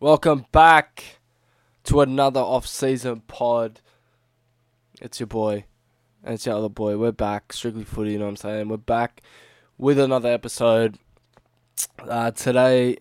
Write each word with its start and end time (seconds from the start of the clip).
Welcome 0.00 0.46
back 0.52 1.18
to 1.82 2.02
another 2.02 2.38
off-season 2.38 3.22
pod. 3.26 3.80
It's 5.00 5.18
your 5.18 5.26
boy, 5.26 5.64
and 6.22 6.34
it's 6.34 6.46
your 6.46 6.54
other 6.54 6.68
boy. 6.68 6.96
We're 6.96 7.10
back, 7.10 7.52
strictly 7.52 7.82
footy. 7.82 8.12
You 8.12 8.20
know 8.20 8.26
what 8.26 8.30
I'm 8.30 8.36
saying? 8.36 8.68
We're 8.68 8.76
back 8.76 9.22
with 9.76 9.98
another 9.98 10.28
episode. 10.28 11.00
Uh, 11.98 12.30
today, 12.30 12.98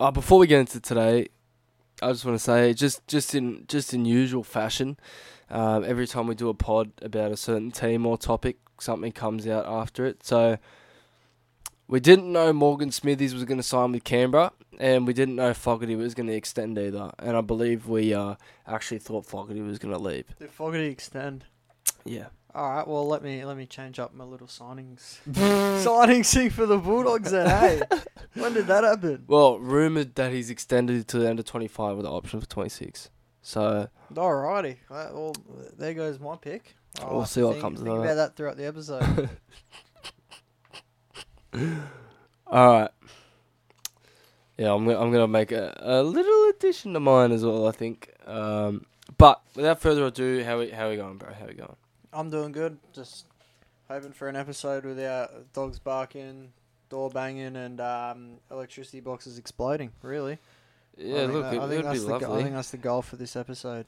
uh, 0.00 0.10
before 0.10 0.40
we 0.40 0.48
get 0.48 0.58
into 0.58 0.80
today, 0.80 1.28
I 2.02 2.08
just 2.10 2.24
want 2.24 2.36
to 2.36 2.42
say, 2.42 2.74
just 2.74 3.06
just 3.06 3.32
in 3.36 3.64
just 3.68 3.94
in 3.94 4.04
usual 4.04 4.42
fashion, 4.42 4.98
um, 5.50 5.84
every 5.84 6.08
time 6.08 6.26
we 6.26 6.34
do 6.34 6.48
a 6.48 6.54
pod 6.54 6.90
about 7.00 7.30
a 7.30 7.36
certain 7.36 7.70
team 7.70 8.04
or 8.04 8.18
topic, 8.18 8.56
something 8.80 9.12
comes 9.12 9.46
out 9.46 9.66
after 9.66 10.04
it. 10.04 10.26
So. 10.26 10.58
We 11.90 11.98
didn't 11.98 12.30
know 12.30 12.52
Morgan 12.52 12.92
Smithies 12.92 13.34
was 13.34 13.42
going 13.42 13.58
to 13.58 13.64
sign 13.64 13.90
with 13.90 14.04
Canberra, 14.04 14.52
and 14.78 15.08
we 15.08 15.12
didn't 15.12 15.34
know 15.34 15.52
Fogarty 15.52 15.96
was 15.96 16.14
going 16.14 16.28
to 16.28 16.34
extend 16.34 16.78
either. 16.78 17.10
And 17.18 17.36
I 17.36 17.40
believe 17.40 17.88
we 17.88 18.14
uh, 18.14 18.36
actually 18.64 19.00
thought 19.00 19.26
Fogarty 19.26 19.60
was 19.60 19.80
going 19.80 19.92
to 19.92 19.98
leave. 19.98 20.26
Did 20.38 20.50
Fogarty 20.50 20.86
extend? 20.86 21.46
Yeah. 22.04 22.26
All 22.54 22.70
right. 22.70 22.86
Well, 22.86 23.08
let 23.08 23.24
me 23.24 23.44
let 23.44 23.56
me 23.56 23.66
change 23.66 23.98
up 23.98 24.14
my 24.14 24.22
little 24.22 24.46
signings. 24.46 25.18
signings 25.32 26.32
thing 26.32 26.50
for 26.50 26.64
the 26.64 26.78
Bulldogs. 26.78 27.32
Then, 27.32 27.48
hey, 27.48 27.82
when 28.34 28.54
did 28.54 28.68
that 28.68 28.84
happen? 28.84 29.24
Well, 29.26 29.58
rumored 29.58 30.14
that 30.14 30.30
he's 30.30 30.48
extended 30.48 31.08
to 31.08 31.18
the 31.18 31.28
end 31.28 31.40
of 31.40 31.44
25 31.44 31.96
with 31.96 32.06
an 32.06 32.12
option 32.12 32.40
for 32.40 32.46
26. 32.46 33.10
So 33.42 33.88
Alrighty. 34.14 34.76
Well, 34.88 35.34
there 35.76 35.94
goes 35.94 36.20
my 36.20 36.36
pick. 36.36 36.76
I'll 37.00 37.16
We'll 37.16 37.26
see 37.26 37.42
what 37.42 37.52
think, 37.54 37.62
comes 37.62 37.80
of 37.80 37.86
think 37.86 37.98
that. 37.98 38.04
about 38.04 38.14
that 38.14 38.36
throughout 38.36 38.56
the 38.56 38.66
episode. 38.66 39.28
All 41.54 42.68
right. 42.72 42.90
Yeah, 44.58 44.74
I'm 44.74 44.84
gonna, 44.84 45.00
I'm 45.00 45.10
gonna 45.10 45.28
make 45.28 45.52
a, 45.52 45.74
a 45.80 46.02
little 46.02 46.50
addition 46.50 46.92
to 46.94 47.00
mine 47.00 47.32
as 47.32 47.44
well. 47.44 47.66
I 47.66 47.72
think. 47.72 48.12
Um, 48.26 48.84
but 49.16 49.40
without 49.54 49.80
further 49.80 50.04
ado, 50.06 50.44
how 50.44 50.58
we 50.58 50.70
how 50.70 50.90
we 50.90 50.96
going, 50.96 51.16
bro? 51.16 51.32
How 51.32 51.46
we 51.46 51.54
going? 51.54 51.76
I'm 52.12 52.28
doing 52.30 52.52
good. 52.52 52.78
Just 52.92 53.26
hoping 53.88 54.12
for 54.12 54.28
an 54.28 54.36
episode 54.36 54.84
without 54.84 55.52
dogs 55.52 55.78
barking, 55.78 56.52
door 56.90 57.08
banging, 57.08 57.56
and 57.56 57.80
um, 57.80 58.32
electricity 58.50 59.00
boxes 59.00 59.38
exploding. 59.38 59.92
Really. 60.02 60.34
I 60.34 61.02
Yeah, 61.02 61.14
think 61.20 61.32
look, 61.32 61.42
that- 61.44 61.54
it, 61.54 61.58
I 61.60 61.68
think 61.68 61.70
would 61.70 61.92
be 61.92 61.98
that's 61.98 62.04
the, 62.04 62.18
go- 62.18 62.34
I 62.38 62.42
think 62.42 62.54
that's 62.54 62.70
the 62.70 62.76
goal 62.78 63.02
for 63.02 63.16
this 63.16 63.36
episode. 63.36 63.86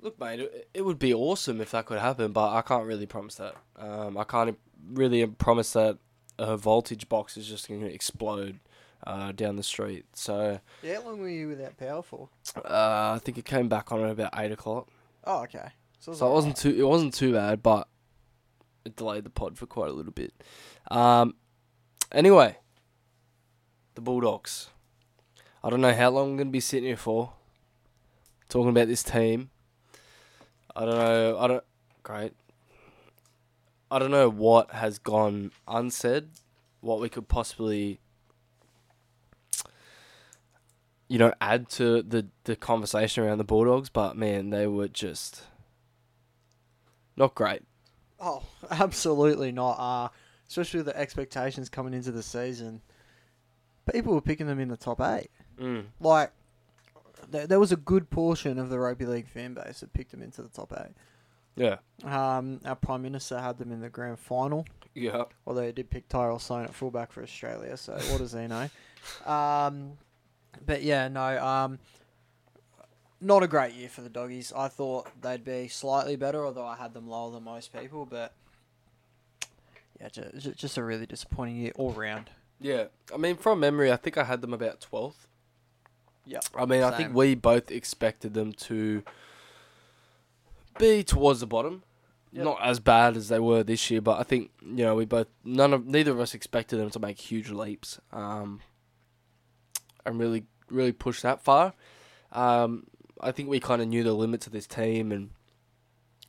Look, 0.00 0.18
mate, 0.20 0.40
it, 0.40 0.68
it 0.74 0.82
would 0.84 0.98
be 0.98 1.14
awesome 1.14 1.60
if 1.60 1.70
that 1.70 1.86
could 1.86 2.00
happen, 2.00 2.32
but 2.32 2.52
I 2.52 2.60
can't 2.62 2.84
really 2.86 3.06
promise 3.06 3.36
that. 3.36 3.54
Um, 3.78 4.18
I 4.18 4.24
can't 4.24 4.58
really 4.92 5.24
promise 5.26 5.72
that 5.74 5.96
a 6.38 6.56
voltage 6.56 7.08
box 7.08 7.36
is 7.36 7.46
just 7.46 7.68
going 7.68 7.80
to 7.80 7.92
explode 7.92 8.58
uh, 9.06 9.32
down 9.32 9.56
the 9.56 9.62
street. 9.62 10.04
So 10.14 10.60
Yeah, 10.82 10.96
how 10.96 11.08
long 11.08 11.20
were 11.20 11.28
you 11.28 11.48
without 11.48 11.76
power 11.76 12.02
for? 12.02 12.28
uh, 12.56 13.12
I 13.16 13.20
think 13.22 13.38
it 13.38 13.44
came 13.44 13.68
back 13.68 13.92
on 13.92 14.02
at 14.04 14.10
about 14.10 14.30
eight 14.38 14.52
o'clock. 14.52 14.88
Oh, 15.24 15.42
okay. 15.44 15.68
So, 16.00 16.12
So 16.14 16.26
it 16.28 16.32
wasn't 16.32 16.56
too 16.56 16.70
it 16.76 16.86
wasn't 16.86 17.14
too 17.14 17.32
bad, 17.32 17.62
but 17.62 17.86
it 18.84 18.96
delayed 18.96 19.24
the 19.24 19.30
pod 19.30 19.56
for 19.58 19.66
quite 19.66 19.90
a 19.90 19.92
little 19.92 20.12
bit. 20.12 20.32
Um, 20.90 21.34
anyway, 22.10 22.56
the 23.94 24.00
Bulldogs. 24.00 24.68
I 25.62 25.70
don't 25.70 25.80
know 25.80 25.94
how 25.94 26.10
long 26.10 26.30
I'm 26.30 26.36
going 26.36 26.48
to 26.48 26.52
be 26.52 26.58
sitting 26.58 26.86
here 26.88 26.96
for, 26.96 27.34
talking 28.48 28.70
about 28.70 28.88
this 28.88 29.04
team. 29.04 29.50
I 30.74 30.84
don't 30.84 30.96
know. 30.96 31.38
I 31.38 31.46
don't. 31.46 31.64
Great. 32.02 32.32
I 33.92 33.98
don't 33.98 34.10
know 34.10 34.30
what 34.30 34.70
has 34.70 34.98
gone 34.98 35.52
unsaid, 35.68 36.28
what 36.80 36.98
we 36.98 37.10
could 37.10 37.28
possibly, 37.28 38.00
you 41.08 41.18
know, 41.18 41.34
add 41.42 41.68
to 41.70 42.02
the 42.02 42.28
the 42.44 42.56
conversation 42.56 43.22
around 43.22 43.36
the 43.36 43.44
Bulldogs. 43.44 43.90
But 43.90 44.16
man, 44.16 44.48
they 44.48 44.66
were 44.66 44.88
just 44.88 45.42
not 47.18 47.34
great. 47.34 47.62
Oh, 48.18 48.44
absolutely 48.70 49.52
not. 49.52 49.74
Uh, 49.78 50.08
especially 50.48 50.78
with 50.78 50.86
the 50.86 50.98
expectations 50.98 51.68
coming 51.68 51.92
into 51.92 52.12
the 52.12 52.22
season. 52.22 52.80
People 53.92 54.14
were 54.14 54.22
picking 54.22 54.46
them 54.46 54.58
in 54.58 54.68
the 54.68 54.76
top 54.76 55.02
eight. 55.02 55.30
Mm. 55.60 55.84
Like, 56.00 56.30
there, 57.30 57.46
there 57.46 57.60
was 57.60 57.72
a 57.72 57.76
good 57.76 58.08
portion 58.10 58.58
of 58.58 58.70
the 58.70 58.78
rugby 58.78 59.06
league 59.06 59.28
fan 59.28 59.54
base 59.54 59.80
that 59.80 59.92
picked 59.92 60.12
them 60.12 60.22
into 60.22 60.40
the 60.40 60.48
top 60.48 60.72
eight. 60.78 60.94
Yeah. 61.56 61.76
Um, 62.04 62.60
our 62.64 62.74
Prime 62.76 63.02
Minister 63.02 63.38
had 63.40 63.58
them 63.58 63.70
in 63.72 63.80
the 63.80 63.88
grand 63.88 64.18
final, 64.18 64.64
Yeah. 64.94 65.24
although 65.46 65.66
he 65.66 65.72
did 65.72 65.90
pick 65.90 66.08
Tyrell 66.08 66.38
Sloan 66.38 66.64
at 66.64 66.74
fullback 66.74 67.12
for 67.12 67.22
Australia, 67.22 67.76
so 67.76 67.92
what 68.10 68.18
does 68.18 68.32
he 68.32 68.46
know? 68.46 68.68
Um, 69.26 69.92
but 70.64 70.82
yeah, 70.82 71.08
no, 71.08 71.44
um, 71.44 71.78
not 73.20 73.42
a 73.42 73.46
great 73.46 73.74
year 73.74 73.88
for 73.88 74.00
the 74.00 74.08
doggies. 74.08 74.52
I 74.56 74.68
thought 74.68 75.08
they'd 75.20 75.44
be 75.44 75.68
slightly 75.68 76.16
better, 76.16 76.44
although 76.44 76.66
I 76.66 76.76
had 76.76 76.94
them 76.94 77.08
lower 77.08 77.30
than 77.32 77.44
most 77.44 77.72
people. 77.72 78.06
But 78.06 78.32
yeah, 80.00 80.08
just, 80.08 80.56
just 80.56 80.76
a 80.76 80.82
really 80.82 81.06
disappointing 81.06 81.56
year 81.56 81.72
all 81.76 81.92
round. 81.92 82.30
Yeah. 82.60 82.84
I 83.14 83.16
mean, 83.18 83.36
from 83.36 83.60
memory, 83.60 83.92
I 83.92 83.96
think 83.96 84.16
I 84.18 84.24
had 84.24 84.40
them 84.40 84.52
about 84.52 84.80
12th. 84.92 85.26
Yeah, 86.24 86.38
I 86.56 86.66
mean, 86.66 86.82
I 86.84 86.96
think 86.96 87.14
we 87.14 87.34
both 87.34 87.70
expected 87.72 88.32
them 88.34 88.52
to 88.52 89.02
be 90.78 91.02
towards 91.02 91.40
the 91.40 91.46
bottom. 91.46 91.82
Yep. 92.32 92.44
Not 92.44 92.58
as 92.62 92.80
bad 92.80 93.16
as 93.16 93.28
they 93.28 93.38
were 93.38 93.62
this 93.62 93.90
year, 93.90 94.00
but 94.00 94.18
I 94.18 94.22
think 94.22 94.50
you 94.62 94.84
know 94.84 94.94
we 94.94 95.04
both 95.04 95.26
none 95.44 95.74
of 95.74 95.86
neither 95.86 96.12
of 96.12 96.20
us 96.20 96.32
expected 96.32 96.78
them 96.78 96.88
to 96.90 96.98
make 96.98 97.18
huge 97.18 97.50
leaps, 97.50 98.00
um, 98.10 98.60
and 100.06 100.18
really 100.18 100.44
really 100.70 100.92
push 100.92 101.20
that 101.20 101.42
far. 101.42 101.74
Um, 102.32 102.84
I 103.20 103.32
think 103.32 103.50
we 103.50 103.60
kind 103.60 103.82
of 103.82 103.88
knew 103.88 104.02
the 104.02 104.14
limits 104.14 104.46
of 104.46 104.52
this 104.54 104.66
team 104.66 105.12
and 105.12 105.30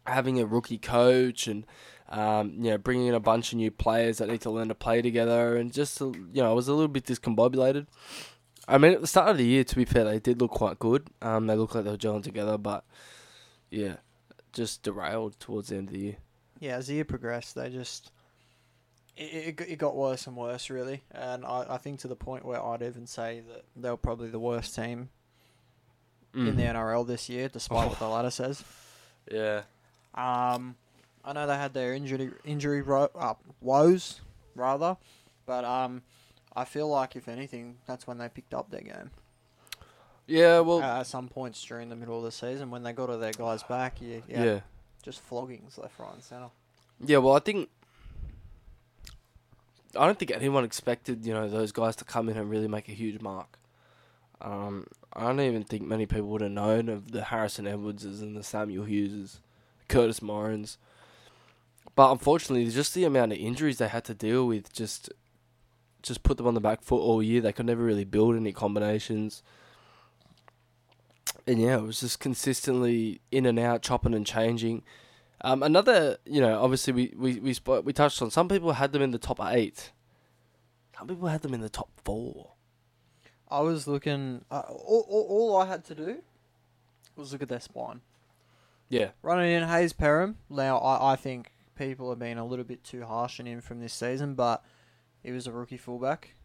having 0.06 0.42
a 0.42 0.46
rookie 0.46 0.78
coach 0.78 1.48
and 1.48 1.66
um, 2.10 2.52
you 2.58 2.72
know 2.72 2.78
bringing 2.78 3.08
in 3.08 3.14
a 3.14 3.20
bunch 3.22 3.54
of 3.54 3.58
new 3.58 3.72
players 3.72 4.18
that 4.18 4.28
need 4.28 4.42
to 4.42 4.52
learn 4.52 4.68
to 4.68 4.76
play 4.76 5.02
together 5.02 5.56
and 5.56 5.72
just 5.72 6.02
you 6.02 6.14
know 6.34 6.52
I 6.52 6.54
was 6.54 6.68
a 6.68 6.74
little 6.74 6.90
bit 6.90 7.06
discombobulated. 7.06 7.88
I 8.68 8.78
mean, 8.78 8.94
at 8.94 9.02
the 9.02 9.08
start 9.08 9.30
of 9.30 9.38
the 9.38 9.46
year, 9.46 9.64
to 9.66 9.76
be 9.76 9.84
fair, 9.84 10.06
they 10.06 10.20
did 10.20 10.40
look 10.40 10.52
quite 10.52 10.80
good. 10.80 11.08
Um, 11.22 11.48
they 11.48 11.56
looked 11.56 11.76
like 11.76 11.84
they 11.84 11.92
were 11.92 11.98
gelling 11.98 12.24
together, 12.24 12.58
but 12.58 12.86
yeah, 13.70 13.98
just 14.54 14.84
derailed 14.84 15.40
towards 15.40 15.70
the 15.70 15.76
end 15.78 15.90
of 15.90 15.94
the 15.94 16.00
year. 16.00 16.16
yeah. 16.60 16.78
As 16.78 16.88
the 16.88 16.94
year 16.96 17.06
progressed, 17.06 17.56
they 17.56 17.70
just 17.70 18.12
it, 19.18 19.24
it, 19.50 19.56
got- 19.58 19.68
it 19.68 19.78
got 19.78 19.96
worse 19.96 20.26
and 20.28 20.36
worse, 20.38 20.70
really. 20.70 21.02
And 21.12 21.46
I, 21.46 21.66
I 21.70 21.78
think 21.78 22.00
to 22.00 22.08
the 22.08 22.16
point 22.16 22.46
where 22.46 22.64
I'd 22.64 22.82
even 22.82 23.06
say 23.08 23.42
that 23.48 23.64
they 23.76 23.90
were 23.90 23.98
probably 23.98 24.30
the 24.30 24.40
worst 24.40 24.74
team 24.76 25.10
in 26.36 26.56
the 26.56 26.64
NRL 26.64 27.06
this 27.06 27.30
year, 27.30 27.48
despite 27.48 27.90
what 27.90 28.00
the 28.00 28.08
ladder 28.08 28.32
says. 28.32 28.64
yeah, 29.32 29.62
Um, 30.16 30.76
I 31.24 31.32
know 31.34 31.46
they 31.46 31.56
had 31.56 31.76
their 31.76 31.94
injury 31.94 32.32
injury 32.44 32.82
ro- 32.82 33.12
uh, 33.14 33.36
woes 33.62 34.20
rather, 34.56 34.98
but 35.46 35.64
um, 35.64 36.02
I 36.56 36.66
feel 36.66 36.88
like 36.90 37.16
if 37.16 37.28
anything, 37.28 37.78
that's 37.86 38.08
when 38.08 38.18
they 38.18 38.30
picked 38.30 38.56
up 38.56 38.72
their 38.72 38.82
game. 38.82 39.12
Yeah. 40.28 40.60
Well, 40.60 40.82
uh, 40.82 41.00
at 41.00 41.08
some 41.08 41.28
points 41.28 41.64
during 41.64 41.90
the 41.90 41.96
middle 41.96 42.18
of 42.18 42.24
the 42.24 42.32
season, 42.32 42.72
when 42.72 42.84
they 42.84 42.94
got 42.94 43.10
all 43.10 43.18
their 43.18 43.32
guys 43.32 43.64
back, 43.64 43.98
yeah, 44.02 44.20
yeah. 44.28 44.44
yeah, 44.44 44.60
just 45.02 45.28
floggings 45.28 45.78
left, 45.78 46.00
right, 46.00 46.14
and 46.14 46.24
centre. 46.24 46.50
Yeah, 47.06 47.18
well, 47.18 47.36
I 47.36 47.40
think 47.40 47.70
I 49.98 50.06
don't 50.06 50.18
think 50.18 50.32
anyone 50.32 50.64
expected 50.64 51.26
you 51.26 51.34
know 51.34 51.48
those 51.50 51.72
guys 51.72 51.96
to 51.98 52.06
come 52.06 52.30
in 52.30 52.38
and 52.38 52.50
really 52.50 52.68
make 52.68 52.90
a 52.90 52.94
huge 52.94 53.22
mark. 53.22 53.58
Um, 54.42 54.88
I 55.14 55.22
don't 55.24 55.40
even 55.40 55.64
think 55.64 55.84
many 55.84 56.06
people 56.06 56.28
would 56.30 56.42
have 56.42 56.52
known 56.52 56.90
of 56.90 57.12
the 57.12 57.26
Harrison 57.26 57.68
Edwardses 57.68 58.22
and 58.22 58.36
the 58.36 58.44
Samuel 58.44 58.86
Hugheses, 58.86 59.38
Kurtis 59.88 60.22
Morrins. 60.22 60.78
But 61.96 62.12
unfortunately, 62.12 62.70
just 62.70 62.94
the 62.94 63.04
amount 63.06 63.32
of 63.32 63.38
injuries 63.38 63.78
they 63.78 63.88
had 63.88 64.04
to 64.06 64.14
deal 64.14 64.48
with 64.48 64.74
just 64.74 65.12
just 66.02 66.24
put 66.24 66.38
them 66.38 66.48
on 66.48 66.56
the 66.56 66.60
back 66.60 66.82
foot 66.82 67.00
all 67.00 67.22
year. 67.22 67.42
They 67.42 67.54
could 67.54 67.66
never 67.66 67.84
really 67.84 68.04
build 68.04 68.36
any 68.36 68.52
combinations. 68.52 69.44
And 71.46 71.60
yeah, 71.60 71.78
it 71.78 71.84
was 71.84 72.00
just 72.00 72.20
consistently 72.20 73.22
in 73.32 73.46
and 73.46 73.60
out, 73.60 73.82
chopping 73.82 74.14
and 74.14 74.26
changing. 74.26 74.84
Um, 75.42 75.62
another, 75.62 76.18
you 76.26 76.40
know, 76.40 76.62
obviously 76.62 76.94
we 76.94 77.14
we 77.18 77.40
we 77.40 77.56
we 77.84 77.94
touched 77.94 78.22
on. 78.22 78.32
Some 78.32 78.48
people 78.48 78.74
had 78.74 78.94
them 78.94 79.02
in 79.02 79.12
the 79.12 79.18
top 79.18 79.40
eight. 79.42 79.92
Some 80.98 81.08
people 81.08 81.28
had 81.28 81.42
them 81.42 81.54
in 81.54 81.62
the 81.62 81.70
top 81.70 81.90
four. 82.04 82.52
I 83.50 83.60
was 83.60 83.88
looking. 83.88 84.46
Uh, 84.50 84.64
all, 84.70 85.06
all, 85.10 85.28
all 85.30 85.62
I 85.62 85.66
had 85.66 85.84
to 85.86 85.96
do 85.96 86.18
was 87.16 87.34
look 87.34 87.42
at 87.42 87.50
their 87.50 87.60
spine. 87.60 88.02
Yeah, 88.90 89.10
Running 89.22 89.52
in 89.52 89.64
Hayze 89.64 89.94
Perham. 89.94 90.36
Now, 90.50 90.78
I, 90.78 91.14
I 91.14 91.16
think 91.16 91.52
people 91.76 92.10
have 92.10 92.20
been 92.20 92.38
a 92.38 92.46
little 92.46 92.66
bit 92.66 92.84
too 92.84 93.04
harsh 93.04 93.40
on 93.40 93.48
him 93.48 93.60
from 93.60 93.80
this 93.80 93.94
season, 93.94 94.36
but 94.36 94.64
he 95.24 95.32
was 95.32 95.48
a 95.48 95.52
rookie 95.52 95.78
fullback. 95.78 96.36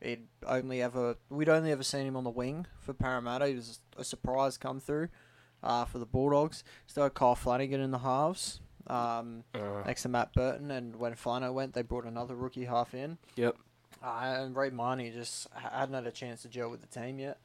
He'd 0.00 0.26
only 0.46 0.82
ever 0.82 1.16
we'd 1.30 1.48
only 1.48 1.72
ever 1.72 1.82
seen 1.82 2.06
him 2.06 2.16
on 2.16 2.24
the 2.24 2.30
wing 2.30 2.66
for 2.78 2.92
Parramatta. 2.92 3.48
He 3.48 3.54
was 3.54 3.80
a 3.96 4.04
surprise 4.04 4.58
come 4.58 4.78
through 4.78 5.08
uh, 5.62 5.84
for 5.84 5.98
the 5.98 6.06
Bulldogs. 6.06 6.64
Still 6.86 7.04
had 7.04 7.14
Kyle 7.14 7.34
Flanagan 7.34 7.80
in 7.80 7.90
the 7.90 7.98
halves 7.98 8.60
um, 8.86 9.44
uh, 9.54 9.82
next 9.86 10.02
to 10.02 10.08
Matt 10.08 10.32
Burton, 10.32 10.70
and 10.70 10.96
when 10.96 11.14
Flano 11.14 11.52
went, 11.52 11.74
they 11.74 11.82
brought 11.82 12.04
another 12.04 12.34
rookie 12.34 12.64
half 12.64 12.94
in. 12.94 13.18
Yep. 13.36 13.56
Uh, 14.02 14.36
and 14.38 14.56
Reed 14.56 14.72
Mahoney 14.72 15.10
just 15.10 15.48
hadn't 15.54 15.94
had 15.94 16.06
a 16.06 16.12
chance 16.12 16.42
to 16.42 16.48
gel 16.48 16.70
with 16.70 16.82
the 16.82 17.00
team 17.00 17.18
yet. 17.18 17.38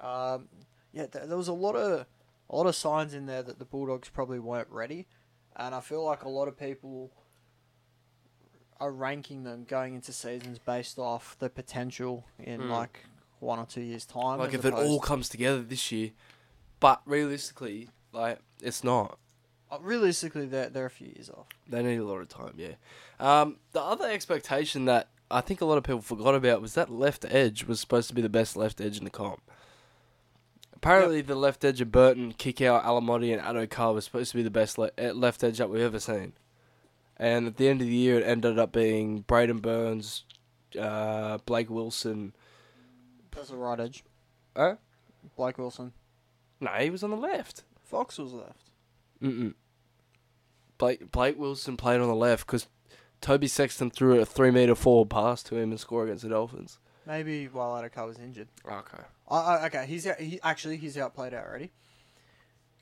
Um, 0.00 0.48
yeah, 0.92 1.06
th- 1.06 1.26
there 1.26 1.36
was 1.36 1.48
a 1.48 1.52
lot 1.52 1.74
of 1.74 2.06
a 2.50 2.56
lot 2.56 2.66
of 2.66 2.74
signs 2.76 3.12
in 3.12 3.26
there 3.26 3.42
that 3.42 3.58
the 3.58 3.64
Bulldogs 3.64 4.08
probably 4.08 4.38
weren't 4.38 4.70
ready, 4.70 5.06
and 5.56 5.74
I 5.74 5.80
feel 5.80 6.04
like 6.04 6.22
a 6.22 6.28
lot 6.28 6.48
of 6.48 6.56
people 6.56 7.10
are 8.80 8.92
ranking 8.92 9.42
them 9.44 9.64
going 9.68 9.94
into 9.94 10.12
seasons 10.12 10.58
based 10.58 10.98
off 10.98 11.36
the 11.38 11.50
potential 11.50 12.24
in 12.38 12.60
Mm. 12.62 12.70
like 12.70 13.04
one 13.40 13.58
or 13.58 13.66
two 13.66 13.80
years 13.80 14.04
time. 14.04 14.38
Like 14.38 14.54
if 14.54 14.64
it 14.64 14.74
all 14.74 15.00
comes 15.00 15.28
together 15.28 15.62
this 15.62 15.90
year, 15.92 16.10
but 16.80 17.02
realistically, 17.06 17.88
like 18.12 18.38
it's 18.62 18.82
not. 18.84 19.18
Uh, 19.70 19.78
realistically, 19.80 20.46
they're 20.46 20.70
they're 20.70 20.86
a 20.86 20.90
few 20.90 21.08
years 21.08 21.28
off. 21.30 21.46
They 21.68 21.82
need 21.82 21.96
a 21.96 22.04
lot 22.04 22.20
of 22.20 22.28
time, 22.28 22.54
yeah. 22.56 22.74
Um, 23.20 23.56
the 23.72 23.82
other 23.82 24.08
expectation 24.08 24.84
that 24.86 25.08
I 25.30 25.40
think 25.42 25.60
a 25.60 25.64
lot 25.66 25.76
of 25.76 25.84
people 25.84 26.00
forgot 26.00 26.34
about 26.34 26.62
was 26.62 26.74
that 26.74 26.88
left 26.90 27.24
edge 27.28 27.64
was 27.64 27.80
supposed 27.80 28.08
to 28.08 28.14
be 28.14 28.22
the 28.22 28.28
best 28.30 28.56
left 28.56 28.80
edge 28.80 28.96
in 28.96 29.04
the 29.04 29.10
comp. 29.10 29.42
Apparently, 30.74 31.20
the 31.20 31.34
left 31.34 31.64
edge 31.64 31.80
of 31.80 31.90
Burton, 31.90 32.32
Kikau, 32.32 32.82
Alamoti, 32.84 33.32
and 33.36 33.42
Addo-Carr 33.42 33.92
was 33.94 34.04
supposed 34.04 34.30
to 34.30 34.36
be 34.36 34.44
the 34.44 34.50
best 34.50 34.78
le- 34.78 34.92
eh, 34.96 35.10
left 35.12 35.42
edge 35.42 35.58
that 35.58 35.68
we've 35.68 35.82
ever 35.82 35.98
seen. 35.98 36.34
And 37.18 37.46
at 37.46 37.56
the 37.56 37.68
end 37.68 37.80
of 37.80 37.86
the 37.88 37.94
year, 37.94 38.20
it 38.20 38.24
ended 38.24 38.58
up 38.58 38.72
being 38.72 39.24
Braidon 39.24 39.60
Burns, 39.60 40.24
uh, 40.78 41.38
Blake 41.46 41.68
Wilson. 41.68 42.34
That's 43.32 43.48
the 43.48 43.56
right 43.56 43.80
edge. 43.80 44.04
Huh? 44.56 44.76
Blake 45.36 45.58
Wilson. 45.58 45.92
No, 46.60 46.70
he 46.72 46.90
was 46.90 47.02
on 47.02 47.10
the 47.10 47.16
left. 47.16 47.64
Fox 47.84 48.18
was 48.18 48.32
left. 48.32 48.70
Mm-mm. 49.22 49.54
Blake 50.76 51.10
Blake 51.10 51.38
Wilson 51.38 51.76
played 51.76 52.00
on 52.00 52.08
the 52.08 52.14
left 52.14 52.46
because 52.46 52.68
Toby 53.20 53.48
Sexton 53.48 53.90
threw 53.90 54.20
a 54.20 54.24
three 54.24 54.50
meter 54.50 54.74
forward 54.74 55.10
pass 55.10 55.42
to 55.44 55.56
him 55.56 55.70
and 55.70 55.80
scored 55.80 56.08
against 56.08 56.22
the 56.22 56.30
Dolphins. 56.30 56.78
Maybe 57.06 57.46
while 57.46 57.80
Addo-Carr 57.80 58.06
was 58.06 58.18
injured. 58.18 58.48
Okay. 58.70 59.02
Uh, 59.28 59.62
okay, 59.64 59.86
he's 59.86 60.06
out, 60.06 60.20
he 60.20 60.38
actually 60.42 60.76
he's 60.76 60.96
outplayed 60.96 61.34
out 61.34 61.46
already. 61.46 61.72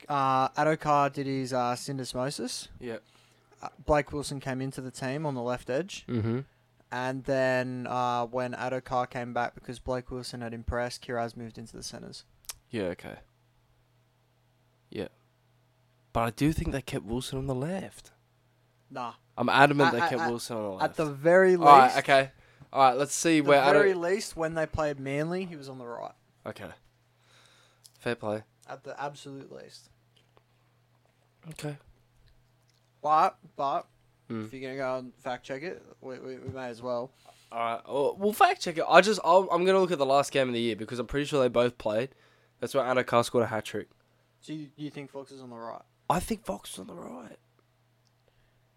Uh, 0.07 0.49
Addo-Carr 0.49 1.09
did 1.09 1.25
his 1.25 1.53
uh, 1.53 1.73
syndesmosis. 1.73 2.67
Yeah. 2.79 2.97
Blake 3.85 4.11
Wilson 4.11 4.39
came 4.39 4.61
into 4.61 4.81
the 4.81 4.91
team 4.91 5.25
on 5.25 5.33
the 5.35 5.41
left 5.41 5.69
edge, 5.69 6.05
Mm-hmm. 6.07 6.39
and 6.91 7.23
then 7.23 7.87
uh, 7.87 8.25
when 8.25 8.53
Addo-Carr 8.53 9.07
came 9.07 9.33
back 9.33 9.55
because 9.55 9.79
Blake 9.79 10.11
Wilson 10.11 10.41
had 10.41 10.53
impressed, 10.53 11.05
Kiraz 11.05 11.35
moved 11.35 11.57
into 11.57 11.75
the 11.75 11.83
centers. 11.83 12.23
Yeah. 12.69 12.83
Okay. 12.83 13.15
Yeah. 14.89 15.07
But 16.13 16.21
I 16.21 16.29
do 16.31 16.51
think 16.53 16.71
they 16.71 16.81
kept 16.81 17.05
Wilson 17.05 17.37
on 17.37 17.47
the 17.47 17.55
left. 17.55 18.11
Nah, 18.89 19.13
I'm 19.37 19.49
adamant 19.49 19.87
At- 19.87 19.93
they 19.93 19.99
kept 20.09 20.21
at- 20.21 20.29
Wilson 20.29 20.57
on 20.57 20.63
the 20.63 20.69
left. 20.69 20.83
at 20.83 20.95
the 20.95 21.05
very 21.05 21.57
least, 21.57 21.61
All 21.67 21.77
right. 21.79 21.97
Okay. 21.97 22.31
All 22.71 22.83
right. 22.89 22.97
Let's 22.97 23.13
see 23.15 23.41
where. 23.41 23.59
At 23.61 23.67
the 23.73 23.79
very 23.79 23.93
least 23.93 24.35
when 24.37 24.53
they 24.53 24.65
played 24.65 24.99
Manly, 24.99 25.45
he 25.45 25.55
was 25.55 25.67
on 25.69 25.77
the 25.77 25.85
right. 25.87 26.13
okay. 26.45 26.69
Fair 27.99 28.15
play. 28.15 28.43
At 28.69 28.83
the 28.83 29.01
absolute 29.01 29.51
least. 29.51 29.89
Okay. 31.51 31.77
But 33.07 33.37
but 33.55 33.85
Mm. 34.29 34.45
if 34.45 34.53
you're 34.53 34.61
gonna 34.61 34.75
go 34.75 34.97
and 34.97 35.13
fact 35.15 35.45
check 35.45 35.63
it, 35.63 35.81
we, 36.01 36.19
we, 36.19 36.35
we 36.37 36.49
may 36.49 36.67
as 36.67 36.81
well. 36.81 37.11
All 37.49 37.59
right. 37.59 37.81
Oh, 37.85 38.13
we'll 38.19 38.33
fact 38.33 38.61
check 38.61 38.77
it. 38.77 38.83
I 38.85 38.99
just 38.99 39.21
I'll, 39.23 39.47
I'm 39.49 39.63
gonna 39.63 39.79
look 39.79 39.91
at 39.91 39.97
the 39.99 40.05
last 40.05 40.33
game 40.33 40.49
of 40.49 40.53
the 40.53 40.59
year 40.59 40.75
because 40.75 40.99
I'm 40.99 41.07
pretty 41.07 41.25
sure 41.25 41.41
they 41.41 41.47
both 41.47 41.77
played. 41.77 42.09
That's 42.59 42.73
where 42.75 42.83
Addo-Carr 42.83 43.23
scored 43.23 43.45
a 43.45 43.47
hat 43.47 43.63
trick. 43.63 43.87
So 44.41 44.51
you, 44.51 44.67
you 44.75 44.89
think 44.89 45.11
Fox 45.11 45.31
is 45.31 45.41
on 45.41 45.49
the 45.51 45.55
right? 45.55 45.81
I 46.09 46.19
think 46.19 46.43
Fox 46.43 46.73
is 46.73 46.79
on 46.79 46.87
the 46.87 46.93
right. 46.95 47.37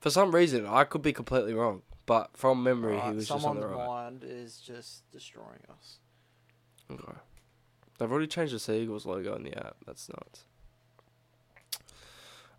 For 0.00 0.10
some 0.10 0.32
reason, 0.32 0.66
I 0.66 0.84
could 0.84 1.02
be 1.02 1.12
completely 1.12 1.52
wrong, 1.54 1.82
but 2.06 2.30
from 2.36 2.62
memory, 2.62 2.94
he 2.94 3.00
Right, 3.00 3.14
was 3.16 3.26
just 3.28 3.44
on 3.44 3.58
the 3.58 3.66
right. 3.66 3.86
mind 3.88 4.22
is 4.24 4.60
just 4.60 5.10
destroying 5.10 5.64
us. 5.68 5.98
Okay. 6.92 7.18
They've 7.98 8.10
already 8.10 8.28
changed 8.28 8.54
the 8.54 8.60
Seagulls 8.60 9.04
logo 9.04 9.34
in 9.34 9.42
the 9.42 9.56
app. 9.58 9.76
That's 9.84 10.08
nuts. 10.08 10.44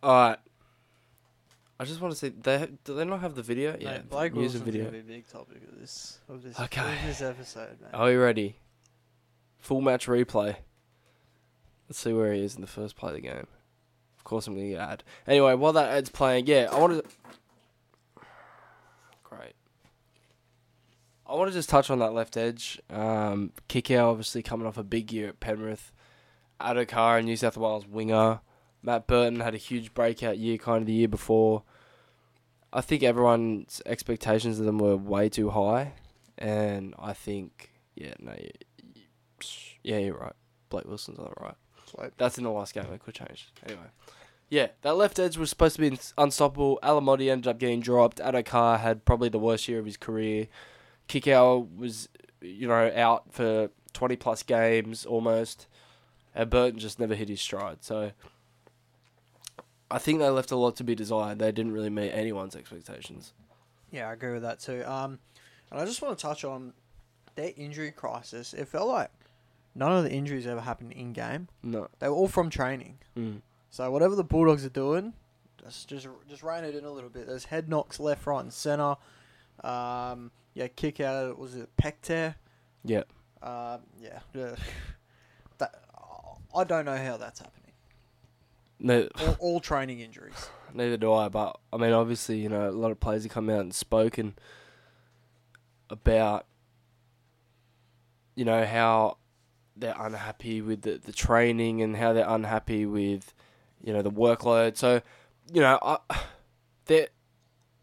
All 0.04 0.14
right. 0.30 0.38
I 1.82 1.86
just 1.86 2.00
want 2.00 2.14
to 2.14 2.16
say, 2.20 2.30
they 2.30 2.68
do 2.84 2.94
they 2.94 3.06
not 3.06 3.22
have 3.22 3.34
the 3.34 3.42
video? 3.42 3.76
Yeah, 3.80 3.94
Mate, 3.94 4.10
Blake 4.12 4.34
music 4.36 4.64
Wilson's 4.64 4.64
video. 4.66 4.86
gonna 4.86 4.98
be 5.04 5.14
a 5.14 5.16
big 5.18 5.28
topic 5.28 5.58
of 5.68 5.80
this 5.80 6.20
of 6.30 6.44
this, 6.44 6.60
Okay. 6.60 6.80
of 6.82 7.06
this 7.08 7.22
episode, 7.24 7.82
man. 7.82 7.90
Are 7.96 8.12
you 8.12 8.22
ready? 8.22 8.58
Full 9.58 9.82
match 9.82 10.06
replay. 10.06 10.58
Let's 11.90 11.98
see 12.00 12.14
where 12.14 12.34
he 12.34 12.44
is 12.44 12.54
in 12.54 12.62
the 12.62 12.68
first 12.68 12.96
play 12.96 13.10
of 13.10 13.16
the 13.16 13.22
game. 13.22 13.48
Of 14.16 14.24
course, 14.24 14.46
I'm 14.46 14.54
going 14.54 14.68
to 14.68 14.72
get 14.74 14.80
ad. 14.80 15.04
Anyway, 15.26 15.56
while 15.56 15.74
that 15.74 15.90
ad's 15.92 16.10
playing, 16.12 16.46
yeah, 16.46 16.70
I 16.72 16.78
want 16.80 17.04
to. 17.04 18.22
Great. 19.24 19.56
I 21.28 21.34
want 21.34 21.50
to 21.50 21.54
just 21.54 21.68
touch 21.70 21.90
on 21.90 21.98
that 22.00 22.14
left 22.14 22.38
edge. 22.38 22.80
Um, 22.92 23.54
Kikau 23.70 24.04
obviously 24.12 24.44
coming 24.44 24.68
off 24.68 24.78
a 24.78 24.84
big 24.84 25.12
year 25.12 25.30
at 25.30 25.40
Penrith. 25.40 25.92
Addo-Carr, 26.62 27.24
New 27.24 27.36
South 27.36 27.58
Wales 27.58 27.88
winger. 27.88 28.42
Matt 28.84 29.08
Burton 29.08 29.40
had 29.40 29.56
a 29.56 29.58
huge 29.58 29.94
breakout 29.96 30.38
year 30.38 30.58
kind 30.60 30.82
of 30.82 30.86
the 30.86 30.94
year 30.94 31.08
before. 31.08 31.64
I 32.74 32.82
think 32.82 33.04
everyone's 33.04 33.82
expectations 33.86 34.60
of 34.60 34.66
them 34.66 34.80
were 34.80 34.96
way 34.96 35.30
too 35.30 35.50
high. 35.50 35.94
And 36.38 36.96
I 36.98 37.14
think, 37.14 37.72
yeah, 37.96 38.14
no, 38.20 38.32
y- 38.32 38.50
y- 38.96 39.02
yeah, 39.84 39.98
you're 39.98 40.18
right. 40.18 40.34
Blake 40.70 40.86
Wilson's 40.86 41.20
on 41.20 41.26
the 41.26 41.44
right. 41.44 41.56
Sweet. 41.86 42.12
That's 42.18 42.38
in 42.38 42.46
the 42.46 42.52
last 42.52 42.74
game. 42.74 42.86
It 42.94 43.04
could 43.04 43.14
change. 43.16 43.50
Anyway. 43.66 43.84
Yeah, 44.50 44.68
that 44.82 44.96
left 44.96 45.20
edge 45.20 45.38
was 45.38 45.50
supposed 45.50 45.76
to 45.78 45.90
be 45.90 45.98
unstoppable. 46.18 46.80
Alamoti 46.84 47.30
ended 47.32 47.48
up 47.48 47.58
getting 47.60 47.80
dropped. 47.80 48.18
Addo-Carr 48.18 48.78
had 48.80 49.06
probably 49.06 49.30
the 49.30 49.40
worst 49.40 49.68
year 49.68 49.80
of 49.80 49.86
his 49.86 49.98
career. 49.98 50.48
Kikau 51.08 51.74
was, 51.76 52.10
you 52.42 52.68
know, 52.68 52.92
out 52.96 53.32
for 53.34 53.70
20 53.94 54.16
plus 54.18 54.44
games 54.44 55.06
almost. 55.06 55.68
And 56.34 56.50
Burton 56.50 56.80
just 56.80 57.00
never 57.00 57.16
hit 57.16 57.30
his 57.30 57.42
stride. 57.42 57.78
So 57.84 58.12
I 59.92 59.98
think 59.98 60.20
they 60.20 60.30
left 60.30 60.52
a 60.52 60.56
lot 60.56 60.76
to 60.78 60.84
be 60.84 60.96
desired. 60.96 61.40
They 61.40 61.52
didn't 61.52 61.74
really 61.74 61.90
meet 61.90 62.12
anyone's 62.12 62.56
expectations. 62.56 63.34
Yeah, 63.92 64.10
I 64.10 64.14
agree 64.14 64.34
with 64.34 64.44
that 64.44 64.60
too. 64.60 64.84
Um, 64.86 65.20
and 65.70 65.80
I 65.80 65.86
just 65.86 66.02
want 66.02 66.18
to 66.18 66.22
touch 66.22 66.44
on 66.44 66.74
their 67.36 67.52
injury 67.56 67.92
crisis. 67.92 68.54
It 68.54 68.68
felt 68.68 68.88
like 68.88 69.12
none 69.76 69.92
of 69.92 70.04
the 70.04 70.12
injuries 70.12 70.48
ever 70.48 70.62
happened 70.62 70.94
in 70.94 71.14
game. 71.14 71.48
No. 71.64 71.88
They 72.00 72.08
were 72.08 72.16
all 72.16 72.28
from 72.28 72.50
training. 72.50 73.00
Mm. 73.18 73.42
So 73.70 73.90
whatever 73.92 74.16
the 74.16 74.24
Bulldogs 74.24 74.66
are 74.66 74.70
doing, 74.70 75.14
just 75.64 75.88
just 75.88 76.08
just 76.28 76.44
rein 76.44 76.64
it 76.64 76.76
in 76.76 76.86
a 76.86 76.92
little 76.92 77.10
bit. 77.10 77.28
There's 77.28 77.46
head 77.46 77.70
knocks 77.70 78.00
left, 78.00 78.26
right, 78.26 78.42
and 78.42 78.52
center. 78.52 78.96
Um, 79.64 80.32
yeah, 80.54 80.68
Kikau. 80.68 81.38
Was 81.38 81.56
it 81.56 81.70
pec 81.78 81.94
tear? 82.02 82.36
Yeah. 82.84 83.04
Um, 83.42 83.82
yeah. 84.02 84.20
yeah. 84.34 84.56
that 85.60 85.84
I 86.56 86.64
don't 86.64 86.86
know 86.86 86.98
how 86.98 87.18
that's 87.18 87.40
happening. 87.40 87.61
No, 88.84 89.08
All, 89.20 89.38
all 89.40 89.60
training 89.60 90.00
injuries. 90.00 90.50
Neither 90.74 90.98
do 90.98 91.14
I, 91.14 91.30
but 91.30 91.60
I 91.72 91.78
mean, 91.78 91.94
obviously, 91.94 92.40
you 92.40 92.50
know, 92.50 92.68
a 92.68 92.72
lot 92.72 92.92
of 92.92 93.00
players 93.00 93.24
have 93.24 93.32
come 93.32 93.50
out 93.50 93.60
and 93.60 93.74
spoken 93.74 94.36
about, 95.90 96.48
you 98.36 98.44
know, 98.44 98.66
how 98.66 99.18
they're 99.76 99.96
unhappy 100.00 100.62
with 100.62 100.82
the, 100.82 101.00
the 101.04 101.12
training 101.12 101.82
and 101.82 101.96
how 101.96 102.14
they're 102.14 102.28
unhappy 102.28 102.86
with, 102.86 103.34
you 103.84 103.94
know, 103.94 104.02
the 104.02 104.12
workload. 104.12 104.78
So, 104.78 105.02
you 105.54 105.62
know, 105.62 105.78
I, 105.82 105.98
they 106.86 107.08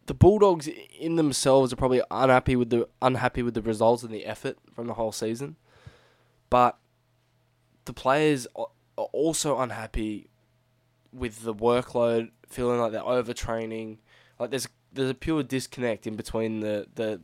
the 0.07 0.15
Bulldogs 0.15 0.69
in 0.99 1.17
themselves 1.17 1.73
are 1.73 1.77
probably 1.77 2.01
unhappy 2.11 2.57
with 2.57 2.71
the 2.71 2.89
unhappy 3.03 3.43
with 3.43 3.55
the 3.55 3.63
results 3.63 4.03
and 4.03 4.13
the 4.13 4.25
effort 4.25 4.57
from 4.75 4.87
the 4.87 4.95
whole 4.95 5.13
season, 5.13 5.57
but 6.51 6.79
the 7.85 7.93
players 7.93 8.49
are 8.57 8.69
also 8.97 9.59
unhappy 9.59 10.31
with 11.13 11.43
the 11.43 11.55
workload, 11.55 12.31
feeling 12.49 12.81
like 12.81 12.93
they're 12.93 13.01
overtraining. 13.03 13.99
Like 14.39 14.51
there's 14.51 14.69
there's 14.93 15.11
a 15.11 15.15
pure 15.15 15.43
disconnect 15.43 16.07
in 16.07 16.17
between 16.17 16.61
the 16.61 16.87
the, 16.95 17.21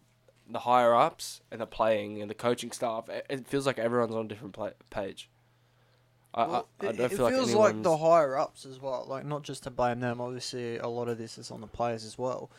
the 0.49 0.61
higher 0.61 0.95
ups 0.95 1.41
and 1.51 1.61
the 1.61 1.67
playing 1.67 2.21
and 2.21 2.31
the 2.31 2.35
coaching 2.35 2.73
staff. 2.73 3.09
It, 3.09 3.27
it 3.31 3.47
feels 3.47 3.67
like 3.67 3.79
everyone's 3.79 4.15
on 4.15 4.27
a 4.27 4.29
different 4.29 4.55
pla 4.55 4.71
page. 4.91 5.31
I, 6.35 6.47
Well, 6.47 6.69
I, 6.81 6.87
I 6.87 6.89
it, 6.91 6.97
don't 6.97 7.13
it 7.13 7.17
feel 7.17 7.25
like 7.25 7.35
feels 7.35 7.55
like 7.55 7.83
the 7.83 7.97
higher 7.97 8.37
ups 8.37 8.67
as 8.67 8.81
well. 8.81 9.07
Like 9.09 9.25
not 9.25 9.43
just 9.43 9.63
to 9.65 9.71
blame 9.71 10.01
them. 10.01 10.21
Obviously, 10.21 10.79
a 10.79 10.89
lot 10.89 11.09
of 11.09 11.19
this 11.19 11.39
is 11.39 11.51
on 11.51 11.61
the 11.61 11.67
players 11.67 12.05
as 12.05 12.19
well. 12.19 12.51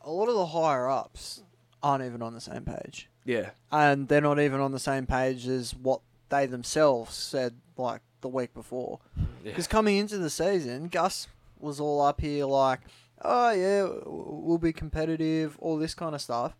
A 0.00 0.10
lot 0.10 0.28
of 0.28 0.34
the 0.34 0.46
higher 0.46 0.88
ups 0.88 1.42
aren't 1.82 2.02
even 2.04 2.22
on 2.22 2.32
the 2.32 2.40
same 2.40 2.64
page, 2.64 3.10
yeah 3.26 3.50
and 3.70 4.08
they're 4.08 4.22
not 4.22 4.40
even 4.40 4.58
on 4.58 4.72
the 4.72 4.78
same 4.78 5.06
page 5.06 5.46
as 5.46 5.74
what 5.74 6.00
they 6.30 6.46
themselves 6.46 7.14
said 7.14 7.54
like 7.76 8.00
the 8.24 8.28
week 8.28 8.52
before. 8.54 8.98
yeah 9.16 9.22
Because 9.44 9.68
coming 9.68 9.96
into 9.98 10.18
the 10.18 10.30
season, 10.30 10.88
Gus 10.88 11.28
was 11.60 11.78
all 11.78 12.00
up 12.00 12.20
here 12.20 12.46
like, 12.46 12.80
"Oh 13.22 13.52
yeah, 13.52 13.88
we'll 14.06 14.58
be 14.58 14.72
competitive," 14.72 15.56
all 15.60 15.76
this 15.78 15.94
kind 15.94 16.14
of 16.14 16.20
stuff. 16.20 16.56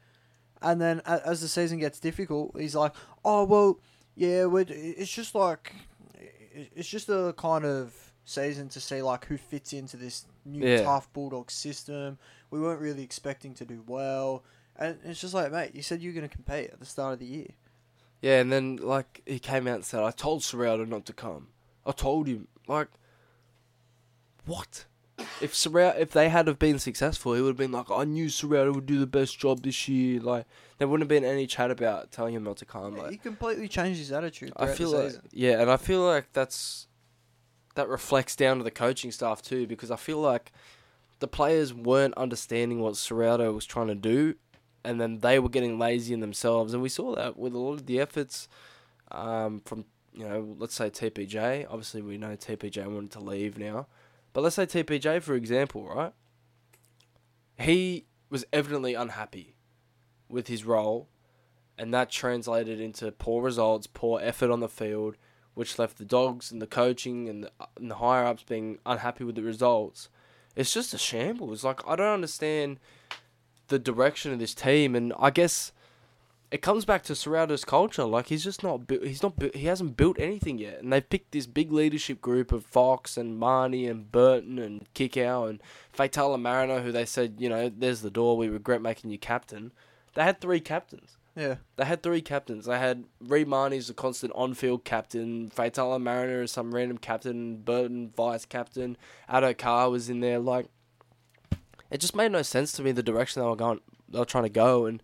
And 0.62 0.80
then 0.80 1.02
as 1.04 1.40
the 1.40 1.49
season 1.49 1.78
gets 1.78 1.99
difficult, 1.99 2.59
he's 2.59 2.75
like, 2.75 2.92
"Oh 3.25 3.44
well, 3.44 3.78
yeah, 4.14 4.44
we're, 4.47 4.64
it's 4.68 5.11
just 5.12 5.35
like, 5.35 5.73
it's 6.14 6.88
just 6.88 7.09
a 7.09 7.35
kind 7.37 7.64
of 7.64 7.92
season 8.25 8.68
to 8.71 8.80
see 8.80 9.02
like 9.02 9.26
who 9.26 9.37
fits 9.37 9.73
into 9.73 9.97
this 9.99 10.26
new 10.47 10.66
Yeah. 10.66 10.83
tough 10.85 11.12
bulldog 11.12 11.50
system. 11.50 12.18
We 12.50 12.61
weren't 12.61 12.80
really 12.80 13.02
expecting 13.02 13.54
to 13.54 13.64
do 13.64 13.83
well." 13.87 14.44
And 14.76 14.99
it's 15.04 15.21
just 15.21 15.35
like, 15.35 15.52
mate, 15.52 15.73
you 15.75 15.83
said 15.83 16.02
you 16.02 16.11
were 16.11 16.14
going 16.21 16.28
to 16.28 16.35
compete 16.35 16.71
at 16.73 16.80
the 16.80 16.87
start 16.87 17.12
of 17.12 17.18
the 17.21 17.26
year. 17.26 17.50
Yeah, 18.23 18.40
and 18.40 18.50
then 18.50 18.76
like 18.76 19.21
he 19.26 19.38
came 19.38 19.68
out 19.68 19.76
and 19.76 19.85
said, 19.85 20.02
"I 20.02 20.11
told 20.11 20.40
Ciraldo 20.40 20.88
not 20.88 21.04
to 21.06 21.12
come. 21.12 21.49
I 21.86 21.92
told 21.92 22.26
him." 22.26 22.48
Like, 22.66 22.88
what? 24.46 24.86
If 25.40 25.54
Ciraldo, 25.54 25.98
if 25.98 26.10
they 26.10 26.28
had 26.28 26.48
have 26.48 26.58
been 26.58 26.78
successful, 26.78 27.34
he 27.34 27.40
would 27.40 27.50
have 27.50 27.56
been 27.56 27.72
like, 27.72 27.90
"I 27.90 28.04
knew 28.04 28.26
Ciraldo 28.26 28.74
would 28.74 28.86
do 28.86 28.98
the 28.98 29.06
best 29.06 29.38
job 29.38 29.62
this 29.62 29.86
year." 29.88 30.20
Like, 30.20 30.46
there 30.78 30.88
wouldn't 30.88 31.04
have 31.04 31.22
been 31.22 31.28
any 31.28 31.46
chat 31.46 31.70
about 31.70 32.10
telling 32.10 32.34
him 32.34 32.42
not 32.42 32.56
to 32.58 32.64
come. 32.64 32.96
Like, 32.96 33.12
he 33.12 33.16
completely 33.18 33.68
changed 33.68 33.98
his 34.00 34.10
attitude. 34.10 34.52
I 34.56 34.66
feel 34.66 34.90
like 34.90 35.10
season. 35.10 35.28
yeah, 35.32 35.60
and 35.60 35.70
I 35.70 35.76
feel 35.76 36.00
like 36.00 36.32
that's 36.32 36.88
that 37.76 37.88
reflects 37.88 38.36
down 38.36 38.58
to 38.58 38.64
the 38.64 38.70
coaching 38.70 39.12
staff 39.12 39.40
too, 39.42 39.66
because 39.66 39.90
I 39.90 39.96
feel 39.96 40.18
like 40.18 40.52
the 41.20 41.28
players 41.28 41.72
weren't 41.72 42.14
understanding 42.14 42.80
what 42.80 42.94
Ciraldo 42.94 43.54
was 43.54 43.66
trying 43.66 43.88
to 43.88 43.94
do, 43.94 44.34
and 44.82 45.00
then 45.00 45.20
they 45.20 45.38
were 45.38 45.48
getting 45.48 45.78
lazy 45.78 46.12
in 46.12 46.20
themselves, 46.20 46.72
and 46.74 46.82
we 46.82 46.88
saw 46.88 47.14
that 47.14 47.36
with 47.36 47.54
a 47.54 47.58
lot 47.58 47.74
of 47.74 47.86
the 47.86 48.00
efforts 48.00 48.48
um, 49.10 49.60
from 49.64 49.84
you 50.14 50.28
know, 50.28 50.54
let's 50.59 50.75
say 50.75 50.90
TPJ. 50.90 51.66
Obviously, 51.68 52.00
we 52.02 52.16
know 52.16 52.37
TPJ 52.37 52.87
wanted 52.87 53.11
to 53.12 53.21
leave 53.21 53.59
now, 53.59 53.87
but 54.33 54.42
let's 54.42 54.56
say 54.56 54.66
TPJ 54.66 55.23
for 55.23 55.35
example, 55.35 55.87
right? 55.88 56.12
He 57.59 58.06
was 58.30 58.44
evidently 58.52 58.94
unhappy 58.94 59.56
with 60.28 60.49
his 60.49 60.64
role 60.64 61.09
and 61.78 61.92
that 61.92 62.11
translated 62.11 62.80
into 62.80 63.11
poor 63.12 63.42
results, 63.42 63.87
poor 63.87 64.21
effort 64.23 64.50
on 64.50 64.61
the 64.61 64.68
field, 64.68 65.16
which 65.54 65.78
left 65.78 65.99
the 65.99 66.04
dogs 66.04 66.50
and 66.50 66.62
the 66.62 66.66
coaching 66.66 67.28
and 67.28 67.44
the, 67.44 67.50
and 67.76 67.90
the 67.90 67.97
higher 67.97 68.25
ups 68.25 68.44
being 68.44 68.78
unhappy 68.87 69.25
with 69.25 69.35
the 69.35 69.42
results. 69.42 70.09
It's 70.56 70.73
just 70.73 70.94
a 70.94 70.99
shambles. 70.99 71.64
Like 71.64 71.87
I 71.87 71.97
don't 71.97 72.14
understand 72.14 72.78
the 73.68 73.78
direction 73.78 74.33
of 74.33 74.38
this 74.38 74.54
team, 74.54 74.94
and 74.94 75.12
I 75.18 75.30
guess 75.30 75.73
it 76.54 76.62
comes 76.62 76.84
back 76.84 77.02
to 77.02 77.14
Ciraldo's 77.14 77.64
culture. 77.64 78.04
Like 78.04 78.28
he's 78.28 78.44
just 78.44 78.62
not 78.62 78.87
bu- 78.87 79.04
he's 79.04 79.25
not 79.25 79.37
bu- 79.37 79.50
he 79.54 79.66
hasn't 79.66 79.96
built 79.96 80.20
anything 80.20 80.56
yet, 80.58 80.80
and 80.80 80.92
they've 80.92 81.11
picked 81.11 81.32
this 81.32 81.46
big 81.49 81.73
leadership 81.73 82.20
group 82.20 82.52
of 82.52 82.64
Fox 82.64 83.16
and 83.16 83.37
Mahoney 83.40 83.88
and 83.88 84.12
Burton 84.12 84.61
and 84.61 84.87
Kikau 84.94 85.50
and 85.50 85.61
Faitala-Mariner, 85.92 86.80
who 86.82 86.92
they 86.92 87.06
said 87.06 87.37
you 87.40 87.49
know 87.49 87.68
there's 87.68 88.02
the 88.02 88.11
door. 88.11 88.37
We 88.37 88.49
regret 88.49 88.80
making 88.80 89.11
you 89.11 89.18
captain. 89.18 89.73
They 90.14 90.23
had 90.23 90.40
three 90.40 90.61
captains. 90.61 91.16
Yeah, 91.37 91.56
They 91.75 91.84
had 91.87 92.04
three 92.04 92.23
captains. 92.23 92.66
They 92.66 92.78
had 92.78 93.02
Reed 93.20 93.49
Mahoney 93.49 93.78
as 93.78 93.88
the 93.88 93.94
constant 93.94 94.32
on-field 94.37 94.84
captain, 94.84 95.50
Faitala-Mariner 95.50 96.42
as 96.42 96.52
some 96.52 96.73
random 96.73 96.99
captain, 96.99 97.56
Burton 97.56 98.12
vice 98.16 98.44
captain, 98.44 98.96
Addo 99.28 99.58
Carr 99.58 99.90
was 99.90 100.08
in 100.08 100.20
there. 100.20 100.38
Like, 100.38 100.68
it 101.90 101.99
just 101.99 102.14
made 102.14 102.30
no 102.30 102.42
sense 102.42 102.70
to 102.75 102.82
me 102.84 102.92
the 102.92 103.02
direction 103.02 103.42
they 103.42 103.49
were 103.49 103.56
going, 103.56 103.80
they 104.08 104.20
were 104.20 104.25
trying 104.25 104.44
to 104.44 104.49
go, 104.49 104.87
and 104.87 105.02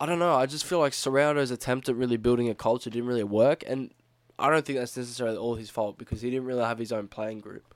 I 0.00 0.06
don't 0.06 0.18
know. 0.18 0.34
I 0.34 0.46
just 0.46 0.64
feel 0.64 0.78
like 0.78 0.94
Ciraldo's 0.94 1.50
attempt 1.50 1.88
at 1.90 1.94
really 1.94 2.16
building 2.16 2.48
a 2.48 2.54
culture 2.54 2.88
didn't 2.88 3.06
really 3.06 3.22
work, 3.22 3.62
and 3.66 3.92
I 4.38 4.48
don't 4.48 4.64
think 4.64 4.78
that's 4.78 4.96
necessarily 4.96 5.36
all 5.36 5.56
his 5.56 5.68
fault 5.68 5.98
because 5.98 6.22
he 6.22 6.30
didn't 6.30 6.46
really 6.46 6.64
have 6.64 6.78
his 6.78 6.90
own 6.90 7.06
playing 7.06 7.40
group 7.40 7.74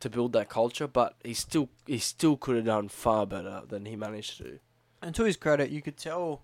to 0.00 0.10
build 0.10 0.34
that 0.34 0.50
culture. 0.50 0.86
But 0.86 1.16
he 1.24 1.32
still 1.32 1.70
he 1.86 1.98
still 1.98 2.36
could 2.36 2.56
have 2.56 2.66
done 2.66 2.88
far 2.88 3.26
better 3.26 3.62
than 3.66 3.86
he 3.86 3.96
managed 3.96 4.36
to 4.36 4.44
do. 4.44 4.58
and 5.00 5.14
to 5.14 5.24
his 5.24 5.38
credit, 5.38 5.70
you 5.70 5.80
could 5.80 5.96
tell 5.96 6.42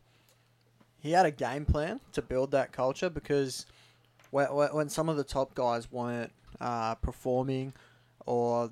he 0.99 1.13
had 1.13 1.27
a 1.27 1.31
game 1.31 1.67
plan 1.67 2.01
to 2.13 2.23
build 2.23 2.51
that 2.53 2.73
culture 2.73 3.11
because 3.11 3.67
when 4.31 4.47
when 4.47 4.89
some 4.89 5.11
of 5.11 5.19
the 5.19 5.25
top 5.25 5.55
guys 5.55 5.93
weren't 5.93 6.33
uh, 6.59 6.95
performing 6.97 7.75
or 8.25 8.71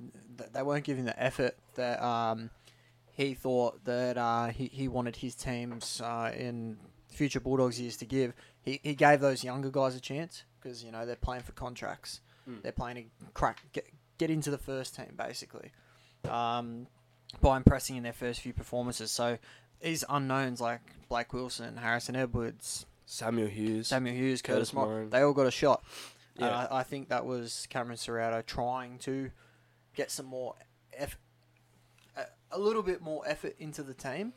they 0.52 0.62
weren't 0.62 0.84
giving 0.84 1.04
the 1.04 1.22
effort 1.22 1.56
that 1.74 2.02
um, 2.02 2.48
he 3.18 3.34
thought 3.34 3.84
that 3.84 4.16
uh, 4.16 4.46
he, 4.46 4.70
he 4.72 4.86
wanted 4.86 5.16
his 5.16 5.34
teams 5.34 6.00
uh, 6.00 6.30
in 6.34 6.78
future 7.08 7.40
Bulldogs 7.40 7.80
years 7.80 7.96
to 7.96 8.04
give, 8.04 8.32
he, 8.62 8.78
he 8.84 8.94
gave 8.94 9.20
those 9.20 9.42
younger 9.42 9.70
guys 9.70 9.96
a 9.96 10.00
chance 10.00 10.44
because, 10.60 10.84
you 10.84 10.92
know, 10.92 11.04
they're 11.04 11.16
playing 11.16 11.42
for 11.42 11.50
contracts. 11.50 12.20
Mm. 12.48 12.62
They're 12.62 12.70
playing 12.70 12.96
to 12.96 13.26
crack, 13.34 13.60
get, 13.72 13.88
get 14.18 14.30
into 14.30 14.52
the 14.52 14.56
first 14.56 14.94
team, 14.94 15.14
basically, 15.16 15.72
um, 16.30 16.86
by 17.40 17.56
impressing 17.56 17.96
in 17.96 18.04
their 18.04 18.12
first 18.12 18.40
few 18.40 18.52
performances. 18.52 19.10
So 19.10 19.38
these 19.80 20.04
unknowns 20.08 20.60
like 20.60 20.80
Blake 21.08 21.32
Wilson, 21.32 21.76
Harrison 21.76 22.14
Edwards, 22.14 22.86
Samuel 23.04 23.48
Hughes, 23.48 23.88
Samuel 23.88 24.14
Hughes, 24.14 24.42
Curtis, 24.42 24.70
Curtis 24.70 24.74
Moore, 24.74 25.06
they 25.10 25.22
all 25.22 25.32
got 25.32 25.48
a 25.48 25.50
shot. 25.50 25.82
And 26.36 26.46
I, 26.46 26.68
I 26.70 26.82
think 26.84 27.08
that 27.08 27.26
was 27.26 27.66
Cameron 27.68 27.96
Ciraldo 27.96 28.46
trying 28.46 28.98
to 28.98 29.32
get 29.96 30.12
some 30.12 30.26
more, 30.26 30.54
eff- 30.96 31.18
a, 32.50 32.58
little 32.58 32.82
bit 32.82 33.00
more 33.02 33.22
effort 33.26 33.54
into 33.58 33.82
the 33.82 33.94
team. 33.94 34.32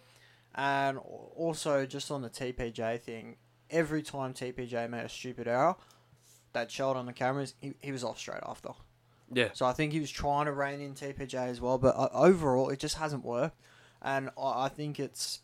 And 0.55 0.97
also, 0.97 1.85
just 1.85 2.11
on 2.11 2.21
the 2.21 2.29
TPJ 2.29 2.99
thing, 3.01 3.37
every 3.69 4.01
time 4.03 4.33
TPJ 4.33 4.89
made 4.89 5.05
a 5.05 5.09
stupid 5.09 5.47
error, 5.47 5.75
that 6.53 6.69
showed 6.69 6.97
on 6.97 7.05
the 7.05 7.13
cameras, 7.13 7.53
he, 7.61 7.73
he 7.79 7.91
was 7.91 8.03
off 8.03 8.19
straight 8.19 8.43
after. 8.45 8.69
yeah, 9.33 9.49
So 9.53 9.65
I 9.65 9.71
think 9.71 9.93
he 9.93 10.01
was 10.01 10.11
trying 10.11 10.47
to 10.47 10.51
rein 10.51 10.81
in 10.81 10.93
TPJ 10.93 11.33
as 11.35 11.61
well, 11.61 11.77
but 11.77 11.95
uh, 11.95 12.09
overall 12.13 12.69
it 12.69 12.79
just 12.79 12.97
hasn't 12.97 13.23
worked, 13.23 13.57
and 14.01 14.29
I, 14.37 14.65
I 14.65 14.69
think 14.69 14.99
it's 14.99 15.39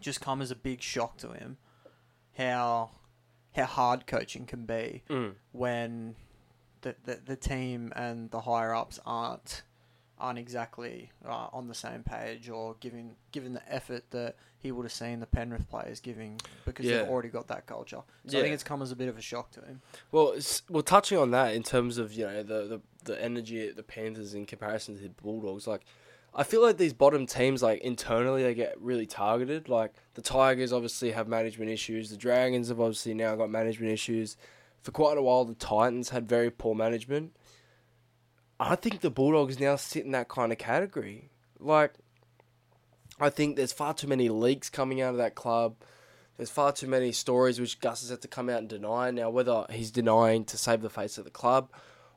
just 0.00 0.20
come 0.20 0.42
as 0.42 0.50
a 0.50 0.56
big 0.56 0.82
shock 0.82 1.16
to 1.18 1.30
him 1.32 1.58
how 2.36 2.90
how 3.54 3.64
hard 3.66 4.06
coaching 4.06 4.46
can 4.46 4.64
be 4.64 5.02
Mm. 5.08 5.34
when 5.52 6.14
the, 6.80 6.94
the 7.04 7.20
the 7.24 7.36
team 7.36 7.92
and 7.94 8.30
the 8.30 8.40
higher 8.40 8.74
ups 8.74 8.98
aren't 9.04 9.62
aren't 10.20 10.38
exactly 10.38 11.10
uh, 11.26 11.48
on 11.52 11.66
the 11.68 11.74
same 11.74 12.02
page 12.02 12.48
or 12.50 12.76
giving 12.80 13.16
giving 13.32 13.52
the 13.54 13.72
effort 13.72 14.04
that 14.10 14.36
he 14.58 14.70
would 14.70 14.84
have 14.84 14.92
seen 14.92 15.20
the 15.20 15.26
Penrith 15.26 15.68
players 15.70 15.98
giving 16.00 16.38
because 16.66 16.84
Yeah. 16.86 16.98
they've 16.98 17.08
already 17.08 17.30
got 17.30 17.48
that 17.48 17.66
culture. 17.66 18.02
So 18.26 18.38
I 18.38 18.42
think 18.42 18.52
it's 18.54 18.62
come 18.62 18.82
as 18.82 18.92
a 18.92 18.96
bit 18.96 19.08
of 19.08 19.16
a 19.16 19.22
shock 19.22 19.50
to 19.52 19.60
him. 19.62 19.80
Well, 20.12 20.34
well, 20.68 20.82
touching 20.82 21.16
on 21.18 21.30
that 21.30 21.54
in 21.54 21.62
terms 21.62 21.96
of 21.98 22.12
you 22.12 22.26
know 22.26 22.42
the, 22.42 22.66
the 22.66 22.80
the 23.04 23.22
energy 23.22 23.66
at 23.68 23.76
the 23.76 23.82
Panthers 23.82 24.34
in 24.34 24.44
comparison 24.46 24.96
to 24.96 25.02
the 25.02 25.08
Bulldogs, 25.08 25.66
like 25.66 25.82
I 26.34 26.44
feel 26.44 26.62
like 26.62 26.76
these 26.76 26.92
bottom 26.92 27.26
teams, 27.26 27.60
like 27.62 27.80
internally, 27.80 28.42
they 28.44 28.54
get 28.54 28.80
really 28.80 29.06
targeted. 29.06 29.68
Like 29.68 29.94
the 30.14 30.22
Tigers 30.22 30.72
obviously 30.72 31.10
have 31.12 31.26
management 31.26 31.70
issues. 31.70 32.10
The 32.10 32.16
Dragons 32.16 32.68
have 32.68 32.78
obviously 32.80 33.14
now 33.14 33.34
got 33.34 33.50
management 33.50 33.90
issues. 33.92 34.36
For 34.82 34.92
quite 34.92 35.18
a 35.18 35.22
while, 35.22 35.44
the 35.44 35.54
Titans 35.54 36.10
had 36.10 36.28
very 36.28 36.50
poor 36.50 36.74
management. 36.74 37.34
I 38.60 38.76
think 38.76 39.00
the 39.00 39.10
Bulldogs 39.10 39.58
now 39.58 39.76
sit 39.76 40.04
in 40.04 40.10
that 40.10 40.28
kind 40.28 40.52
of 40.52 40.58
category. 40.58 41.30
Like, 41.58 41.94
I 43.18 43.30
think 43.30 43.56
there's 43.56 43.72
far 43.72 43.94
too 43.94 44.06
many 44.06 44.28
leaks 44.28 44.68
coming 44.68 45.00
out 45.00 45.12
of 45.12 45.16
that 45.16 45.34
club. 45.34 45.76
There's 46.36 46.50
far 46.50 46.70
too 46.70 46.86
many 46.86 47.10
stories 47.12 47.58
which 47.58 47.80
Gus 47.80 48.02
has 48.02 48.10
had 48.10 48.20
to 48.20 48.28
come 48.28 48.50
out 48.50 48.58
and 48.58 48.68
deny. 48.68 49.10
Now, 49.10 49.30
whether 49.30 49.64
he's 49.70 49.90
denying 49.90 50.44
to 50.44 50.58
save 50.58 50.82
the 50.82 50.90
face 50.90 51.16
of 51.16 51.24
the 51.24 51.30
club 51.30 51.70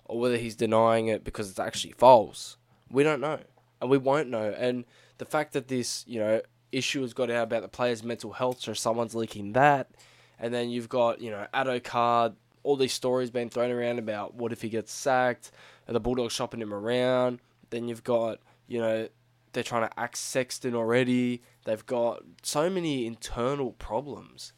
or 0.04 0.20
whether 0.20 0.36
he's 0.36 0.56
denying 0.56 1.08
it 1.08 1.24
because 1.24 1.50
it's 1.50 1.60
actually 1.60 1.94
false, 1.94 2.58
we 2.90 3.04
don't 3.04 3.22
know. 3.22 3.40
And 3.80 3.90
we 3.90 3.98
won't 3.98 4.30
know. 4.30 4.54
And 4.58 4.84
the 5.20 5.26
fact 5.26 5.54
that 5.54 5.70
this, 5.70 6.04
you 6.08 6.20
know, 6.20 6.42
issue 6.74 7.02
has 7.02 7.14
got 7.14 7.32
out 7.32 7.44
about 7.44 7.62
the 7.62 7.70
player's 7.70 8.04
mental 8.04 8.34
health, 8.34 8.60
so 8.60 8.74
someone's 8.74 9.16
leaking 9.16 9.54
that. 9.54 9.92
And 10.40 10.54
then 10.54 10.70
you've 10.70 10.90
got, 10.90 11.22
you 11.22 11.32
know, 11.32 11.48
Addo 11.54 11.82
Carr, 11.82 12.34
all 12.64 12.76
these 12.78 12.94
stories 12.94 13.30
being 13.30 13.50
thrown 13.50 13.72
around 13.72 14.00
about 14.00 14.34
what 14.36 14.52
if 14.52 14.62
he 14.62 14.70
gets 14.70 14.92
sacked, 14.92 15.52
the 15.88 16.00
Bulldogs 16.00 16.34
shopping 16.34 16.62
him 16.62 16.74
around. 16.74 17.40
Then 17.70 17.88
you've 17.88 18.04
got, 18.04 18.40
you 18.68 18.80
know, 18.80 19.08
they're 19.52 19.64
trying 19.64 19.88
to 19.88 20.00
axe 20.00 20.20
Sexton 20.20 20.74
already. 20.76 21.42
They've 21.66 21.86
got 21.86 22.24
so 22.42 22.70
many 22.70 23.06
internal 23.06 23.74
problems. 23.74 24.54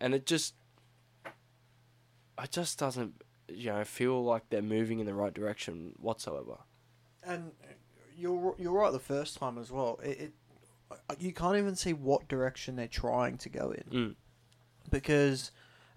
And 0.00 0.14
it 0.14 0.26
just 0.26 0.54
it 2.42 2.50
just 2.50 2.78
doesn't 2.78 3.22
you 3.48 3.70
know, 3.70 3.82
feel 3.84 4.22
like 4.22 4.48
they're 4.50 4.62
moving 4.62 5.00
in 5.00 5.06
the 5.06 5.14
right 5.14 5.32
direction 5.32 5.94
whatsoever. 5.98 6.58
And 7.24 7.52
you're 8.16 8.54
you're 8.58 8.72
right 8.72 8.92
the 8.92 8.98
first 8.98 9.38
time 9.38 9.58
as 9.58 9.70
well. 9.70 9.98
It, 10.02 10.20
it 10.20 10.32
you 11.18 11.32
can't 11.32 11.56
even 11.56 11.74
see 11.76 11.92
what 11.92 12.28
direction 12.28 12.76
they're 12.76 12.86
trying 12.88 13.36
to 13.38 13.48
go 13.48 13.70
in 13.72 13.84
Mm. 13.92 14.14
because 14.90 15.50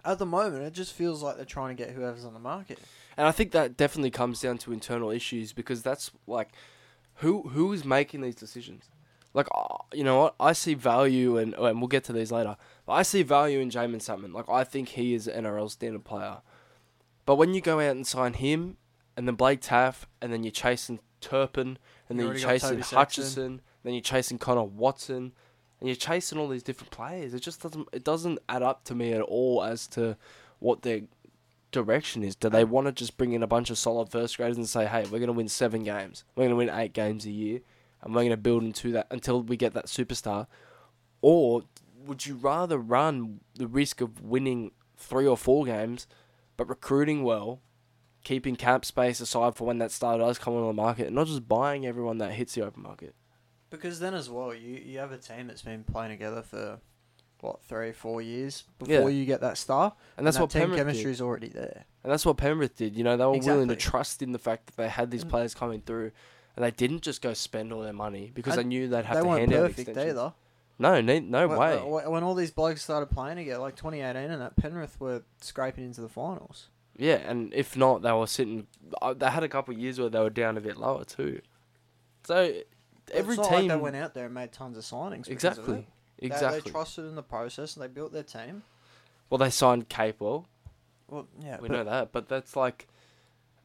at 0.04 0.18
the 0.18 0.26
moment 0.26 0.62
it 0.64 0.72
just 0.72 0.92
feels 0.92 1.22
like 1.22 1.36
they're 1.36 1.44
trying 1.44 1.76
to 1.76 1.82
get 1.82 1.94
whoever's 1.94 2.24
on 2.24 2.34
the 2.34 2.40
market. 2.40 2.78
And 3.16 3.26
I 3.26 3.30
think 3.32 3.52
that 3.52 3.76
definitely 3.76 4.10
comes 4.10 4.40
down 4.40 4.58
to 4.58 4.72
internal 4.72 5.10
issues 5.10 5.52
because 5.52 5.82
that's 5.82 6.10
like 6.26 6.48
who 7.16 7.42
who 7.48 7.72
is 7.72 7.84
making 7.84 8.20
these 8.20 8.34
decisions. 8.34 8.84
Like 9.34 9.48
uh, 9.54 9.78
you 9.92 10.04
know 10.04 10.20
what 10.20 10.34
I 10.40 10.52
see 10.52 10.74
value 10.74 11.36
and 11.36 11.54
and 11.54 11.80
we'll 11.80 11.88
get 11.88 12.04
to 12.04 12.12
these 12.12 12.32
later. 12.32 12.56
But 12.86 12.92
I 12.94 13.02
see 13.02 13.22
value 13.22 13.60
in 13.60 13.70
Jaeman 13.70 14.02
Salmon. 14.02 14.32
Like 14.32 14.48
I 14.48 14.64
think 14.64 14.90
he 14.90 15.14
is 15.14 15.26
an 15.28 15.44
NRL 15.44 15.70
standard 15.70 16.04
player. 16.04 16.38
But 17.24 17.36
when 17.36 17.54
you 17.54 17.60
go 17.60 17.78
out 17.78 17.94
and 17.96 18.06
sign 18.06 18.34
him 18.34 18.76
and 19.16 19.28
then 19.28 19.36
Blake 19.36 19.60
Taaffe 19.60 20.06
and 20.20 20.32
then 20.32 20.42
you're 20.42 20.50
chasing 20.50 20.98
Turpin 21.20 21.78
and 22.08 22.18
then 22.18 22.26
You 22.26 22.32
you're 22.32 22.40
chasing 22.40 22.78
Sexton. 22.78 22.98
Hutchison, 22.98 23.60
then 23.84 23.94
you're 23.94 24.02
chasing 24.02 24.38
Connor 24.38 24.64
Watson 24.64 25.32
and 25.82 25.88
you're 25.88 25.96
chasing 25.96 26.38
all 26.38 26.46
these 26.46 26.62
different 26.62 26.92
players. 26.92 27.34
It 27.34 27.40
just 27.40 27.60
doesn't 27.60 27.88
it 27.92 28.04
doesn't 28.04 28.38
add 28.48 28.62
up 28.62 28.84
to 28.84 28.94
me 28.94 29.12
at 29.14 29.20
all 29.20 29.64
as 29.64 29.88
to 29.88 30.16
what 30.60 30.82
their 30.82 31.00
direction 31.72 32.22
is. 32.22 32.36
Do 32.36 32.48
they 32.48 32.62
want 32.62 32.86
to 32.86 32.92
just 32.92 33.16
bring 33.16 33.32
in 33.32 33.42
a 33.42 33.48
bunch 33.48 33.68
of 33.68 33.76
solid 33.76 34.08
first 34.08 34.36
graders 34.36 34.56
and 34.56 34.68
say, 34.68 34.86
"Hey, 34.86 35.02
we're 35.02 35.18
going 35.18 35.26
to 35.26 35.32
win 35.32 35.48
seven 35.48 35.82
games. 35.82 36.22
We're 36.36 36.42
going 36.42 36.50
to 36.50 36.56
win 36.56 36.70
eight 36.70 36.92
games 36.92 37.26
a 37.26 37.32
year, 37.32 37.62
and 38.00 38.14
we're 38.14 38.20
going 38.20 38.30
to 38.30 38.36
build 38.36 38.62
into 38.62 38.92
that 38.92 39.08
until 39.10 39.42
we 39.42 39.56
get 39.56 39.74
that 39.74 39.86
superstar," 39.86 40.46
or 41.20 41.64
would 42.06 42.26
you 42.26 42.36
rather 42.36 42.78
run 42.78 43.40
the 43.56 43.66
risk 43.66 44.00
of 44.00 44.22
winning 44.22 44.70
three 44.96 45.26
or 45.26 45.36
four 45.36 45.64
games, 45.64 46.06
but 46.56 46.68
recruiting 46.68 47.24
well, 47.24 47.60
keeping 48.22 48.54
cap 48.54 48.84
space 48.84 49.20
aside 49.20 49.56
for 49.56 49.66
when 49.66 49.78
that 49.78 49.90
star 49.90 50.16
does 50.16 50.38
come 50.38 50.54
on 50.54 50.64
the 50.64 50.72
market, 50.72 51.08
and 51.08 51.16
not 51.16 51.26
just 51.26 51.48
buying 51.48 51.84
everyone 51.84 52.18
that 52.18 52.34
hits 52.34 52.54
the 52.54 52.64
open 52.64 52.84
market? 52.84 53.16
Because 53.72 53.98
then 53.98 54.14
as 54.14 54.30
well, 54.30 54.54
you 54.54 54.76
you 54.76 54.98
have 55.00 55.10
a 55.10 55.18
team 55.18 55.48
that's 55.48 55.62
been 55.62 55.82
playing 55.82 56.10
together 56.12 56.42
for 56.42 56.78
what 57.40 57.60
three, 57.64 57.90
four 57.90 58.22
years 58.22 58.62
Yeah. 58.86 58.98
before 58.98 59.10
you 59.10 59.24
get 59.24 59.40
that 59.40 59.58
star, 59.58 59.94
And 60.16 60.24
that's 60.24 60.36
that 60.36 60.42
what 60.44 60.50
team 60.50 60.62
Penrith 60.62 60.78
chemistry 60.78 61.04
did. 61.06 61.10
is 61.10 61.20
already 61.20 61.48
there. 61.48 61.86
And 62.04 62.12
that's 62.12 62.24
what 62.24 62.36
Penrith 62.36 62.76
did. 62.76 62.94
You 62.96 63.02
know, 63.02 63.16
they 63.16 63.24
were 63.24 63.30
willing 63.32 63.66
to 63.68 63.74
Exactly. 63.74 63.90
trust 63.90 64.22
in 64.22 64.30
the 64.30 64.38
fact 64.38 64.66
that 64.66 64.76
they 64.76 64.88
had 64.88 65.10
these 65.10 65.24
Mm. 65.24 65.30
players 65.30 65.52
coming 65.54 65.80
through, 65.80 66.12
and 66.54 66.64
they 66.64 66.70
didn't 66.70 67.00
just 67.02 67.20
go 67.20 67.32
spend 67.34 67.72
all 67.72 67.82
their 67.82 67.92
money 67.92 68.30
because 68.32 68.56
And 68.56 68.60
they 68.64 68.68
knew 68.68 68.86
they'd 68.88 69.04
have 69.06 69.16
they 69.16 69.22
to 69.22 69.26
weren't 69.28 69.40
hand 69.40 69.54
out 69.54 69.62
perfect 69.70 69.88
extensions. 69.88 70.18
either. 70.18 70.34
No, 70.78 71.00
ne- 71.00 71.18
no 71.20 71.48
when, 71.48 71.58
way. 71.58 71.76
when- 71.82 72.10
when 72.12 72.22
all 72.22 72.34
these 72.34 72.50
blokes 72.52 72.82
started 72.82 73.06
playing 73.10 73.36
together, 73.38 73.60
like 73.60 73.74
2018, 73.76 74.30
and 74.30 74.40
that 74.40 74.54
Penrith 74.56 75.00
were 75.00 75.22
scraping 75.40 75.84
into 75.84 76.00
the 76.00 76.08
finals. 76.08 76.68
Yeah, 76.96 77.14
and 77.16 77.52
if 77.54 77.76
not, 77.76 78.02
they 78.02 78.12
were 78.12 78.26
sitting. 78.28 78.68
uh, 79.00 79.14
They 79.14 79.30
had 79.30 79.42
a 79.42 79.48
couple 79.48 79.74
of 79.74 79.80
years 79.80 79.98
where 79.98 80.10
they 80.10 80.20
were 80.20 80.30
down 80.30 80.56
a 80.56 80.60
bit 80.60 80.76
lower 80.76 81.04
too. 81.04 81.40
So 82.24 82.54
every 83.12 83.34
it's 83.34 83.42
not 83.42 83.50
team 83.50 83.68
like 83.68 83.78
they 83.78 83.82
went 83.82 83.96
out 83.96 84.14
there 84.14 84.26
and 84.26 84.34
made 84.34 84.52
tons 84.52 84.76
of 84.76 84.84
signings. 84.84 85.26
because 85.28 85.44
of 85.44 85.50
exactly, 85.52 85.78
it. 85.78 85.86
They- 86.18 86.26
exactly. 86.26 86.60
They, 86.60 86.70
trusted 86.70 87.04
in 87.06 87.14
the 87.14 87.22
process 87.22 87.76
and 87.76 87.82
they 87.82 87.88
built 87.88 88.12
their 88.12 88.22
team. 88.22 88.62
well, 89.30 89.38
they 89.38 89.50
signed 89.50 89.88
Capewell. 89.88 90.46
Well, 91.08 91.26
yeah, 91.40 91.58
We 91.60 91.68
know 91.68 91.84
that, 91.84 92.12
but 92.12 92.28
that's 92.28 92.56
like 92.56 92.88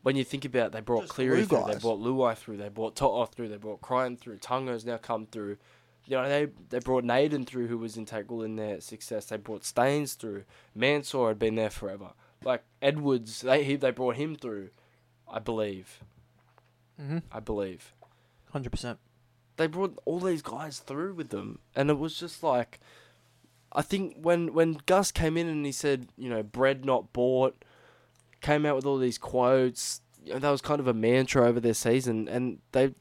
when 0.03 0.15
you 0.15 0.23
think 0.23 0.43
about. 0.45 0.67
it, 0.67 0.71
They 0.73 0.81
brought 0.81 1.07
Cleary 1.07 1.45
through. 1.45 1.65
They 1.67 1.75
brought 1.79 1.99
Luai 1.99 2.35
through. 2.35 2.57
They 2.57 2.69
brought 2.69 2.95
To'o 2.95 3.25
through. 3.25 3.47
They 3.49 3.57
brought 3.57 3.81
Crichton 3.81 4.17
through. 4.17 4.37
Tago's 4.37 4.85
now 4.85 4.97
come 4.97 5.25
through. 5.25 5.57
You 6.05 6.17
know 6.17 6.29
they 6.29 6.47
they 6.69 6.79
brought 6.79 7.03
Naden 7.03 7.45
through, 7.45 7.67
who 7.67 7.77
was 7.77 7.97
integral 7.97 8.41
in 8.41 8.55
their 8.55 8.79
success. 8.81 9.25
They 9.25 9.37
brought 9.37 9.65
Staines 9.65 10.13
through. 10.13 10.43
Mansour 10.75 11.27
had 11.29 11.39
been 11.39 11.55
there 11.55 11.69
forever. 11.69 12.11
Like 12.43 12.63
Edwards, 12.81 13.41
they 13.41 13.63
he, 13.63 13.75
they 13.75 13.91
brought 13.91 14.15
him 14.15 14.35
through. 14.35 14.69
I 15.29 15.39
believe. 15.39 15.99
Mhm. 17.01 17.23
I 17.31 17.39
believe. 17.41 17.93
100%. 18.53 18.97
They 19.57 19.67
brought 19.67 19.97
all 20.05 20.19
these 20.19 20.41
guys 20.41 20.79
through 20.79 21.15
with 21.15 21.29
them, 21.29 21.59
and 21.75 21.89
it 21.89 21.97
was 21.99 22.17
just 22.19 22.43
like, 22.43 22.79
I 23.73 23.81
think 23.81 24.15
when 24.21 24.53
when 24.53 24.79
Gus 24.85 25.11
came 25.11 25.35
in 25.37 25.47
and 25.47 25.65
he 25.65 25.71
said, 25.71 26.07
you 26.17 26.29
know, 26.29 26.43
bread 26.43 26.85
not 26.85 27.11
bought, 27.11 27.63
came 28.41 28.65
out 28.65 28.75
with 28.75 28.85
all 28.85 28.97
these 28.97 29.17
quotes. 29.17 30.01
You 30.23 30.33
know, 30.33 30.39
that 30.39 30.49
was 30.51 30.61
kind 30.61 30.79
of 30.79 30.87
a 30.87 30.93
mantra 30.93 31.47
over 31.47 31.59
their 31.59 31.73
season, 31.73 32.27
and 32.27 32.59
they 32.71 32.93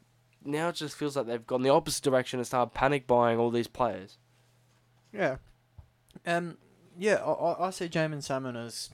now 0.44 0.68
it 0.68 0.76
just 0.76 0.96
feels 0.96 1.16
like 1.16 1.26
they've 1.26 1.46
gone 1.46 1.62
the 1.62 1.68
opposite 1.70 2.04
direction 2.04 2.38
and 2.38 2.46
started 2.46 2.72
panic 2.74 3.06
buying 3.06 3.38
all 3.38 3.50
these 3.50 3.66
players. 3.68 4.16
Yeah. 5.12 5.36
And, 6.24 6.56
yeah, 6.98 7.16
I, 7.16 7.30
I- 7.32 7.66
I 7.66 7.70
see 7.70 7.88
Jaeman 7.88 8.22
Salmon 8.22 8.56
as 8.56 8.90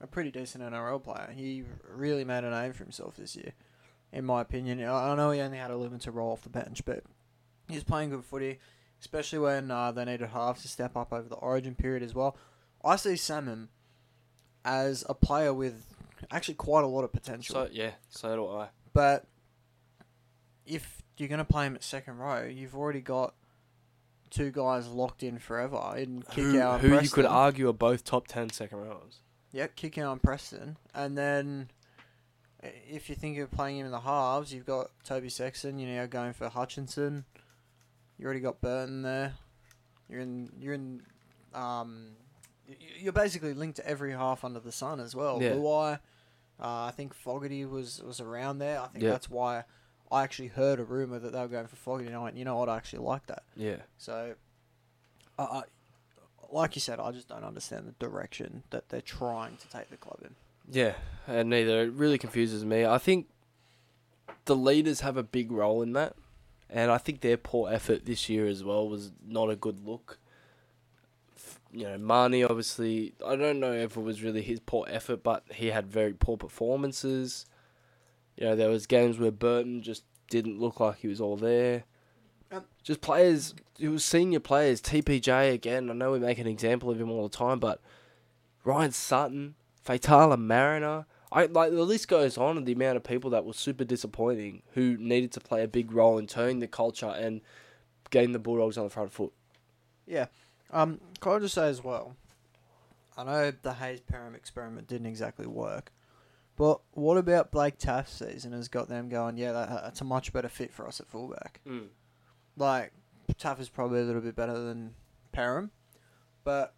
a 0.00 0.06
pretty 0.06 0.30
decent 0.30 0.64
NRL 0.64 1.02
player. 1.02 1.32
He 1.34 1.62
really 1.88 2.24
made 2.24 2.42
a 2.44 2.50
name 2.50 2.72
for 2.72 2.84
himself 2.84 3.16
this 3.16 3.36
year, 3.36 3.52
in 4.14 4.24
my 4.24 4.40
opinion. 4.40 4.82
I 4.88 5.14
know 5.16 5.32
he 5.32 5.40
only 5.40 5.58
had 5.58 5.70
a 5.70 5.76
limited 5.76 6.12
role 6.12 6.32
off 6.32 6.42
the 6.42 6.48
bench, 6.48 6.84
but 6.84 7.02
he's 7.68 7.82
playing 7.82 8.10
good 8.10 8.24
footy, 8.24 8.60
especially 9.00 9.40
when 9.40 9.70
uh, 9.70 9.90
they 9.92 10.04
needed 10.04 10.28
halves 10.28 10.62
to 10.62 10.68
step 10.68 10.96
up 10.96 11.12
over 11.12 11.28
the 11.28 11.34
origin 11.34 11.74
period 11.74 12.02
as 12.02 12.14
well. 12.14 12.36
I 12.84 12.96
see 12.96 13.16
Salmon 13.16 13.68
as 14.64 15.04
a 15.08 15.14
player 15.14 15.52
with 15.52 15.84
actually 16.30 16.54
quite 16.54 16.84
a 16.84 16.86
lot 16.86 17.02
of 17.02 17.12
potential. 17.12 17.54
So 17.54 17.68
yeah, 17.72 17.92
so 18.08 18.36
do 18.36 18.46
I. 18.46 18.68
But 18.92 19.26
if 20.64 21.02
you're 21.16 21.28
going 21.28 21.38
to 21.38 21.44
play 21.44 21.66
him 21.66 21.74
at 21.74 21.82
second 21.82 22.18
row, 22.18 22.44
you've 22.44 22.76
already 22.76 23.00
got 23.00 23.34
two 24.30 24.52
guys 24.52 24.86
locked 24.86 25.22
in 25.22 25.38
forever 25.38 25.94
in 25.96 26.22
Who, 26.34 26.54
Kikau 26.54 26.74
and 26.74 26.82
who 26.82 27.00
you 27.00 27.08
could 27.08 27.26
argue 27.26 27.68
are 27.68 27.72
both 27.74 28.04
top 28.04 28.28
10 28.28 28.50
second 28.50 28.78
rows. 28.78 29.18
Yeah, 29.52 29.66
Kikau 29.66 30.12
and 30.12 30.22
Preston. 30.22 30.76
And 30.94 31.18
then 31.18 31.70
if 32.88 33.08
you 33.08 33.14
think 33.16 33.38
of 33.38 33.50
playing 33.50 33.78
him 33.78 33.86
in 33.86 33.92
the 33.92 34.00
halves, 34.00 34.52
you've 34.52 34.66
got 34.66 34.90
Toby 35.04 35.28
Sexton, 35.28 35.78
you're 35.78 35.90
now 35.90 36.06
going 36.06 36.32
for 36.32 36.48
Hutchison. 36.48 37.24
You 38.18 38.24
already 38.24 38.40
got 38.40 38.60
Burton 38.60 39.02
there. 39.02 39.34
You're 40.08 40.20
in 40.20 40.50
you're 40.60 40.74
in 40.74 41.02
um 41.54 42.08
you're 42.98 43.12
basically 43.12 43.52
linked 43.54 43.76
to 43.76 43.86
every 43.86 44.12
half 44.12 44.44
under 44.44 44.60
the 44.60 44.72
sun 44.72 45.00
as 45.00 45.14
well. 45.14 45.42
Yeah. 45.42 45.52
Luai, 45.52 45.94
uh, 46.60 46.84
I 46.84 46.92
think 46.96 47.12
Fogarty 47.14 47.64
was 47.64 48.02
was 48.02 48.20
around 48.20 48.58
there. 48.58 48.80
I 48.80 48.86
think 48.86 49.04
Yeah. 49.04 49.10
that's 49.10 49.28
why 49.28 49.64
I 50.10 50.22
actually 50.22 50.48
heard 50.48 50.78
a 50.80 50.84
rumor 50.84 51.18
that 51.18 51.32
they 51.32 51.40
were 51.40 51.48
going 51.48 51.66
for 51.66 51.76
Fogarty, 51.76 52.06
and 52.08 52.16
I 52.16 52.20
went, 52.22 52.36
you 52.36 52.44
know 52.44 52.56
what, 52.56 52.68
I 52.68 52.76
actually 52.76 53.00
like 53.04 53.26
that. 53.26 53.42
Yeah. 53.56 53.78
So, 53.98 54.34
I, 55.38 55.42
I, 55.42 55.62
like 56.52 56.76
you 56.76 56.80
said, 56.80 57.00
I 57.00 57.10
just 57.10 57.26
don't 57.28 57.42
understand 57.42 57.88
the 57.88 57.92
direction 58.06 58.62
that 58.70 58.90
they're 58.90 59.00
trying 59.00 59.56
to 59.56 59.68
take 59.68 59.90
the 59.90 59.96
club 59.96 60.18
in. 60.22 60.36
Yeah, 60.70 60.94
and 61.26 61.50
neither. 61.50 61.82
It 61.82 61.92
really 61.92 62.18
confuses 62.18 62.64
me. 62.64 62.84
I 62.86 62.98
think 62.98 63.28
the 64.44 64.56
leaders 64.56 65.00
have 65.00 65.16
a 65.16 65.22
big 65.22 65.50
role 65.52 65.82
in 65.82 65.92
that, 65.92 66.14
and 66.68 66.90
I 66.90 66.98
think 66.98 67.20
their 67.20 67.36
poor 67.36 67.72
effort 67.72 68.04
this 68.04 68.28
year 68.28 68.46
as 68.46 68.64
well 68.64 68.88
was 68.88 69.12
not 69.26 69.50
a 69.50 69.56
good 69.56 69.86
look. 69.86 70.18
You 71.72 71.84
know, 71.84 71.98
Mahoney 71.98 72.44
obviously. 72.44 73.14
I 73.26 73.36
don't 73.36 73.60
know 73.60 73.72
if 73.72 73.96
it 73.96 74.00
was 74.00 74.22
really 74.22 74.42
his 74.42 74.60
poor 74.60 74.86
effort, 74.88 75.22
but 75.22 75.44
he 75.52 75.68
had 75.68 75.86
very 75.86 76.12
poor 76.12 76.36
performances. 76.36 77.46
You 78.36 78.46
know, 78.46 78.56
there 78.56 78.70
was 78.70 78.86
games 78.86 79.18
where 79.18 79.30
Burton 79.30 79.82
just 79.82 80.04
didn't 80.28 80.60
look 80.60 80.80
like 80.80 80.98
he 80.98 81.08
was 81.08 81.20
all 81.20 81.36
there. 81.36 81.84
Um, 82.50 82.64
just 82.82 83.00
players, 83.00 83.54
it 83.78 83.88
was 83.88 84.04
senior 84.04 84.40
players. 84.40 84.80
TPJ 84.80 85.52
again. 85.52 85.90
I 85.90 85.94
know 85.94 86.12
we 86.12 86.18
make 86.18 86.38
an 86.38 86.46
example 86.46 86.90
of 86.90 87.00
him 87.00 87.10
all 87.10 87.28
the 87.28 87.36
time, 87.36 87.58
but 87.58 87.80
Ryan 88.64 88.92
Sutton, 88.92 89.54
Faitala-Mariner. 89.84 91.06
I 91.32 91.46
like 91.46 91.72
the 91.72 91.82
list 91.82 92.08
goes 92.08 92.38
on 92.38 92.56
of 92.56 92.64
the 92.64 92.72
amount 92.72 92.96
of 92.96 93.02
people 93.02 93.30
that 93.30 93.44
were 93.44 93.52
super 93.52 93.84
disappointing 93.84 94.62
who 94.74 94.96
needed 94.98 95.32
to 95.32 95.40
play 95.40 95.64
a 95.64 95.68
big 95.68 95.90
role 95.92 96.18
in 96.18 96.26
turning 96.26 96.60
the 96.60 96.68
culture 96.68 97.08
and 97.08 97.40
getting 98.10 98.32
the 98.32 98.38
Bulldogs 98.38 98.78
on 98.78 98.84
the 98.84 98.90
front 98.90 99.12
foot. 99.12 99.32
Yeah. 100.06 100.26
Um, 100.70 101.00
can 101.20 101.32
I 101.32 101.38
just 101.40 101.54
say 101.54 101.68
as 101.68 101.82
well, 101.82 102.16
I 103.16 103.24
know 103.24 103.52
the 103.62 103.72
Hayze 103.72 104.00
Perham 104.00 104.34
experiment 104.34 104.86
didn't 104.86 105.06
exactly 105.06 105.46
work, 105.46 105.92
but 106.56 106.80
what 106.92 107.16
about 107.16 107.50
Blake 107.50 107.78
Taaffe's 107.78 108.10
season 108.12 108.52
has 108.52 108.68
got 108.68 108.88
them 108.88 109.08
going, 109.08 109.36
yeah, 109.36 109.52
that, 109.52 109.68
that's 109.68 110.00
a 110.00 110.04
much 110.04 110.32
better 110.32 110.48
fit 110.48 110.72
for 110.72 110.86
us 110.86 111.00
at 111.00 111.08
fullback. 111.08 111.60
Like, 112.56 112.92
Taaffe 113.34 113.60
is 113.60 113.68
probably 113.68 114.00
a 114.00 114.04
little 114.04 114.20
bit 114.20 114.36
better 114.36 114.58
than 114.58 114.94
Perham, 115.32 115.70
but 116.44 116.74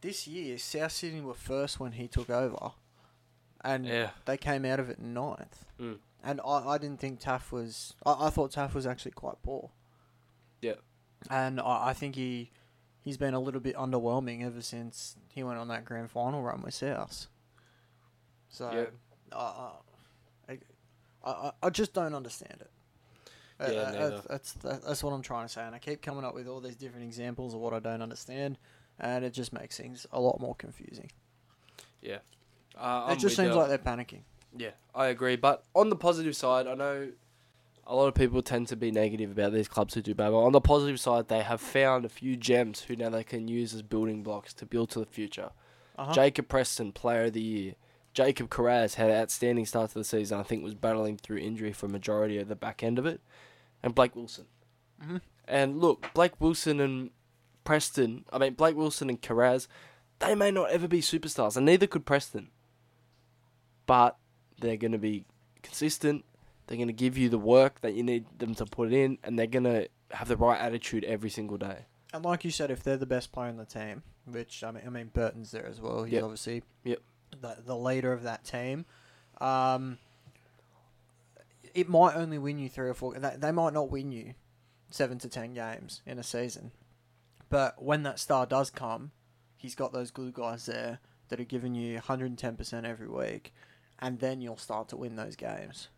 this 0.00 0.26
year, 0.26 0.58
South 0.58 0.92
Sydney 0.92 1.20
were 1.20 1.34
first 1.34 1.78
when 1.80 1.92
he 1.92 2.08
took 2.08 2.30
over, 2.30 2.72
and 3.62 3.86
Yeah. 3.86 4.10
they 4.24 4.36
came 4.36 4.64
out 4.64 4.80
of 4.80 4.88
it 4.90 4.98
ninth. 5.00 5.64
Mm. 5.78 5.98
And 6.22 6.40
I, 6.46 6.68
I 6.74 6.78
didn't 6.78 7.00
think 7.00 7.20
Taaffe 7.20 7.50
was. 7.52 7.94
I, 8.04 8.26
I 8.26 8.30
thought 8.30 8.52
Taaffe 8.52 8.74
was 8.74 8.86
actually 8.86 9.12
quite 9.12 9.42
poor. 9.42 9.70
Yeah. 10.60 10.74
And 11.30 11.60
I, 11.60 11.88
I 11.88 11.92
think 11.94 12.14
he 12.14 12.50
he's 13.02 13.16
been 13.16 13.32
a 13.34 13.40
little 13.40 13.60
bit 13.60 13.74
underwhelming 13.76 14.44
ever 14.44 14.60
since 14.60 15.16
he 15.28 15.42
went 15.42 15.58
on 15.58 15.68
that 15.68 15.84
grand 15.86 16.10
final 16.10 16.42
run 16.42 16.60
with 16.62 16.74
South. 16.74 17.26
So 18.48 18.70
Yeah. 18.72 19.36
uh, 19.36 19.70
I, 20.48 20.58
I 21.24 21.52
I 21.62 21.70
just 21.70 21.92
don't 21.94 22.14
understand 22.14 22.56
it. 22.60 22.70
Uh, 23.58 23.70
Yeah, 23.70 23.80
uh, 23.80 24.20
that's 24.28 24.52
that's 24.52 24.52
that's 24.84 25.02
what 25.04 25.12
I'm 25.12 25.22
trying 25.22 25.46
to 25.46 25.52
say, 25.52 25.62
and 25.62 25.74
I 25.74 25.78
keep 25.78 26.02
coming 26.02 26.24
up 26.24 26.34
with 26.34 26.46
all 26.48 26.60
these 26.60 26.76
different 26.76 27.04
examples 27.06 27.54
of 27.54 27.60
what 27.60 27.72
I 27.74 27.78
don't 27.78 28.02
understand, 28.02 28.58
and 29.00 29.24
it 29.24 29.32
just 29.32 29.52
makes 29.52 29.76
things 29.76 30.06
a 30.12 30.20
lot 30.20 30.40
more 30.40 30.54
confusing. 30.54 31.10
Yeah, 32.02 32.18
uh, 32.76 33.06
it 33.08 33.12
I'm 33.12 33.18
just 33.18 33.36
seems 33.36 33.54
like 33.54 33.68
they're 33.68 33.78
panicking. 33.78 34.22
Yeah, 34.56 34.70
I 34.94 35.06
agree. 35.06 35.36
But 35.36 35.64
on 35.74 35.90
the 35.90 35.96
positive 35.96 36.34
side, 36.36 36.66
I 36.66 36.74
know 36.74 37.08
a 37.86 37.94
lot 37.94 38.06
of 38.06 38.14
people 38.14 38.42
tend 38.42 38.68
to 38.68 38.76
be 38.76 38.90
negative 38.90 39.30
about 39.30 39.52
these 39.52 39.68
clubs 39.68 39.94
who 39.94 40.02
do 40.02 40.14
bad. 40.14 40.30
But 40.30 40.44
on 40.44 40.52
the 40.52 40.60
positive 40.60 41.00
side, 41.00 41.28
they 41.28 41.42
have 41.42 41.60
found 41.60 42.04
a 42.04 42.08
few 42.08 42.36
gems 42.36 42.82
who 42.82 42.96
now 42.96 43.10
they 43.10 43.24
can 43.24 43.48
use 43.48 43.74
as 43.74 43.82
building 43.82 44.22
blocks 44.22 44.54
to 44.54 44.66
build 44.66 44.90
to 44.90 45.00
the 45.00 45.06
future. 45.06 45.50
Uh-huh. 45.98 46.12
Jacob 46.12 46.48
Preston, 46.48 46.92
Player 46.92 47.24
of 47.24 47.32
the 47.32 47.42
Year. 47.42 47.74
Jacob 48.12 48.48
Kiraz 48.48 48.94
had 48.94 49.10
an 49.10 49.20
outstanding 49.20 49.66
start 49.66 49.90
to 49.90 49.98
the 49.98 50.04
season. 50.04 50.38
I 50.38 50.42
think 50.42 50.64
was 50.64 50.74
battling 50.74 51.16
through 51.16 51.38
injury 51.38 51.72
for 51.72 51.86
a 51.86 51.90
majority 51.90 52.38
of 52.38 52.48
the 52.48 52.56
back 52.56 52.82
end 52.82 52.98
of 52.98 53.06
it. 53.06 53.20
And 53.82 53.94
Blake 53.94 54.16
Wilson. 54.16 54.46
hmm 55.00 55.18
And 55.46 55.80
look, 55.80 56.06
Blake 56.14 56.40
Wilson 56.40 56.80
and 56.80 57.10
Preston, 57.64 58.24
I 58.32 58.38
mean, 58.38 58.54
Blake 58.54 58.76
Wilson 58.76 59.08
and 59.10 59.20
Kiraz, 59.20 59.66
they 60.18 60.34
may 60.34 60.50
not 60.50 60.70
ever 60.70 60.88
be 60.88 61.00
superstars, 61.00 61.56
and 61.56 61.66
neither 61.66 61.86
could 61.86 62.04
Preston. 62.06 62.48
But 63.86 64.16
they're 64.60 64.76
going 64.76 64.92
to 64.92 64.98
be 64.98 65.24
consistent. 65.62 66.24
They're 66.66 66.76
going 66.76 66.86
to 66.88 66.92
give 66.92 67.18
you 67.18 67.28
the 67.28 67.38
work 67.38 67.80
that 67.80 67.94
you 67.94 68.02
need 68.02 68.26
them 68.38 68.54
to 68.56 68.66
put 68.66 68.92
in, 68.92 69.18
and 69.24 69.38
they're 69.38 69.46
going 69.46 69.64
to 69.64 69.88
have 70.12 70.28
the 70.28 70.36
right 70.36 70.60
attitude 70.60 71.04
every 71.04 71.30
single 71.30 71.56
day. 71.56 71.86
And 72.12 72.24
like 72.24 72.44
you 72.44 72.50
said, 72.50 72.70
if 72.70 72.82
they're 72.82 72.96
the 72.96 73.06
best 73.06 73.32
player 73.32 73.48
in 73.48 73.56
the 73.56 73.64
team, 73.64 74.02
which 74.26 74.62
I 74.64 74.70
mean, 74.70 74.82
I 74.86 74.90
mean 74.90 75.10
Burton's 75.12 75.50
there 75.50 75.66
as 75.66 75.80
well. 75.80 76.04
He's 76.04 76.14
Yep. 76.14 76.22
obviously 76.24 76.62
Yep. 76.84 76.98
the 77.40 77.56
the 77.64 77.76
leader 77.76 78.12
of 78.12 78.22
that 78.24 78.44
team. 78.44 78.84
Um, 79.40 79.98
it 81.74 81.88
might 81.88 82.14
only 82.16 82.38
win 82.38 82.58
you 82.58 82.68
three 82.68 82.88
or 82.88 82.94
four. 82.94 83.14
They, 83.14 83.34
they 83.38 83.52
might 83.52 83.72
not 83.72 83.90
win 83.90 84.10
you 84.12 84.34
seven 84.90 85.18
to 85.20 85.28
ten 85.28 85.54
games 85.54 86.02
in 86.04 86.18
a 86.18 86.22
season, 86.24 86.72
But 87.50 87.82
when 87.82 88.04
that 88.04 88.18
star 88.18 88.46
does 88.46 88.70
come, 88.70 89.10
he's 89.56 89.74
got 89.74 89.92
those 89.92 90.10
glue 90.10 90.32
guys 90.32 90.64
there 90.66 91.00
that 91.28 91.40
are 91.40 91.44
giving 91.44 91.74
you 91.74 92.00
110% 92.00 92.84
every 92.84 93.08
week, 93.08 93.52
and 93.98 94.18
then 94.20 94.40
you'll 94.40 94.56
start 94.56 94.88
to 94.88 94.96
win 94.96 95.16
those 95.16 95.36
games. 95.36 95.88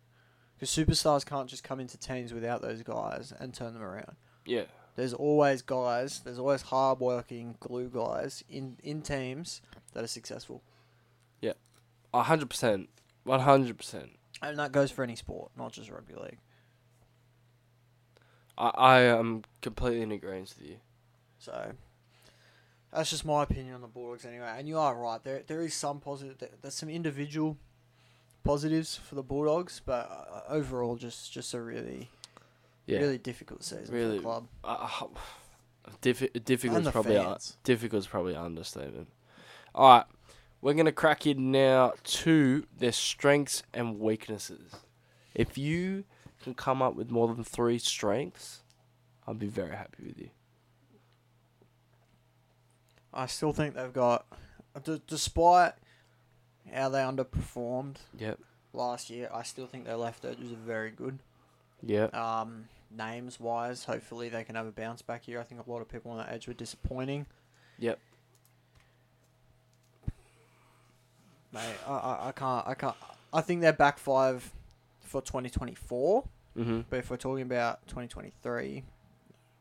Because 0.55 0.69
superstars 0.69 1.25
can't 1.25 1.49
just 1.49 1.63
come 1.63 1.79
into 1.79 1.97
teams 1.97 2.33
without 2.33 2.61
those 2.61 2.83
guys 2.83 3.33
and 3.39 3.53
turn 3.53 3.73
them 3.73 3.83
around. 3.83 4.15
Yeah. 4.45 4.65
There's 4.95 5.13
always 5.13 5.61
guys, 5.61 6.19
there's 6.19 6.37
always 6.39 6.63
hard-working 6.63 7.55
glue 7.59 7.89
guys 7.89 8.43
in, 8.49 8.77
in 8.83 9.01
teams 9.01 9.61
that 9.93 10.03
are 10.03 10.07
successful. 10.07 10.63
Yeah. 11.41 11.53
A 12.13 12.23
hundred 12.23 12.49
percent. 12.49 12.89
One 13.23 13.39
hundred 13.39 13.77
percent. 13.77 14.17
And 14.41 14.59
that 14.59 14.71
goes 14.71 14.91
for 14.91 15.03
any 15.03 15.15
sport, 15.15 15.51
not 15.57 15.71
just 15.71 15.89
rugby 15.89 16.15
league. 16.15 16.39
I 18.57 18.69
I 18.69 19.01
am 19.01 19.43
completely 19.61 20.01
in 20.01 20.11
agreement 20.11 20.53
with 20.57 20.67
you. 20.67 20.77
So 21.43 21.73
that's 22.91 23.09
just 23.09 23.25
my 23.25 23.43
opinion 23.43 23.75
on 23.75 23.81
the 23.81 23.87
Bulldogs 23.87 24.25
anyway. 24.25 24.53
And 24.57 24.67
you 24.67 24.77
are 24.79 24.95
right. 24.95 25.21
There 25.23 25.43
there 25.45 25.61
is 25.61 25.73
some 25.73 25.99
positive. 25.99 26.37
there- 26.37 26.49
There's 26.61 26.73
some 26.73 26.89
individual 26.89 27.57
positives 28.43 28.95
for 28.97 29.15
the 29.15 29.23
Bulldogs, 29.23 29.81
but 29.85 30.09
uh, 30.09 30.41
overall, 30.49 30.95
just 30.95 31.31
just 31.33 31.53
a 31.53 31.61
really 31.61 32.09
Yeah. 32.85 32.99
really 32.99 33.17
difficult 33.17 33.63
season 33.63 33.85
for 33.87 33.91
Really 33.93 34.17
the 34.17 34.23
club 34.23 34.47
Uh, 34.63 34.87
diffi- 36.01 36.43
difficult 36.45 36.81
is 36.85 36.89
probably 36.91 37.15
a, 37.15 37.37
difficult 37.63 37.99
is 38.01 38.07
probably 38.07 38.35
understatement. 38.35 39.09
All 39.75 39.89
right, 39.89 40.05
we're 40.61 40.73
gonna 40.75 40.91
crack 40.91 41.25
in 41.25 41.51
now 41.51 41.93
to 42.03 42.65
their 42.77 42.91
strengths 42.91 43.63
and 43.73 43.99
weaknesses. 43.99 44.75
If 45.33 45.57
you 45.57 46.03
can 46.41 46.53
come 46.53 46.81
up 46.81 46.95
with 46.95 47.09
more 47.09 47.27
than 47.33 47.43
three 47.43 47.79
strengths, 47.79 48.61
I'll 49.25 49.33
be 49.33 49.47
very 49.47 49.75
happy 49.75 50.03
with 50.05 50.19
you. 50.19 50.29
I 53.13 53.25
still 53.27 53.53
think 53.53 53.75
they've 53.75 53.93
got, 53.93 54.25
d- 54.83 55.01
despite 55.07 55.73
how 56.73 56.89
they 56.89 56.99
underperformed 56.99 57.97
Yep. 58.17 58.39
last 58.73 59.09
year, 59.09 59.29
I 59.33 59.43
still 59.43 59.67
think 59.67 59.85
their 59.85 59.97
left 59.97 60.25
edges 60.25 60.51
are 60.51 60.55
very 60.55 60.91
good. 60.91 61.19
Yep. 61.83 62.13
Um, 62.15 62.69
names 62.89 63.39
wise, 63.39 63.85
hopefully 63.85 64.29
they 64.29 64.43
can 64.43 64.55
have 64.55 64.65
a 64.65 64.71
bounce 64.71 65.01
back 65.01 65.23
here. 65.25 65.39
I 65.39 65.43
think 65.43 65.65
a 65.65 65.69
lot 65.69 65.81
of 65.81 65.89
people 65.89 66.11
on 66.11 66.17
that 66.17 66.31
edge 66.31 66.47
were 66.47 66.53
disappointing. 66.53 67.25
Yep. 67.79 67.99
Mate, 71.51 71.61
I, 71.87 71.91
I, 71.91 72.27
I 72.29 72.31
can't, 72.31 72.67
I 72.67 72.73
can't. 72.73 72.95
I 73.31 73.41
think 73.41 73.61
they're 73.61 73.73
back 73.73 73.99
five 73.99 74.51
for 75.01 75.21
2024. 75.21 76.23
Mhm. 76.57 76.85
But 76.89 76.99
if 76.99 77.09
we're 77.09 77.17
talking 77.17 77.43
about 77.43 77.85
2023, 77.87 78.83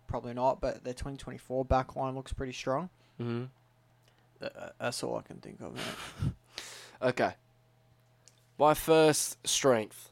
probably 0.06 0.34
not. 0.34 0.60
But 0.60 0.84
their 0.84 0.94
2024 0.94 1.64
back 1.66 1.96
line 1.96 2.14
looks 2.14 2.32
pretty 2.32 2.52
strong. 2.52 2.88
Mhm. 3.22 3.48
Th- 4.40 4.52
uh, 4.56 4.70
That's 4.78 5.02
all 5.02 5.16
I 5.16 5.22
can 5.22 5.38
think 5.38 5.60
of. 5.60 5.74
Mate. 5.74 6.32
Okay. 7.02 7.34
My 8.58 8.74
first 8.74 9.44
strength 9.46 10.10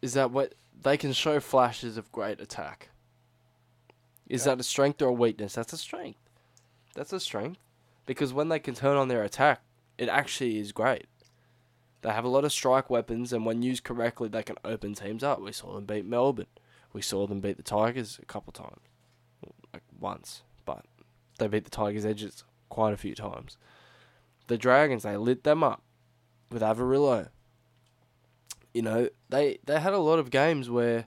is 0.00 0.14
that 0.14 0.32
what 0.32 0.54
they 0.82 0.96
can 0.96 1.12
show 1.12 1.38
flashes 1.38 1.96
of 1.96 2.10
great 2.10 2.40
attack. 2.40 2.88
Is 4.28 4.44
Yeah. 4.46 4.54
that 4.56 4.60
a 4.60 4.64
strength 4.64 5.00
or 5.00 5.06
a 5.08 5.12
weakness? 5.12 5.54
That's 5.54 5.72
a 5.72 5.78
strength. 5.78 6.18
That's 6.94 7.12
a 7.12 7.20
strength. 7.20 7.60
Because 8.04 8.32
when 8.32 8.48
they 8.48 8.58
can 8.58 8.74
turn 8.74 8.96
on 8.96 9.06
their 9.08 9.22
attack, 9.22 9.60
it 9.96 10.08
actually 10.08 10.58
is 10.58 10.72
great. 10.72 11.06
They 12.00 12.10
have 12.10 12.24
a 12.24 12.28
lot 12.28 12.44
of 12.44 12.50
strike 12.52 12.90
weapons, 12.90 13.32
and 13.32 13.46
when 13.46 13.62
used 13.62 13.84
correctly, 13.84 14.28
they 14.28 14.42
can 14.42 14.56
open 14.64 14.94
teams 14.94 15.22
up. 15.22 15.40
We 15.40 15.52
saw 15.52 15.74
them 15.74 15.84
beat 15.84 16.04
Melbourne. 16.04 16.48
We 16.92 17.00
saw 17.00 17.28
them 17.28 17.40
beat 17.40 17.58
the 17.58 17.62
Tigers 17.62 18.18
a 18.20 18.24
couple 18.26 18.52
times. 18.52 18.80
Like 19.72 19.84
once, 20.00 20.42
they 21.42 21.48
beat 21.48 21.64
the 21.64 21.70
Tigers' 21.70 22.06
edges 22.06 22.44
quite 22.68 22.92
a 22.92 22.96
few 22.96 23.14
times. 23.14 23.56
The 24.46 24.58
Dragons, 24.58 25.02
they 25.02 25.16
lit 25.16 25.44
them 25.44 25.62
up 25.62 25.82
with 26.50 26.62
Averillo. 26.62 27.28
You 28.74 28.82
know, 28.82 29.08
they 29.28 29.58
they 29.64 29.80
had 29.80 29.92
a 29.92 29.98
lot 29.98 30.18
of 30.18 30.30
games 30.30 30.70
where 30.70 31.06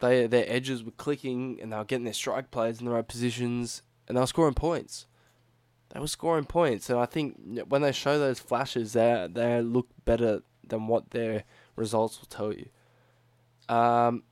they 0.00 0.26
their 0.26 0.44
edges 0.46 0.82
were 0.82 0.90
clicking 0.90 1.58
and 1.60 1.72
they 1.72 1.76
were 1.76 1.84
getting 1.84 2.04
their 2.04 2.12
strike 2.12 2.50
players 2.50 2.80
in 2.80 2.86
the 2.86 2.92
right 2.92 3.06
positions 3.06 3.82
and 4.06 4.16
they 4.16 4.20
were 4.20 4.26
scoring 4.26 4.54
points. 4.54 5.06
They 5.90 6.00
were 6.00 6.06
scoring 6.06 6.44
points, 6.44 6.88
and 6.88 6.98
I 7.00 7.06
think 7.06 7.64
when 7.68 7.82
they 7.82 7.92
show 7.92 8.18
those 8.18 8.38
flashes, 8.38 8.92
they 8.92 9.28
they 9.30 9.60
look 9.60 9.88
better 10.04 10.42
than 10.66 10.86
what 10.86 11.10
their 11.10 11.44
results 11.74 12.20
will 12.20 12.28
tell 12.28 12.52
you. 12.52 12.68
Um, 13.74 14.22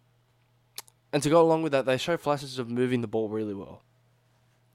and 1.13 1.23
to 1.23 1.31
go 1.31 1.41
along 1.41 1.63
with 1.63 1.73
that, 1.73 1.87
they 1.87 1.97
show 1.97 2.17
flashes 2.17 2.59
of 2.59 2.71
moving 2.71 3.01
the 3.01 3.09
ball 3.09 3.29
really 3.29 3.55
well. 3.55 3.83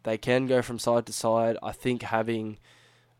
They 0.03 0.17
can 0.17 0.47
go 0.47 0.61
from 0.61 0.79
side 0.79 1.05
to 1.05 1.13
side. 1.13 1.57
I 1.63 1.71
think 1.71 2.03
having, 2.03 2.59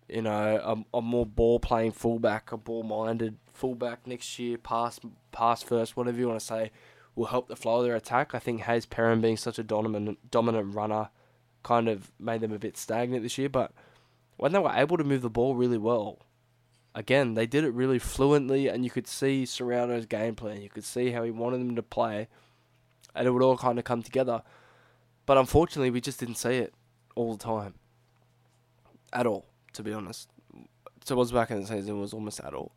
you 0.09 0.21
know, 0.21 0.85
a, 0.93 0.97
a 0.97 1.01
more 1.01 1.25
ball 1.25 1.59
playing 1.59 1.93
fullback, 1.93 2.51
a 2.51 2.57
ball 2.57 2.83
minded 2.83 3.37
fullback 3.53 4.05
next 4.05 4.37
year, 4.37 4.57
pass 4.57 4.99
pass 5.31 5.63
first, 5.63 5.95
whatever 5.95 6.17
you 6.17 6.27
want 6.27 6.39
to 6.39 6.45
say, 6.45 6.71
will 7.15 7.27
help 7.27 7.47
the 7.47 7.55
flow 7.55 7.77
of 7.79 7.85
their 7.85 7.95
attack. 7.95 8.35
I 8.35 8.39
think 8.39 8.61
Hayze 8.61 8.85
Perham 8.87 9.21
being 9.21 9.37
such 9.37 9.57
a 9.57 9.63
dominant 9.63 10.29
dominant 10.29 10.75
runner 10.75 11.09
kind 11.63 11.87
of 11.87 12.11
made 12.19 12.41
them 12.41 12.51
a 12.51 12.59
bit 12.59 12.77
stagnant 12.77 13.23
this 13.23 13.37
year. 13.37 13.49
But 13.49 13.71
when 14.37 14.51
they 14.51 14.59
were 14.59 14.73
able 14.73 14.97
to 14.97 15.03
move 15.03 15.21
the 15.21 15.29
ball 15.29 15.55
really 15.55 15.77
well, 15.77 16.19
again, 16.93 17.33
they 17.33 17.47
did 17.47 17.63
it 17.63 17.73
really 17.73 17.99
fluently, 17.99 18.67
and 18.67 18.83
you 18.83 18.91
could 18.91 19.07
see 19.07 19.45
Ciraldo's 19.45 20.05
game 20.05 20.35
plan. 20.35 20.61
You 20.61 20.69
could 20.69 20.83
see 20.83 21.11
how 21.11 21.23
he 21.23 21.31
wanted 21.31 21.61
them 21.61 21.75
to 21.75 21.83
play, 21.83 22.27
and 23.15 23.27
it 23.27 23.31
would 23.31 23.43
all 23.43 23.57
kind 23.57 23.79
of 23.79 23.85
come 23.85 24.03
together. 24.03 24.43
But 25.25 25.37
unfortunately, 25.37 25.91
we 25.91 26.01
just 26.01 26.19
didn't 26.19 26.35
see 26.35 26.55
it 26.55 26.73
all 27.15 27.35
the 27.35 27.43
time. 27.43 27.75
At 29.11 29.25
all, 29.25 29.45
to 29.73 29.83
be 29.83 29.93
honest. 29.93 30.29
Towards 31.05 31.31
back 31.31 31.51
in 31.51 31.61
the 31.61 31.67
season, 31.67 31.97
it 31.97 31.99
was 31.99 32.13
almost 32.13 32.39
at 32.39 32.53
all. 32.53 32.71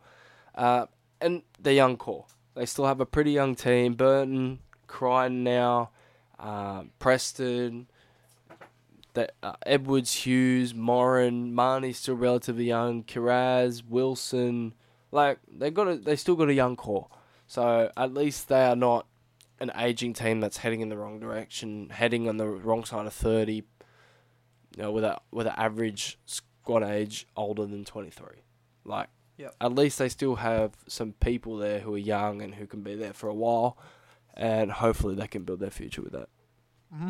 Uh, 0.55 0.87
and 1.21 1.43
the 1.61 1.73
young 1.73 1.97
core. 1.97 2.27
They 2.55 2.67
still 2.67 2.87
have 2.87 3.01
a 3.01 3.07
pretty 3.07 3.33
young 3.33 3.55
team. 3.55 3.95
Burton, 3.95 4.61
Crichton 4.87 5.45
now, 5.45 5.91
um, 6.39 6.91
Preston, 6.99 7.87
the, 9.15 9.31
uh, 9.43 9.55
Edwards, 9.65 10.13
Hughes, 10.13 10.75
Morrin, 10.75 11.53
Mahoney's 11.53 11.99
still 11.99 12.17
relatively 12.17 12.65
young, 12.65 13.03
Kiraz, 13.03 13.83
Wilson. 13.89 14.75
Like 15.11 15.39
they 15.51 15.71
got 15.71 15.89
a, 15.89 15.97
they 15.97 16.17
still 16.17 16.37
got 16.37 16.49
a 16.49 16.55
young 16.55 16.77
core. 16.77 17.09
So 17.47 17.91
at 17.97 18.13
least 18.15 18.49
they 18.49 18.65
are 18.65 18.77
not 18.77 19.07
an 19.61 19.71
aging 19.77 20.13
team 20.13 20.41
that's 20.41 20.59
heading 20.59 20.81
in 20.81 20.89
the 20.89 20.97
wrong 20.97 21.19
direction, 21.21 21.91
heading 21.91 22.29
on 22.29 22.37
the 22.37 22.47
wrong 22.47 22.85
side 22.85 23.07
of 23.07 23.13
thirty. 23.13 23.65
You 24.77 24.83
know, 24.83 24.93
with 24.93 25.05
a 25.05 25.21
with 25.31 25.47
an 25.47 25.55
average 25.57 26.19
squad 26.27 26.83
age 26.83 27.27
older 27.37 27.65
than 27.65 27.85
twenty 27.85 28.11
three. 28.11 28.43
Like, 28.85 29.09
Yep. 29.39 29.55
at 29.61 29.75
least 29.75 29.99
they 29.99 30.09
still 30.09 30.37
have 30.37 30.73
some 30.87 31.13
people 31.13 31.57
there 31.57 31.81
who 31.81 31.95
are 31.95 31.99
young 31.99 32.41
and 32.43 32.55
who 32.55 32.67
can 32.67 32.83
be 32.83 32.95
there 32.95 33.13
for 33.13 33.29
a 33.29 33.35
while, 33.35 33.77
and 34.35 34.71
hopefully 34.71 35.15
they 35.15 35.27
can 35.27 35.45
build 35.45 35.61
their 35.61 35.71
future 35.71 36.03
with 36.03 36.13
that. 36.13 36.29
Mm-hmm. 36.95 37.09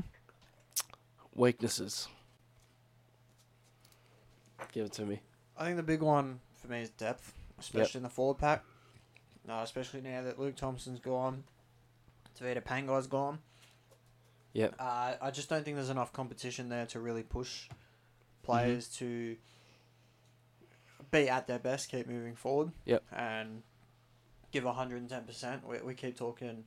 Weaknesses. 1.34 2.08
Give 4.72 4.86
it 4.86 4.92
to 4.94 5.04
me. 5.04 5.20
I 5.56 5.64
think 5.64 5.76
the 5.76 5.82
big 5.82 6.02
one 6.02 6.40
for 6.54 6.68
me 6.68 6.82
is 6.82 6.90
depth, 6.90 7.32
especially 7.58 7.98
in 7.98 8.02
the 8.04 8.08
forward 8.08 8.38
pack. 8.38 8.64
No, 9.46 9.60
especially 9.60 10.00
now 10.00 10.22
that 10.22 10.38
Luke 10.38 10.56
Thompson's 10.56 10.98
gone, 10.98 11.44
Tevita 12.40 12.62
Pangai's 12.64 13.06
gone. 13.06 13.38
Yep. 14.52 14.74
Uh, 14.78 15.14
I 15.20 15.30
just 15.30 15.48
don't 15.48 15.64
think 15.64 15.76
there's 15.76 15.90
enough 15.90 16.12
competition 16.12 16.68
there 16.68 16.86
to 16.86 17.00
really 17.00 17.22
push 17.22 17.68
players 18.42 18.88
Mm-hmm. 18.88 19.04
to 19.04 19.36
be 21.10 21.28
at 21.28 21.46
their 21.46 21.58
best, 21.58 21.90
keep 21.90 22.08
moving 22.08 22.34
forward. 22.34 22.72
Yep. 22.84 23.02
And 23.12 23.62
give 24.52 24.64
110%. 24.64 25.64
We, 25.64 25.78
we 25.80 25.94
keep 25.94 26.16
talking 26.16 26.64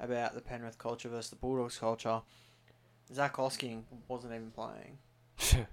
about 0.00 0.34
the 0.34 0.40
Penrith 0.40 0.78
culture 0.78 1.08
versus 1.08 1.30
the 1.30 1.36
Bulldogs 1.36 1.78
culture. 1.78 2.20
Zac 3.12 3.34
Hosking 3.36 3.82
wasn't 4.08 4.34
even 4.34 4.50
playing. 4.50 4.98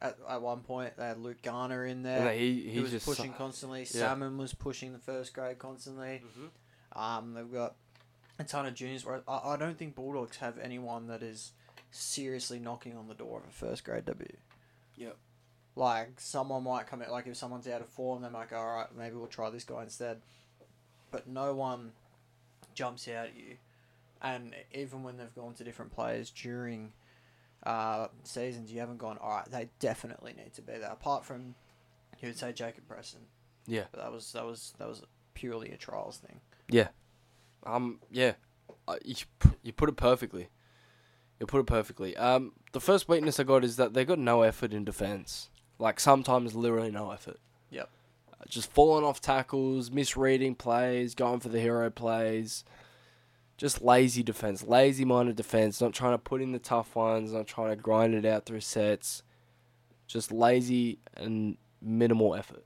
At, 0.00 0.16
at 0.28 0.40
one 0.40 0.60
point, 0.60 0.96
they 0.96 1.04
had 1.06 1.18
Luke 1.18 1.42
Garner 1.42 1.84
in 1.84 2.02
there. 2.04 2.28
And 2.28 2.38
he 2.40 2.62
He, 2.62 2.70
he 2.70 2.80
was 2.80 2.94
pushing 3.04 3.32
constantly. 3.32 3.84
Salmon 3.84 4.38
was 4.38 4.54
pushing 4.54 4.92
the 4.92 4.98
first 5.00 5.34
grade 5.34 5.58
constantly. 5.58 6.22
Mhm. 6.38 6.98
Um, 7.00 7.34
they've 7.34 7.52
got 7.52 7.74
a 8.38 8.44
ton 8.44 8.66
of 8.66 8.74
juniors. 8.74 9.04
Where 9.04 9.22
I, 9.28 9.52
I 9.54 9.56
don't 9.56 9.78
think 9.78 9.94
Bulldogs 9.94 10.36
have 10.38 10.58
anyone 10.58 11.06
that 11.08 11.22
is 11.22 11.52
seriously 11.90 12.58
knocking 12.58 12.96
on 12.96 13.08
the 13.08 13.14
door 13.14 13.40
of 13.40 13.48
a 13.48 13.52
first 13.52 13.84
grade 13.84 14.04
debut. 14.04 14.36
Yep. 14.96 15.16
Like 15.76 16.20
someone 16.20 16.64
might 16.64 16.86
come 16.86 17.02
in, 17.02 17.10
like 17.10 17.26
if 17.26 17.36
someone's 17.36 17.68
out 17.68 17.80
of 17.80 17.88
form, 17.88 18.22
they 18.22 18.28
might 18.28 18.50
go, 18.50 18.56
all 18.56 18.76
right, 18.76 18.86
maybe 18.96 19.14
we'll 19.14 19.26
try 19.28 19.48
this 19.50 19.64
guy 19.64 19.82
instead. 19.84 20.20
But 21.10 21.28
no 21.28 21.54
one 21.54 21.92
jumps 22.74 23.06
out 23.08 23.26
at 23.28 23.36
you, 23.36 23.56
and 24.20 24.54
even 24.74 25.02
when 25.04 25.16
they've 25.16 25.34
gone 25.34 25.54
to 25.54 25.64
different 25.64 25.92
players 25.92 26.30
during 26.30 26.92
uh, 27.64 28.08
seasons, 28.24 28.70
you 28.72 28.80
haven't 28.80 28.98
gone, 28.98 29.18
all 29.22 29.30
right, 29.36 29.50
they 29.50 29.68
definitely 29.78 30.32
need 30.36 30.52
to 30.54 30.62
be 30.62 30.72
there. 30.74 30.90
Apart 30.90 31.24
from, 31.24 31.54
you 32.20 32.28
would 32.28 32.38
say 32.38 32.52
Jacob 32.52 32.86
Preston, 32.88 33.20
Yeah. 33.66 33.84
but 33.92 34.00
that 34.02 34.12
was 34.12 34.30
that 34.32 34.44
was 34.44 34.74
that 34.78 34.88
was 34.88 35.02
purely 35.34 35.70
a 35.70 35.76
trials 35.76 36.18
thing. 36.18 36.40
Um. 37.64 38.00
Yeah. 38.10 38.34
Uh, 38.86 38.96
you 39.04 39.16
you 39.62 39.72
put 39.72 39.88
it 39.88 39.96
perfectly. 39.96 40.48
You 41.40 41.46
put 41.46 41.60
it 41.60 41.66
perfectly. 41.66 42.16
Um, 42.16 42.52
the 42.72 42.80
first 42.80 43.08
weakness 43.08 43.38
I 43.38 43.44
got 43.44 43.64
is 43.64 43.76
that 43.76 43.94
they 43.94 44.04
got 44.04 44.18
no 44.18 44.42
effort 44.42 44.72
in 44.72 44.84
defense. 44.84 45.50
Like 45.78 46.00
sometimes 46.00 46.54
literally 46.54 46.90
no 46.90 47.10
effort. 47.10 47.38
Yep. 47.70 47.88
Uh, 48.32 48.44
Just 48.48 48.72
falling 48.72 49.04
off 49.04 49.20
tackles, 49.20 49.90
misreading 49.90 50.54
plays, 50.54 51.14
going 51.14 51.40
for 51.40 51.48
the 51.48 51.60
hero 51.60 51.90
plays. 51.90 52.64
Just 53.56 53.82
lazy 53.82 54.22
defense, 54.22 54.64
lazy 54.64 55.04
minded 55.04 55.36
defense, 55.36 55.80
not 55.80 55.92
trying 55.92 56.14
to 56.14 56.18
put 56.18 56.40
in 56.40 56.52
the 56.52 56.58
tough 56.58 56.94
ones, 56.94 57.32
not 57.32 57.46
trying 57.46 57.70
to 57.70 57.76
grind 57.76 58.14
it 58.14 58.24
out 58.24 58.46
through 58.46 58.60
sets. 58.60 59.22
Just 60.06 60.32
lazy 60.32 61.00
and 61.16 61.56
minimal 61.82 62.34
effort. 62.34 62.64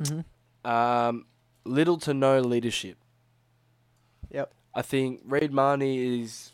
Mm-hmm. 0.00 0.70
Um, 0.70 1.26
little 1.64 1.98
to 1.98 2.14
no 2.14 2.40
leadership. 2.40 2.98
Yep. 4.30 4.52
I 4.74 4.82
think 4.82 5.20
Reed 5.24 5.52
Mahoney 5.52 6.22
is 6.22 6.52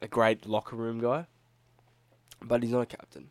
a 0.00 0.08
great 0.08 0.46
locker 0.46 0.76
room 0.76 1.00
guy, 1.00 1.26
but 2.40 2.62
he's 2.62 2.72
not 2.72 2.80
a 2.80 2.86
captain. 2.86 3.30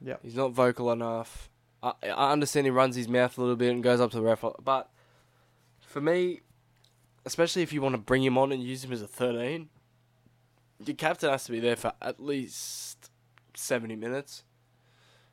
Yep. 0.00 0.20
He's 0.22 0.36
not 0.36 0.52
vocal 0.52 0.92
enough. 0.92 1.50
I, 1.82 1.92
I 2.04 2.32
understand 2.32 2.66
he 2.66 2.70
runs 2.70 2.96
his 2.96 3.08
mouth 3.08 3.36
a 3.36 3.40
little 3.40 3.56
bit 3.56 3.72
and 3.72 3.82
goes 3.82 4.00
up 4.00 4.10
to 4.12 4.16
the 4.18 4.22
ref, 4.22 4.44
but 4.64 4.90
for 5.80 6.00
me, 6.00 6.40
especially 7.24 7.62
if 7.62 7.72
you 7.72 7.82
want 7.82 7.94
to 7.94 7.98
bring 7.98 8.22
him 8.22 8.38
on 8.38 8.52
and 8.52 8.62
use 8.62 8.84
him 8.84 8.92
as 8.92 9.02
a 9.02 9.08
13, 9.08 9.68
your 10.84 10.96
captain 10.96 11.30
has 11.30 11.44
to 11.44 11.52
be 11.52 11.60
there 11.60 11.76
for 11.76 11.92
at 12.00 12.22
least 12.22 13.10
70 13.54 13.96
minutes, 13.96 14.44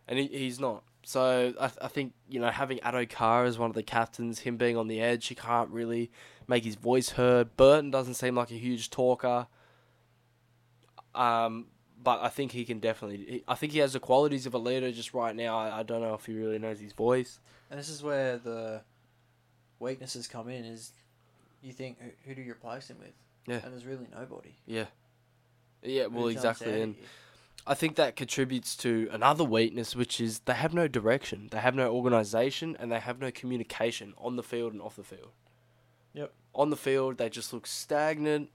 and 0.07 0.19
he, 0.19 0.27
he's 0.27 0.59
not. 0.59 0.83
So 1.03 1.53
I, 1.59 1.69
I 1.81 1.87
think 1.87 2.13
you 2.29 2.39
know 2.39 2.49
having 2.49 2.79
Addo 2.79 3.09
Carr 3.09 3.45
as 3.45 3.57
one 3.57 3.69
of 3.69 3.75
the 3.75 3.83
captains, 3.83 4.39
him 4.39 4.57
being 4.57 4.75
on 4.77 4.87
the 4.87 4.99
edge, 5.01 5.27
he 5.27 5.35
can't 5.35 5.69
really 5.69 6.11
make 6.47 6.63
his 6.63 6.75
voice 6.75 7.09
heard. 7.11 7.55
Burton 7.57 7.91
doesn't 7.91 8.15
seem 8.15 8.35
like 8.35 8.51
a 8.51 8.55
huge 8.55 8.89
talker. 8.89 9.47
Um, 11.13 11.67
but 12.03 12.21
I 12.21 12.29
think 12.29 12.51
he 12.51 12.65
can 12.65 12.79
definitely. 12.79 13.17
he- 13.17 13.43
I 13.47 13.55
think 13.55 13.71
he 13.73 13.79
has 13.79 13.93
the 13.93 13.99
qualities 13.99 14.45
of 14.45 14.53
a 14.53 14.57
leader. 14.57 14.91
Just 14.91 15.13
right 15.13 15.35
now, 15.35 15.57
I, 15.57 15.79
I 15.79 15.83
don't 15.83 16.01
know 16.01 16.13
if 16.13 16.25
he 16.25 16.33
really 16.33 16.59
knows 16.59 16.79
his 16.79 16.93
voice. 16.93 17.39
And 17.71 17.79
this 17.79 17.89
is 17.89 18.03
where 18.03 18.37
the 18.37 18.81
weaknesses 19.79 20.27
come 20.27 20.49
in. 20.49 20.65
Is 20.65 20.91
you 21.63 21.71
think 21.71 21.97
who, 22.01 22.09
who 22.25 22.35
do 22.35 22.41
you 22.41 22.51
replace 22.51 22.89
him 22.89 22.97
with? 22.99 23.13
Yeah. 23.47 23.61
And 23.63 23.71
there's 23.73 23.85
really 23.85 24.07
nobody. 24.13 24.55
Yeah. 24.65 24.85
Yeah, 25.81 26.07
well, 26.07 26.27
exactly. 26.27 26.81
And 26.81 26.95
you? 26.95 27.03
I 27.67 27.73
think 27.73 27.95
that 27.95 28.15
contributes 28.15 28.75
to 28.78 29.10
another 29.12 29.43
weakness, 29.43 29.95
which 29.95 30.21
is 30.21 30.39
they 30.39 30.54
have 30.54 30.73
no 30.73 30.88
direction, 30.88 31.49
they 31.51 31.60
have 31.60 31.75
no 31.75 31.91
organization, 31.91 32.78
and 32.80 32.91
they 32.91 32.99
have 32.99 33.19
no 33.19 33.32
communication 33.32 34.13
on 34.17 34.36
the 34.36 34.43
field 34.43 34.73
and 34.73 34.82
off 34.82 34.95
the 34.95 35.04
field. 35.04 35.32
Yep. 36.13 36.32
On 36.54 36.69
the 36.69 36.78
field, 36.78 37.17
they 37.17 37.30
just 37.30 37.51
look 37.54 37.67
stagnant, 37.67 38.49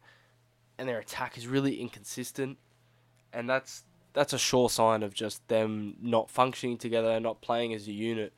and 0.78 0.88
their 0.88 0.98
attack 0.98 1.36
is 1.36 1.46
really 1.46 1.80
inconsistent, 1.80 2.58
and 3.32 3.50
that's 3.50 3.84
that's 4.12 4.32
a 4.32 4.38
sure 4.38 4.70
sign 4.70 5.02
of 5.02 5.14
just 5.14 5.46
them 5.48 5.96
not 6.00 6.30
functioning 6.30 6.78
together, 6.78 7.20
not 7.20 7.40
playing 7.40 7.74
as 7.74 7.86
a 7.86 7.92
unit. 7.92 8.32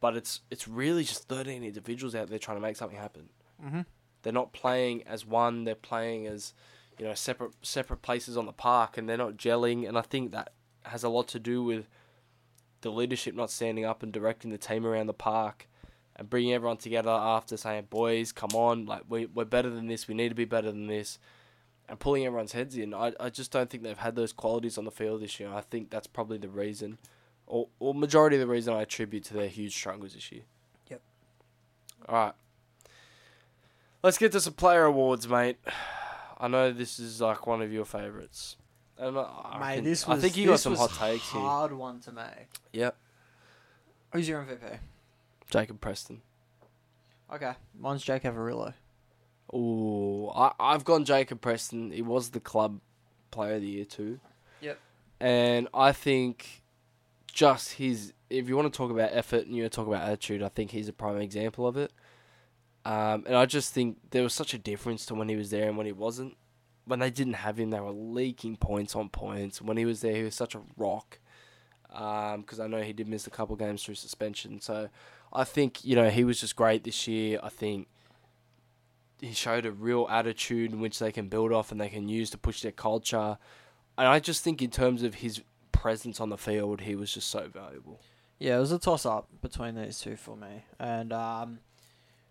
But 0.00 0.16
it's 0.16 0.40
it's 0.50 0.66
really 0.66 1.04
just 1.04 1.28
thirteen 1.28 1.62
individuals 1.62 2.14
out 2.14 2.28
there 2.28 2.38
trying 2.38 2.56
to 2.58 2.62
make 2.62 2.76
something 2.76 2.98
happen. 2.98 3.28
Mm-hmm. 3.64 3.80
They're 4.22 4.32
not 4.32 4.52
playing 4.52 5.04
as 5.06 5.24
one. 5.24 5.64
They're 5.64 5.74
playing 5.74 6.26
as, 6.26 6.52
you 6.98 7.06
know, 7.06 7.14
separate 7.14 7.52
separate 7.62 8.02
places 8.02 8.36
on 8.36 8.46
the 8.46 8.52
park, 8.52 8.96
and 8.96 9.08
they're 9.08 9.16
not 9.16 9.36
gelling. 9.36 9.88
And 9.88 9.98
I 9.98 10.02
think 10.02 10.32
that 10.32 10.52
has 10.84 11.04
a 11.04 11.08
lot 11.08 11.28
to 11.28 11.38
do 11.38 11.62
with 11.62 11.88
the 12.80 12.90
leadership 12.90 13.34
not 13.34 13.50
standing 13.50 13.84
up 13.84 14.02
and 14.02 14.12
directing 14.12 14.50
the 14.50 14.58
team 14.58 14.86
around 14.86 15.06
the 15.06 15.14
park, 15.14 15.68
and 16.14 16.30
bringing 16.30 16.52
everyone 16.52 16.78
together 16.78 17.10
after 17.10 17.56
saying, 17.56 17.88
"Boys, 17.90 18.32
come 18.32 18.50
on! 18.54 18.86
Like 18.86 19.02
we 19.08 19.26
we're 19.26 19.44
better 19.44 19.70
than 19.70 19.88
this. 19.88 20.08
We 20.08 20.14
need 20.14 20.30
to 20.30 20.34
be 20.34 20.44
better 20.44 20.70
than 20.70 20.86
this." 20.86 21.18
And 21.88 22.00
pulling 22.00 22.26
everyone's 22.26 22.50
heads 22.50 22.76
in. 22.76 22.92
I, 22.92 23.12
I 23.20 23.30
just 23.30 23.52
don't 23.52 23.70
think 23.70 23.84
they've 23.84 23.96
had 23.96 24.16
those 24.16 24.32
qualities 24.32 24.76
on 24.76 24.84
the 24.84 24.90
field 24.90 25.22
this 25.22 25.38
year. 25.38 25.52
I 25.52 25.60
think 25.60 25.88
that's 25.88 26.08
probably 26.08 26.36
the 26.36 26.48
reason, 26.48 26.98
or, 27.46 27.68
or 27.78 27.94
majority 27.94 28.34
of 28.34 28.40
the 28.40 28.48
reason 28.48 28.74
I 28.74 28.82
attribute 28.82 29.22
to 29.26 29.34
their 29.34 29.46
huge 29.46 29.72
struggles 29.72 30.14
this 30.14 30.32
year. 30.32 30.42
Yep. 30.90 31.00
All 32.08 32.14
right. 32.16 32.34
Let's 34.02 34.18
get 34.18 34.32
to 34.32 34.40
some 34.40 34.54
player 34.54 34.84
awards, 34.84 35.28
mate. 35.28 35.58
I 36.38 36.48
know 36.48 36.72
this 36.72 36.98
is 36.98 37.20
like 37.20 37.46
one 37.46 37.62
of 37.62 37.72
your 37.72 37.84
favorites. 37.84 38.56
And 38.98 39.18
I, 39.18 39.56
Mate, 39.58 39.66
reckon- 39.68 39.84
this 39.84 40.08
I 40.08 40.16
think 40.18 40.36
you 40.36 40.46
got 40.46 40.60
some 40.60 40.74
hot 40.76 40.90
takes 40.94 41.30
here. 41.30 41.40
hard 41.40 41.72
one 41.72 42.00
to 42.00 42.12
make. 42.12 42.48
Yep. 42.72 42.96
Who's 44.12 44.28
your 44.28 44.42
MVP? 44.42 44.78
Jacob 45.50 45.80
Preston. 45.80 46.22
Okay, 47.32 47.52
mine's 47.78 48.02
Jake 48.02 48.22
Averillo. 48.22 48.72
Ooh, 49.54 50.28
I, 50.34 50.52
I've 50.58 50.84
gone 50.84 51.04
Jacob 51.04 51.40
Preston. 51.40 51.90
He 51.90 52.02
was 52.02 52.30
the 52.30 52.40
club 52.40 52.80
player 53.30 53.54
of 53.56 53.60
the 53.62 53.66
year 53.68 53.84
too. 53.84 54.18
Yep. 54.60 54.78
And 55.20 55.68
I 55.74 55.92
think 55.92 56.62
just 57.32 57.74
his, 57.74 58.12
if 58.30 58.48
you 58.48 58.56
want 58.56 58.72
to 58.72 58.76
talk 58.76 58.90
about 58.90 59.10
effort 59.12 59.46
and 59.46 59.54
you 59.54 59.62
want 59.62 59.72
to 59.72 59.76
talk 59.76 59.86
about 59.86 60.02
attitude, 60.02 60.42
I 60.42 60.48
think 60.48 60.70
he's 60.70 60.88
a 60.88 60.92
prime 60.92 61.18
example 61.18 61.66
of 61.66 61.76
it. 61.76 61.92
Um, 62.86 63.24
and 63.26 63.34
I 63.34 63.46
just 63.46 63.74
think 63.74 63.98
there 64.12 64.22
was 64.22 64.32
such 64.32 64.54
a 64.54 64.58
difference 64.58 65.06
to 65.06 65.14
when 65.16 65.28
he 65.28 65.34
was 65.34 65.50
there 65.50 65.66
and 65.66 65.76
when 65.76 65.86
he 65.86 65.92
wasn't. 65.92 66.36
When 66.84 67.00
they 67.00 67.10
didn't 67.10 67.32
have 67.32 67.58
him, 67.58 67.70
they 67.70 67.80
were 67.80 67.90
leaking 67.90 68.58
points 68.58 68.94
on 68.94 69.08
points. 69.08 69.60
When 69.60 69.76
he 69.76 69.84
was 69.84 70.02
there, 70.02 70.14
he 70.14 70.22
was 70.22 70.36
such 70.36 70.54
a 70.54 70.60
rock. 70.76 71.18
Because 71.88 72.60
I 72.60 72.68
know 72.68 72.82
he 72.82 72.92
did 72.92 73.08
miss 73.08 73.26
a 73.26 73.30
couple 73.30 73.56
games 73.56 73.82
through 73.82 73.96
suspension. 73.96 74.60
So 74.60 74.88
I 75.32 75.42
think, 75.42 75.84
you 75.84 75.96
know, 75.96 76.10
he 76.10 76.22
was 76.22 76.40
just 76.40 76.54
great 76.54 76.84
this 76.84 77.08
year. 77.08 77.40
I 77.42 77.48
think 77.48 77.88
he 79.20 79.32
showed 79.32 79.66
a 79.66 79.72
real 79.72 80.06
attitude 80.08 80.72
in 80.72 80.78
which 80.78 81.00
they 81.00 81.10
can 81.10 81.28
build 81.28 81.52
off 81.52 81.72
and 81.72 81.80
they 81.80 81.88
can 81.88 82.08
use 82.08 82.30
to 82.30 82.38
push 82.38 82.62
their 82.62 82.70
culture. 82.70 83.36
And 83.98 84.06
I 84.06 84.20
just 84.20 84.44
think 84.44 84.62
in 84.62 84.70
terms 84.70 85.02
of 85.02 85.16
his 85.16 85.42
presence 85.72 86.20
on 86.20 86.28
the 86.28 86.38
field, 86.38 86.82
he 86.82 86.94
was 86.94 87.12
just 87.12 87.30
so 87.30 87.48
valuable. 87.48 88.00
Yeah, 88.38 88.58
it 88.58 88.60
was 88.60 88.70
a 88.70 88.78
toss 88.78 89.06
up 89.06 89.28
between 89.40 89.74
these 89.74 89.98
two 89.98 90.14
for 90.14 90.36
me, 90.36 90.66
and 90.78 91.10
um, 91.10 91.60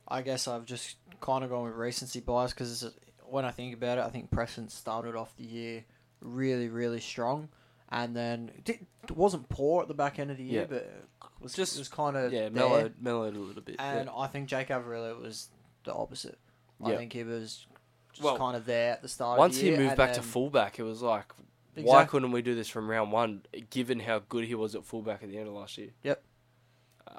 I 0.07 0.21
guess 0.21 0.47
I've 0.47 0.65
just 0.65 0.97
kind 1.21 1.43
of 1.43 1.49
gone 1.49 1.63
with 1.63 1.73
recency 1.75 2.19
bias 2.19 2.51
because 2.53 2.93
when 3.23 3.45
I 3.45 3.51
think 3.51 3.73
about 3.73 3.97
it, 3.97 4.01
I 4.03 4.09
think 4.09 4.29
Preston 4.31 4.69
started 4.69 5.15
off 5.15 5.35
the 5.37 5.43
year 5.45 5.83
really, 6.21 6.69
really 6.69 6.99
strong, 6.99 7.49
and 7.89 8.15
then 8.15 8.51
it 8.67 8.79
wasn't 9.11 9.49
poor 9.49 9.81
at 9.81 9.87
the 9.87 9.93
back 9.93 10.19
end 10.19 10.31
of 10.31 10.37
the 10.37 10.43
year, 10.43 10.61
Yeah. 10.61 10.67
but 10.67 10.77
it 10.83 11.03
was 11.41 11.53
Just- 11.53 11.71
just 11.73 11.79
was 11.79 11.89
kind 11.89 12.15
of 12.17 12.31
Yeah, 12.31 12.41
there. 12.41 12.51
mellowed, 12.51 12.95
mellowed 13.01 13.35
a 13.35 13.39
little 13.39 13.61
bit. 13.61 13.75
And 13.79 14.05
yeah. 14.07 14.15
I 14.15 14.27
think 14.27 14.47
Jake 14.49 14.67
Averillo 14.69 15.19
was 15.19 15.49
the 15.83 15.93
opposite. 15.93 16.37
I 16.83 16.91
Yeah. 16.91 16.97
think 16.97 17.13
he 17.13 17.23
was 17.23 17.65
just 18.11 18.23
Well, 18.23 18.37
kind 18.37 18.55
of 18.55 18.65
there 18.65 18.93
at 18.93 19.01
the 19.01 19.07
start. 19.07 19.37
Once 19.39 19.55
of 19.57 19.61
the 19.63 19.71
he 19.71 19.77
moved 19.77 19.89
and 19.89 19.97
back 19.97 20.13
to 20.13 20.21
fullback, 20.21 20.79
it 20.79 20.83
was 20.83 21.01
like, 21.01 21.33
why 21.75 22.05
couldn't 22.05 22.31
we 22.31 22.41
do 22.41 22.55
this 22.55 22.69
from 22.69 22.89
round 22.89 23.11
one, 23.11 23.43
given 23.69 23.99
how 23.99 24.19
good 24.19 24.45
he 24.45 24.55
was 24.55 24.75
at 24.75 24.85
fullback 24.85 25.21
at 25.23 25.29
the 25.29 25.37
end 25.37 25.47
of 25.47 25.53
last 25.53 25.77
year? 25.77 25.89
Yep. 26.03 26.23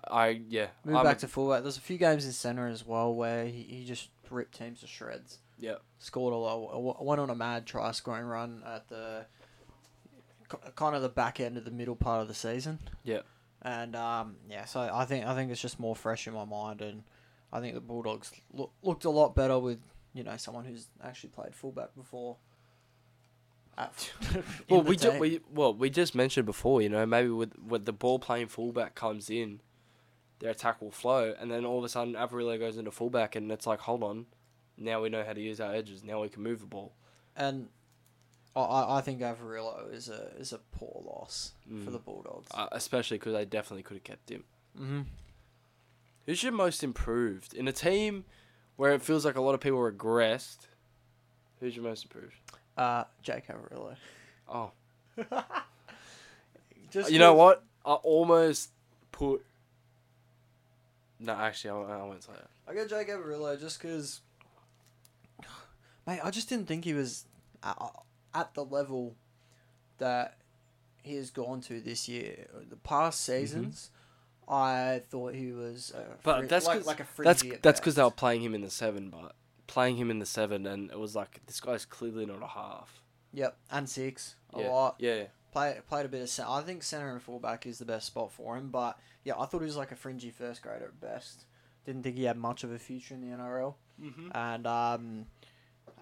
I 0.08 0.40
yeah. 0.48 0.68
Move 0.84 0.96
I'm 0.96 1.04
back 1.04 1.18
a- 1.18 1.20
to 1.20 1.28
fullback. 1.28 1.62
There's 1.62 1.76
a 1.76 1.80
few 1.80 1.98
games 1.98 2.24
in 2.24 2.32
centre 2.32 2.66
as 2.66 2.86
well 2.86 3.14
where 3.14 3.46
he, 3.46 3.62
he 3.62 3.84
just 3.84 4.08
ripped 4.30 4.56
teams 4.58 4.80
to 4.80 4.86
shreds. 4.86 5.38
Yeah. 5.58 5.76
Scored 5.98 6.34
a 6.34 6.36
lot. 6.36 7.04
Went 7.04 7.20
on 7.20 7.30
a 7.30 7.34
mad 7.34 7.66
try 7.66 7.90
scoring 7.92 8.26
run 8.26 8.62
at 8.66 8.88
the 8.88 9.26
kind 10.74 10.94
of 10.94 11.02
the 11.02 11.08
back 11.08 11.40
end 11.40 11.56
of 11.56 11.64
the 11.64 11.70
middle 11.70 11.96
part 11.96 12.22
of 12.22 12.28
the 12.28 12.34
season. 12.34 12.78
Yeah. 13.04 13.20
And 13.62 13.96
um, 13.96 14.36
yeah, 14.48 14.64
so 14.64 14.80
I 14.92 15.04
think 15.06 15.26
I 15.26 15.34
think 15.34 15.50
it's 15.50 15.60
just 15.60 15.80
more 15.80 15.96
fresh 15.96 16.28
in 16.28 16.34
my 16.34 16.44
mind, 16.44 16.82
and 16.82 17.02
I 17.52 17.60
think 17.60 17.74
the 17.74 17.80
Bulldogs 17.80 18.30
look, 18.52 18.70
looked 18.82 19.04
a 19.04 19.10
lot 19.10 19.34
better 19.34 19.58
with 19.58 19.80
you 20.14 20.22
know 20.22 20.36
someone 20.36 20.64
who's 20.64 20.86
actually 21.02 21.30
played 21.30 21.54
fullback 21.54 21.94
before. 21.96 22.36
Well, 24.70 24.82
we 24.82 24.96
just 24.96 25.18
we 25.18 25.40
well 25.50 25.74
we 25.74 25.90
just 25.90 26.14
mentioned 26.14 26.46
before, 26.46 26.80
you 26.80 26.88
know, 26.88 27.04
maybe 27.06 27.28
with 27.28 27.52
with 27.58 27.84
the 27.86 27.92
ball 27.92 28.18
playing 28.18 28.48
fullback 28.48 28.94
comes 28.94 29.30
in, 29.30 29.60
their 30.40 30.50
attack 30.50 30.80
will 30.82 30.90
flow, 30.90 31.34
and 31.38 31.50
then 31.50 31.64
all 31.64 31.78
of 31.78 31.84
a 31.84 31.88
sudden 31.88 32.14
Averillo 32.14 32.58
goes 32.58 32.76
into 32.76 32.90
fullback, 32.90 33.34
and 33.36 33.50
it's 33.50 33.66
like, 33.66 33.80
hold 33.80 34.02
on, 34.02 34.26
now 34.76 35.00
we 35.02 35.08
know 35.08 35.24
how 35.24 35.32
to 35.32 35.40
use 35.40 35.60
our 35.60 35.74
edges. 35.74 36.04
Now 36.04 36.20
we 36.22 36.28
can 36.28 36.42
move 36.42 36.60
the 36.60 36.66
ball. 36.66 36.92
and 37.34 37.68
I- 38.54 38.96
I 38.96 39.00
think 39.02 39.20
Averillo 39.20 39.92
is 39.92 40.08
a 40.08 40.32
is 40.38 40.50
a 40.54 40.58
poor 40.58 41.02
loss 41.04 41.52
for 41.68 41.74
Mm. 41.74 41.92
the 41.92 41.98
Bulldogs. 41.98 42.46
Uh, 42.52 42.68
especially 42.72 43.18
because 43.18 43.34
they 43.34 43.44
definitely 43.44 43.82
could 43.82 43.98
have 43.98 44.04
kept 44.04 44.30
him. 44.30 44.44
mm-hmm. 44.74 45.02
Who's 46.24 46.42
your 46.42 46.52
most 46.52 46.82
improved 46.82 47.52
in 47.52 47.68
a 47.68 47.72
team 47.72 48.24
where 48.76 48.92
it 48.94 49.02
feels 49.02 49.26
like 49.26 49.36
a 49.36 49.42
lot 49.42 49.54
of 49.54 49.60
people 49.60 49.78
regressed? 49.78 50.68
Who's 51.60 51.76
your 51.76 51.84
most 51.84 52.04
improved? 52.04 52.34
Uh, 52.78 53.04
Jake 53.22 53.46
Averillo. 53.48 53.96
Oh, 54.48 54.72
Just 56.90 57.10
you 57.10 57.18
know 57.18 57.34
what? 57.34 57.62
I 57.84 57.92
almost 57.94 58.70
put. 59.12 59.44
No, 61.18 61.32
actually, 61.32 61.70
I, 61.70 61.98
I 62.00 62.02
won't 62.02 62.22
say 62.22 62.32
that. 62.32 62.48
I 62.68 62.74
got 62.74 62.88
Jake 62.88 63.08
Averillo 63.08 63.58
just 63.58 63.80
because, 63.80 64.20
mate, 66.06 66.20
I 66.22 66.30
just 66.30 66.48
didn't 66.48 66.66
think 66.66 66.84
he 66.84 66.92
was 66.94 67.24
at, 67.62 67.78
at 68.34 68.54
the 68.54 68.64
level 68.64 69.16
that 69.98 70.36
he 71.02 71.14
has 71.16 71.30
gone 71.30 71.60
to 71.62 71.80
this 71.80 72.08
year. 72.08 72.46
The 72.68 72.76
past 72.76 73.24
seasons, 73.24 73.90
I 74.48 75.02
thought 75.10 75.34
he 75.34 75.52
was, 75.52 75.92
a 75.94 76.00
Mm-hmm. 76.00 76.12
But 76.22 76.38
fri- 76.40 76.46
that's 76.48 76.66
like, 76.66 76.78
'cause- 76.78 76.86
like 76.86 77.00
a 77.00 77.06
That's 77.22 77.40
fringy 77.42 77.56
at 77.56 77.62
that's 77.62 77.80
because 77.80 77.94
they 77.94 78.02
were 78.02 78.10
playing 78.10 78.42
him 78.42 78.54
in 78.54 78.60
the 78.62 78.70
seven, 78.70 79.10
but 79.10 79.34
playing 79.66 79.96
him 79.96 80.10
in 80.10 80.18
the 80.18 80.26
seven, 80.26 80.66
and 80.66 80.90
it 80.90 80.98
was 80.98 81.16
like 81.16 81.40
this 81.46 81.60
guy's 81.60 81.84
clearly 81.84 82.26
not 82.26 82.42
a 82.42 82.46
half. 82.46 83.02
Yep, 83.32 83.56
and 83.70 83.88
six 83.88 84.36
a 84.54 84.60
yeah. 84.60 84.68
lot. 84.68 84.96
Yeah. 84.98 85.24
Play, 85.56 85.78
played 85.88 86.04
a 86.04 86.08
bit 86.10 86.20
of 86.20 86.28
center. 86.28 86.50
I 86.50 86.60
think 86.60 86.82
center 86.82 87.10
and 87.10 87.22
fullback 87.22 87.64
is 87.64 87.78
the 87.78 87.86
best 87.86 88.08
spot 88.08 88.30
for 88.30 88.58
him. 88.58 88.68
But 88.68 88.98
yeah, 89.24 89.34
I 89.38 89.46
thought 89.46 89.60
he 89.60 89.66
was 89.66 89.76
like 89.76 89.90
a 89.90 89.96
fringy 89.96 90.30
first 90.30 90.60
grader 90.60 90.84
at 90.84 91.00
best. 91.00 91.46
Didn't 91.86 92.02
think 92.02 92.16
he 92.16 92.24
had 92.24 92.36
much 92.36 92.62
of 92.62 92.72
a 92.72 92.78
future 92.78 93.14
in 93.14 93.22
the 93.22 93.34
NRL. 93.34 93.74
Mm-hmm. 94.02 94.28
And 94.34 94.66
um, 94.66 95.26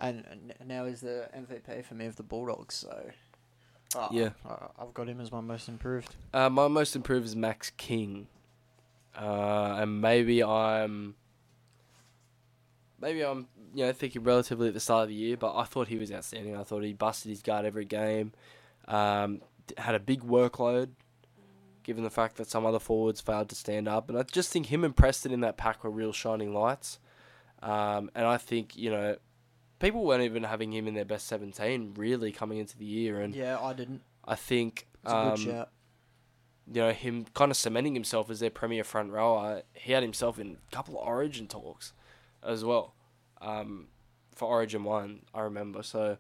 and, 0.00 0.24
and 0.28 0.68
now 0.68 0.86
he's 0.86 1.02
the 1.02 1.28
MVP 1.36 1.84
for 1.84 1.94
me 1.94 2.06
of 2.06 2.16
the 2.16 2.24
Bulldogs. 2.24 2.74
So 2.74 3.10
uh, 3.96 4.08
Yeah. 4.10 4.30
I, 4.44 4.66
I've 4.80 4.92
got 4.92 5.08
him 5.08 5.20
as 5.20 5.30
my 5.30 5.40
most 5.40 5.68
improved. 5.68 6.16
Uh, 6.32 6.50
my 6.50 6.66
most 6.68 6.96
improved 6.96 7.26
is 7.26 7.36
Max 7.36 7.70
King, 7.70 8.26
uh, 9.16 9.76
and 9.78 10.00
maybe 10.00 10.42
I'm, 10.42 11.14
maybe 13.00 13.22
I'm, 13.22 13.46
you 13.72 13.86
know, 13.86 13.92
thinking 13.92 14.24
relatively 14.24 14.68
at 14.68 14.74
the 14.74 14.80
start 14.80 15.04
of 15.04 15.08
the 15.10 15.14
year, 15.14 15.36
but 15.36 15.54
I 15.56 15.62
thought 15.62 15.88
he 15.88 15.96
was 15.96 16.10
outstanding. 16.10 16.56
I 16.56 16.64
thought 16.64 16.82
he 16.82 16.92
busted 16.92 17.30
his 17.30 17.42
guard 17.42 17.64
every 17.64 17.84
game, 17.84 18.32
um, 18.88 19.40
had 19.78 19.94
a 19.94 20.00
big 20.00 20.22
workload, 20.22 20.90
given 21.82 22.04
the 22.04 22.10
fact 22.10 22.36
that 22.36 22.48
some 22.48 22.66
other 22.66 22.78
forwards 22.78 23.20
failed 23.20 23.48
to 23.50 23.54
stand 23.54 23.88
up, 23.88 24.08
and 24.08 24.18
I 24.18 24.22
just 24.22 24.52
think 24.52 24.66
him 24.66 24.84
and 24.84 24.96
Preston 24.96 25.32
in 25.32 25.40
that 25.40 25.56
pack 25.56 25.84
were 25.84 25.90
real 25.90 26.12
shining 26.12 26.54
lights, 26.54 26.98
um, 27.62 28.10
and 28.14 28.26
I 28.26 28.36
think 28.36 28.76
you 28.76 28.90
know. 28.90 29.16
People 29.80 30.04
weren't 30.04 30.22
even 30.22 30.44
having 30.44 30.72
him 30.72 30.86
in 30.86 30.94
their 30.94 31.04
best 31.04 31.26
seventeen 31.26 31.92
really 31.94 32.32
coming 32.32 32.58
into 32.58 32.78
the 32.78 32.86
year, 32.86 33.20
and 33.20 33.34
Yeah, 33.34 33.58
I 33.60 33.74
didn't. 33.74 34.02
I 34.24 34.34
think 34.34 34.86
um, 35.04 35.36
you 36.66 36.80
know, 36.80 36.92
him 36.92 37.26
kind 37.34 37.50
of 37.50 37.56
cementing 37.56 37.94
himself 37.94 38.30
as 38.30 38.40
their 38.40 38.50
premier 38.50 38.84
front 38.84 39.10
rower. 39.10 39.62
He 39.74 39.92
had 39.92 40.02
himself 40.02 40.38
in 40.38 40.56
a 40.72 40.74
couple 40.74 40.98
of 40.98 41.06
Origin 41.06 41.46
talks 41.46 41.92
as 42.42 42.64
well 42.64 42.94
um, 43.40 43.88
for 44.34 44.48
Origin 44.48 44.84
1, 44.84 45.22
I 45.34 45.40
remember. 45.42 45.82
So 45.82 46.16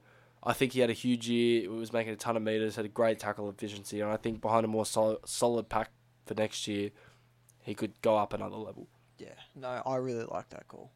I 0.46 0.52
think 0.52 0.72
he 0.72 0.80
had 0.80 0.90
a 0.90 0.94
huge 0.94 1.28
year. 1.28 1.62
He 1.62 1.68
was 1.68 1.92
making 1.92 2.12
a 2.12 2.16
ton 2.16 2.36
of 2.36 2.42
meters, 2.42 2.76
had 2.76 2.84
a 2.84 2.88
great 2.88 3.18
tackle 3.18 3.48
efficiency, 3.48 4.00
and 4.00 4.10
I 4.10 4.16
think 4.18 4.40
behind 4.40 4.64
a 4.64 4.68
more 4.68 4.84
solid, 4.84 5.18
solid 5.24 5.68
pack 5.68 5.90
for 6.26 6.34
next 6.34 6.68
year, 6.68 6.90
he 7.62 7.74
could 7.74 8.00
go 8.02 8.16
up 8.18 8.32
another 8.34 8.56
level. 8.56 8.86
Yeah, 9.18 9.28
no, 9.54 9.82
I 9.86 9.96
really 9.96 10.24
like 10.24 10.50
that 10.50 10.68
call. 10.68 10.90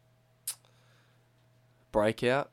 Breakout, 1.91 2.51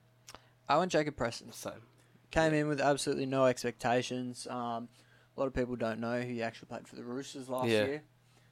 I 0.69 0.79
went 0.79 0.93
Jacob 0.93 1.17
Preston. 1.17 1.53
same. 1.53 1.83
Came 2.31 2.55
in 2.55 2.69
with 2.69 2.81
absolutely 2.81 3.27
no 3.27 3.45
expectations. 3.47 4.47
Um, 4.49 4.89
a 5.37 5.41
lot 5.41 5.47
of 5.47 5.55
people 5.55 5.77
don't 5.77 6.01
know 6.01 6.21
he 6.23 6.43
actually 6.43 6.69
played 6.69 6.89
for 6.89 6.97
the 6.97 7.05
Roosters 7.05 7.49
last 7.49 7.69
Yeah. 7.69 7.85
year. 7.85 8.03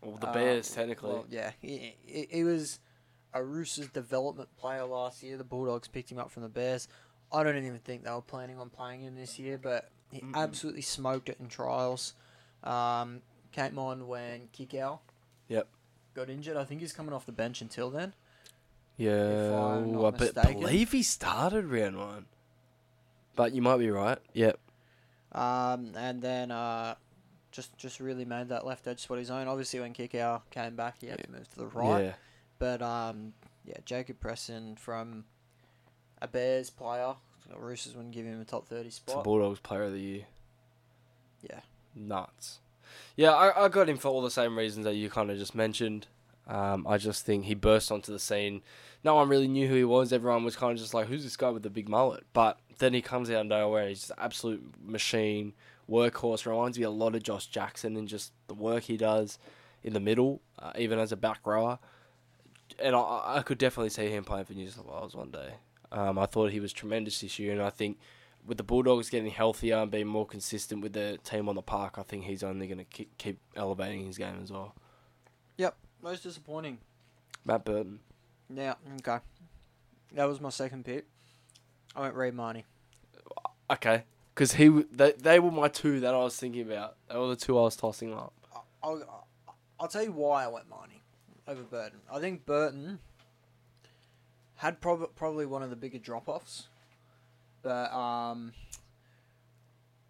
Well, 0.03 0.17
the 0.17 0.29
Um, 0.29 0.35
Bears, 0.35 0.71
technically. 0.71 1.11
Well, 1.11 1.27
yeah, 1.31 1.53
he, 1.61 1.97
he, 2.03 2.27
he 2.31 2.45
was 2.45 2.79
a 3.33 3.43
Roosters 3.43 3.89
development 3.89 4.55
player 4.57 4.85
last 4.85 5.23
year. 5.23 5.37
The 5.39 5.45
Bulldogs 5.45 5.89
picked 5.89 6.13
him 6.13 6.19
up 6.19 6.31
from 6.31 6.43
the 6.43 6.49
Bears. 6.51 6.87
I 7.33 7.43
don't 7.43 7.57
even 7.57 7.79
think 7.81 8.05
they 8.05 8.11
were 8.11 8.21
planning 8.23 8.59
on 8.59 8.71
playing 8.71 9.01
him 9.03 9.17
this 9.17 9.39
year, 9.39 9.59
but 9.59 9.91
he 10.11 10.21
Mm-mm. 10.21 10.35
absolutely 10.35 10.83
smoked 10.83 11.29
it 11.29 11.37
in 11.41 11.49
trials. 11.49 12.15
Um, 12.63 13.23
came 13.53 13.79
on 13.79 14.07
when 14.09 14.49
Kikau 14.57 14.99
Yep. 15.49 15.67
got 16.15 16.31
injured. 16.31 16.57
I 16.57 16.65
think 16.65 16.81
he's 16.81 16.93
coming 16.93 17.13
off 17.13 17.27
the 17.27 17.33
bench 17.33 17.61
until 17.61 17.91
then. 17.91 18.15
yeah, 18.97 19.11
ooh, 19.13 20.07
I 20.07 20.11
be- 20.13 20.31
believe 20.55 20.93
he 20.93 21.03
started 21.03 21.67
round 21.67 21.99
one. 21.99 22.27
But 23.37 23.53
you 23.53 23.63
might 23.63 23.79
be 23.79 23.91
right. 23.91 24.19
Yep. 24.33 24.59
Um, 25.33 25.91
and 25.97 26.23
then 26.23 26.53
uh, 26.53 26.95
just 27.51 27.77
just 27.77 27.99
really 27.99 28.25
made 28.25 28.49
that 28.51 28.65
left 28.65 28.87
edge 28.87 29.01
spot 29.01 29.19
his 29.19 29.31
own. 29.31 29.49
Obviously, 29.49 29.81
when 29.81 29.93
Kikau 29.93 30.43
came 30.51 30.77
back, 30.77 30.97
he 31.01 31.09
had 31.09 31.23
to 31.25 31.31
move 31.33 31.49
to 31.51 31.57
the 31.59 31.67
right. 31.67 32.05
Yeah. 32.05 32.13
But 32.61 32.81
um, 32.83 33.33
yeah, 33.65 33.79
Jacob 33.85 34.21
Preston 34.21 34.77
from 34.77 35.25
a 36.25 36.29
Bears 36.29 36.71
player. 36.71 37.15
Roosters 37.57 37.95
wouldn't 37.95 38.15
give 38.15 38.27
him 38.27 38.41
a 38.41 38.45
top 38.45 38.67
thirty 38.67 38.89
It's 38.89 38.99
the 38.99 39.13
spot. 39.13 39.25
Bulldogs 39.25 39.61
Player 39.61 39.85
of 39.85 39.93
the 39.93 40.01
Year. 40.01 40.25
Yeah. 41.43 41.61
Nuts. 41.95 42.59
Yeah, 43.17 43.31
I, 43.33 43.65
I 43.65 43.69
got 43.69 43.89
him 43.89 43.99
for 43.99 44.09
all 44.09 44.23
the 44.23 44.31
same 44.31 44.59
reasons 44.59 44.85
that 44.85 44.95
you 44.95 45.11
kind 45.11 45.31
of 45.31 45.39
just 45.39 45.55
mentioned. 45.55 46.07
Um, 46.49 46.87
I 46.87 46.99
just 46.99 47.25
think 47.25 47.45
he 47.45 47.55
burst 47.55 47.93
onto 47.93 48.13
the 48.13 48.19
scene. 48.19 48.63
No 49.05 49.15
one 49.15 49.29
really 49.29 49.49
knew 49.49 49.69
who 49.69 49.75
he 49.75 49.85
was. 49.85 50.13
Everyone 50.13 50.45
was 50.45 50.57
kind 50.57 50.73
of 50.73 50.79
just 50.79 50.95
like, 50.95 51.07
"Who's 51.07 51.23
this 51.23 51.37
guy 51.37 51.51
with 51.51 51.63
the 51.63 51.71
big 51.71 51.89
mullet?" 51.89 52.25
But 52.33 52.59
then 52.79 52.93
he 52.95 53.03
comes 53.03 53.31
out 53.31 53.43
of 53.43 53.47
nowhere. 53.47 53.89
He's 53.89 54.01
just 54.01 54.11
an 54.11 54.17
absolute 54.19 54.75
machine, 54.85 55.53
workhorse. 55.89 56.47
Reminds 56.47 56.79
me 56.79 56.85
a 56.85 56.91
lot 56.91 57.15
of 57.15 57.23
Josh 57.23 57.47
Jackson 57.47 57.97
and 57.97 58.09
just 58.09 58.33
the 58.49 58.55
work 58.55 58.85
he 58.85 58.97
does 58.97 59.39
in 59.83 59.93
the 59.93 60.01
middle, 60.01 60.41
uh, 60.59 60.73
even 60.79 60.99
as 60.99 61.13
a 61.13 61.17
back 61.17 61.47
rower. 61.47 61.79
And 62.83 62.97
I, 62.97 63.37
I 63.37 63.43
could 63.43 63.59
definitely 63.59 63.91
see 63.91 64.09
him 64.09 64.25
playing 64.25 64.47
for 64.47 64.55
New 64.55 64.69
South 64.69 64.87
Wales 64.87 65.15
one 65.15 65.31
day. 65.31 65.55
Um, 65.95 66.19
I 66.19 66.27
thought 66.27 66.51
he 66.51 66.59
was 66.59 66.73
tremendous 66.73 67.21
this 67.21 67.39
year, 67.39 67.53
and 67.53 67.63
I 67.63 67.71
think 67.71 67.99
with 68.45 68.59
the 68.59 68.65
Bulldogs 68.65 69.09
getting 69.09 69.31
healthier 69.31 69.77
and 69.77 69.91
being 69.91 70.09
more 70.09 70.27
consistent 70.27 70.83
with 70.83 70.93
the 70.93 71.19
team 71.23 71.49
on 71.49 71.55
the 71.55 71.63
park, 71.63 71.95
I 71.99 72.03
think 72.03 72.25
he's 72.25 72.43
only 72.43 72.67
going 72.67 72.85
to 72.85 73.07
keep, 73.17 73.39
elevating 73.55 74.05
his 74.05 74.19
game 74.19 74.41
as 74.43 74.51
well. 74.51 74.75
Yep, 75.57 75.77
most 76.03 76.25
disappointing. 76.25 76.79
Matt 77.45 77.65
Burton. 77.65 78.01
Yeah. 78.53 78.75
Okay. 78.99 79.19
That 80.15 80.25
was 80.25 80.41
my 80.41 80.51
second 80.51 80.85
pick. 80.85 81.07
I 81.95 82.01
went 82.01 82.17
Reed 82.17 82.35
Mahoney. 82.35 82.65
Okay. 83.71 84.03
Because 84.35 84.55
he, 84.55 84.69
they, 84.91 85.13
they 85.13 85.39
were 85.39 85.53
my 85.53 85.69
two 85.69 86.01
that 86.01 86.13
I 86.13 86.19
was 86.19 86.37
thinking 86.37 86.63
about. 86.63 86.97
They 87.09 87.17
were 87.17 87.29
the 87.29 87.37
two 87.37 87.57
I 87.57 87.63
was 87.63 87.77
tossing 87.77 88.13
up. 88.13 88.33
I'll, 88.83 89.25
I'll 89.79 89.89
tell 89.89 90.03
you 90.03 90.11
why 90.11 90.45
I 90.45 90.49
went 90.49 90.69
Mahoney 90.69 91.03
over 91.47 91.63
Burton. 91.63 92.01
I 92.13 92.19
think 92.19 92.45
Burton 92.45 92.99
had 94.57 94.81
prob- 94.81 95.15
probably 95.15 95.47
one 95.47 95.63
of 95.63 95.71
the 95.71 95.77
bigger 95.77 95.99
drop 95.99 96.29
offs, 96.29 96.69
but 97.63 97.93
um, 97.93 98.53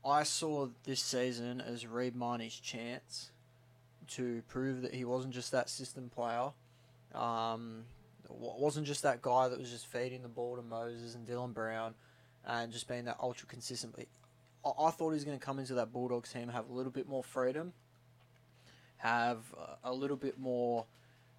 I 0.05 0.23
saw 0.23 0.69
this 0.85 1.01
season 1.01 1.61
as 1.61 1.87
Reed 1.87 2.15
Mahoney's 2.15 2.55
chance 2.55 3.31
to 4.09 4.43
prove 4.49 4.83
that 4.83 4.95
he 4.95 5.05
wasn't 5.05 5.33
just 5.33 5.53
that 5.53 5.71
system 5.71 6.11
player. 6.15 6.51
Um, 7.15 7.85
wasn't 8.29 8.87
just 8.87 9.03
that 9.03 9.23
guy 9.23 9.49
that 9.49 9.59
was 9.59 9.71
just 9.71 9.87
feeding 9.87 10.23
the 10.23 10.29
ball 10.29 10.57
to 10.57 10.63
Moses 10.63 11.15
and 11.15 11.27
Dylan 11.27 11.55
Brown 11.55 11.95
and 12.47 12.73
just 12.73 12.89
being 12.89 13.05
that 13.05 13.17
ultra 13.21 13.47
consistent. 13.47 13.95
I, 14.65 14.69
I 14.69 14.91
thought 14.91 15.11
he 15.11 15.15
was 15.15 15.25
going 15.25 15.39
to 15.39 15.45
come 15.45 15.59
into 15.59 15.75
that 15.75 15.93
Bulldogs 15.93 16.33
team, 16.33 16.49
have 16.49 16.69
a 16.69 16.73
little 16.73 16.93
bit 16.93 17.09
more 17.09 17.23
freedom, 17.23 17.73
have 18.99 19.39
uh, 19.59 19.75
a 19.85 19.93
little 19.93 20.17
bit 20.17 20.39
more 20.39 20.85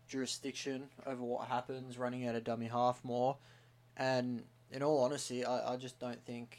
jurisdiction 0.08 0.88
over 1.06 1.22
what 1.24 1.48
happens, 1.48 1.98
running 1.98 2.28
out 2.28 2.36
of 2.36 2.44
dummy 2.44 2.68
half 2.68 3.04
more. 3.04 3.38
And 3.98 4.44
in 4.72 4.84
all 4.84 5.04
honesty, 5.04 5.46
I, 5.46 5.74
I 5.74 5.78
just 5.78 6.00
don't 6.00 6.24
think 6.26 6.58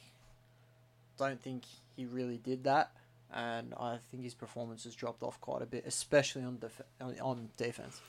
don't 1.19 1.41
think 1.41 1.65
he 1.97 2.05
really 2.07 2.39
did 2.39 2.65
that. 2.65 2.93
And 3.33 3.75
I 3.79 3.99
think 4.11 4.23
his 4.23 4.35
performance 4.35 4.85
has 4.85 4.95
dropped 4.95 5.23
off 5.23 5.41
quite 5.41 5.61
a 5.63 5.67
bit, 5.67 5.85
especially 5.87 6.43
on 6.45 6.59
def- 6.59 6.81
on- 7.01 7.19
on 7.21 7.49
defense. 7.57 8.01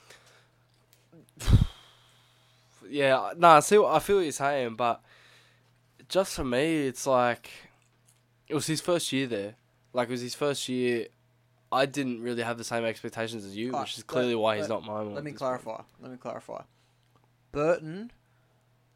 Yeah, 2.90 3.34
no, 3.38 3.50
I 3.50 3.60
see. 3.60 3.78
What, 3.78 3.94
I 3.94 4.00
feel 4.00 4.18
what 4.18 4.22
you're 4.22 4.32
saying, 4.32 4.76
but 4.76 5.02
just 6.08 6.36
for 6.36 6.46
me, 6.46 6.88
it's 6.88 7.06
like 7.06 7.50
it 8.48 8.56
was 8.56 8.68
his 8.68 8.80
first 8.80 9.12
year 9.12 9.28
there. 9.28 9.56
Like 9.94 10.08
it 10.08 10.12
was 10.12 10.22
his 10.22 10.36
first 10.36 10.70
year. 10.70 11.08
I 11.72 11.86
didn't 11.86 12.22
really 12.22 12.44
have 12.44 12.58
the 12.58 12.64
same 12.64 12.86
expectations 12.86 13.44
as 13.46 13.56
you, 13.58 13.74
which 13.74 13.98
is 13.98 14.04
clearly 14.04 14.36
let- 14.36 14.42
why 14.42 14.56
he's 14.58 14.70
let- 14.70 14.70
not 14.70 14.86
mine. 14.86 15.14
Let 15.14 15.24
me 15.24 15.32
this 15.32 15.40
point. 15.42 15.62
clarify. 15.64 15.84
Let 16.02 16.12
me 16.12 16.18
clarify. 16.18 16.62
Burton 17.52 18.12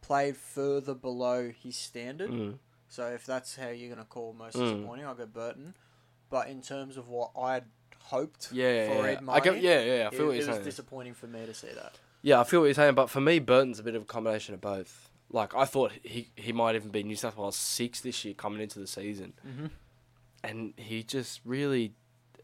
played 0.02 0.38
further 0.38 0.94
below 0.94 1.52
his 1.52 1.76
standard. 1.76 2.30
Mm. 2.32 2.58
So 2.90 3.08
if 3.08 3.26
that's 3.26 3.56
how 3.56 3.70
you're 3.70 3.90
going 3.94 4.00
to 4.06 4.10
call 4.10 4.34
most 4.34 4.56
Mm. 4.58 4.64
disappointing, 4.76 5.06
I'll 5.06 5.16
go 5.16 5.26
Burton. 5.26 5.76
But 6.30 6.48
in 6.50 6.62
terms 6.62 6.98
of 6.98 7.08
what 7.08 7.32
I'd 7.38 7.66
hoped 8.04 8.52
Yeah, 8.52 8.88
for 8.88 8.94
yeah, 8.94 9.12
Ed 9.12 9.20
yeah. 9.24 9.32
I 9.32 9.44
yeah, 9.44 9.52
yeah. 9.82 10.04
I 10.04 10.08
it, 10.08 10.12
feel 10.14 10.26
what 10.28 10.36
it 10.36 10.38
you're 10.40 10.48
was 10.48 10.56
saying. 10.56 10.64
disappointing 10.64 11.14
for 11.14 11.28
me 11.28 11.46
to 11.46 11.54
see 11.54 11.72
that. 11.74 12.00
Yeah, 12.22 12.40
I 12.40 12.44
feel 12.44 12.60
what 12.62 12.66
you're 12.68 12.74
saying, 12.74 12.96
but 12.96 13.10
for 13.10 13.22
me, 13.22 13.40
Burton's 13.40 13.80
a 13.80 13.84
bit 13.84 13.96
of 13.96 14.04
a 14.04 14.06
combination 14.06 14.54
of 14.54 14.62
both. 14.62 15.10
Like 15.30 15.56
I 15.56 15.64
thought 15.66 15.92
he 16.04 16.30
he 16.36 16.52
might 16.52 16.76
even 16.76 16.90
be 16.90 17.04
New 17.04 17.16
South 17.16 17.38
Wales 17.38 17.56
six 17.56 18.02
this 18.02 18.26
year 18.26 18.34
coming 18.34 18.62
into 18.62 18.80
the 18.80 18.88
season, 18.88 19.34
Mm-hmm. 19.48 19.68
and 20.44 20.74
he 20.78 21.04
just 21.04 21.40
really, 21.46 21.94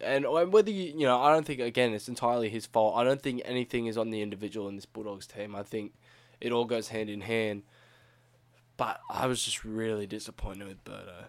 and 0.01 0.25
whether 0.51 0.71
you 0.71 0.93
you 0.97 1.05
know 1.05 1.19
I 1.21 1.33
don't 1.33 1.45
think 1.45 1.59
again 1.59 1.93
it's 1.93 2.07
entirely 2.07 2.49
his 2.49 2.65
fault. 2.65 2.95
I 2.97 3.03
don't 3.03 3.21
think 3.21 3.41
anything 3.45 3.87
is 3.87 3.97
on 3.97 4.09
the 4.09 4.21
individual 4.21 4.67
in 4.67 4.75
this 4.75 4.85
Bulldogs 4.85 5.27
team. 5.27 5.55
I 5.55 5.63
think 5.63 5.93
it 6.39 6.51
all 6.51 6.65
goes 6.65 6.89
hand 6.89 7.09
in 7.09 7.21
hand. 7.21 7.63
But 8.77 9.01
I 9.09 9.25
was 9.25 9.43
just 9.43 9.65
really 9.65 10.05
disappointed 10.05 10.67
with 10.67 10.83
Burto. 10.85 11.25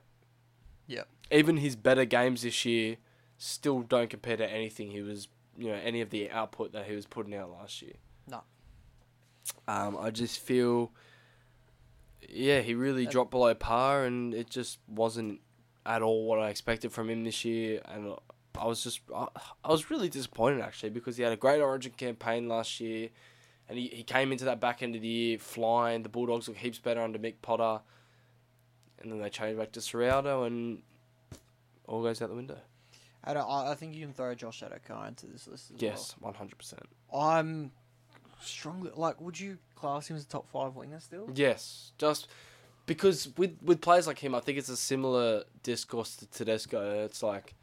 Yep. 0.87 1.09
Even 1.31 1.57
his 1.57 1.77
better 1.77 2.05
games 2.05 2.43
this 2.43 2.65
year 2.65 2.99
still 3.39 3.81
don't 3.81 4.11
compare 4.11 4.37
to 4.37 4.51
anything 4.51 4.91
he 4.91 5.01
was, 5.01 5.29
you 5.57 5.69
know, 5.69 5.75
any 5.83 6.03
of 6.03 6.11
the 6.11 6.31
output 6.31 6.73
that 6.73 6.87
he 6.87 6.95
was 6.95 7.07
putting 7.07 7.35
out 7.35 7.51
last 7.51 7.81
year. 7.81 7.95
No. 8.29 8.43
Um, 9.67 9.97
I 9.99 10.11
just 10.11 10.41
feel, 10.41 10.93
yeah, 12.29 12.61
he 12.61 12.75
really 12.75 13.07
dropped 13.07 13.31
below 13.31 13.55
par, 13.55 14.05
and 14.05 14.35
it 14.35 14.51
just 14.51 14.79
wasn't 14.87 15.41
at 15.87 16.03
all 16.03 16.27
what 16.27 16.39
I 16.39 16.51
expected 16.51 16.93
from 16.93 17.09
him 17.09 17.25
this 17.25 17.47
year. 17.47 17.81
And 17.87 18.15
I 18.59 18.67
was 18.67 18.83
just, 18.83 19.01
I, 19.15 19.27
I 19.65 19.69
was 19.71 19.91
really 19.91 20.09
disappointed 20.09 20.61
actually 20.61 20.91
because 20.91 21.17
he 21.17 21.23
had 21.23 21.33
a 21.33 21.37
great 21.37 21.61
Origin 21.61 21.93
campaign 21.97 22.49
last 22.49 22.81
year, 22.81 23.11
and 23.69 23.79
he, 23.79 23.89
he 23.89 24.03
came 24.03 24.33
into 24.33 24.45
that 24.47 24.61
back 24.61 24.83
end 24.83 24.95
of 24.97 25.03
the 25.03 25.09
year 25.09 25.39
flying. 25.39 26.03
The 26.03 26.09
Bulldogs 26.09 26.49
look 26.49 26.57
heaps 26.57 26.79
better 26.79 27.01
under 27.01 27.19
Mick 27.19 27.35
Potter. 27.43 27.81
and 29.01 29.13
then 29.13 29.21
they 29.21 29.31
changed 29.31 29.59
back 29.59 29.73
to 29.73 29.81
Ciraldo, 29.81 30.47
and 30.47 30.83
all 31.87 32.03
goes 32.03 32.21
out 32.21 32.29
the 32.29 32.35
window. 32.35 32.59
I, 33.25 33.35
don't, 33.35 33.49
I 33.51 33.75
think 33.75 33.95
you 33.95 34.05
can 34.05 34.15
throw 34.15 34.35
Josh 34.35 34.63
Addo-Carr 34.63 35.09
into 35.09 35.27
this 35.27 35.47
list 35.47 35.71
as 35.75 35.83
Yes, 35.83 36.15
one 36.21 36.35
hundred 36.35 36.57
percent. 36.59 36.83
I'm 37.15 37.73
strongly 38.41 38.91
like. 38.95 39.21
Would 39.21 39.39
you 39.39 39.59
class 39.75 40.09
him 40.09 40.17
as 40.17 40.25
a 40.25 40.29
top 40.29 40.49
five 40.49 40.75
winger 40.77 41.01
still? 41.01 41.29
Yes, 41.35 41.93
just 41.99 42.29
because 42.87 43.29
with 43.37 43.57
with 43.63 43.81
players 43.81 44.07
like 44.07 44.19
him, 44.19 44.35
I 44.35 44.41
think 44.41 44.57
it's 44.59 44.69
a 44.69 44.77
similar 44.77 45.45
discourse 45.63 46.17
to 46.17 46.27
Tedesco. 46.27 47.05
It's 47.05 47.23
like 47.23 47.55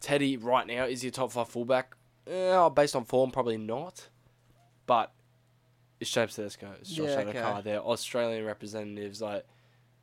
Teddy 0.00 0.36
right 0.36 0.66
now 0.66 0.84
is 0.84 1.02
your 1.02 1.10
top 1.10 1.32
five 1.32 1.48
fullback? 1.48 1.94
Eh, 2.26 2.68
based 2.70 2.94
on 2.94 3.04
form, 3.04 3.30
probably 3.30 3.56
not. 3.58 4.08
But 4.86 5.12
it's 6.00 6.10
James 6.10 6.34
Tedesco, 6.34 6.72
it's 6.80 6.90
Josh 6.90 7.08
Yeah, 7.08 7.24
Addo-Carr. 7.24 7.52
okay. 7.54 7.60
They're 7.62 7.80
Australian 7.80 8.44
representatives, 8.44 9.20
like, 9.20 9.44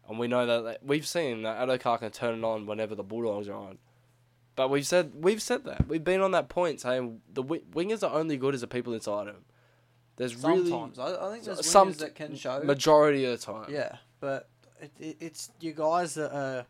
and 0.09 0.19
we 0.19 0.27
know 0.27 0.45
that 0.45 0.61
that 0.63 0.85
we've 0.85 1.07
seen 1.07 1.43
that 1.43 1.57
Addo-Carr 1.67 1.99
can 1.99 2.11
turn 2.11 2.39
it 2.39 2.43
on 2.43 2.65
whenever 2.65 2.93
the 2.95 3.03
Bulldogs 3.03 3.47
are 3.47 3.53
on. 3.53 3.77
But 4.55 4.69
we've 4.69 4.85
said 4.87 5.11
we've 5.15 5.41
said 5.41 5.65
that 5.65 5.87
we've 5.87 6.03
been 6.03 6.21
on 6.21 6.31
that 6.31 6.47
point 6.49 6.79
saying 6.81 7.21
the 7.33 7.41
wi- 7.43 7.63
wingers 7.71 8.03
are 8.07 8.13
only 8.17 8.37
good 8.37 8.53
as 8.53 8.61
the 8.61 8.67
people 8.67 8.93
inside 8.93 9.27
them. 9.27 9.43
There's 10.17 10.35
really 10.35 10.69
Sometimes 10.69 10.99
I, 10.99 11.27
I 11.27 11.31
think 11.31 11.43
there's 11.43 11.65
some 11.65 11.91
that 11.93 12.15
can 12.15 12.35
show. 12.35 12.61
majority 12.63 13.25
of 13.25 13.31
the 13.39 13.45
time. 13.45 13.65
Yeah, 13.69 13.97
but 14.21 14.47
it, 14.79 14.91
it, 14.99 15.17
it's 15.19 15.51
you 15.59 15.73
guys 15.73 16.13
that 16.13 16.33
are 16.33 16.65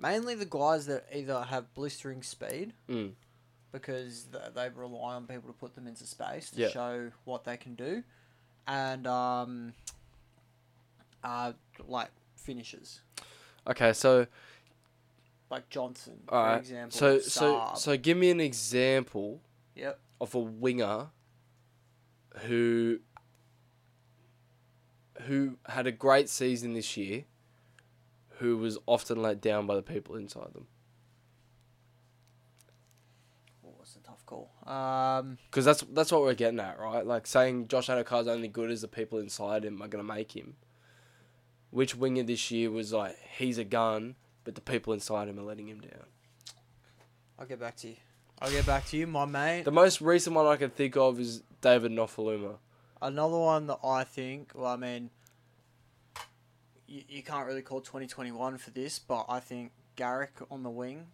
mainly 0.00 0.34
the 0.34 0.46
guys 0.46 0.86
that 0.86 1.06
either 1.14 1.42
have 1.42 1.72
blistering 1.74 2.22
speed 2.22 2.72
Mm. 2.88 3.12
because 3.72 4.24
th- 4.32 4.54
they 4.54 4.68
rely 4.70 5.14
on 5.14 5.26
people 5.26 5.52
to 5.52 5.58
put 5.58 5.74
them 5.74 5.86
into 5.86 6.06
space 6.06 6.50
to 6.52 6.60
Yeah. 6.60 6.68
show 6.70 7.12
what 7.24 7.44
they 7.44 7.56
can 7.56 7.74
do, 7.74 8.02
and 8.66 9.06
um, 9.06 9.74
uh, 11.22 11.52
like 11.86 12.10
finishes 12.36 13.00
Okay, 13.66 13.92
so 13.92 14.26
like 15.50 15.68
Johnson, 15.68 16.18
for 16.28 16.56
example. 16.56 16.96
so 16.98 17.18
so 17.20 17.72
so 17.76 17.96
give 17.96 18.16
me 18.16 18.30
an 18.30 18.40
example 18.40 19.40
yep. 19.74 20.00
of 20.20 20.34
a 20.34 20.38
winger 20.38 21.08
who 22.46 23.00
who 25.26 25.58
had 25.66 25.86
a 25.86 25.92
great 25.92 26.28
season 26.30 26.72
this 26.72 26.96
year, 26.96 27.24
who 28.40 28.56
was 28.56 28.78
often 28.86 29.20
let 29.20 29.40
down 29.40 29.66
by 29.66 29.74
the 29.76 29.82
people 29.82 30.16
inside 30.16 30.52
them. 30.54 30.66
Oh, 33.64 33.74
it's 33.82 33.96
a 33.96 34.00
tough 34.00 34.24
call. 34.24 34.50
Um, 34.66 35.38
Because 35.50 35.64
that's 35.66 35.82
that's 35.92 36.10
what 36.10 36.22
we're 36.22 36.34
getting 36.34 36.58
at, 36.58 36.80
right? 36.80 37.06
Like 37.06 37.26
saying 37.26 37.68
Josh 37.68 37.88
Addo-Carr's 37.88 38.26
only 38.26 38.48
good 38.48 38.70
as 38.70 38.80
the 38.80 38.88
people 38.88 39.18
inside 39.18 39.64
him 39.64 39.82
are 39.82 39.88
gonna 39.88 40.02
make 40.04 40.34
him. 40.34 40.56
Which 41.70 41.94
winger 41.94 42.22
this 42.22 42.50
year 42.50 42.70
was 42.70 42.92
like 42.92 43.16
he's 43.36 43.58
a 43.58 43.64
gun, 43.64 44.16
but 44.44 44.54
the 44.54 44.60
people 44.60 44.92
inside 44.92 45.28
him 45.28 45.38
are 45.38 45.42
letting 45.42 45.68
him 45.68 45.80
down? 45.80 46.06
I'll 47.38 47.46
get 47.46 47.60
back 47.60 47.76
to 47.76 47.88
you. 47.88 47.96
I'll 48.40 48.50
get 48.50 48.64
back 48.64 48.86
to 48.86 48.96
you. 48.96 49.06
My 49.06 49.26
mate. 49.26 49.64
The 49.64 49.70
most 49.70 50.00
recent 50.00 50.34
one 50.34 50.46
I 50.46 50.56
can 50.56 50.70
think 50.70 50.96
of 50.96 51.20
is 51.20 51.42
David 51.60 51.92
Nofoaluma. 51.92 52.56
Another 53.02 53.38
one 53.38 53.66
that 53.66 53.78
I 53.84 54.04
think, 54.04 54.52
well, 54.54 54.66
I 54.66 54.76
mean, 54.76 55.10
you, 56.90 57.02
you 57.08 57.22
can't 57.22 57.46
really 57.46 57.62
call 57.62 57.80
2021 57.80 58.58
for 58.58 58.70
this, 58.70 58.98
but 58.98 59.24
I 59.28 59.40
think 59.40 59.72
Garrick 59.96 60.32
on 60.50 60.62
the 60.62 60.70
wing, 60.70 61.06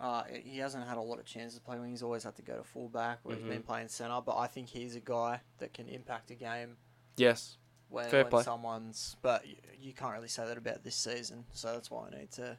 uh, 0.00 0.24
he 0.24 0.58
hasn't 0.58 0.86
had 0.86 0.96
a 0.96 1.00
lot 1.00 1.18
of 1.18 1.24
chances 1.24 1.58
to 1.58 1.64
play 1.64 1.78
wing. 1.78 1.90
He's 1.90 2.02
always 2.02 2.24
had 2.24 2.34
to 2.36 2.42
go 2.42 2.56
to 2.58 2.64
fullback 2.64 3.20
or 3.24 3.32
Mhm. 3.32 3.38
he's 3.38 3.46
been 3.48 3.62
playing 3.62 3.88
centre, 3.88 4.20
but 4.24 4.36
I 4.36 4.48
think 4.48 4.68
he's 4.68 4.96
a 4.96 5.00
guy 5.00 5.40
that 5.58 5.72
can 5.72 5.88
impact 5.88 6.30
a 6.30 6.34
game 6.34 6.76
Yes. 7.16 7.56
when, 7.88 8.10
Fair 8.10 8.24
when 8.24 8.30
play. 8.30 8.42
someone's. 8.42 9.16
But 9.22 9.46
you, 9.46 9.56
you 9.80 9.92
can't 9.92 10.12
really 10.12 10.28
say 10.28 10.44
that 10.46 10.58
about 10.58 10.82
this 10.82 10.96
season, 10.96 11.44
so 11.52 11.72
that's 11.72 11.90
why 11.90 12.08
I 12.08 12.18
need 12.18 12.30
to. 12.32 12.58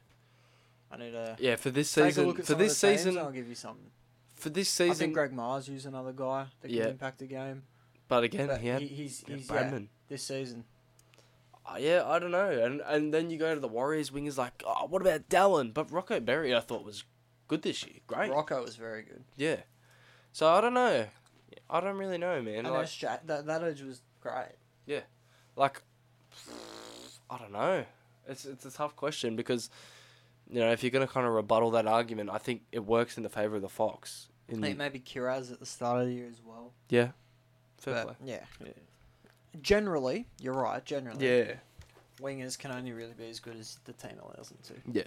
I 0.90 0.96
need 0.96 1.10
to 1.12 1.36
Yeah, 1.40 1.56
for 1.56 1.70
this 1.70 1.90
season 1.90 2.26
look 2.26 2.38
at 2.38 2.46
for 2.46 2.54
this 2.54 2.78
season 2.78 3.18
I'll 3.18 3.30
give 3.32 3.48
you 3.48 3.54
something. 3.56 3.90
for 4.34 4.48
this 4.50 4.68
season, 4.68 4.92
I 4.92 4.94
think 4.94 5.12
Greg 5.14 5.32
Mars 5.32 5.68
is 5.68 5.86
another 5.86 6.12
guy 6.12 6.46
that 6.60 6.68
can 6.68 6.76
Yeah. 6.76 6.88
impact 6.88 7.20
a 7.22 7.26
game. 7.26 7.64
but 8.08 8.22
again 8.24 8.46
But 8.48 8.60
he 8.60 8.70
he, 8.70 8.86
he's, 8.86 9.24
yeah, 9.26 9.36
he's 9.36 9.50
yeah, 9.50 9.78
this 10.08 10.22
season. 10.24 10.64
Uh, 11.66 11.76
yeah, 11.78 12.02
I 12.06 12.18
don't 12.18 12.30
know. 12.30 12.50
And 12.50 12.80
and 12.84 13.12
then 13.14 13.30
you 13.30 13.38
go 13.38 13.54
to 13.54 13.60
the 13.60 13.68
Warriors 13.68 14.10
wingers 14.10 14.36
like, 14.36 14.62
oh, 14.66 14.86
what 14.86 15.00
about 15.02 15.28
Dallin? 15.28 15.72
But 15.72 15.90
Rocco 15.90 16.20
Berry 16.20 16.54
I 16.54 16.60
thought 16.60 16.84
was 16.84 17.04
good 17.48 17.62
this 17.62 17.84
year. 17.86 17.96
Great. 18.06 18.30
Rocco 18.30 18.62
was 18.62 18.76
very 18.76 19.02
good. 19.02 19.24
Yeah. 19.36 19.56
So 20.32 20.46
I 20.48 20.60
don't 20.60 20.74
know. 20.74 21.06
I 21.70 21.80
don't 21.80 21.96
really 21.96 22.18
know, 22.18 22.42
man. 22.42 22.66
And 22.66 22.70
Like, 22.70 22.82
Ash 22.84 23.02
Ja- 23.02 23.16
that 23.26 23.46
that 23.46 23.62
edge 23.62 23.80
was 23.82 24.02
great. 24.20 24.56
Yeah. 24.86 25.00
Like 25.56 25.82
I 27.30 27.38
don't 27.38 27.52
know. 27.52 27.84
It's 28.28 28.44
it's 28.44 28.66
a 28.66 28.70
tough 28.70 28.94
question 28.96 29.36
because 29.36 29.70
you 30.50 30.60
know, 30.60 30.70
if 30.70 30.82
you're 30.82 30.90
gonna 30.90 31.06
kind 31.06 31.26
of 31.26 31.32
rebuttal 31.32 31.70
that 31.72 31.86
argument, 31.86 32.28
I 32.30 32.38
think 32.38 32.62
it 32.72 32.84
works 32.84 33.16
in 33.16 33.22
the 33.22 33.30
favor 33.30 33.56
of 33.56 33.62
the 33.62 33.68
Fox. 33.68 34.28
I 34.50 34.52
In 34.52 34.60
think 34.60 34.76
maybe 34.76 35.00
Kiraz 35.00 35.50
at 35.50 35.60
the 35.60 35.66
start 35.66 36.02
of 36.02 36.08
the 36.08 36.12
year 36.14 36.26
as 36.28 36.42
well. 36.44 36.72
yeah, 36.90 37.12
fair 37.78 38.04
But, 38.04 38.16
yeah. 38.22 38.40
Generally, 39.60 40.26
you're 40.40 40.54
right. 40.54 40.84
Generally, 40.84 41.26
Yeah, 41.26 41.54
wingers 42.20 42.58
can 42.58 42.70
only 42.72 42.92
really 42.92 43.12
be 43.14 43.28
as 43.30 43.40
good 43.40 43.56
as 43.56 43.78
the 43.84 43.92
team 43.92 44.18
allows 44.22 44.48
them 44.50 44.58
to. 44.64 44.74
yeah, 44.92 45.06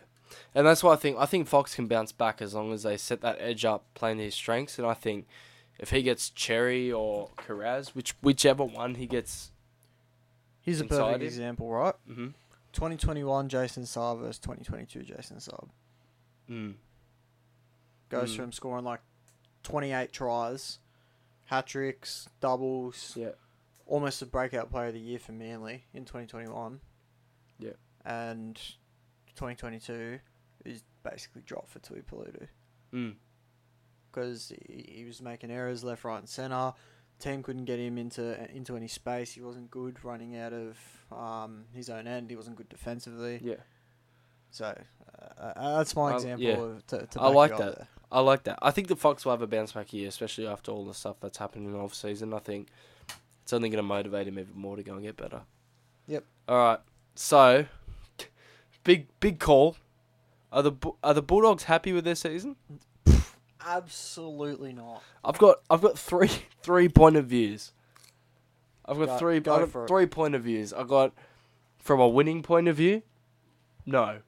and 0.56 0.66
that's 0.66 0.84
why 0.84 0.94
I 0.94 0.96
think 0.98 1.18
I 1.18 1.26
think 1.26 1.48
Fox 1.48 1.76
can 1.76 1.88
bounce 1.88 2.12
back 2.12 2.42
as 2.42 2.54
long 2.54 2.72
as 2.74 2.84
they 2.84 2.98
set 2.98 3.22
that 3.22 3.38
edge 3.40 3.66
up, 3.66 3.86
playing 3.94 4.20
his 4.20 4.36
strengths. 4.36 4.78
And 4.78 4.88
I 4.88 4.94
think 4.94 5.28
if 5.80 5.90
he 5.92 6.02
gets 6.02 6.30
Xerri 6.32 6.98
or 6.98 7.30
Kiraz, 7.38 7.90
which 7.96 8.16
whichever 8.22 8.64
one 8.64 8.96
he 8.96 9.06
gets, 9.06 9.52
Here's 10.62 10.82
a 10.82 10.86
perfect 10.86 11.22
him. 11.22 11.28
example, 11.28 11.70
right? 11.70 11.96
mm-hmm. 12.10 12.28
2021 12.74 13.50
Jason 13.50 13.84
Saab 13.84 14.20
versus 14.20 14.40
2022 14.40 15.02
Jason 15.04 15.38
Saab. 15.38 15.70
mm, 16.50 16.74
Goes 18.10 18.34
Mm. 18.34 18.36
from 18.38 18.52
scoring 18.52 18.86
like 18.86 19.02
28 19.64 20.12
tries, 20.14 20.80
hat 21.46 21.68
tricks, 21.68 22.30
doubles, 22.40 23.14
yeah, 23.16 23.32
almost 23.88 24.22
a 24.22 24.26
breakout 24.26 24.70
player 24.70 24.88
of 24.88 24.94
the 24.94 25.00
year 25.00 25.20
for 25.20 25.32
Manly 25.32 25.86
in 25.94 26.06
2021. 26.06 26.80
Yeah. 27.60 27.72
And 28.06 28.56
2022 29.36 30.20
is 30.66 30.84
basically 31.04 31.42
dropped 31.46 31.70
for 31.70 31.80
Tuipulotu 31.80 32.48
mm, 32.94 33.16
because 34.12 34.52
he, 34.68 34.98
he 34.98 35.06
was 35.06 35.22
making 35.22 35.52
errors 35.52 35.84
left, 35.84 36.04
right, 36.04 36.20
and 36.20 36.30
centre. 36.30 36.74
Team 37.20 37.42
couldn't 37.42 37.66
get 37.66 37.80
him 37.80 37.98
into 37.98 38.38
into 38.54 38.76
any 38.76 38.88
space. 38.88 39.32
He 39.32 39.42
wasn't 39.42 39.72
good 39.72 40.04
running 40.04 40.38
out 40.38 40.54
of 40.54 40.78
um, 41.12 41.66
his 41.74 41.90
own 41.90 42.06
end. 42.06 42.30
He 42.30 42.36
wasn't 42.36 42.58
good 42.58 42.70
defensively. 42.70 43.40
yeah. 43.42 43.56
So 44.52 44.80
uh, 45.20 45.44
uh, 45.44 45.78
that's 45.78 45.96
my 45.96 46.14
example. 46.14 46.46
yeah. 46.46 46.58
Of, 46.58 46.88
to, 46.88 47.06
to 47.08 47.22
I 47.22 47.28
like 47.30 47.58
that. 47.58 47.76
there. 47.76 47.88
I 48.12 48.20
like 48.20 48.44
that. 48.44 48.60
I 48.62 48.72
think 48.72 48.88
the 48.88 48.96
Fox 48.96 49.26
will 49.26 49.32
have 49.34 49.42
a 49.42 49.48
bounce 49.48 49.72
back 49.74 49.92
year, 49.94 50.08
especially 50.08 50.48
after 50.48 50.72
all 50.72 50.86
the 50.86 50.94
stuff 50.94 51.18
that's 51.20 51.38
happened 51.40 51.66
in 51.66 51.74
the 51.74 51.80
off 51.80 51.94
season. 51.94 52.34
I 52.34 52.40
think 52.40 52.68
it's 53.48 53.54
only 53.54 53.70
going 53.70 53.78
to 53.78 53.82
motivate 53.84 54.28
him 54.28 54.38
even 54.38 54.58
more 54.60 54.76
to 54.76 54.84
go 54.84 54.96
and 54.96 55.04
get 55.04 55.16
better. 55.16 55.40
Yep. 56.06 56.26
All 56.50 56.58
right. 56.58 56.80
So, 57.16 57.66
big 58.84 59.08
big 59.22 59.40
call. 59.40 59.78
Are 60.52 60.62
the 60.62 60.74
are 61.02 61.14
the 61.14 61.22
Bulldogs 61.22 61.64
happy 61.64 61.94
with 61.94 62.04
their 62.04 62.16
season? 62.16 62.58
Absolutely 63.66 64.74
not. 64.74 65.02
I've 65.24 65.38
got 65.38 65.60
I've 65.70 65.80
got 65.80 65.98
three 65.98 66.30
three 66.62 66.90
point 66.90 67.16
of 67.16 67.28
views. 67.28 67.72
I've 68.84 68.98
got 68.98 69.06
Go- 69.06 69.18
three 69.18 69.40
go 69.40 69.54
I've 69.54 69.60
got 69.62 69.70
for 69.70 69.84
it. 69.86 69.88
three 69.88 70.08
point 70.08 70.36
of 70.36 70.44
views. 70.44 70.74
I 70.74 70.84
got 70.84 71.14
from 71.80 72.02
a 72.02 72.08
winning 72.10 72.44
point 72.44 72.68
of 72.68 72.76
view, 72.76 73.02
no. 73.86 74.20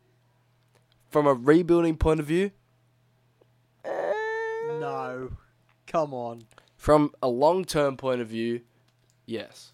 From 1.09 1.27
a 1.27 1.33
rebuilding 1.33 1.97
point 1.97 2.21
of 2.21 2.25
view. 2.25 2.51
No, 3.85 5.31
come 5.87 6.13
on. 6.13 6.43
From 6.77 7.11
a 7.21 7.27
long 7.27 7.65
term 7.65 7.97
point 7.97 8.21
of 8.21 8.29
view, 8.29 8.61
yes. 9.29 9.71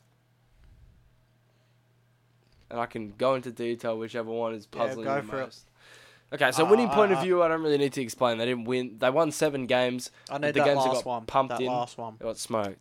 And 2.69 2.79
I 2.79 2.85
can 2.87 3.13
go 3.17 3.35
into 3.35 3.51
detail 3.51 3.97
whichever 3.97 4.31
one 4.31 4.53
is 4.53 4.67
Yeah, 4.73 4.79
puzzling 4.79 5.05
go 5.05 5.15
the 5.21 5.23
for 5.27 5.37
it. 5.39 5.45
most. 5.45 5.69
Okay, 6.33 6.51
so 6.51 6.65
Uh, 6.65 6.69
winning 6.69 6.89
point 6.89 7.11
uh, 7.11 7.15
of 7.15 7.21
view, 7.23 7.43
I 7.43 7.47
don't 7.47 7.61
really 7.61 7.77
need 7.77 7.93
to 7.93 8.01
explain. 8.01 8.37
They 8.39 8.45
didn't 8.45 8.65
win. 8.65 8.97
They 8.97 9.09
won 9.11 9.31
seven 9.31 9.67
games. 9.67 10.09
I 10.29 10.39
need 10.39 10.47
The 10.47 10.53
that 10.53 10.65
games 10.65 10.83
that 10.83 10.89
last 10.89 11.03
got 11.03 11.05
one. 11.05 11.25
pumped 11.25 11.49
that 11.51 11.61
in. 11.61 11.67
last 11.67 11.97
one. 11.97 12.15
They 12.19 12.25
got 12.25 12.37
smoked. 12.37 12.79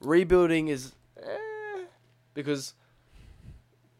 Rebuilding 0.00 0.68
is 0.68 0.92
eh, 1.22 1.84
because 2.32 2.74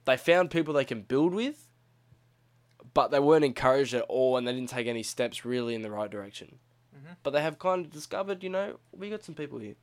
they 0.07 0.17
found 0.17 0.51
people 0.51 0.73
they 0.75 0.85
can 0.87 1.03
build 1.03 1.35
with, 1.35 1.69
but 2.95 3.11
they 3.11 3.21
weren't 3.21 3.45
encouraged 3.45 3.93
at 3.95 4.03
all, 4.09 4.37
and 4.39 4.49
they 4.49 4.53
didn't 4.53 4.71
take 4.71 4.87
any 4.87 5.03
steps 5.03 5.45
really 5.45 5.75
in 5.75 5.83
the 5.83 5.91
right 5.91 6.11
direction. 6.11 6.59
Mhm. 6.97 7.17
But 7.23 7.31
they 7.31 7.43
have 7.43 7.59
kind 7.59 7.85
of 7.85 7.93
discovered, 7.93 8.43
you 8.43 8.51
know, 8.51 8.79
we 8.93 9.11
got 9.11 9.23
some 9.23 9.35
people 9.35 9.59
here. 9.59 9.77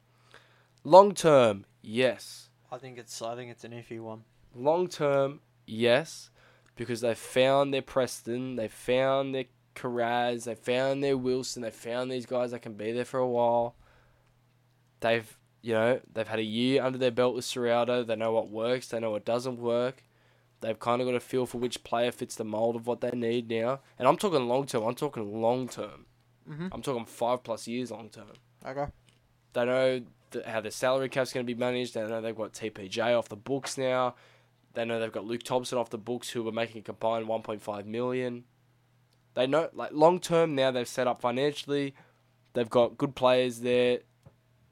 Long 0.83 1.13
term, 1.13 1.65
yes. 1.81 2.49
I 2.71 2.77
think 2.77 2.97
it's. 2.97 3.21
I 3.21 3.35
think 3.35 3.51
it's 3.51 3.63
an 3.63 3.71
iffy 3.71 3.99
one. 3.99 4.23
Long 4.55 4.87
term, 4.87 5.41
yes, 5.65 6.29
because 6.75 7.01
they 7.01 7.13
found 7.13 7.73
their 7.73 7.81
Preston, 7.81 8.55
they 8.55 8.67
found 8.67 9.35
their 9.35 9.45
Kiraz, 9.75 10.45
they 10.45 10.55
found 10.55 11.03
their 11.03 11.17
Wilson, 11.17 11.61
they 11.61 11.71
found 11.71 12.11
these 12.11 12.25
guys 12.25 12.51
that 12.51 12.61
can 12.61 12.73
be 12.73 12.91
there 12.91 13.05
for 13.05 13.19
a 13.19 13.27
while. 13.27 13.75
They've, 14.99 15.37
you 15.61 15.73
know, 15.73 15.99
they've 16.11 16.27
had 16.27 16.39
a 16.39 16.43
year 16.43 16.83
under 16.83 16.97
their 16.97 17.11
belt 17.11 17.35
with 17.35 17.45
Ciraldo. 17.45 18.05
They 18.05 18.15
know 18.15 18.31
what 18.31 18.49
works, 18.49 18.87
they 18.87 18.99
know 18.99 19.11
what 19.11 19.25
doesn't 19.25 19.59
work. 19.59 20.03
They've 20.61 20.79
kind 20.79 21.01
of 21.01 21.07
got 21.07 21.15
a 21.15 21.19
feel 21.19 21.47
for 21.47 21.57
which 21.57 21.83
player 21.83 22.11
fits 22.11 22.35
the 22.35 22.43
mold 22.43 22.75
of 22.75 22.85
what 22.85 23.01
they 23.01 23.09
need 23.11 23.49
now. 23.49 23.79
And 23.97 24.07
I'm 24.07 24.17
talking 24.17 24.47
long 24.47 24.67
term. 24.67 24.83
I'm 24.83 24.93
talking 24.93 25.41
long 25.41 25.67
term. 25.67 26.05
Mm-hmm. 26.47 26.67
I'm 26.71 26.83
talking 26.83 27.05
five 27.05 27.43
plus 27.43 27.67
years 27.67 27.89
long 27.89 28.09
term. 28.09 28.27
Okay. 28.65 28.85
They 29.53 29.65
know 29.65 30.01
th- 30.31 30.45
how 30.45 30.61
their 30.61 30.71
salary 30.71 31.09
cap's 31.09 31.33
going 31.33 31.45
to 31.45 31.53
be 31.53 31.59
managed. 31.59 31.93
They 31.93 32.01
know 32.01 32.21
they've 32.21 32.35
got 32.35 32.53
TPJ 32.53 33.17
off 33.17 33.29
the 33.29 33.35
books 33.35 33.77
now. 33.77 34.15
They 34.73 34.85
know 34.85 34.99
they've 34.99 35.11
got 35.11 35.25
Luke 35.25 35.43
Thompson 35.43 35.77
off 35.77 35.89
the 35.89 35.97
books, 35.97 36.29
who 36.29 36.43
were 36.43 36.51
making 36.51 36.79
a 36.79 36.83
combined 36.83 37.27
1.5 37.27 37.85
million. 37.85 38.45
They 39.33 39.47
know, 39.47 39.69
like 39.73 39.91
long 39.93 40.19
term 40.19 40.55
now, 40.55 40.71
they've 40.71 40.87
set 40.87 41.07
up 41.07 41.21
financially. 41.21 41.95
They've 42.53 42.69
got 42.69 42.97
good 42.97 43.15
players 43.15 43.59
there. 43.59 43.99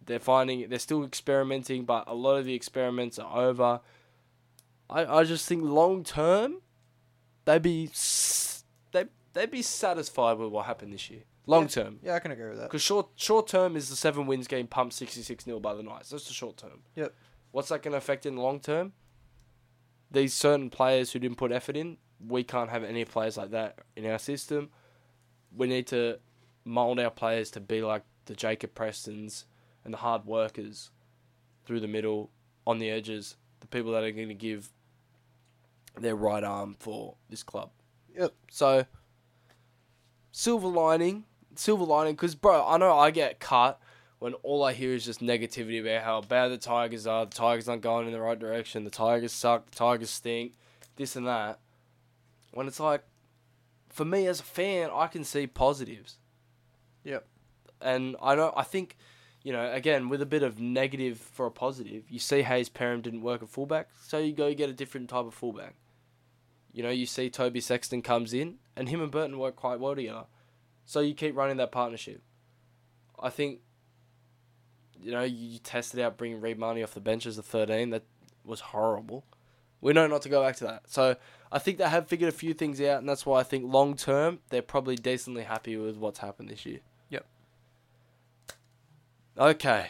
They're 0.06 0.20
finding 0.20 0.68
they're 0.70 0.80
still 0.80 1.04
experimenting, 1.04 1.86
but 1.86 2.06
a 2.08 2.16
lot 2.16 2.38
of 2.38 2.46
the 2.46 2.56
experiments 2.56 3.20
are 3.20 3.38
over. 3.38 3.82
I, 4.90 5.06
I 5.06 5.24
just 5.24 5.48
think 5.48 5.64
long 5.64 6.04
term, 6.04 6.62
they'd 7.46 7.62
be 7.62 7.90
they 8.92 9.06
they'd 9.34 9.52
be 9.52 9.62
satisfied 9.62 10.38
with 10.38 10.52
what 10.52 10.66
happened 10.66 10.94
this 10.94 11.10
year. 11.10 11.24
Long 11.46 11.64
Yeah. 11.64 11.68
term, 11.70 12.00
Yeah, 12.04 12.14
I 12.16 12.20
can 12.20 12.32
agree 12.32 12.50
with 12.50 12.58
that. 12.60 12.66
because 12.70 12.82
short 12.82 13.08
short 13.16 13.48
term 13.48 13.76
is 13.76 13.90
the 13.90 13.96
seven 13.96 14.28
wins 14.28 14.48
game 14.48 14.68
pumped 14.68 14.94
sixty 14.94 15.22
six 15.24 15.44
0 15.46 15.60
by 15.60 15.74
the 15.74 15.82
Knights. 15.84 16.10
That's 16.10 16.28
the 16.28 16.34
short 16.34 16.58
term. 16.58 16.84
Yep. 16.96 17.16
What's 17.52 17.70
that 17.70 17.82
going 17.82 17.94
to 17.94 17.98
affect 17.98 18.26
in 18.26 18.36
the 18.36 18.42
long 18.42 18.60
term? 18.60 18.94
These 20.12 20.34
certain 20.34 20.70
players 20.70 21.12
who 21.12 21.20
didn't 21.20 21.38
put 21.38 21.52
effort 21.52 21.76
in, 21.76 21.98
we 22.26 22.44
can't 22.44 22.70
have 22.70 22.84
any 22.84 23.06
players 23.06 23.38
like 23.38 23.52
that 23.52 23.80
in 23.96 24.06
our 24.06 24.20
system. 24.20 24.70
We 25.56 25.68
need 25.68 25.88
to 25.88 26.20
mold 26.66 27.00
our 27.00 27.10
players 27.10 27.50
to 27.52 27.60
be 27.60 27.82
like 27.82 28.04
the 28.26 28.36
Jacob 28.36 28.76
Prestons 28.76 29.46
and 29.84 29.94
the 29.94 29.98
hard 29.98 30.26
workers 30.26 30.92
through 31.66 31.80
the 31.80 31.88
middle, 31.88 32.30
on 32.68 32.78
the 32.80 32.90
edges, 32.92 33.36
the 33.62 33.68
people 33.68 33.92
that 33.94 34.04
are 34.04 34.12
going 34.12 34.28
to 34.28 34.34
give 34.36 34.72
their 36.00 36.16
right 36.16 36.44
arm 36.44 36.76
for 36.80 37.16
this 37.30 37.42
club. 37.44 37.72
Yep. 38.16 38.34
So, 38.52 38.86
silver 40.32 40.68
lining, 40.68 41.26
silver 41.60 41.84
lining, 41.84 42.14
because 42.14 42.36
bro, 42.36 42.66
I 42.66 42.78
know 42.78 42.98
I 42.98 43.12
get 43.12 43.40
cut 43.40 43.80
when 44.20 44.34
all 44.36 44.64
I 44.64 44.74
hear 44.74 44.94
is 44.94 45.06
just 45.06 45.22
negativity 45.22 45.82
about 45.82 46.04
how 46.04 46.22
bad 46.22 46.50
the 46.50 46.58
Tigers 46.58 47.08
are. 47.08 47.26
The 47.26 47.36
Tigers 47.36 47.70
aren't 47.70 47.82
going 47.82 48.08
in 48.08 48.14
the 48.14 48.22
right 48.22 48.38
direction. 48.38 48.84
The 48.84 48.90
Tigers 48.90 49.32
suck. 49.32 49.70
The 49.70 49.76
Tigers 49.76 50.10
stink. 50.10 50.54
This 50.96 51.16
and 51.16 51.28
that. 51.28 51.60
When 52.52 52.68
it's 52.68 52.80
like, 52.80 53.04
for 53.90 54.06
me 54.06 54.28
as 54.28 54.40
a 54.40 54.44
fan, 54.44 54.90
I 54.94 55.08
can 55.08 55.24
see 55.24 55.48
positives. 55.48 56.18
Yep. 57.04 57.26
And 57.82 58.16
I 58.22 58.36
know 58.36 58.54
I 58.58 58.64
think, 58.64 58.98
you 59.44 59.54
know, 59.54 59.72
again 59.72 60.10
with 60.10 60.22
a 60.22 60.26
bit 60.26 60.44
of 60.44 60.60
negative 60.60 61.18
for 61.18 61.46
a 61.46 61.52
positive, 61.52 62.04
you 62.10 62.20
see 62.20 62.42
Hayze 62.42 62.70
Perham 62.70 63.02
didn't 63.02 63.22
work 63.22 63.42
at 63.42 63.50
fullback, 63.50 63.90
so 64.06 64.18
you 64.18 64.34
go 64.34 64.54
get 64.54 64.70
a 64.70 64.74
different 64.74 65.10
type 65.10 65.26
of 65.26 65.34
fullback. 65.34 65.76
You 66.74 66.84
know, 66.84 66.90
you 66.90 67.06
see 67.06 67.30
Toby 67.30 67.62
Sexton 67.62 68.02
comes 68.02 68.34
in, 68.34 68.56
and 68.76 68.90
him 68.90 69.02
and 69.02 69.12
Burton 69.12 69.40
work 69.40 69.56
quite 69.56 69.80
well 69.80 69.96
together. 69.96 70.26
So 70.90 71.02
you 71.02 71.14
keep 71.14 71.38
running 71.38 71.58
that 71.58 71.72
partnership. 71.72 72.24
I 73.20 73.30
think, 73.30 73.60
you 75.00 75.12
know, 75.12 75.22
you 75.22 75.60
tested 75.60 76.00
out 76.00 76.18
bringing 76.18 76.42
Reed 76.42 76.58
Mahoney 76.58 76.82
off 76.82 76.96
the 76.96 77.00
bench 77.00 77.28
as 77.28 77.38
a 77.38 77.44
13. 77.44 77.92
That 77.92 78.06
was 78.44 78.60
horrible. 78.60 79.24
We 79.82 79.94
know 79.94 80.08
not 80.08 80.24
to 80.24 80.30
go 80.30 80.44
back 80.44 80.56
to 80.56 80.64
that. 80.64 80.90
So 80.90 81.16
I 81.52 81.60
think 81.60 81.78
they 81.78 81.88
have 81.88 82.08
figured 82.08 82.28
a 82.28 82.36
few 82.36 82.56
things 82.56 82.82
out, 82.82 82.98
and 82.98 83.08
that's 83.08 83.24
why 83.24 83.40
I 83.40 83.44
think 83.44 83.72
long 83.72 83.96
term, 83.96 84.40
they're 84.50 84.64
probably 84.64 84.96
decently 84.96 85.44
happy 85.44 85.78
with 85.78 85.96
what's 85.96 86.18
happened 86.18 86.50
this 86.50 86.66
year. 86.66 86.80
Yep. 87.10 87.26
Okay. 89.38 89.90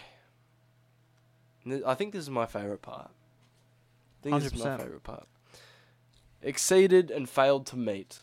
I 1.88 1.94
think 1.94 2.12
this 2.12 2.24
is 2.24 2.30
my 2.30 2.46
favourite 2.46 2.82
part. 2.82 3.10
I 3.10 4.24
think 4.24 4.44
this 4.44 4.52
is 4.52 4.60
my 4.62 4.72
100%. 4.72 4.80
favourite 4.82 5.04
part. 5.04 5.28
Exceeded 6.42 7.10
and 7.10 7.30
failed 7.30 7.66
to 7.68 7.78
meet. 7.78 8.20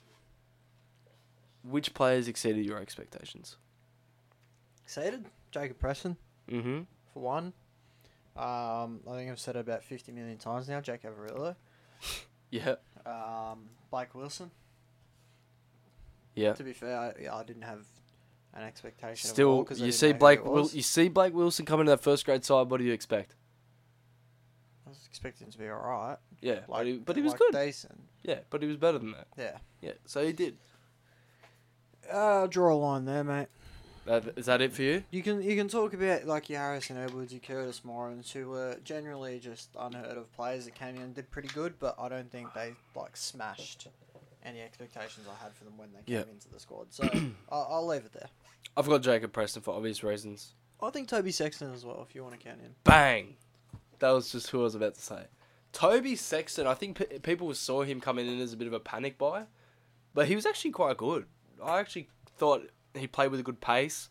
Which 1.69 1.95
players 1.95 2.29
exceeded 2.29 2.65
your 2.65 2.79
expectations? 2.79 3.57
Excited? 4.85 5.27
Jacob 5.51 5.79
Preston, 5.79 6.17
Mm-hmm. 6.51 6.81
for 7.13 7.21
one. 7.21 7.53
Um, 8.37 9.01
I 9.11 9.15
think 9.17 9.31
I've 9.31 9.41
said 9.41 9.57
it 9.57 9.61
about 9.61 9.83
50 9.83 10.13
million 10.13 10.37
times 10.37 10.69
now. 10.69 10.81
Jake 10.81 11.03
Averillo. 11.03 11.57
Yeah. 12.51 12.77
Um, 13.05 13.71
Blake 13.91 14.15
Wilson. 14.15 14.53
Yeah. 16.37 16.53
To 16.53 16.63
be 16.63 16.73
fair, 16.73 16.97
I, 16.97 17.39
I 17.41 17.43
didn't 17.43 17.63
have 17.63 17.81
an 18.55 18.63
expectation. 18.63 19.29
Still, 19.29 19.49
all 19.49 19.69
you 19.75 19.91
see 19.91 20.13
Blake. 20.13 20.39
it 20.41 20.45
Wil- 20.45 20.63
was. 20.63 20.75
you 20.75 20.83
see 20.83 21.09
Blake 21.09 21.35
Wilson 21.35 21.67
coming 21.67 21.87
to 21.87 21.91
that 21.91 22.03
first 22.03 22.25
grade 22.25 22.45
side. 22.45 22.71
What 22.71 22.79
do 22.79 22.85
you 22.85 22.93
expect? 22.93 23.35
I 24.87 24.91
was 24.91 25.01
expecting 25.09 25.51
to 25.51 25.59
be 25.59 25.69
alright. 25.69 26.19
Yeah, 26.41 26.61
Like, 26.69 26.69
but 26.69 26.87
he, 26.87 26.93
but 26.99 27.17
he 27.17 27.23
was 27.23 27.33
like 27.33 27.41
good. 27.41 27.53
Decent. 27.53 28.01
Yeah, 28.23 28.39
but 28.49 28.63
he 28.63 28.69
was 28.69 28.77
better 28.77 28.99
than 28.99 29.11
that. 29.13 29.27
Yeah. 29.37 29.59
Yeah, 29.81 29.93
so 30.05 30.25
he 30.25 30.33
did. 30.33 30.57
Uh, 32.11 32.47
draw 32.47 32.73
a 32.73 32.77
line 32.77 33.05
there, 33.05 33.25
mate. 33.25 33.49
That, 34.07 34.25
is 34.37 34.47
that 34.47 34.61
it 34.61 34.73
for 34.73 34.83
you? 34.83 35.03
You 35.11 35.23
can 35.23 35.43
you 35.43 35.57
can 35.57 35.67
talk 35.67 35.93
about 35.93 36.27
like 36.27 36.49
your 36.49 36.61
Harrison 36.61 36.97
Edwards, 36.97 37.33
your 37.33 37.41
Kurtis 37.41 37.85
Morrins, 37.85 38.31
who 38.31 38.49
were 38.51 38.77
generally 38.85 39.41
just 39.41 39.71
unheard 39.79 40.17
of 40.17 40.33
players 40.37 40.65
that 40.67 40.77
came 40.77 40.95
in 40.97 41.03
and 41.03 41.15
did 41.15 41.29
pretty 41.31 41.49
good, 41.49 41.75
but 41.81 41.97
I 41.99 42.09
don't 42.09 42.31
think 42.31 42.55
they 42.55 42.75
like 42.95 43.17
smashed 43.17 43.89
any 44.45 44.61
expectations 44.61 45.27
I 45.29 45.43
had 45.43 45.53
for 45.55 45.65
them 45.65 45.77
when 45.77 45.89
they 45.93 46.03
came 46.03 46.25
Yeah. 46.25 46.33
into 46.33 46.49
the 46.49 46.61
squad. 46.61 46.87
So 46.91 47.03
I'll, 47.51 47.67
I'll 47.69 47.87
leave 47.87 48.05
it 48.05 48.13
there. 48.13 48.29
I've 48.77 48.87
got 48.89 49.03
Jacob 49.03 49.33
Preston 49.33 49.63
for 49.63 49.75
obvious 49.75 50.05
reasons. 50.05 50.55
I 50.81 50.91
think 50.91 51.09
Toby 51.09 51.33
Sexton 51.33 51.73
as 51.75 51.85
well, 51.85 52.07
if 52.09 52.15
you 52.15 52.23
want 52.23 52.39
to 52.39 52.47
count 52.47 52.61
him. 52.61 52.77
Bang! 52.85 53.35
That 53.99 54.11
was 54.11 54.31
just 54.31 54.51
who 54.51 54.61
I 54.61 54.65
was 54.65 54.75
about 54.77 54.95
to 54.95 55.01
say. 55.01 55.23
Toby 55.73 56.15
Sexton, 56.15 56.67
I 56.69 56.75
think 56.75 56.97
pe- 56.99 57.19
people 57.19 57.53
saw 57.55 57.83
him 57.83 58.01
coming 58.01 58.29
in 58.29 58.41
as 58.41 58.53
a 58.53 58.57
bit 58.57 58.69
of 58.69 58.73
a 58.73 58.79
panic 58.79 59.19
buy, 59.19 59.45
but 60.15 60.29
he 60.29 60.37
was 60.37 60.47
actually 60.47 60.71
quite 60.71 60.97
good. 60.97 61.25
I 61.63 61.81
actually 61.81 62.09
thought 62.37 62.69
he 62.95 63.07
played 63.07 63.31
with 63.31 63.41
a 63.41 63.43
good 63.43 63.61
pace, 63.61 64.09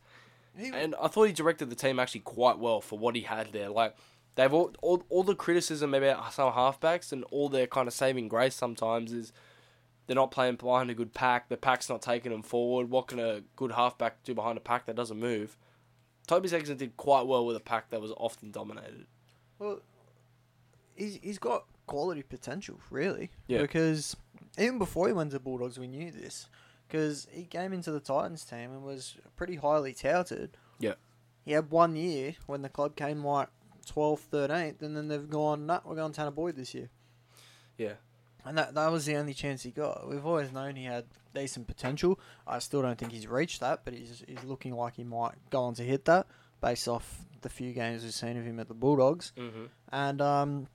He, 0.57 0.69
and 0.69 0.95
I 1.01 1.07
thought 1.07 1.25
he 1.25 1.33
directed 1.33 1.69
the 1.69 1.75
team 1.75 1.99
actually 1.99 2.21
quite 2.21 2.59
well 2.59 2.81
for 2.81 2.97
what 2.97 3.15
he 3.15 3.21
had 3.21 3.51
there. 3.51 3.69
Like 3.69 3.95
they've 4.35 4.53
all 4.53 4.73
all, 4.81 5.03
all 5.09 5.23
the 5.23 5.35
criticism 5.35 5.93
about 5.93 6.33
some 6.33 6.53
halfbacks 6.53 7.11
and 7.11 7.23
all 7.25 7.49
their 7.49 7.67
kind 7.67 7.87
of 7.87 7.93
saving 7.93 8.27
grace 8.27 8.55
sometimes 8.55 9.11
is 9.11 9.31
they're 10.07 10.15
not 10.15 10.31
playing 10.31 10.55
behind 10.55 10.89
a 10.89 10.93
good 10.93 11.13
pack. 11.13 11.49
The 11.49 11.57
pack's 11.57 11.89
not 11.89 12.01
taking 12.01 12.31
them 12.31 12.43
forward. 12.43 12.89
What 12.89 13.07
can 13.07 13.19
a 13.19 13.41
good 13.55 13.71
halfback 13.71 14.23
do 14.23 14.35
behind 14.35 14.57
a 14.57 14.61
pack 14.61 14.85
that 14.85 14.95
doesn't 14.95 15.19
move? 15.19 15.57
Toby 16.27 16.47
Sexton 16.47 16.77
did 16.77 16.97
quite 16.97 17.25
well 17.27 17.45
with 17.45 17.55
a 17.55 17.59
pack 17.61 17.89
that 17.89 18.01
was 18.01 18.11
often 18.17 18.51
dominated. 18.51 19.05
well, 19.59 19.79
he's 20.95 21.19
he's 21.21 21.39
got 21.39 21.65
quality 21.87 22.23
potential, 22.23 22.79
really. 22.89 23.31
Yeah. 23.47 23.61
Because 23.61 24.15
even 24.57 24.77
before 24.79 25.07
he 25.07 25.13
went 25.13 25.31
to 25.31 25.39
Bulldogs, 25.39 25.77
we 25.79 25.87
knew 25.87 26.11
this. 26.11 26.49
Because 26.87 27.27
he 27.31 27.43
came 27.43 27.73
into 27.73 27.91
the 27.91 27.99
Titans 27.99 28.45
team 28.45 28.71
and 28.71 28.83
was 28.83 29.15
pretty 29.35 29.55
highly 29.55 29.93
touted. 29.93 30.57
Yeah. 30.79 30.93
He 31.43 31.51
had 31.51 31.71
one 31.71 31.95
year 31.95 32.35
when 32.45 32.61
the 32.61 32.69
club 32.69 32.95
came 32.95 33.23
like 33.23 33.49
12th, 33.85 34.21
13th, 34.31 34.81
and 34.81 34.95
then 34.95 35.07
they've 35.07 35.29
gone, 35.29 35.65
nah, 35.65 35.79
we're 35.83 35.95
going 35.95 36.11
to 36.11 36.21
Tanah 36.21 36.33
Boyd 36.33 36.55
this 36.55 36.73
year. 36.73 36.89
Yeah. 37.77 37.93
And 38.43 38.57
that 38.59 38.75
that 38.75 38.91
was 38.91 39.05
the 39.05 39.15
only 39.15 39.33
chance 39.33 39.63
he 39.63 39.71
got. 39.71 40.07
We've 40.07 40.25
always 40.25 40.51
known 40.51 40.75
he 40.75 40.85
had 40.85 41.05
decent 41.33 41.67
potential. 41.67 42.19
I 42.45 42.59
still 42.59 42.83
don't 42.83 42.97
think 42.97 43.11
he's 43.11 43.27
reached 43.27 43.59
that, 43.61 43.81
but 43.83 43.95
he's 43.95 44.23
he's 44.27 44.43
looking 44.43 44.75
like 44.75 44.95
he 44.95 45.03
might 45.03 45.33
go 45.49 45.63
on 45.63 45.73
to 45.75 45.83
hit 45.83 46.05
that 46.05 46.27
based 46.61 46.87
off 46.87 47.25
the 47.41 47.49
few 47.49 47.73
games 47.73 48.03
we've 48.03 48.13
seen 48.13 48.37
of 48.37 48.45
him 48.45 48.59
at 48.59 48.67
the 48.67 48.75
Bulldogs. 48.75 49.31
Mm-hmm. 49.35 49.65
And 49.91 50.21
um, 50.21 50.67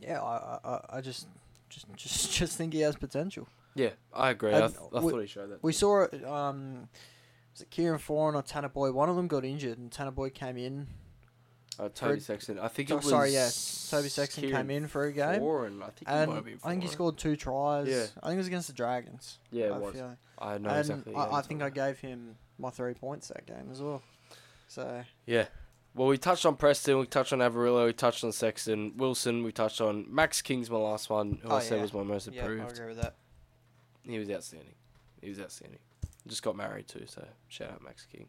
yeah, 0.00 0.22
I, 0.22 0.58
I, 0.64 0.80
I 0.96 1.00
just 1.02 1.26
just 1.68 1.86
just 1.96 2.32
just 2.32 2.56
think 2.56 2.72
he 2.72 2.80
has 2.80 2.96
potential. 2.96 3.46
Yeah, 3.74 3.90
I 4.12 4.30
agree. 4.30 4.54
I, 4.54 4.60
th- 4.60 4.72
I 4.94 5.00
we- 5.00 5.10
thought 5.12 5.20
he 5.20 5.26
showed 5.26 5.50
that. 5.50 5.62
We 5.62 5.72
saw 5.72 6.02
it. 6.02 6.24
Um, 6.24 6.88
was 7.52 7.62
it 7.62 7.70
Kieran 7.70 7.98
Foran 7.98 8.34
or 8.34 8.42
Tanah 8.42 8.72
Boy? 8.72 8.92
One 8.92 9.08
of 9.08 9.16
them 9.16 9.28
got 9.28 9.44
injured, 9.44 9.78
and 9.78 9.90
Tanah 9.90 10.14
Boy 10.14 10.30
came 10.30 10.56
in. 10.56 10.86
Uh, 11.78 11.88
Toby 11.88 12.20
Sexton. 12.20 12.58
I 12.58 12.68
think 12.68 12.90
Oh, 12.90 12.94
it 12.94 12.96
was. 12.98 13.08
sorry, 13.08 13.30
yeah, 13.32 13.48
Toby 13.90 14.08
Sexton 14.10 14.42
Kieran 14.44 14.66
came 14.68 14.70
in 14.76 14.88
for 14.88 15.04
a 15.04 15.12
game, 15.12 15.40
Foran. 15.40 15.82
I 15.82 15.86
think 15.86 15.98
he 16.00 16.04
and 16.06 16.28
might 16.30 16.34
have 16.36 16.44
been 16.44 16.58
I 16.62 16.68
think 16.70 16.82
he 16.82 16.88
scored 16.88 17.16
two 17.16 17.34
tries. 17.34 17.88
Yeah. 17.88 18.04
I 18.22 18.26
think 18.26 18.34
it 18.34 18.38
was 18.38 18.46
against 18.46 18.66
the 18.68 18.74
Dragons. 18.74 19.38
Yeah, 19.50 19.66
it 19.66 19.72
I 19.72 19.78
was. 19.78 19.96
I 20.38 20.58
know 20.58 20.68
and 20.68 20.78
exactly. 20.78 21.14
I, 21.14 21.26
yeah, 21.26 21.32
I 21.34 21.40
think 21.42 21.62
I 21.62 21.70
gave 21.70 21.98
him 21.98 22.36
my 22.58 22.68
three 22.70 22.92
points 22.94 23.28
that 23.28 23.46
game 23.46 23.68
as 23.70 23.80
well. 23.80 24.02
So. 24.68 25.02
Yeah. 25.26 25.46
Well, 25.94 26.08
we 26.08 26.18
touched 26.18 26.44
on 26.46 26.56
Preston. 26.56 26.98
We 26.98 27.06
touched 27.06 27.32
on 27.32 27.40
Averillo. 27.40 27.86
We 27.86 27.92
touched 27.92 28.24
on 28.24 28.32
Sexton. 28.32 28.94
Wilson. 28.96 29.42
We 29.42 29.52
touched 29.52 29.80
on 29.80 30.06
Max 30.14 30.40
King's 30.42 30.70
my 30.70 30.78
last 30.78 31.08
one, 31.10 31.38
who 31.42 31.48
Oh, 31.50 31.56
I 31.56 31.60
said 31.60 31.80
was 31.82 31.92
my 31.94 32.02
most 32.02 32.28
yeah, 32.32 32.42
I 32.42 32.46
agree 32.46 32.86
with 32.86 33.00
that. 33.00 33.14
He 34.06 34.18
was 34.18 34.30
outstanding. 34.30 34.74
He 35.20 35.28
was 35.28 35.38
outstanding. 35.40 35.78
Just 36.26 36.42
got 36.42 36.56
married 36.56 36.88
too, 36.88 37.04
so 37.06 37.24
shout 37.48 37.70
out 37.70 37.82
Max 37.82 38.06
King. 38.06 38.28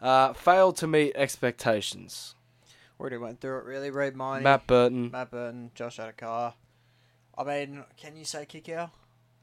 Uh, 0.00 0.32
failed 0.32 0.76
to 0.78 0.86
meet 0.86 1.12
expectations. 1.16 2.34
Already 2.98 3.16
went 3.16 3.40
through 3.40 3.58
it. 3.58 3.64
Really, 3.64 3.90
Reed 3.90 4.14
Mahoney, 4.16 4.44
Matt 4.44 4.66
Burton. 4.66 5.10
Matt 5.10 5.30
Burton, 5.30 5.70
Josh 5.74 5.96
Addo-Carr. 5.98 6.54
I 7.36 7.44
mean, 7.44 7.84
can 7.96 8.16
you 8.16 8.24
say 8.24 8.44
Kikau? 8.46 8.90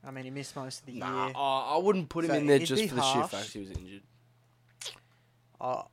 I 0.06 0.12
mean, 0.12 0.26
he 0.26 0.30
missed 0.32 0.56
most 0.56 0.82
of 0.82 0.86
the 0.86 0.94
Nah, 1.00 1.26
year. 1.28 1.36
uh, 1.36 1.76
I 1.76 1.78
wouldn't 1.78 2.10
put 2.10 2.24
him 2.26 2.32
So 2.32 2.38
in 2.38 2.46
there 2.46 2.60
just 2.60 2.88
for 2.90 2.96
the 2.96 3.02
sheer 3.02 3.24
fact 3.24 3.52
he 3.52 3.60
was 3.60 3.72
injured. 3.72 4.04
Uh, 5.60 5.84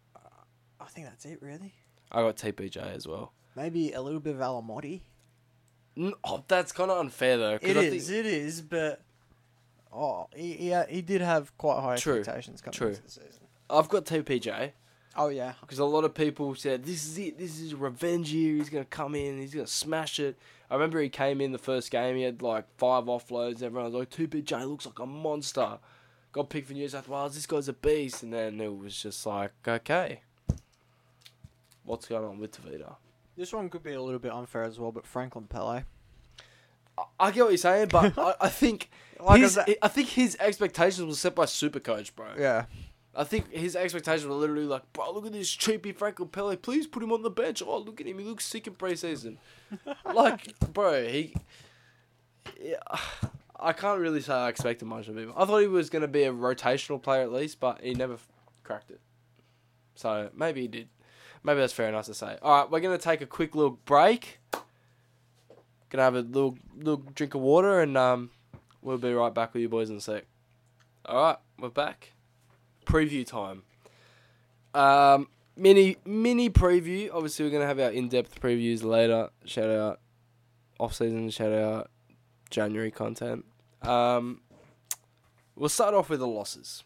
I 0.81 0.85
think 0.87 1.07
that's 1.07 1.25
it, 1.25 1.41
really. 1.41 1.73
I 2.13 2.21
got 2.21 2.37
TPJ 2.37 2.77
as 2.95 3.09
well. 3.09 3.33
Maybe 3.57 3.93
a 3.93 4.03
little 4.03 4.21
bit 4.21 4.35
of 4.35 4.41
Alamoti. 4.41 5.01
Oh, 6.25 6.45
that's 6.49 6.73
kind 6.73 6.91
of 6.91 6.99
unfair 6.99 7.37
though. 7.39 7.59
It 7.63 7.77
I 7.77 7.81
is, 7.81 8.09
think- 8.09 8.19
it 8.19 8.27
is, 8.27 8.61
but 8.61 9.01
oh, 9.95 10.29
he, 10.35 10.53
he 10.55 10.73
uh, 10.73 10.87
he 10.87 11.03
did 11.03 11.21
have 11.21 11.57
quite 11.57 11.81
high 11.81 11.97
True, 11.97 12.19
expectations 12.19 12.61
coming 12.61 12.75
true. 12.75 12.89
into 12.89 13.03
the 13.03 13.11
season. 13.11 13.43
I've 13.71 13.89
got 13.89 14.05
TPJ 14.05 14.73
Oh 15.17 15.29
yeah, 15.29 15.53
because 15.61 15.79
a 15.79 15.85
lot 15.85 16.05
of 16.05 16.13
people 16.15 16.55
said 16.55 16.85
this 16.85 17.07
is 17.07 17.19
it. 17.19 17.39
This 17.39 17.61
is 17.61 17.75
revenge 17.75 18.33
year. 18.33 18.57
He's 18.57 18.69
gonna 18.69 18.85
come 18.85 19.15
in. 19.15 19.39
He's 19.39 19.55
gonna 19.55 19.67
smash 19.67 20.19
it. 20.19 20.37
I 20.71 20.75
remember 20.75 21.01
he 21.01 21.09
came 21.09 21.41
in 21.41 21.53
the 21.53 21.59
first 21.59 21.91
game. 21.91 22.17
He 22.17 22.23
had 22.23 22.43
like 22.43 22.65
five 22.79 23.05
offloads. 23.05 23.63
Everyone 23.63 23.85
was 23.85 23.95
like, 23.95 24.11
TPJ 24.11 24.67
looks 24.67 24.87
like 24.87 24.99
a 24.99 25.07
monster. 25.07 25.79
Got 26.33 26.51
picked 26.51 26.67
for 26.67 26.73
New 26.73 26.89
South 26.89 27.09
Wales. 27.09 27.35
This 27.37 27.47
guy's 27.47 27.69
a 27.69 27.73
beast. 27.73 28.25
And 28.25 28.33
then 28.33 28.61
it 28.61 28.77
was 28.77 29.01
just 29.01 29.25
like, 29.25 29.53
okay, 29.67 30.23
what's 31.85 32.07
going 32.07 32.25
on 32.25 32.39
with 32.41 32.61
Tevita? 32.61 32.97
this 33.37 33.53
one 33.53 33.69
could 33.69 33.83
be 33.83 33.93
a 33.93 34.03
little 34.03 34.21
bit 34.21 34.33
unfair 34.33 34.63
as 34.63 34.79
well, 34.79 34.91
but 34.91 35.07
Franklin 35.07 35.47
Pele. 35.47 35.83
I, 36.99 37.03
I 37.21 37.31
get 37.31 37.43
what 37.43 37.51
you're 37.51 37.59
saying, 37.59 37.89
but 37.89 38.13
I, 38.19 38.35
I 38.43 38.49
think 38.49 38.91
Like 39.21 39.39
I 39.39 39.39
his, 39.43 39.53
said- 39.55 39.77
I 39.83 39.89
think 39.89 40.09
his 40.09 40.37
expectations 40.41 41.07
were 41.07 41.15
set 41.15 41.35
by 41.35 41.45
Supercoach, 41.45 42.15
bro. 42.15 42.27
Yeah, 42.39 42.67
I 43.15 43.25
think 43.25 43.51
his 43.53 43.77
expectations 43.77 44.27
were 44.27 44.35
literally 44.35 44.65
like, 44.67 44.83
bro, 44.93 45.13
look 45.13 45.27
at 45.27 45.33
this 45.33 45.51
cheapy 45.51 45.93
Franco 45.93 46.25
Pele. 46.25 46.57
Please 46.57 46.87
put 46.87 47.03
him 47.03 47.13
on 47.13 47.23
the 47.23 47.31
bench. 47.31 47.63
Oh, 47.65 47.79
look 47.79 48.01
at 48.01 48.07
him. 48.07 48.19
He 48.19 48.25
looks 48.25 48.45
sick 48.47 48.67
in 48.67 48.75
preseason. 48.75 49.37
like, 50.15 50.59
bro, 50.73 51.07
he. 51.07 51.35
Yeah, 52.61 52.77
I 53.59 53.73
can't 53.73 54.01
really 54.01 54.21
say 54.21 54.33
I 54.35 54.49
expected 54.49 54.87
much 54.87 55.09
of 55.09 55.17
him. 55.17 55.33
I 55.37 55.45
thought 55.45 55.59
he 55.59 55.67
was 55.67 55.91
going 55.91 56.03
to 56.03 56.09
be 56.09 56.25
a 56.25 56.33
rotational 56.33 57.01
player 57.03 57.23
at 57.23 57.33
least, 57.33 57.61
but 57.61 57.81
he 57.81 57.95
never 57.95 58.15
f- 58.15 58.27
cracked 58.63 58.91
it. 58.91 59.01
So 59.95 60.31
maybe 60.37 60.63
he 60.63 60.69
did. 60.69 60.89
Maybe 61.43 61.61
that's 61.61 61.73
fair 61.73 61.89
enough 61.89 62.07
to 62.07 62.15
say. 62.15 62.37
All 62.43 62.61
right, 62.63 62.71
we're 62.71 62.81
going 62.81 62.97
to 62.97 63.03
take 63.03 63.21
a 63.21 63.27
quick 63.27 63.55
little 63.55 63.79
break. 63.85 64.39
Gonna 65.95 66.03
have 66.03 66.17
a 66.17 66.23
little 66.23 66.59
little 66.77 67.05
drink 67.15 67.37
of 67.37 67.41
water, 67.41 67.81
and 67.81 67.97
um, 67.97 68.31
we'll 68.83 68.99
be 68.99 69.13
right 69.13 69.33
back 69.33 69.55
with 69.55 69.61
you 69.61 69.69
boys 69.69 69.91
in 69.91 69.97
a 69.99 70.01
sec. 70.01 70.25
All 71.07 71.23
right, 71.23 71.37
we're 71.61 71.69
back 71.69 72.15
preview 72.85 73.25
time. 73.25 73.63
Um, 74.75 75.29
mini 75.57 75.97
mini 76.05 76.51
preview. 76.51 77.11
Obviously, 77.13 77.45
we're 77.45 77.53
gonna 77.53 77.69
have 77.69 77.79
our 77.79 77.91
in 77.91 78.09
depth 78.09 78.41
previews 78.41 78.83
later. 78.83 79.31
Shout 79.45 79.71
out 79.71 80.01
off 80.81 80.97
season. 80.97 81.31
Shout 81.31 81.53
out 81.53 81.93
January 82.51 82.91
content. 82.91 83.45
Um, 83.81 84.41
we'll 85.55 85.69
start 85.69 85.95
off 85.95 86.09
with 86.09 86.19
the 86.19 86.27
losses. 86.27 86.83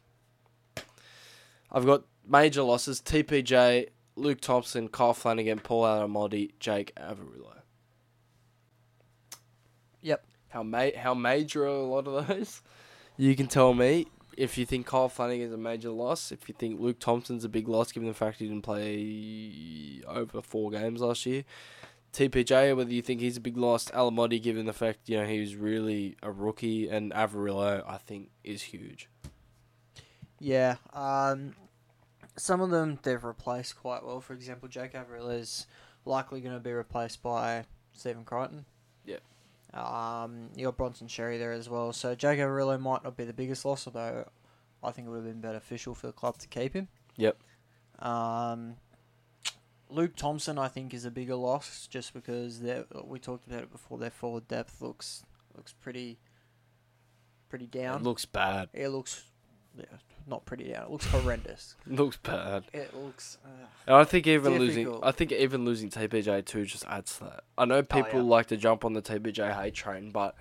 I've 1.73 1.87
got 1.87 2.03
major 2.29 2.63
losses: 2.63 3.01
TPJ, 3.01 3.89
Luke 4.17 4.43
Thompson, 4.43 4.89
Kyle 4.89 5.15
Flanagan, 5.15 5.61
Paul 5.61 5.85
Alamoti, 5.85 6.51
Jake 6.61 6.95
Averillo. 6.97 7.58
Yep. 10.03 10.25
How 10.49 10.63
ma- 10.63 10.97
how 10.97 11.15
major 11.15 11.65
are 11.65 11.69
a 11.69 11.83
lot 11.83 12.07
of 12.07 12.27
those? 12.29 12.63
You 13.17 13.35
can 13.35 13.49
tell 13.49 13.75
me 13.75 14.07
if 14.37 14.57
you 14.57 14.65
think 14.65 14.87
Kyle 14.87 15.09
Flanagan 15.09 15.49
is 15.49 15.53
a 15.53 15.57
major 15.57 15.91
loss, 15.91 16.31
if 16.31 16.49
you 16.49 16.55
think 16.57 16.81
Luke 16.81 17.01
Thompson's 17.01 17.45
a 17.45 17.49
big 17.49 17.67
loss 17.69 17.91
given 17.91 18.09
the 18.09 18.15
fact 18.15 18.39
he 18.39 18.47
didn't 18.47 18.63
play 18.63 20.01
over 20.07 20.41
four 20.41 20.71
games 20.71 21.01
last 21.01 21.27
year. 21.27 21.45
TPJ, 22.13 22.75
whether 22.77 22.93
you 22.93 23.03
think 23.03 23.21
he's 23.21 23.37
a 23.37 23.41
big 23.41 23.57
loss, 23.57 23.87
Alamoti, 23.91 24.41
given 24.41 24.67
the 24.67 24.73
fact 24.73 25.09
you 25.09 25.19
know 25.19 25.27
he 25.27 25.41
was 25.41 25.57
really 25.57 26.17
a 26.23 26.31
rookie, 26.31 26.89
and 26.89 27.13
Averillo, 27.13 27.85
I 27.87 27.99
think, 27.99 28.31
is 28.45 28.63
huge. 28.63 29.09
yeah. 30.41 30.77
Um, 30.95 31.55
some 32.37 32.61
of 32.61 32.71
them 32.71 32.99
they've 33.03 33.23
replaced 33.23 33.77
quite 33.77 34.05
well. 34.05 34.21
For 34.21 34.33
example, 34.33 34.69
Jake 34.69 34.95
Averill 34.95 35.29
is 35.31 35.67
likely 36.05 36.41
going 36.41 36.55
to 36.55 36.61
be 36.61 36.73
replaced 36.73 37.23
by 37.23 37.65
Stephen 37.93 38.25
Crichton. 38.25 38.65
Yep. 39.05 39.23
Um, 39.75 40.49
you 40.57 40.65
got 40.65 40.77
Bronson 40.77 41.09
Xerri 41.09 41.39
there 41.39 41.53
as 41.53 41.69
well. 41.69 41.93
So 41.93 42.15
Jake 42.15 42.39
Averillo 42.39 42.81
might 42.81 43.05
not 43.05 43.17
be 43.17 43.25
the 43.25 43.33
biggest 43.33 43.65
loss, 43.65 43.87
although 43.87 44.29
I 44.83 44.91
think 44.91 45.07
it 45.07 45.11
would 45.11 45.17
have 45.17 45.27
been 45.27 45.41
beneficial 45.41 45.95
for 45.95 46.07
the 46.07 46.13
club 46.13 46.39
to 46.39 46.49
keep 46.49 46.75
him. 46.75 46.89
Yep. 47.17 47.37
Um, 47.99 48.77
Luke 49.91 50.17
Thompson, 50.17 50.59
I 50.59 50.69
think, 50.69 50.95
is 50.95 51.05
a 51.05 51.11
bigger 51.11 51.35
loss 51.35 51.87
just 51.87 52.13
because 52.15 52.63
we 53.05 53.19
talked 53.19 53.47
about 53.47 53.63
it 53.63 53.73
before. 53.73 53.99
Their 53.99 54.11
forward 54.11 54.49
depth 54.49 54.81
looks 54.81 55.25
looks 55.57 55.73
pretty 55.73 56.19
pretty 57.49 57.67
down. 57.67 58.01
It 58.01 58.05
looks 58.05 58.25
bad. 58.25 58.69
It 58.73 58.89
looks 58.89 59.25
yeah, 59.77 59.85
not 60.29 60.45
pretty 60.45 60.73
down. 60.73 60.85
It 60.85 60.91
looks 60.91 61.07
horrendous. 61.07 61.75
Looks 61.87 62.17
bad. 62.19 62.65
It 62.73 62.95
looks. 62.95 63.39
Uh, 63.45 63.49
And 63.87 63.97
I 63.97 64.05
think 64.05 64.27
even 64.27 64.59
losing, 64.59 65.03
I 65.03 65.11
think 65.11 65.33
even 65.33 65.65
losing 65.65 65.91
TPJ 65.91 66.45
two 66.45 66.65
just 66.65 66.85
adds 66.87 67.19
to 67.19 67.25
that. 67.25 67.45
I 67.57 67.65
know 67.65 67.83
people 67.83 68.21
yeah. 68.21 68.29
like 68.29 68.47
to 68.47 68.57
jump 68.57 68.85
on 68.85 68.93
the 68.93 69.03
TPJ 69.03 69.55
hate 69.61 69.75
train, 69.75 70.11
but 70.11 70.35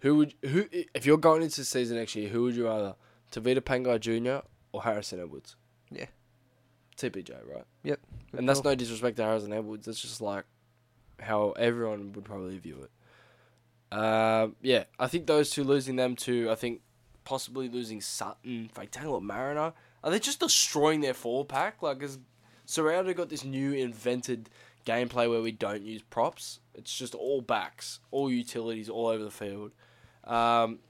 who 0.00 0.16
would 0.16 0.34
who 0.42 0.66
if 0.72 1.06
you're 1.06 1.18
going 1.18 1.42
into 1.42 1.62
the 1.62 1.64
season 1.64 1.96
next 1.96 2.14
year, 2.14 2.28
who 2.28 2.42
would 2.42 2.54
you 2.54 2.66
rather, 2.66 2.94
Tevita 3.32 3.60
Pangai 3.60 3.98
Jr. 4.00 4.46
or 4.72 4.82
Harrison 4.82 5.20
Edwards? 5.20 5.56
Yeah. 5.90 6.06
TPJ, 6.96 7.30
right? 7.46 7.64
good 7.84 7.98
And 8.38 8.48
that's 8.48 8.60
call. 8.60 8.72
no 8.72 8.76
disrespect 8.76 9.16
to 9.18 9.24
Harrison 9.24 9.52
Edwards. 9.52 9.86
It's 9.88 10.00
just 10.00 10.20
like 10.20 10.44
how 11.20 11.50
everyone 11.52 12.12
would 12.12 12.24
probably 12.24 12.58
view 12.58 12.84
it. 12.84 13.96
Um, 13.96 14.56
yeah, 14.62 14.84
I 14.98 15.06
think 15.06 15.26
those 15.26 15.50
two 15.50 15.64
losing 15.64 15.96
them 15.96 16.16
to, 16.16 16.50
I 16.50 16.54
think 16.54 16.80
possibly 17.26 17.68
losing 17.68 18.00
Sutton, 18.00 18.70
Faitala-Mariner. 18.74 19.74
Are 20.02 20.10
they 20.10 20.18
just 20.18 20.40
destroying 20.40 21.02
their 21.02 21.12
forward 21.12 21.48
pack? 21.48 21.82
Like, 21.82 22.00
has 22.00 22.18
Surrounded 22.66 23.16
got 23.16 23.28
this 23.28 23.44
new 23.44 23.72
invented 23.72 24.50
gameplay 24.84 25.30
where 25.30 25.40
we 25.40 25.52
don't 25.52 25.82
use 25.82 26.02
props. 26.02 26.58
It's 26.74 26.96
just 26.96 27.14
all 27.14 27.40
backs, 27.40 28.00
all 28.10 28.30
utilities 28.30 28.88
all 28.88 29.06
over 29.06 29.22
the 29.22 29.30
field. 29.30 29.70
Um, 30.24 30.80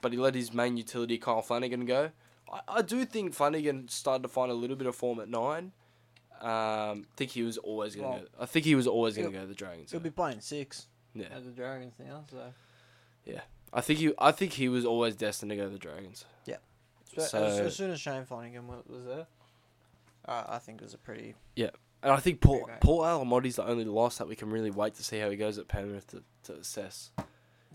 but 0.00 0.12
he 0.12 0.18
let 0.18 0.34
his 0.34 0.52
main 0.52 0.76
utility, 0.76 1.16
Kyle 1.18 1.40
Flanagan, 1.40 1.86
go. 1.86 2.10
I, 2.52 2.60
I 2.68 2.82
do 2.82 3.04
think 3.04 3.32
Flanagan 3.32 3.88
started 3.88 4.22
to 4.24 4.28
find 4.28 4.50
a 4.50 4.54
little 4.54 4.76
bit 4.76 4.88
of 4.88 4.96
form 4.96 5.20
at 5.20 5.28
nine. 5.28 5.72
Um, 6.40 7.06
think 7.16 7.30
he 7.30 7.42
was 7.42 7.58
always 7.58 7.94
gonna 7.94 8.08
Well, 8.08 8.18
go. 8.18 8.26
I 8.40 8.46
think 8.46 8.66
he 8.66 8.74
was 8.74 8.88
always 8.88 9.16
gonna 9.16 9.30
go 9.30 9.40
to 9.40 9.46
the 9.46 9.54
Dragons. 9.54 9.92
He'll 9.92 10.00
though. 10.00 10.04
be 10.04 10.10
playing 10.10 10.40
six 10.40 10.88
yeah, 11.14 11.26
at 11.26 11.44
the 11.44 11.52
Dragons 11.52 11.94
now, 11.98 12.24
so 12.28 12.52
I 13.74 13.80
think 13.80 13.98
he. 13.98 14.12
I 14.18 14.30
think 14.32 14.52
he 14.52 14.68
was 14.68 14.84
always 14.84 15.16
destined 15.16 15.50
to 15.50 15.56
go 15.56 15.64
to 15.64 15.70
the 15.70 15.78
Dragons. 15.78 16.24
So, 17.16 17.22
as, 17.22 17.30
So- 17.30 17.64
as 17.66 17.76
soon 17.76 17.90
as 17.92 18.00
Shane 18.00 18.24
Flanagan 18.24 18.66
wa- 18.66 18.82
was 18.88 19.04
there, 19.04 19.26
uh, 20.26 20.44
I 20.48 20.58
think 20.58 20.80
it 20.80 20.84
was 20.84 20.94
a 20.94 20.98
pretty 20.98 21.34
Yeah, 21.54 21.70
And 22.02 22.10
I 22.12 22.16
think 22.16 22.40
Paul. 22.40 22.68
Paul 22.80 23.02
Alamoti's 23.02 23.54
the 23.56 23.64
only 23.64 23.84
loss 23.84 24.18
that 24.18 24.26
we 24.26 24.34
can 24.34 24.50
really 24.50 24.72
wait 24.72 24.94
to 24.94 25.04
see 25.04 25.20
how 25.20 25.30
he 25.30 25.36
goes 25.36 25.56
at 25.58 25.68
Penrith 25.68 26.08
to, 26.08 26.24
to 26.44 26.54
assess 26.54 27.12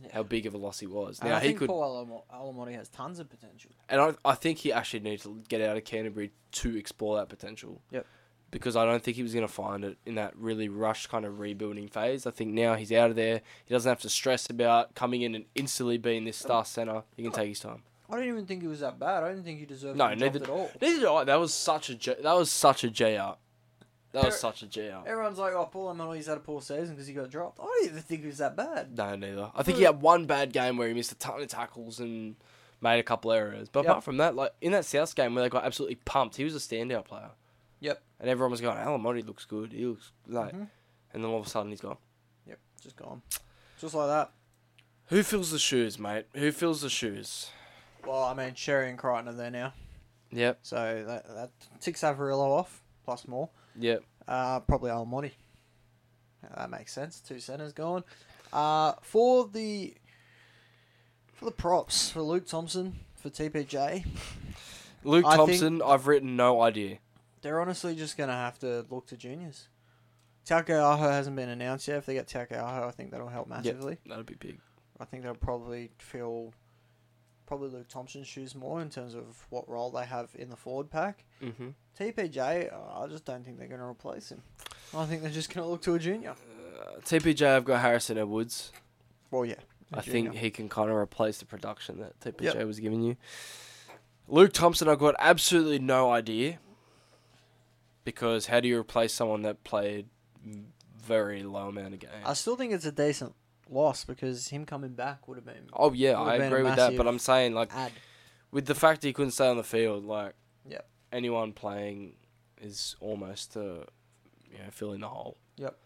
Yeah. 0.04 0.10
how 0.14 0.24
big 0.24 0.46
of 0.46 0.54
a 0.56 0.58
loss 0.58 0.80
he 0.80 0.88
was. 0.88 1.24
Now 1.24 1.38
I 1.38 1.40
he 1.40 1.48
think 1.48 1.60
could, 1.60 1.68
Paul 1.70 1.84
Alamo- 1.84 2.24
Alamoti 2.34 2.74
has 2.76 2.90
tons 2.90 3.20
of 3.20 3.30
potential. 3.30 3.72
and 3.88 4.02
I 4.02 4.14
I 4.26 4.36
think 4.36 4.58
he 4.58 4.74
actually 4.74 5.02
needs 5.02 5.24
to 5.24 5.42
get 5.48 5.62
out 5.62 5.78
of 5.78 5.86
Canterbury 5.86 6.32
to 6.54 6.76
explore 6.76 7.16
that 7.18 7.30
potential. 7.30 7.82
Yep. 7.92 8.06
Because 8.52 8.76
I 8.76 8.84
don't 8.86 9.04
think 9.04 9.16
he 9.16 9.24
was 9.24 9.34
going 9.34 9.46
to 9.46 9.52
find 9.54 9.84
it 9.84 9.98
in 10.06 10.16
that 10.16 10.36
really 10.36 10.70
rushed 10.70 11.10
kind 11.10 11.24
of 11.26 11.40
rebuilding 11.40 11.88
phase. 11.88 12.26
I 12.26 12.32
think 12.32 12.52
now 12.52 12.74
he's 12.76 12.92
out 12.92 13.12
of 13.12 13.16
there. 13.16 13.42
He 13.66 13.74
doesn't 13.74 13.90
have 13.90 14.02
to 14.02 14.10
stress 14.10 14.50
about 14.50 14.96
coming 14.96 15.22
in 15.22 15.36
and 15.36 15.46
instantly 15.56 15.98
being 15.98 16.26
this 16.26 16.38
star 16.38 16.66
center. 16.66 17.04
He 17.16 17.22
can 17.24 17.32
take 17.32 17.50
his 17.50 17.60
time. 17.60 17.84
I 18.10 18.16
didn't 18.16 18.30
even 18.30 18.46
think 18.48 18.62
he 18.64 18.68
was 18.68 18.80
that 18.80 18.98
bad. 18.98 19.24
I 19.24 19.30
didn't 19.30 19.44
think 19.44 19.60
he 19.60 19.66
deserved 19.68 19.96
No, 19.98 20.10
to 20.10 20.16
be 20.16 20.20
dropped 20.20 20.34
neither- 20.34 20.46
at 20.46 20.50
all. 20.50 20.72
Neither 20.82 21.00
do 21.00 21.14
I. 21.14 21.24
That 21.26 21.40
was 21.40 21.54
such 21.54 21.90
a 21.92 21.96
J, 21.96 22.16
that 22.22 22.34
was 22.34 22.52
such 22.52 22.84
a 22.84 22.90
J 22.90 23.18
out. 23.18 23.38
That 24.14 24.26
was 24.26 24.40
such 24.40 24.64
a 24.64 24.66
J 24.68 24.90
out. 24.90 25.06
Everyone's 25.06 25.38
like, 25.38 25.54
"Oh, 25.54 25.66
Paul 25.72 25.94
Alamoti's 25.94 26.26
had 26.26 26.38
a 26.38 26.40
poor 26.40 26.60
season 26.64 26.96
because 26.96 27.06
he 27.06 27.14
got 27.14 27.30
dropped." 27.30 27.60
I 27.60 27.66
didn't 27.82 27.92
even 27.92 28.02
think 28.02 28.22
he 28.22 28.28
was 28.28 28.40
that 28.40 28.56
bad. 28.56 28.98
No, 28.98 29.16
neither. 29.16 29.52
I 29.54 29.62
think 29.62 29.78
he 29.78 29.84
had 29.84 30.02
one 30.02 30.26
bad 30.26 30.52
game 30.52 30.78
where 30.78 30.88
he 30.88 30.96
missed 30.96 31.12
a 31.12 31.16
ton 31.16 31.40
of 31.40 31.48
tackles 31.50 32.00
and 32.00 32.36
made 32.82 32.98
a 32.98 33.04
couple 33.04 33.32
errors. 33.32 33.70
But 33.70 33.82
Yep. 33.82 33.90
apart 33.92 34.04
from 34.04 34.18
that, 34.18 34.36
like 34.36 34.54
in 34.62 34.72
that 34.72 34.86
South 34.86 35.14
game 35.14 35.36
where 35.36 35.44
they 35.44 35.50
got 35.50 35.64
absolutely 35.64 35.98
pumped, 36.06 36.38
he 36.38 36.44
was 36.44 36.56
a 36.56 36.58
standout 36.58 37.06
player. 37.06 37.30
Yep. 37.82 38.02
And 38.20 38.30
everyone 38.30 38.52
was 38.52 38.62
going, 38.62 38.78
Alamoti 38.78 39.26
looks 39.26 39.46
good. 39.46 39.72
He 39.72 39.86
looks 39.86 40.12
like, 40.28 40.54
Mhm. 40.54 40.70
and 41.14 41.24
then 41.24 41.26
all 41.26 41.40
of 41.40 41.46
a 41.46 41.50
sudden 41.50 41.72
he's 41.72 41.82
gone. 41.82 41.98
Yep, 42.46 42.60
just 42.82 42.96
gone, 42.98 43.22
just 43.80 43.94
like 43.94 44.08
that. 44.08 44.32
Who 45.08 45.24
fills 45.24 45.52
the 45.52 45.60
shoes, 45.60 45.98
mate? 45.98 46.26
Who 46.36 46.52
fills 46.52 46.82
the 46.82 46.90
shoes? 46.90 47.50
Well, 48.06 48.24
I 48.24 48.34
mean, 48.34 48.52
Xerri 48.52 48.90
and 48.90 48.98
Crichton 48.98 49.28
are 49.30 49.34
there 49.34 49.52
now, 49.52 49.74
Yep, 50.32 50.60
so 50.62 51.04
that 51.08 51.28
that 51.28 51.52
ticks 51.82 52.02
Averillo 52.02 52.50
off 52.60 52.84
plus 53.06 53.28
more. 53.28 53.50
yep. 53.78 54.04
Uh, 54.28 54.60
probably 54.60 54.92
Alamoti. 54.92 55.32
That 56.56 56.70
makes 56.70 56.94
sense. 56.94 57.20
Two 57.20 57.40
centers 57.40 57.74
gone. 57.74 58.04
Uh, 58.54 58.94
for 59.02 59.48
the 59.48 59.96
for 61.34 61.46
the 61.46 61.52
props 61.52 62.10
for 62.12 62.22
Luke 62.22 62.48
Thompson 62.48 63.00
for 63.16 63.30
TPJ, 63.30 64.06
Luke 65.04 65.26
I 65.26 65.36
Thompson, 65.36 65.82
I've 65.82 66.08
written 66.08 66.36
no 66.36 66.62
idea. 66.62 67.00
They're 67.42 67.60
honestly 67.62 67.96
just 67.96 68.18
gonna 68.18 68.34
have 68.34 68.60
to 68.60 68.86
look 68.90 69.08
to 69.08 69.18
juniors. 69.18 69.68
Taukeiaho 70.46 71.00
hasn't 71.00 71.36
been 71.36 71.50
announced 71.50 71.88
yet. 71.88 71.98
If 71.98 72.06
they 72.06 72.16
get 72.16 72.28
Taukeiaho, 72.28 72.88
I 72.88 72.92
think 72.92 73.12
that'll 73.12 73.28
help 73.28 73.48
massively. 73.48 73.98
that'll 74.08 74.24
be 74.24 74.36
big. 74.36 74.60
I 75.00 75.06
think 75.06 75.24
they'll 75.24 75.36
probably 75.36 75.92
feel 76.00 76.54
probably 77.46 77.70
Luke 77.70 77.88
Thompson's 77.88 78.28
shoes 78.28 78.54
more 78.56 78.82
in 78.82 78.90
terms 78.90 79.16
of 79.16 79.46
what 79.50 79.68
role 79.70 79.90
they 79.92 80.06
have 80.06 80.30
in 80.36 80.50
the 80.50 80.56
forward 80.56 80.90
pack. 80.92 81.26
Mm-hmm. 81.42 81.70
TPJ, 82.00 82.72
I 82.74 83.08
just 83.08 83.26
don't 83.26 83.44
think 83.44 83.58
they're 83.58 83.68
going 83.68 83.80
to 83.80 83.86
replace 83.88 84.32
him. 84.32 84.44
I 84.96 85.06
think 85.06 85.22
they're 85.24 85.32
just 85.32 85.52
going 85.54 85.66
to 85.66 85.70
look 85.70 85.82
to 85.84 85.96
a 85.96 86.00
junior. 86.00 86.32
Uh, 86.80 87.00
TPJ, 87.02 87.48
I've 87.48 87.66
got 87.66 87.82
Harrison 87.82 88.18
Edwards. 88.20 88.72
Well, 89.32 89.46
yeah. 89.46 89.56
I 89.92 89.98
a 90.00 90.02
think 90.04 90.36
he 90.36 90.52
can 90.52 90.70
kind 90.70 90.92
of 90.92 90.96
replace 90.96 91.40
the 91.40 91.46
production 91.46 92.00
that 92.02 92.20
TPJ 92.20 92.54
Yep. 92.56 92.68
was 92.68 92.80
giving 92.80 93.02
you. 93.02 93.18
Luke 94.28 94.54
Thompson, 94.54 94.88
I've 94.88 95.00
got 95.00 95.16
absolutely 95.18 95.80
no 95.80 96.12
idea. 96.12 96.60
Because 98.10 98.48
how 98.48 98.60
do 98.60 98.68
you 98.68 98.80
replace 98.80 99.14
someone 99.14 99.44
that 99.44 99.64
played 99.64 100.08
very 101.00 101.44
low 101.44 101.68
amount 101.68 101.94
of 101.94 102.00
games? 102.00 102.26
I 102.26 102.34
still 102.34 102.56
think 102.56 102.74
it's 102.74 102.86
a 102.86 102.92
decent 102.92 103.36
loss 103.70 104.04
because 104.04 104.48
him 104.48 104.66
coming 104.66 104.94
back 104.94 105.28
would 105.28 105.38
have 105.38 105.46
been 105.46 105.70
oh 105.74 105.94
yeah, 105.94 106.20
I 106.20 106.40
been 106.40 106.48
agree 106.52 106.64
with 106.64 106.76
that. 106.76 106.98
But 106.98 107.08
I'm 107.08 107.20
saying 107.20 107.54
like 107.54 107.70
add. 107.76 107.92
with 108.52 108.66
the 108.66 108.74
fact 108.74 109.04
he 109.04 109.14
couldn't 109.14 109.32
stay 109.34 109.48
on 109.48 109.58
the 109.58 109.64
field, 109.64 110.06
like 110.06 110.34
Yep. 110.68 110.88
anyone 111.12 111.54
playing 111.54 112.16
is 112.60 112.96
almost 113.00 113.54
to 113.54 113.86
you 114.52 114.58
know 114.58 114.72
fill 114.72 114.94
in 114.94 115.02
the 115.02 115.08
hole. 115.08 115.38
Yep. 115.58 115.78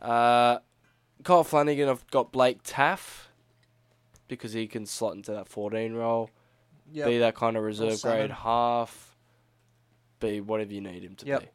Uh, 0.00 0.58
Kyle 1.24 1.44
Flanagan, 1.44 1.88
I've 1.88 2.06
got 2.10 2.30
Blake 2.30 2.62
Taaffe 2.62 3.28
because 4.28 4.52
he 4.52 4.66
can 4.66 4.84
slot 4.84 5.14
into 5.14 5.32
that 5.32 5.48
14 5.48 5.94
role, 5.94 6.28
Yep. 6.92 7.06
be 7.06 7.18
that 7.20 7.34
kind 7.36 7.56
of 7.56 7.62
reserve 7.62 8.02
grade 8.02 8.30
half, 8.30 9.16
be 10.18 10.42
whatever 10.42 10.72
you 10.74 10.82
need 10.82 11.02
him 11.02 11.16
to 11.16 11.26
Yep. 11.26 11.40
be. 11.40 11.48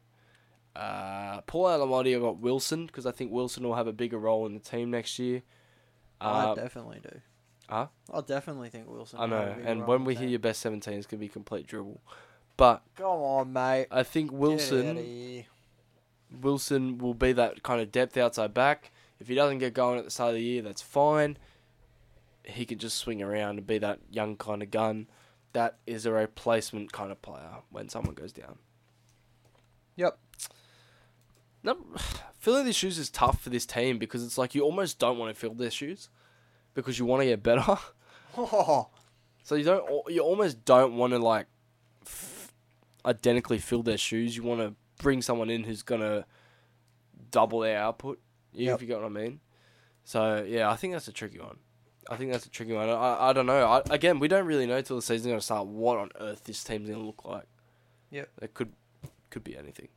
Uh, 0.76 1.40
Paul 1.42 1.64
Alamoti, 1.66 2.14
I've 2.14 2.20
got 2.22 2.38
Wilson 2.38 2.86
because 2.86 3.06
I 3.06 3.12
think 3.12 3.32
Wilson 3.32 3.62
will 3.66 3.74
have 3.76 3.86
a 3.86 3.92
bigger 3.92 4.18
role 4.18 4.44
in 4.46 4.52
the 4.54 4.60
team 4.60 4.90
next 4.90 5.18
year. 5.18 5.42
I 6.20 6.44
Uh, 6.46 6.54
definitely 6.54 7.00
do. 7.02 7.20
huh? 7.68 7.86
I 8.12 8.20
definitely 8.20 8.68
think 8.68 8.88
Wilson. 8.88 9.18
I 9.20 9.26
know, 9.26 9.38
have 9.40 9.48
a 9.52 9.54
bigger 9.56 9.68
and 9.68 9.86
when 9.86 10.04
we 10.04 10.14
hear 10.14 10.28
your 10.28 10.38
best 10.38 10.60
17, 10.60 10.94
it's 10.94 11.06
going 11.06 11.18
to 11.18 11.24
be 11.24 11.28
complete 11.28 11.66
dribble. 11.66 12.00
But 12.56 12.82
Come 12.96 13.06
on, 13.06 13.52
mate. 13.52 13.86
I 13.90 14.02
think 14.02 14.32
Wilson. 14.32 15.44
Wilson 16.40 16.98
will 16.98 17.14
be 17.14 17.32
that 17.32 17.62
kind 17.62 17.80
of 17.80 17.92
depth 17.92 18.16
outside 18.16 18.52
back. 18.52 18.90
If 19.18 19.28
he 19.28 19.34
doesn't 19.34 19.58
get 19.58 19.72
going 19.74 19.98
at 19.98 20.04
the 20.04 20.10
start 20.10 20.30
of 20.30 20.34
the 20.36 20.42
year, 20.42 20.62
that's 20.62 20.82
fine. 20.82 21.38
He 22.44 22.64
can 22.66 22.78
just 22.78 22.98
swing 22.98 23.22
around 23.22 23.58
and 23.58 23.66
be 23.66 23.78
that 23.78 24.00
young 24.10 24.36
kind 24.36 24.62
of 24.62 24.70
gun. 24.70 25.08
That 25.52 25.78
is 25.86 26.04
a 26.06 26.12
replacement 26.12 26.92
kind 26.92 27.10
of 27.10 27.22
player 27.22 27.62
when 27.70 27.88
someone 27.88 28.14
goes 28.14 28.32
down. 28.32 28.58
Yep. 29.96 30.18
Filling 32.38 32.64
these 32.64 32.76
shoes 32.76 32.98
is 32.98 33.10
tough 33.10 33.40
for 33.40 33.50
this 33.50 33.66
team 33.66 33.98
because 33.98 34.24
it's 34.24 34.38
like 34.38 34.54
you 34.54 34.62
almost 34.62 34.98
don't 34.98 35.18
want 35.18 35.34
to 35.34 35.38
fill 35.40 35.54
their 35.54 35.70
shoes 35.70 36.08
because 36.74 36.98
you 36.98 37.04
want 37.04 37.22
to 37.22 37.26
get 37.26 37.42
better. 37.42 37.78
Oh, 38.36 38.88
So 39.42 39.54
you 39.54 39.62
don't. 39.62 39.84
You 40.08 40.22
almost 40.22 40.64
don't 40.64 40.96
want 40.96 41.12
to 41.12 41.20
like 41.20 41.46
f- 42.04 42.52
identically 43.04 43.58
fill 43.58 43.84
their 43.84 43.96
shoes. 43.96 44.36
You 44.36 44.42
want 44.42 44.60
to 44.60 44.74
bring 45.00 45.22
someone 45.22 45.50
in 45.50 45.62
who's 45.62 45.82
gonna 45.82 46.26
double 47.30 47.60
their 47.60 47.78
output. 47.78 48.18
You, 48.52 48.66
Yep. 48.66 48.74
If 48.74 48.82
you 48.82 48.88
get 48.88 48.96
what 48.98 49.06
I 49.06 49.10
mean. 49.10 49.38
So 50.02 50.44
yeah, 50.48 50.68
I 50.68 50.74
think 50.74 50.94
that's 50.94 51.06
a 51.06 51.12
tricky 51.12 51.38
one. 51.38 51.58
I 52.10 52.16
think 52.16 52.32
that's 52.32 52.46
a 52.46 52.50
tricky 52.50 52.72
one. 52.72 52.88
I 52.88 53.28
I 53.28 53.32
don't 53.32 53.46
know. 53.46 53.64
I, 53.66 53.82
again, 53.90 54.18
we 54.18 54.26
don't 54.26 54.46
really 54.46 54.66
know 54.66 54.80
till 54.80 54.96
the 54.96 55.02
season's 55.02 55.28
gonna 55.28 55.40
start 55.40 55.66
what 55.68 55.96
on 55.98 56.10
earth 56.20 56.42
this 56.44 56.64
team's 56.64 56.90
gonna 56.90 57.04
look 57.04 57.24
like. 57.24 57.46
Yep. 58.10 58.28
It 58.42 58.54
could 58.54 58.72
could 59.30 59.44
be 59.44 59.56
anything. 59.56 59.88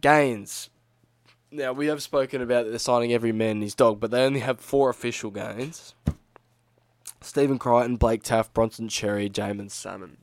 Gains. 0.00 0.70
Now 1.50 1.72
we 1.72 1.86
have 1.86 2.02
spoken 2.02 2.42
about 2.42 2.68
they're 2.68 2.78
signing 2.78 3.12
every 3.12 3.32
man 3.32 3.52
and 3.52 3.62
his 3.62 3.74
dog, 3.74 4.00
but 4.00 4.10
they 4.10 4.24
only 4.24 4.40
have 4.40 4.60
four 4.60 4.90
official 4.90 5.30
gains. 5.30 5.94
Stephen 7.20 7.58
Crichton, 7.58 7.96
Blake 7.96 8.22
Taaffe, 8.22 8.52
Bronson 8.52 8.88
Xerri, 8.88 9.30
Jaeman 9.30 9.70
Salmon. 9.70 10.18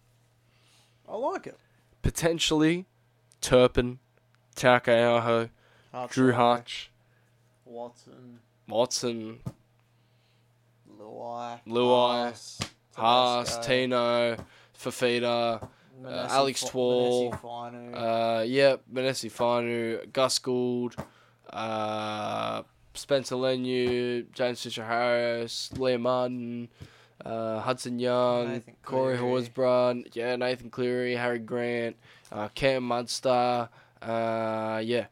I 1.08 1.16
like 1.16 1.48
it. 1.48 1.58
Potentially 2.02 2.86
Turpin, 3.42 4.00
Taukeiaho, 4.56 5.50
Drew 6.10 6.34
Hutch, 6.34 6.92
Watson, 7.66 8.40
Watson, 8.68 9.40
Luai, 11.00 11.60
Luai, 11.68 12.70
Haas, 12.96 13.66
Tino, 13.66 14.38
Fifita, 14.78 15.68
Manesi 16.02 16.30
Alex 16.30 16.62
Fi- 16.64 16.70
Twall, 16.70 17.32
Manesi 17.32 17.42
Finu. 17.42 18.40
uh, 18.40 18.44
yep, 18.44 18.82
Manesi 18.92 19.32
Fanu, 19.32 20.06
Gus 20.12 20.40
Gould, 20.40 20.96
uh, 21.52 22.64
Spencer 22.94 23.36
Leniu, 23.36 24.26
James 24.32 24.62
Fisher 24.62 24.84
Harris, 24.86 25.70
Liam 25.76 26.02
Martin, 26.02 26.70
uh, 27.26 27.60
Hudson 27.60 28.00
Young, 28.00 28.62
Corey 28.84 29.18
Cleary. 29.18 29.18
Horsbrun, 29.50 30.08
yeah, 30.16 30.36
Nathan 30.36 30.70
Cleary, 30.70 31.16
Harry 31.16 31.40
Grant, 31.40 31.96
uh, 32.32 32.48
Cam 32.50 32.84
Munster, 32.84 33.70
uh, 34.02 34.82
yeah. 34.84 35.06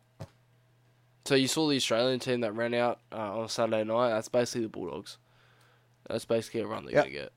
So 1.25 1.35
you 1.35 1.47
saw 1.47 1.69
the 1.69 1.75
Australian 1.77 2.19
team 2.19 2.41
that 2.41 2.53
ran 2.53 2.73
out 2.73 2.99
uh, 3.11 3.39
on 3.39 3.47
Saturday 3.47 3.83
night. 3.83 4.09
That's 4.09 4.27
basically 4.27 4.63
the 4.63 4.69
Bulldogs. 4.69 5.17
That's 6.09 6.25
basically 6.25 6.61
a 6.61 6.67
run 6.67 6.83
they're 6.85 6.95
Yep. 6.95 7.03
gonna 7.05 7.13
get. 7.15 7.31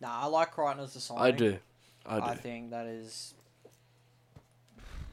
Nah, 0.00 0.22
I 0.22 0.26
like 0.26 0.50
Crichton 0.52 0.82
as 0.82 0.94
the 0.94 1.00
signing. 1.00 1.22
I 1.22 1.30
do. 1.30 1.58
I 2.08 2.20
do. 2.20 2.26
I 2.26 2.34
think 2.34 2.70
that 2.70 2.86
is. 2.86 3.34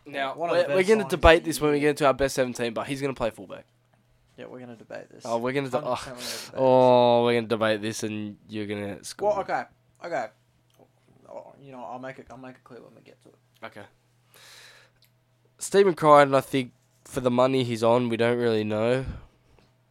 Now 0.06 0.36
One 0.36 0.52
of 0.52 0.58
the 0.58 0.64
we're, 0.70 0.76
we're 0.76 0.84
going 0.84 1.00
to 1.00 1.06
signings 1.06 1.10
debate 1.10 1.44
this 1.44 1.60
when 1.60 1.72
we 1.72 1.80
get 1.80 1.90
into 1.90 2.06
our 2.06 2.14
best 2.14 2.36
seventeen, 2.36 2.74
but 2.74 2.86
he's 2.88 3.02
going 3.02 3.14
to 3.14 3.18
play 3.18 3.32
fullback. 3.32 3.66
Yeah, 4.38 4.46
we're 4.48 4.60
gonna 4.60 4.76
debate 4.76 5.10
this. 5.10 5.24
Oh, 5.26 5.38
we're 5.38 5.54
going 5.54 5.70
to. 5.70 5.78
100% 5.78 5.82
we're 5.82 5.88
Oh, 5.88 5.96
gonna 5.96 6.16
debate 6.18 6.52
oh, 6.56 7.24
we're 7.24 7.32
going 7.34 7.46
to 7.46 7.50
debate 7.50 7.82
this, 7.82 8.04
and 8.04 8.38
you're 8.50 8.66
going 8.66 8.98
to 8.98 9.04
score. 9.04 9.30
Well, 9.30 9.40
okay, 9.40 9.64
okay. 10.04 10.26
Oh, 11.30 11.54
you 11.62 11.72
know, 11.72 11.84
I'll 11.84 12.00
make 12.00 12.20
it. 12.20 12.28
I'll 12.30 12.38
make 12.38 12.56
it 12.56 12.64
clear 12.64 12.82
when 12.82 12.94
we 12.96 13.02
get 13.02 13.22
to 13.24 13.30
it. 13.30 13.36
Okay. 13.64 13.82
Stephen 15.58 15.94
Crichton, 15.94 16.36
I 16.36 16.42
think 16.42 16.74
for 17.06 17.22
the 17.22 17.32
money 17.32 17.64
he's 17.64 17.82
on, 17.82 18.10
we 18.10 18.18
don't 18.18 18.38
really 18.38 18.66
know, 18.66 19.06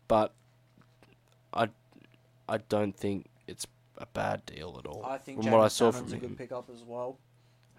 but 0.08 0.34
I, 1.54 1.68
I 2.48 2.58
don't 2.58 2.94
think 2.94 3.28
it's 3.46 3.66
a 3.98 4.06
bad 4.06 4.44
deal 4.46 4.76
at 4.78 4.86
all. 4.86 5.04
I 5.04 5.18
think 5.18 5.42
from 5.42 5.52
what 5.52 5.60
I 5.62 5.68
saw 5.68 5.90
Salmon's 5.90 6.10
from 6.12 6.18
a 6.18 6.20
good 6.20 6.30
him. 6.30 6.36
pickup 6.36 6.68
as 6.72 6.82
well. 6.82 7.18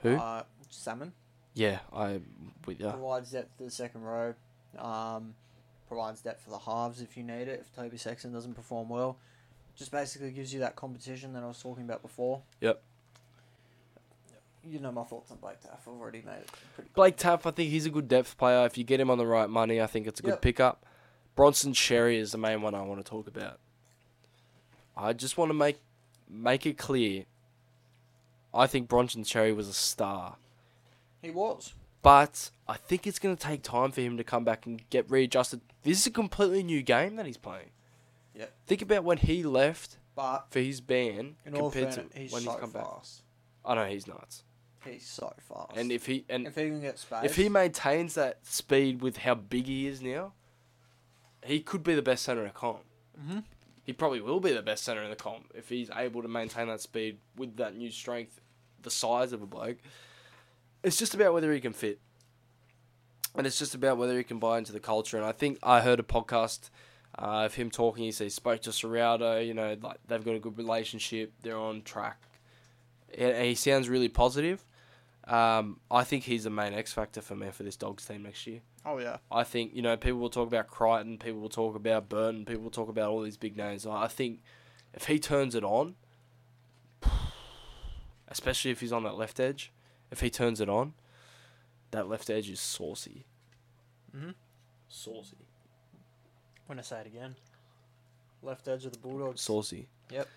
Who? 0.02 0.16
Uh, 0.16 0.44
Salmon 0.70 1.14
yeah, 1.54 1.80
I 1.94 2.20
with 2.66 2.80
ya. 2.82 2.92
provides 2.92 3.32
depth 3.32 3.58
to 3.60 3.64
the 3.64 3.72
second 3.72 4.02
row. 4.02 4.34
Um, 4.78 5.36
provides 5.88 6.22
depth 6.22 6.44
for 6.44 6.50
the 6.50 6.58
halves 6.58 7.02
if 7.02 7.16
you 7.16 7.24
need 7.24 7.48
it. 7.48 7.62
If 7.62 7.74
Toby 7.76 7.98
Sexton 7.98 8.34
doesn't 8.34 8.56
perform 8.56 8.90
well, 8.90 9.18
just 9.76 9.92
basically 9.92 10.32
gives 10.32 10.54
you 10.54 10.60
that 10.60 10.76
competition 10.76 11.32
that 11.34 11.44
I 11.44 11.48
was 11.48 11.62
talking 11.62 11.84
about 11.86 12.02
before. 12.02 12.42
Yep. 12.62 12.82
You 14.68 14.80
know 14.80 14.92
my 14.92 15.04
thoughts 15.04 15.30
on 15.32 15.38
Blake 15.38 15.62
Taaffe. 15.62 15.80
I've 15.84 15.88
already 15.88 16.24
made 16.26 16.38
it 16.40 16.48
pretty. 16.74 16.90
clear. 16.90 16.96
Blake 16.96 17.18
Taaffe, 17.18 17.46
I 17.46 17.52
think 17.52 17.70
he's 17.70 17.86
a 17.86 17.90
good 17.92 18.08
depth 18.08 18.36
player. 18.38 18.66
If 18.66 18.78
you 18.78 18.84
get 18.84 19.00
him 19.00 19.10
on 19.12 19.18
the 19.20 19.28
right 19.28 19.50
money, 19.50 19.80
I 19.80 19.86
think 19.86 20.08
it's 20.08 20.20
a 20.20 20.24
good 20.24 20.30
Yep. 20.32 20.42
pickup. 20.42 20.86
Bronson 21.36 21.74
Xerri 21.74 22.18
is 22.18 22.32
the 22.32 22.38
main 22.38 22.62
one 22.62 22.74
I 22.74 22.82
want 22.82 23.00
to 23.04 23.10
talk 23.10 23.28
about. 23.28 23.60
I 24.98 25.14
just 25.14 25.38
want 25.38 25.50
to 25.50 25.54
make 25.54 25.78
make 26.30 26.66
it 26.66 26.78
clear. 26.78 27.26
I 28.54 28.68
think 28.68 28.88
Bronson 28.88 29.24
Xerri 29.24 29.56
was 29.56 29.68
a 29.68 29.74
star. 29.74 30.38
He 31.22 31.30
was. 31.32 31.74
But 32.02 32.52
I 32.68 32.76
think 32.78 33.08
it's 33.08 33.20
going 33.20 33.36
to 33.36 33.42
take 33.44 33.64
time 33.64 33.92
for 33.92 34.02
him 34.02 34.16
to 34.18 34.24
come 34.24 34.44
back 34.46 34.66
and 34.66 34.88
get 34.90 35.10
readjusted. 35.10 35.62
This 35.84 36.00
is 36.00 36.08
a 36.08 36.12
completely 36.12 36.62
new 36.64 36.82
game 36.84 37.16
that 37.16 37.26
he's 37.26 37.38
playing. 37.38 37.72
Yep. 38.36 38.54
Think 38.68 38.82
about 38.84 39.04
when 39.04 39.18
he 39.18 39.44
left 39.44 39.98
But 40.16 40.46
for 40.52 40.60
his 40.60 40.82
ban 40.82 41.36
compared 41.44 41.74
fairness, 41.74 41.96
to 41.96 42.20
he's 42.20 42.32
when 42.32 42.44
so 42.44 42.52
he's 42.52 42.60
come 42.60 42.70
back. 42.72 42.84
fast. 42.86 43.24
I 43.66 43.76
know 43.76 43.86
he's 43.86 44.08
nuts. 44.08 44.44
He's 44.86 45.06
so 45.08 45.34
fast. 45.50 45.72
And 45.76 45.92
if 45.92 46.06
he 46.06 46.26
and 46.30 46.46
if 46.46 46.54
he 46.56 46.66
can 46.66 46.80
get 46.82 47.00
space, 47.00 47.24
if 47.24 47.36
he 47.36 47.50
maintains 47.50 48.14
that 48.14 48.46
speed 48.46 49.02
with 49.02 49.18
how 49.18 49.34
big 49.34 49.66
he 49.66 49.88
is 49.88 50.00
now, 50.02 50.34
he 51.44 51.60
could 51.60 51.84
be 51.84 51.96
the 51.96 52.04
best 52.04 52.24
center 52.24 52.44
the 52.44 52.52
comp. 52.52 52.84
hmm 53.20 53.40
He 53.86 53.94
probably 53.94 54.20
will 54.20 54.40
be 54.40 54.52
the 54.52 54.64
best 54.64 54.84
center 54.84 55.04
in 55.04 55.12
the 55.12 55.16
comp 55.16 55.52
if 55.54 55.70
he's 55.70 55.92
able 55.96 56.24
to 56.24 56.28
maintain 56.28 56.68
that 56.68 56.82
speed 56.82 57.20
with 57.38 57.56
that 57.58 57.78
new 57.78 57.92
strength, 57.92 58.42
the 58.82 58.90
size 58.90 59.32
of 59.32 59.44
a 59.44 59.46
bloke. 59.46 59.78
It's 60.84 60.98
just 60.98 61.14
about 61.14 61.34
whether 61.34 61.54
he 61.54 61.60
can 61.60 61.72
fit. 61.72 62.00
And 63.36 63.46
it's 63.46 63.60
just 63.60 63.76
about 63.76 63.98
whether 63.98 64.18
he 64.18 64.24
can 64.24 64.40
buy 64.40 64.58
into 64.58 64.72
the 64.72 64.80
culture. 64.80 65.18
And 65.18 65.26
I 65.26 65.32
think 65.32 65.60
I 65.62 65.82
heard 65.82 66.00
a 66.00 66.04
podcast 66.04 66.72
uh, 67.20 67.46
of 67.46 67.54
him 67.54 67.70
talking. 67.70 68.06
He 68.06 68.12
said 68.12 68.26
he 68.26 68.30
spoke 68.32 68.62
to 68.64 68.72
Ciraldo, 68.72 69.46
you 69.46 69.54
know, 69.54 69.78
like 69.82 69.98
they've 70.08 70.26
got 70.26 70.36
a 70.36 70.40
good 70.40 70.58
relationship, 70.58 71.32
they're 71.44 71.58
on 71.58 71.84
track. 71.84 72.22
He 73.16 73.56
sounds 73.56 73.88
really 73.88 74.10
positive. 74.10 74.66
Um, 75.28 75.80
I 75.90 76.04
think 76.04 76.24
he's 76.26 76.44
the 76.44 76.50
main 76.52 76.74
X 76.74 76.94
factor 76.94 77.20
for 77.22 77.36
me 77.36 77.50
for 77.50 77.64
this 77.64 77.76
Dogs 77.76 78.06
team 78.06 78.24
next 78.24 78.46
year. 78.46 78.62
Oh 78.86 79.00
yeah. 79.00 79.18
I 79.32 79.44
think 79.44 79.74
you 79.74 79.82
know 79.82 79.98
people 79.98 80.20
will 80.20 80.30
talk 80.30 80.48
about 80.48 80.68
Crichton, 80.68 81.18
people 81.18 81.40
will 81.42 81.50
talk 81.50 81.76
about 81.76 82.08
Burton, 82.10 82.46
people 82.46 82.64
will 82.64 82.70
talk 82.72 82.90
about 82.90 83.10
all 83.10 83.22
these 83.22 83.38
big 83.38 83.58
names. 83.58 83.88
I 83.88 84.08
think 84.08 84.42
if 84.94 85.06
he 85.06 85.18
turns 85.18 85.56
it 85.56 85.64
on, 85.64 85.96
especially 88.28 88.72
if 88.72 88.82
he's 88.82 88.94
on 88.94 89.04
that 89.04 89.16
left 89.16 89.40
edge, 89.40 89.72
if 90.12 90.22
he 90.22 90.30
turns 90.30 90.62
it 90.62 90.70
on, 90.70 90.94
that 91.92 92.08
left 92.08 92.30
edge 92.30 92.50
is 92.50 92.60
saucy, 92.60 93.26
hmm 94.16 94.32
saucy, 94.88 95.38
I'm 96.68 96.76
gonna 96.76 96.84
say 96.84 97.00
it 97.02 97.08
again. 97.08 97.36
Left 98.44 98.68
edge 98.68 98.86
of 98.86 98.92
the 98.92 99.00
Bulldogs. 99.00 99.42
saucy. 99.42 99.88
Yep. 100.12 100.28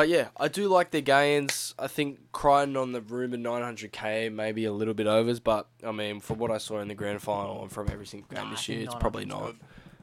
But 0.00 0.08
yeah, 0.08 0.28
I 0.38 0.48
do 0.48 0.66
like 0.68 0.92
their 0.92 1.02
gains. 1.02 1.74
I 1.78 1.86
think 1.86 2.32
Crichton 2.32 2.74
on 2.78 2.92
the 2.92 3.02
rumored 3.02 3.40
900k 3.40 4.32
maybe 4.32 4.64
a 4.64 4.72
little 4.72 4.94
bit 4.94 5.06
overs, 5.06 5.40
but 5.40 5.68
I 5.86 5.92
mean, 5.92 6.20
from 6.20 6.38
what 6.38 6.50
I 6.50 6.56
saw 6.56 6.78
in 6.80 6.88
the 6.88 6.94
grand 6.94 7.20
final 7.20 7.60
and 7.60 7.70
from 7.70 7.90
every 7.90 8.06
single 8.06 8.26
game 8.34 8.44
Nah, 8.46 8.50
this 8.52 8.66
year, 8.66 8.80
it's 8.80 8.94
probably 8.94 9.26
not. 9.26 9.56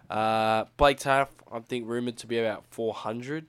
Uh, 0.08 0.66
Blake 0.78 1.00
Taaffe, 1.00 1.30
I 1.52 1.58
think 1.62 1.88
rumored 1.88 2.16
to 2.18 2.28
be 2.28 2.38
about 2.38 2.64
400. 2.70 3.48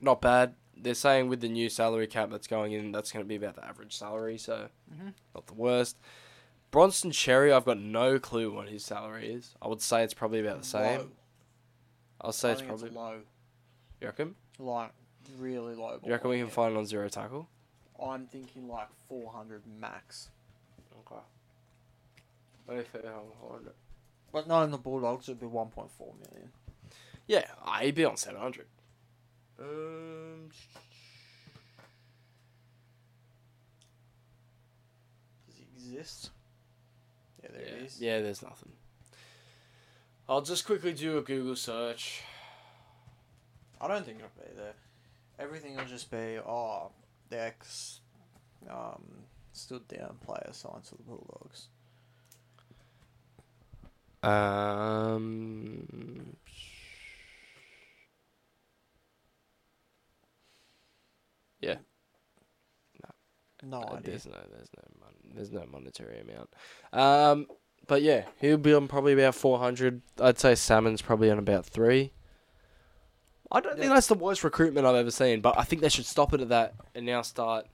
Not 0.00 0.20
bad. 0.20 0.56
They're 0.76 0.92
saying 0.92 1.28
with 1.28 1.40
the 1.40 1.48
new 1.50 1.68
salary 1.68 2.08
cap 2.08 2.28
that's 2.32 2.48
going 2.48 2.72
in, 2.72 2.90
that's 2.90 3.12
going 3.12 3.24
to 3.24 3.28
be 3.28 3.36
about 3.36 3.54
the 3.54 3.64
average 3.64 3.96
salary, 3.96 4.38
so 4.38 4.70
Mhm. 4.92 5.14
not 5.36 5.46
the 5.46 5.54
worst. 5.54 5.98
Bronson 6.72 7.12
Xerri, 7.12 7.52
I've 7.52 7.64
got 7.64 7.78
no 7.78 8.18
clue 8.18 8.52
what 8.52 8.68
his 8.70 8.84
salary 8.84 9.32
is. 9.32 9.54
I 9.62 9.68
would 9.68 9.82
say 9.82 10.02
it's 10.02 10.14
probably 10.14 10.40
about 10.40 10.62
the 10.62 10.66
same. 10.66 10.98
Low. 10.98 11.10
I'll 12.22 12.32
say 12.32 12.48
I 12.48 12.52
it's 12.54 12.62
probably. 12.62 12.90
low, 12.90 13.20
You 14.00 14.08
reckon? 14.08 14.34
Like 14.58 14.90
really 15.38 15.74
low. 15.74 15.98
You 16.04 16.12
reckon 16.12 16.30
we 16.30 16.38
can 16.38 16.48
find 16.48 16.74
it 16.74 16.78
on 16.78 16.86
zero 16.86 17.08
tackle? 17.08 17.48
I'm 18.02 18.26
thinking 18.26 18.68
like 18.68 18.88
400 19.08 19.62
max. 19.80 20.28
Okay. 21.06 21.20
Let 22.68 22.76
me 22.78 22.84
figure 22.84 23.08
out 23.10 23.26
how 23.40 23.48
hard 23.48 23.66
it- 23.66 23.76
But 24.32 24.46
knowing 24.48 24.70
the 24.70 24.78
Bulldogs, 24.78 25.28
it'd 25.28 25.40
be 25.40 25.46
1.4 25.46 26.14
million. 26.30 26.52
Yeah, 27.26 27.46
ah, 27.64 27.78
he'd 27.80 27.94
be 27.94 28.04
on 28.04 28.16
700. 28.16 28.66
Um, 29.58 30.50
Does 35.46 35.56
he 35.56 35.64
exist? 35.74 36.30
Yeah, 37.42 37.50
there 37.52 37.62
yeah, 37.62 37.68
it 37.68 37.82
is. 37.82 38.00
yeah, 38.00 38.20
there's 38.20 38.42
nothing. 38.42 38.72
I'll 40.28 40.42
just 40.42 40.66
quickly 40.66 40.92
do 40.92 41.18
a 41.18 41.22
Google 41.22 41.56
search. 41.56 42.22
I 43.80 43.88
don't 43.88 44.04
think 44.04 44.18
it'll 44.18 44.30
be 44.36 44.56
there. 44.56 44.74
Everything 45.38 45.76
will 45.76 45.84
just 45.84 46.10
be, 46.10 46.38
oh, 46.46 46.90
the 47.28 47.40
ex 47.40 48.00
um, 48.70 49.02
stood 49.52 49.86
down 49.88 50.16
player 50.24 50.48
signed 50.52 50.84
to 50.84 50.96
the 50.96 51.02
Bulldogs. 51.02 51.68
Um, 54.22 55.86
Yeah. 61.60 61.76
No 63.62 63.78
uh, 63.78 63.94
idea. 63.94 64.10
there's 64.10 64.26
no, 64.26 64.38
there's 64.52 64.70
no, 64.76 64.82
mon- 65.00 65.34
there's 65.34 65.52
no 65.52 65.64
monetary 65.70 66.20
amount. 66.20 66.50
Um, 66.92 67.46
but 67.86 68.02
yeah, 68.02 68.24
he'll 68.40 68.58
be 68.58 68.74
on 68.74 68.88
probably 68.88 69.12
about 69.14 69.34
400. 69.34 70.02
I'd 70.20 70.38
say 70.38 70.54
Salmon's 70.54 71.02
probably 71.02 71.30
on 71.30 71.38
about 71.38 71.66
three. 71.66 72.12
I 73.50 73.60
don't 73.60 73.78
think 73.78 73.92
that's 73.92 74.08
the 74.08 74.14
worst 74.14 74.42
recruitment 74.44 74.86
I've 74.86 74.96
ever 74.96 75.10
seen, 75.10 75.40
but 75.40 75.56
I 75.58 75.62
think 75.62 75.80
they 75.82 75.88
should 75.88 76.06
stop 76.06 76.34
it 76.34 76.40
at 76.40 76.48
that 76.48 76.74
and 76.94 77.06
now 77.06 77.22
start. 77.22 77.66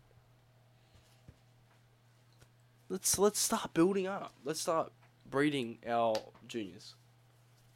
Let's 2.89 3.18
let's 3.18 3.39
start 3.39 3.73
building 3.73 4.07
up. 4.07 4.35
Let's 4.45 4.61
start 4.61 4.93
breeding 5.29 5.79
our 5.89 6.14
juniors. 6.47 6.95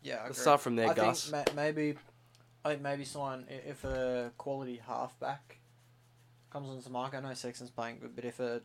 Yeah, 0.03 0.17
I 0.17 0.25
Let's 0.25 0.31
agree. 0.39 0.43
start 0.43 0.61
from 0.61 0.77
there, 0.77 0.91
I 0.91 0.95
Gus. 0.95 1.31
think 1.31 1.47
ma- 1.57 1.63
maybe, 1.63 1.95
I 2.65 2.71
think 2.71 2.83
maybe 2.83 3.05
someone 3.05 3.47
i- 3.51 3.55
if 3.55 3.83
a 3.85 4.31
quality 4.37 4.77
halfback 4.77 5.59
comes 6.51 6.69
onto 6.69 6.83
the 6.83 6.91
market. 6.91 7.17
I 7.19 7.21
know 7.21 7.35
Sexton's 7.35 7.71
playing 7.71 7.99
good, 8.01 8.15
but 8.15 8.25
if 8.25 8.39
a 8.39 8.61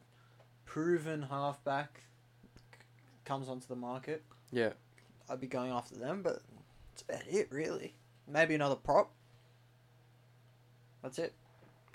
proven 0.65 1.23
halfback 1.23 2.01
c- 2.55 2.61
comes 3.25 3.47
onto 3.49 3.65
the 3.67 3.75
market, 3.75 4.23
Yeah. 4.51 4.73
I'd 5.29 5.39
be 5.39 5.47
going 5.47 5.71
after 5.71 5.95
them. 5.95 6.21
But 6.21 6.41
that's 6.89 7.01
about 7.03 7.27
it, 7.27 7.49
really. 7.51 7.95
Maybe 8.27 8.53
another 8.55 8.75
prop. 8.75 9.11
That's 11.01 11.19
it. 11.19 11.33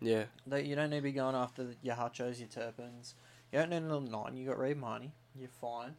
Yeah. 0.00 0.24
They, 0.46 0.62
you 0.64 0.76
don't 0.76 0.90
need 0.90 0.96
to 0.96 1.02
be 1.02 1.12
going 1.12 1.34
after 1.34 1.64
the- 1.64 1.76
your 1.82 1.94
Hutchos, 1.94 2.38
your 2.38 2.48
Turpins. 2.48 3.14
You 3.52 3.60
don't 3.60 3.70
need 3.70 3.76
another 3.76 4.10
nine. 4.10 4.36
You 4.36 4.46
got 4.48 4.58
Reed 4.58 4.76
Mahoney. 4.76 5.12
You're 5.38 5.48
fine. 5.48 5.94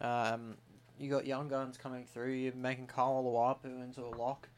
Um, 0.00 0.56
you 0.98 1.10
got 1.10 1.26
young 1.26 1.48
guns 1.48 1.76
coming 1.76 2.04
through. 2.04 2.32
You're 2.32 2.54
making 2.54 2.86
Carl 2.86 3.22
Luapu 3.24 3.82
into 3.82 4.02
a 4.02 4.10
lock. 4.16 4.48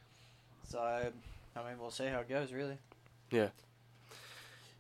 So, 0.68 0.78
I 0.80 1.59
mean, 1.59 1.78
we'll 1.80 1.90
see 1.90 2.06
how 2.06 2.20
it 2.20 2.28
goes, 2.28 2.52
really. 2.52 2.78
Yeah. 3.30 3.48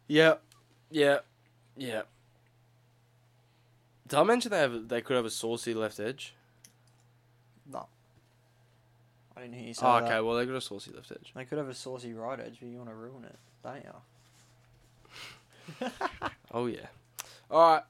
Yeah. 0.06 0.34
Yeah. 0.90 1.18
Yeah. 1.76 2.02
Did 4.06 4.18
I 4.18 4.22
mention 4.22 4.50
they 4.50 4.58
have 4.58 4.88
they 4.88 5.02
could 5.02 5.16
have 5.16 5.26
a 5.26 5.30
saucy 5.30 5.74
left 5.74 6.00
edge? 6.00 6.34
No. 7.70 7.86
I 9.38 9.42
didn't 9.42 9.54
hear 9.54 9.68
you 9.68 9.74
say 9.74 9.86
Oh, 9.86 9.92
that. 10.00 10.04
okay. 10.04 10.20
Well, 10.20 10.36
they 10.36 10.46
got 10.46 10.56
a 10.56 10.60
saucy 10.60 10.90
left 10.92 11.12
edge. 11.12 11.30
They 11.32 11.44
could 11.44 11.58
have 11.58 11.68
a 11.68 11.74
saucy 11.74 12.12
right 12.12 12.40
edge, 12.40 12.56
but 12.60 12.68
you 12.68 12.78
want 12.78 12.90
to 12.90 12.96
ruin 12.96 13.24
it, 13.24 13.36
don't 13.62 13.84
you? 13.84 13.92
Oh 16.52 16.66
yeah. 16.66 16.86
All 17.50 17.74
right. 17.74 17.82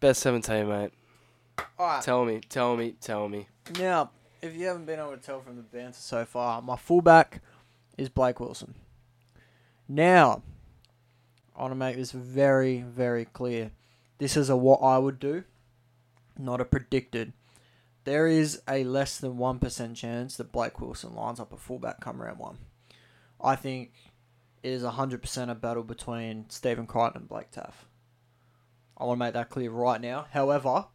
Best 0.00 0.20
seventeen, 0.20 0.68
mate. 0.68 0.90
Alright, 1.78 2.02
Tell 2.04 2.24
me. 2.24 2.40
Tell 2.48 2.76
me. 2.76 2.94
Tell 3.00 3.28
me. 3.28 3.48
Now, 3.78 4.10
if 4.42 4.54
you 4.54 4.66
haven't 4.66 4.84
been 4.84 4.98
able 5.00 5.12
to 5.12 5.16
tell 5.16 5.40
from 5.40 5.56
the 5.56 5.62
banter 5.62 5.96
so 5.98 6.24
far, 6.24 6.60
my 6.62 6.76
fullback 6.76 7.40
is 7.96 8.08
Blake 8.10 8.38
Wilson. 8.38 8.74
Now, 9.88 10.42
I 11.56 11.62
want 11.62 11.72
to 11.72 11.76
make 11.76 11.96
this 11.96 12.12
very, 12.12 12.82
very 12.82 13.24
clear. 13.24 13.70
This 14.18 14.36
is 14.36 14.50
a 14.50 14.56
what 14.56 14.80
I 14.82 14.98
would 14.98 15.18
do, 15.18 15.44
not 16.38 16.60
a 16.60 16.64
predicted. 16.66 17.32
There 18.04 18.26
is 18.26 18.62
a 18.68 18.84
less 18.84 19.18
than 19.18 19.34
1% 19.34 19.94
chance 19.94 20.36
that 20.36 20.52
Blake 20.52 20.80
Wilson 20.80 21.14
lines 21.14 21.38
up 21.38 21.52
a 21.52 21.56
fullback 21.56 22.00
come 22.00 22.20
round 22.20 22.38
one. 22.38 22.58
I 23.40 23.56
think 23.56 23.92
it 24.62 24.70
is 24.70 24.82
100% 24.82 25.50
a 25.50 25.54
battle 25.54 25.84
between 25.84 26.46
Stephen 26.48 26.86
Crichton 26.86 27.22
and 27.22 27.28
Blake 27.28 27.50
Taaffe. 27.50 27.86
I 28.96 29.04
want 29.04 29.18
to 29.18 29.24
make 29.24 29.34
that 29.34 29.50
clear 29.50 29.70
right 29.70 30.00
now. 30.00 30.26
However, 30.32 30.86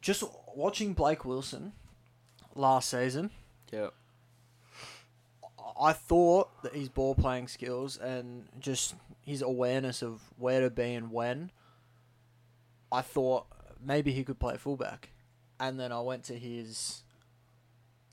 just 0.00 0.24
watching 0.54 0.94
Blake 0.94 1.24
Wilson 1.24 1.72
last 2.54 2.90
season, 2.90 3.30
Yeah. 3.72 3.88
I 5.80 5.92
thought 5.92 6.62
that 6.62 6.74
his 6.74 6.88
ball 6.88 7.14
playing 7.14 7.48
skills 7.48 7.96
and 7.96 8.48
just 8.60 8.94
his 9.22 9.42
awareness 9.42 10.02
of 10.02 10.20
where 10.38 10.60
to 10.60 10.70
be 10.70 10.94
and 10.94 11.10
when, 11.10 11.50
I 12.92 13.00
thought 13.02 13.46
maybe 13.84 14.12
he 14.12 14.24
could 14.24 14.38
play 14.38 14.56
fullback. 14.56 15.10
And 15.60 15.78
then 15.78 15.92
I 15.92 16.00
went 16.00 16.24
to 16.24 16.34
his 16.38 17.02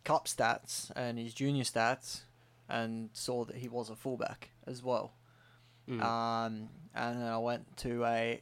cup 0.03 0.27
stats 0.27 0.91
and 0.95 1.17
his 1.17 1.33
junior 1.33 1.63
stats 1.63 2.21
and 2.69 3.09
saw 3.13 3.45
that 3.45 3.57
he 3.57 3.67
was 3.67 3.89
a 3.89 3.95
fullback 3.95 4.49
as 4.65 4.81
well. 4.83 5.13
Mm. 5.89 6.01
Um, 6.01 6.69
and 6.95 7.21
then 7.21 7.27
I 7.27 7.37
went 7.37 7.77
to 7.77 8.05
a 8.05 8.41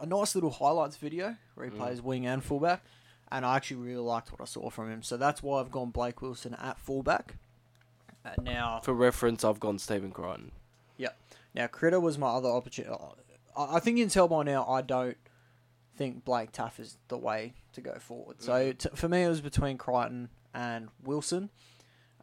a 0.00 0.06
nice 0.06 0.34
little 0.34 0.50
highlights 0.50 0.96
video 0.96 1.36
where 1.54 1.66
he 1.66 1.72
Mm. 1.72 1.78
plays 1.78 2.02
wing 2.02 2.26
and 2.26 2.42
fullback, 2.42 2.82
and 3.30 3.46
I 3.46 3.54
actually 3.54 3.76
really 3.76 4.02
liked 4.02 4.32
what 4.32 4.40
I 4.40 4.44
saw 4.44 4.70
from 4.70 4.90
him. 4.90 5.04
So 5.04 5.16
that's 5.16 5.40
why 5.40 5.60
I've 5.60 5.70
gone 5.70 5.90
Blake 5.90 6.20
Wilson 6.20 6.54
at 6.54 6.78
fullback. 6.80 7.36
Uh, 8.24 8.30
now, 8.42 8.80
For 8.80 8.92
reference, 8.92 9.44
I've 9.44 9.60
gone 9.60 9.78
Stephen 9.78 10.10
Crichton. 10.10 10.50
Yep. 10.96 11.16
Now 11.54 11.66
Critter 11.68 12.00
was 12.00 12.18
my 12.18 12.28
other 12.28 12.48
opportunity. 12.48 12.92
I, 13.56 13.76
I 13.76 13.80
think 13.80 13.98
you 13.98 14.04
can 14.04 14.10
tell 14.10 14.26
by 14.26 14.42
now 14.42 14.66
I 14.66 14.82
don't 14.82 15.16
think 15.98 16.24
Blake 16.24 16.52
Taaffe 16.52 16.80
is 16.80 16.96
the 17.08 17.18
way 17.18 17.52
to 17.72 17.80
go 17.82 17.98
forward. 17.98 18.40
So 18.40 18.72
Mhm. 18.72 18.78
t- 18.78 18.88
for 18.94 19.08
me, 19.08 19.24
it 19.24 19.28
was 19.28 19.40
between 19.42 19.76
Crichton 19.76 20.30
and 20.54 20.88
Wilson. 21.02 21.50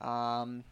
Um, 0.02 0.64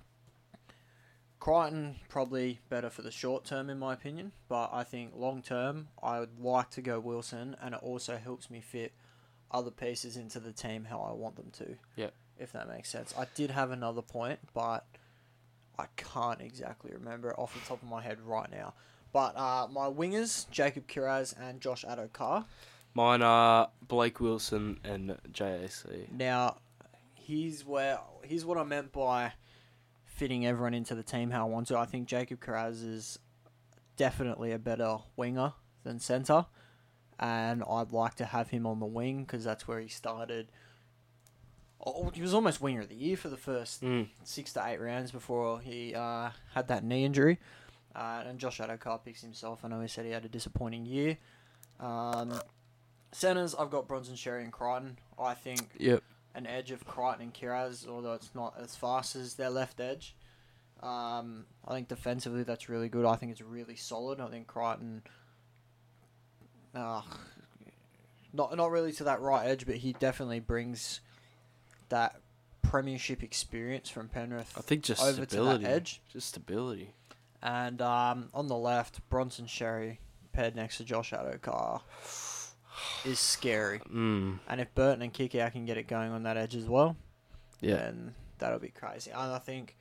Crichton 1.39 1.99
probably 2.08 2.62
better 2.70 2.89
for 2.89 3.01
the 3.01 3.12
short 3.12 3.43
term, 3.43 3.70
in 3.70 3.78
my 3.78 3.93
opinion, 3.93 4.32
but 4.47 4.70
I 4.72 4.84
think 4.86 5.14
long 5.16 5.41
term, 5.41 5.89
I 6.01 6.20
would 6.22 6.39
like 6.39 6.70
to 6.72 6.82
go 6.82 6.99
Wilson, 6.99 7.56
and 7.62 7.76
it 7.76 7.82
also 7.84 8.18
helps 8.18 8.49
me 8.49 8.62
fit 8.62 8.93
other 9.51 9.70
pieces 9.72 10.16
into 10.16 10.39
the 10.39 10.54
team 10.54 10.86
how 10.86 11.01
I 11.01 11.12
want 11.12 11.36
them 11.36 11.51
to. 11.51 11.78
Yeah. 11.95 12.12
If 12.38 12.54
that 12.54 12.68
makes 12.68 12.89
sense. 12.89 13.14
I 13.18 13.28
did 13.36 13.51
have 13.51 13.72
another 13.72 14.01
point, 14.01 14.39
but 14.54 14.86
I 15.78 15.88
can't 15.97 16.41
exactly 16.41 16.91
remember 16.93 17.30
it 17.32 17.38
off 17.38 17.54
the 17.54 17.60
top 17.68 17.82
of 17.84 17.88
my 17.89 18.01
head 18.01 18.22
right 18.22 18.49
now. 18.49 18.74
But 19.12 19.36
uh, 19.38 19.68
my 19.70 19.88
wingers, 19.88 20.49
Jacob 20.49 20.88
Kiraz 20.88 21.36
and 21.39 21.62
Josh 21.62 21.84
Addo-Carr. 21.86 22.45
Mine 22.94 23.22
are 23.22 23.70
Blake 23.88 24.20
Wilson 24.20 24.80
and 24.84 25.18
JAC. 25.32 26.12
Now, 26.12 26.58
here's 27.16 27.66
where 27.66 28.00
here's 28.24 28.46
what 28.46 28.58
I 28.58 28.64
meant 28.64 28.91
by 28.91 29.34
fitting 30.06 30.46
everyone 30.46 30.74
into 30.76 30.94
the 30.96 31.04
team 31.04 31.32
how 31.32 31.46
I 31.48 31.50
want 31.50 31.68
to. 31.68 31.78
I 31.78 31.86
think 31.86 32.08
Jacob 32.08 32.39
Kiraz 32.39 32.84
is 32.88 33.18
definitely 33.98 34.52
a 34.52 34.60
better 34.60 34.98
winger 35.16 35.54
than 35.84 36.00
centre, 36.00 36.46
and 37.20 37.64
I'd 37.68 37.91
like 37.91 38.16
to 38.16 38.26
have 38.26 38.50
him 38.50 38.68
on 38.68 38.80
the 38.80 38.86
wing 38.86 39.24
because 39.24 39.44
that's 39.44 39.68
where 39.68 39.80
he 39.80 39.88
started. 39.88 40.52
Oh, 41.86 42.12
he 42.14 42.22
was 42.22 42.34
almost 42.34 42.62
winger 42.62 42.82
of 42.82 42.89
the 42.89 42.96
year 42.96 43.18
for 43.18 43.28
the 43.28 43.36
first 43.38 43.82
Mm. 43.84 44.08
six 44.24 44.54
to 44.54 44.66
eight 44.66 44.80
rounds 44.80 45.12
before 45.12 45.60
he 45.60 45.94
uh, 45.94 46.30
had 46.54 46.68
that 46.70 46.84
knee 46.84 47.04
injury. 47.04 47.39
Uh, 47.94 48.24
and 48.26 48.39
Josh 48.39 48.60
Addo-Carr 48.60 49.00
picks 49.00 49.22
himself. 49.22 49.60
I 49.64 49.68
know 49.68 49.82
he 49.82 49.88
said 49.89 50.06
he 50.06 50.12
had 50.12 50.24
a 50.26 50.30
disappointing 50.30 50.86
year. 50.86 51.18
Um, 51.80 52.39
centers, 53.16 53.53
I've 53.55 53.70
got 53.70 53.88
Bronson 53.88 54.16
Xerri 54.16 54.43
and 54.43 54.51
Crichton. 54.51 54.97
I 55.20 55.34
think 55.34 55.70
Yep. 55.78 56.03
an 56.36 56.47
edge 56.47 56.72
of 56.72 56.86
Crichton 56.86 57.22
and 57.24 57.34
Kiraz, 57.34 57.88
although 57.88 58.14
it's 58.14 58.34
not 58.36 58.55
as 58.59 58.76
fast 58.76 59.16
as 59.16 59.36
their 59.36 59.49
left 59.49 59.80
edge. 59.80 60.16
Um, 60.82 61.45
I 61.66 61.74
think 61.74 61.88
defensively 61.88 62.43
that's 62.43 62.68
really 62.68 62.89
good. 62.89 63.05
I 63.05 63.16
think 63.16 63.32
it's 63.32 63.41
really 63.41 63.76
solid. 63.76 64.20
I 64.20 64.28
think 64.28 64.47
Crichton, 64.47 65.01
uh, 66.76 67.01
not 68.34 68.55
not 68.57 68.72
really 68.72 68.91
to 68.93 69.03
that 69.05 69.22
right 69.22 69.47
edge, 69.47 69.66
but 69.66 69.76
he 69.78 69.93
definitely 69.93 70.39
brings 70.39 70.99
that 71.89 72.20
premiership 72.61 73.22
experience 73.24 73.89
from 73.89 74.09
Penrith 74.09 74.53
I 74.57 74.61
think 74.61 74.84
just 74.84 75.01
over 75.01 75.26
stability. 75.26 75.64
to 75.64 75.70
that 75.70 75.76
edge. 75.76 76.01
Just 76.11 76.30
stability. 76.30 76.93
And 77.41 77.82
um, 77.82 78.30
on 78.34 78.47
the 78.47 78.55
left, 78.57 79.07
Bronson 79.09 79.45
Xerri 79.45 79.97
paired 80.32 80.55
next 80.55 80.78
to 80.78 80.84
Josh 80.86 81.11
Addo-Carr 81.11 81.82
is 83.05 83.19
scary. 83.19 83.79
Mm. 83.91 84.39
And 84.47 84.61
if 84.61 84.73
Burton 84.75 85.01
and 85.01 85.13
Kiki 85.13 85.39
can 85.51 85.65
get 85.65 85.77
it 85.77 85.88
going 85.88 86.11
on 86.11 86.23
that 86.23 86.38
edge 86.38 86.55
as 86.55 86.65
well, 86.65 86.95
Yeah. 87.61 87.75
then 87.75 88.15
that'll 88.39 88.59
be 88.59 88.69
crazy. 88.69 89.11
And 89.11 89.19
I 89.31 89.39
think 89.39 89.75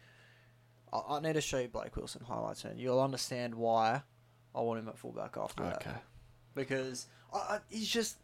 I, 0.92 1.00
I 1.08 1.20
need 1.20 1.34
to 1.34 1.40
show 1.40 1.58
you 1.58 1.68
Blake 1.68 1.96
Wilson 1.96 2.22
highlights, 2.24 2.64
and 2.64 2.78
you'll 2.80 3.00
understand 3.00 3.54
why 3.54 4.02
I 4.54 4.60
want 4.60 4.80
him 4.80 4.88
at 4.88 4.98
fullback 4.98 5.36
after 5.36 5.62
that. 5.64 5.76
Okay. 5.76 5.96
Because 6.54 7.06
I, 7.32 7.36
I, 7.38 7.58
he's 7.70 7.88
just. 7.88 8.16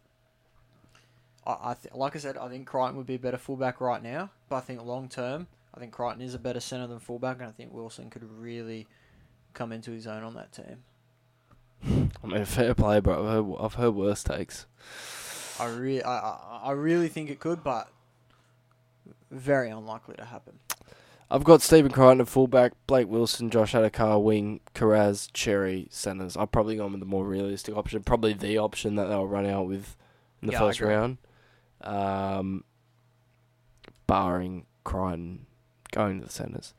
I, 1.47 1.51
I 1.71 1.73
th- 1.81 1.93
like 1.95 2.15
I 2.15 2.19
said, 2.19 2.37
I 2.37 2.47
think 2.49 2.67
Crichton 2.67 2.97
would 2.97 3.07
be 3.07 3.15
a 3.15 3.19
better 3.19 3.37
fullback 3.37 3.81
right 3.81 4.03
now, 4.03 4.29
but 4.49 4.57
I 4.57 4.59
think 4.61 4.83
long 4.83 5.07
term, 5.09 5.47
I 5.73 5.79
think 5.79 5.91
Crichton 5.91 6.21
is 6.21 6.33
a 6.35 6.39
better 6.39 6.59
centre 6.59 6.87
than 6.87 6.99
fullback, 6.99 7.37
and 7.39 7.47
I 7.47 7.51
think 7.51 7.73
Wilson 7.73 8.09
could 8.09 8.23
really 8.23 8.87
come 9.53 9.71
into 9.71 9.91
his 9.91 10.05
own 10.05 10.23
on 10.23 10.35
that 10.35 10.51
team. 10.51 10.83
I 12.23 12.27
mean, 12.27 12.45
fair 12.45 12.73
play, 12.73 12.99
bro. 12.99 13.25
I've 13.25 13.31
heard, 13.31 13.55
I've 13.59 13.73
heard 13.75 13.91
worse 13.91 14.23
takes. 14.23 14.65
I 15.59 15.65
really, 15.65 16.03
I, 16.03 16.37
I, 16.63 16.71
really 16.71 17.09
think 17.09 17.29
it 17.29 17.39
could, 17.39 17.63
but 17.63 17.89
very 19.29 19.69
unlikely 19.69 20.15
to 20.15 20.25
happen. 20.25 20.59
I've 21.29 21.43
got 21.43 21.61
Stephen 21.61 21.91
Crichton 21.91 22.21
at 22.21 22.27
fullback, 22.27 22.71
Blake 22.87 23.07
Wilson, 23.07 23.49
Josh 23.49 23.73
Addo-Carr, 23.73 24.19
wing, 24.19 24.61
Kiraz, 24.73 25.29
Xerri, 25.31 25.91
centres. 25.91 26.37
I've 26.37 26.51
probably 26.51 26.77
gone 26.77 26.91
with 26.91 27.01
the 27.01 27.05
more 27.05 27.25
realistic 27.25 27.75
option, 27.75 28.01
probably 28.03 28.33
the 28.33 28.57
option 28.57 28.95
that 28.95 29.07
they'll 29.07 29.27
run 29.27 29.45
out 29.45 29.67
with 29.67 29.95
in 30.41 30.47
the 30.47 30.53
Yeah, 30.53 30.59
first 30.59 30.81
round. 30.81 31.17
Um, 31.81 32.63
barring 34.07 34.65
Crichton 34.83 35.45
going 35.91 36.19
to 36.19 36.25
the 36.25 36.31
centres. 36.31 36.73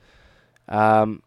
Um, 0.69 1.23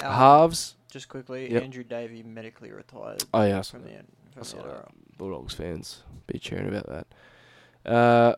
Um, 0.00 0.12
halves. 0.12 0.74
Just 0.92 1.08
quickly, 1.08 1.50
Yep. 1.50 1.62
Andrew 1.62 1.84
Davey 1.84 2.22
medically 2.22 2.70
retired 2.70 3.24
Oh 3.32 3.42
yeah, 3.44 3.58
I 3.58 3.62
saw 3.62 3.72
from 3.78 3.84
the 3.84 3.88
that. 3.88 3.96
end. 3.98 4.12
I 4.32 4.34
From 4.34 4.44
saw 4.44 4.56
the 4.58 4.62
that. 4.64 4.74
NRL. 4.76 4.92
Bulldogs 5.16 5.54
fans 5.54 6.02
be 6.26 6.38
cheering 6.38 6.68
about 6.68 6.86
that. 6.86 7.90
Uh, 7.90 8.36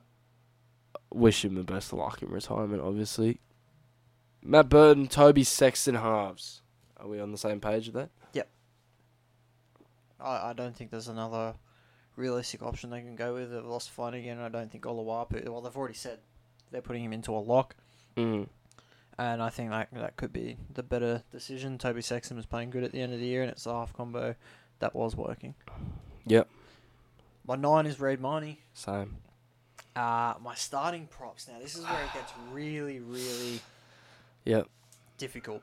wish 1.13 1.45
him 1.45 1.57
the 1.57 1.65
best 1.65 1.93
of 1.93 1.99
luck 1.99 2.23
in 2.23 2.29
retirement, 2.31 2.81
obviously. 2.81 3.41
Matt 4.43 4.69
Burton, 4.69 5.09
Toby 5.09 5.43
Sexton 5.43 5.97
halves. 5.97 6.63
Are 6.97 7.09
we 7.09 7.19
on 7.19 7.33
the 7.33 7.39
same 7.39 7.61
page 7.61 7.87
with 7.87 7.95
that? 7.97 8.11
I, 10.21 10.51
I 10.51 10.53
don't 10.55 10.75
think 10.75 10.91
there's 10.91 11.09
another 11.09 11.55
realistic 12.17 12.63
option 12.63 12.89
they 12.91 13.01
can 13.01 13.17
go 13.17 13.35
with. 13.35 13.51
They've 13.53 13.65
lost 13.65 13.91
Flanagan. 13.91 14.39
I 14.41 14.49
don't 14.49 14.71
think 14.71 14.85
Olawapu. 14.85 15.47
Well, 15.49 15.61
they've 15.61 15.77
already 15.77 15.95
said 15.95 16.21
they're 16.71 16.81
putting 16.83 17.05
him 17.05 17.13
into 17.13 17.33
a 17.33 17.39
lock, 17.41 17.75
Mm. 18.17 18.47
And 19.19 19.41
I 19.43 19.49
think 19.49 19.71
that 19.71 19.89
that 19.93 20.17
could 20.17 20.33
be 20.33 20.57
the 20.73 20.83
better 20.83 21.23
decision. 21.31 21.79
Toby 21.79 22.03
Sexton 22.03 22.37
was 22.37 22.47
playing 22.47 22.71
good 22.71 22.83
at 22.83 22.91
the 22.93 23.01
end 23.01 23.13
of 23.13 23.21
the 23.21 23.27
year, 23.27 23.43
and 23.43 23.51
it's 23.51 23.65
a 23.67 23.73
half 23.73 23.93
combo 23.93 24.35
that 24.81 24.95
was 24.95 25.15
working. 25.15 25.55
Yep. 26.27 26.49
My 27.47 27.55
nine 27.57 27.87
is 27.87 28.01
Reed 28.01 28.21
Mahoney. 28.21 28.61
Same. 28.73 29.19
Uh, 29.95 30.35
my 30.43 30.55
starting 30.57 31.07
props. 31.07 31.47
Now 31.47 31.61
this 31.61 31.77
is 31.77 31.85
where 31.85 32.03
it 32.03 32.13
gets 32.13 32.33
really, 32.51 32.99
really 32.99 33.61
Yep. 34.45 34.67
difficult. 35.19 35.63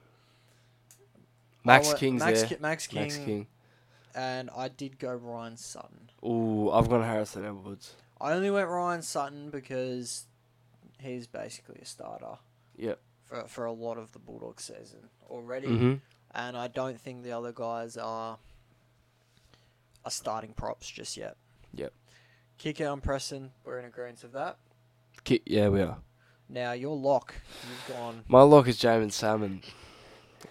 Max 1.63 1.87
went- 1.87 1.99
King's 1.99 2.19
Max 2.23 2.39
there. 2.39 2.49
Ki- 2.49 2.57
Max 2.61 2.87
King, 2.87 3.01
Max 3.01 3.17
King. 3.17 3.47
and 4.15 4.49
I 4.55 4.67
did 4.69 4.97
go 4.99 5.13
Ryan 5.13 5.57
Sutton. 5.57 6.09
Ooh, 6.23 6.71
I've 6.71 6.89
gone 6.89 7.03
Harrison 7.03 7.43
Edwards. 7.45 7.95
I 8.19 8.33
only 8.33 8.49
went 8.51 8.69
Ryan 8.69 9.01
Sutton 9.01 9.49
because 9.49 10.27
he's 10.99 11.27
basically 11.27 11.79
a 11.81 11.85
starter 11.85 12.37
Yep. 12.77 12.99
For 13.31 13.47
for 13.47 13.65
a 13.65 13.71
lot 13.71 13.97
of 13.97 14.11
the 14.11 14.19
Bulldog 14.19 14.59
season 14.59 15.07
already, 15.29 15.67
Mm-hmm. 15.67 15.93
and 16.35 16.57
I 16.57 16.67
don't 16.67 16.99
think 16.99 17.23
the 17.23 17.31
other 17.31 17.53
guys 17.53 17.95
are 17.95 18.37
are 20.03 20.11
starting 20.11 20.51
props 20.53 20.89
just 20.89 21.15
yet. 21.15 21.37
Yep. 21.73 21.93
Kikau 22.59 22.91
and 22.93 23.01
Preston, 23.01 23.51
we're 23.63 23.79
in 23.79 23.85
agreement 23.85 24.23
of 24.25 24.33
that. 24.33 24.57
Ki- 25.23 25.41
yeah, 25.45 25.69
we 25.69 25.81
are. 25.81 25.97
Now 26.49 26.73
your 26.73 26.97
lock, 26.97 27.33
you've 27.87 27.95
gone. 27.95 28.23
My 28.27 28.41
lock 28.41 28.67
is 28.67 28.77
Jaeman 28.77 29.11
Salmon. 29.13 29.61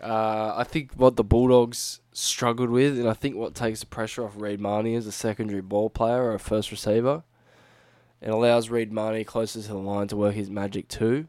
Uh, 0.03 0.55
I 0.57 0.65
think 0.65 0.93
what 0.95 1.17
the 1.17 1.25
Bulldogs 1.25 2.01
struggled 2.13 2.71
with, 2.71 2.99
and 2.99 3.07
I 3.09 3.13
think 3.13 3.37
what 3.37 3.55
takes 3.55 3.81
the 3.81 3.87
pressure 3.87 4.25
off 4.25 4.33
Reed 4.37 4.59
Mahoney 4.61 4.95
as 4.95 5.07
a 5.07 5.13
secondary 5.13 5.61
ball 5.61 5.91
player 5.91 6.23
or 6.23 6.35
a 6.35 6.39
first 6.39 6.71
receiver, 6.71 7.25
it 8.23 8.31
allows 8.31 8.71
Reed 8.71 8.91
Mahoney 8.93 9.25
closer 9.25 9.61
to 9.61 9.69
the 9.69 9.75
line 9.77 10.09
to 10.09 10.17
work 10.17 10.35
his 10.35 10.49
magic 10.49 10.89
too. 10.89 11.27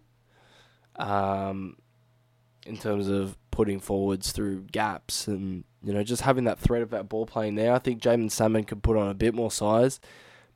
Um, 1.01 1.77
in 2.65 2.77
terms 2.77 3.07
of 3.07 3.37
putting 3.49 3.79
forwards 3.79 4.31
through 4.31 4.61
gaps 4.71 5.27
and 5.27 5.63
you 5.83 5.91
know 5.91 6.03
just 6.03 6.21
having 6.21 6.43
that 6.43 6.59
threat 6.59 6.81
of 6.81 6.91
that 6.91 7.09
ball 7.09 7.25
playing 7.25 7.55
there, 7.55 7.73
I 7.73 7.79
think 7.79 8.01
Jaeman 8.01 8.31
Salmon 8.31 8.63
could 8.63 8.83
put 8.83 8.97
on 8.97 9.09
a 9.09 9.13
bit 9.13 9.33
more 9.33 9.51
size. 9.51 9.99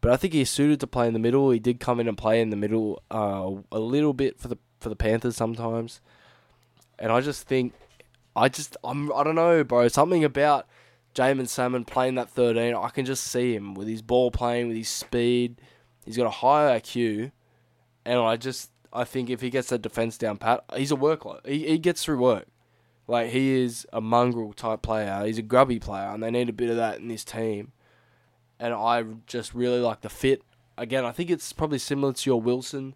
But 0.02 0.12
I 0.12 0.18
think 0.18 0.34
he's 0.34 0.50
suited 0.50 0.80
to 0.82 0.88
play 0.88 1.08
in 1.08 1.14
the 1.14 1.20
middle. 1.20 1.50
He 1.50 1.60
did 1.60 1.80
come 1.80 2.00
in 2.00 2.08
and 2.08 2.18
play 2.18 2.40
in 2.40 2.52
the 2.52 2.56
middle 2.56 3.02
uh, 3.10 3.50
a 3.72 3.80
little 3.80 4.14
bit 4.14 4.40
for 4.40 4.48
the 4.48 4.58
for 4.80 4.90
the 4.90 4.96
Panthers 4.96 5.36
sometimes, 5.36 6.00
and 7.00 7.12
I 7.12 7.22
just 7.22 7.48
think, 7.48 7.74
I 8.36 8.50
just 8.50 8.78
I'm 8.84 9.12
I 9.14 9.24
don't 9.24 9.36
know, 9.36 9.64
bro. 9.64 9.88
Something 9.88 10.24
about 10.24 10.68
Jaeman 11.16 11.48
Salmon 11.48 11.86
playing 11.86 12.16
that 12.16 12.30
thirteen, 12.30 12.76
I 12.76 12.90
can 12.90 13.06
just 13.06 13.24
see 13.24 13.56
him 13.56 13.74
with 13.74 13.88
his 13.88 14.04
ball 14.04 14.30
playing, 14.30 14.68
with 14.68 14.78
his 14.78 14.90
speed. 14.90 15.60
He's 16.06 16.18
got 16.18 16.28
a 16.28 16.30
high 16.30 16.80
IQ, 16.80 17.32
and 18.06 18.20
I 18.20 18.36
just 18.36 18.70
I 18.96 19.04
think 19.04 19.30
if 19.30 19.42
he 19.42 19.50
gets 19.50 19.70
that 19.70 19.82
defense 19.82 20.18
down 20.18 20.38
pat, 20.38 20.64
he's 20.76 20.92
a 20.92 20.96
workload. 20.96 21.46
He 21.46 21.68
he 21.68 21.78
gets 21.78 22.04
through 22.04 22.20
work. 22.20 22.48
Like 23.08 23.30
he 23.30 23.62
is 23.62 23.86
a 23.94 24.02
mongrel 24.02 24.54
type 24.54 24.82
player. 24.82 25.24
He's 25.26 25.38
a 25.38 25.44
grubby 25.44 25.80
player, 25.80 26.08
and 26.10 26.24
they 26.24 26.32
need 26.32 26.50
a 26.50 26.54
bit 26.54 26.70
of 26.70 26.78
that 26.78 27.00
in 27.00 27.08
this 27.08 27.24
team. 27.24 27.72
And 28.60 28.74
I 28.74 29.04
just 29.28 29.54
really 29.54 29.80
like 29.80 30.02
the 30.02 30.10
fit. 30.10 30.42
Again, 30.78 31.06
I 31.06 31.12
think 31.12 31.30
it's 31.30 31.54
probably 31.54 31.78
similar 31.78 32.14
to 32.14 32.30
your 32.30 32.42
Wilson 32.42 32.96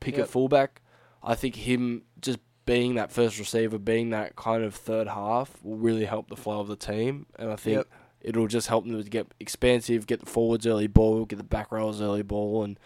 pick 0.00 0.16
Yep. 0.16 0.24
at 0.24 0.30
fullback. 0.30 0.82
I 1.22 1.34
think 1.34 1.56
him 1.56 2.02
just 2.20 2.38
being 2.66 2.94
that 2.96 3.10
first 3.10 3.38
receiver, 3.38 3.78
being 3.78 4.10
that 4.10 4.36
kind 4.36 4.62
of 4.62 4.74
third 4.74 5.08
half, 5.08 5.62
will 5.64 5.76
really 5.78 6.04
help 6.04 6.28
the 6.28 6.36
flow 6.36 6.60
of 6.60 6.68
the 6.68 6.76
team. 6.76 7.26
And 7.38 7.50
I 7.50 7.56
think 7.56 7.76
Yep. 7.78 7.86
it'll 8.20 8.46
just 8.46 8.68
help 8.68 8.86
them 8.86 9.02
to 9.02 9.08
get 9.08 9.26
expansive, 9.40 10.06
get 10.06 10.20
the 10.20 10.26
forwards 10.26 10.66
early 10.66 10.86
ball, 10.86 11.24
get 11.24 11.36
the 11.36 11.42
back 11.42 11.72
rows 11.72 12.00
early 12.02 12.22
ball, 12.22 12.62
and 12.62 12.78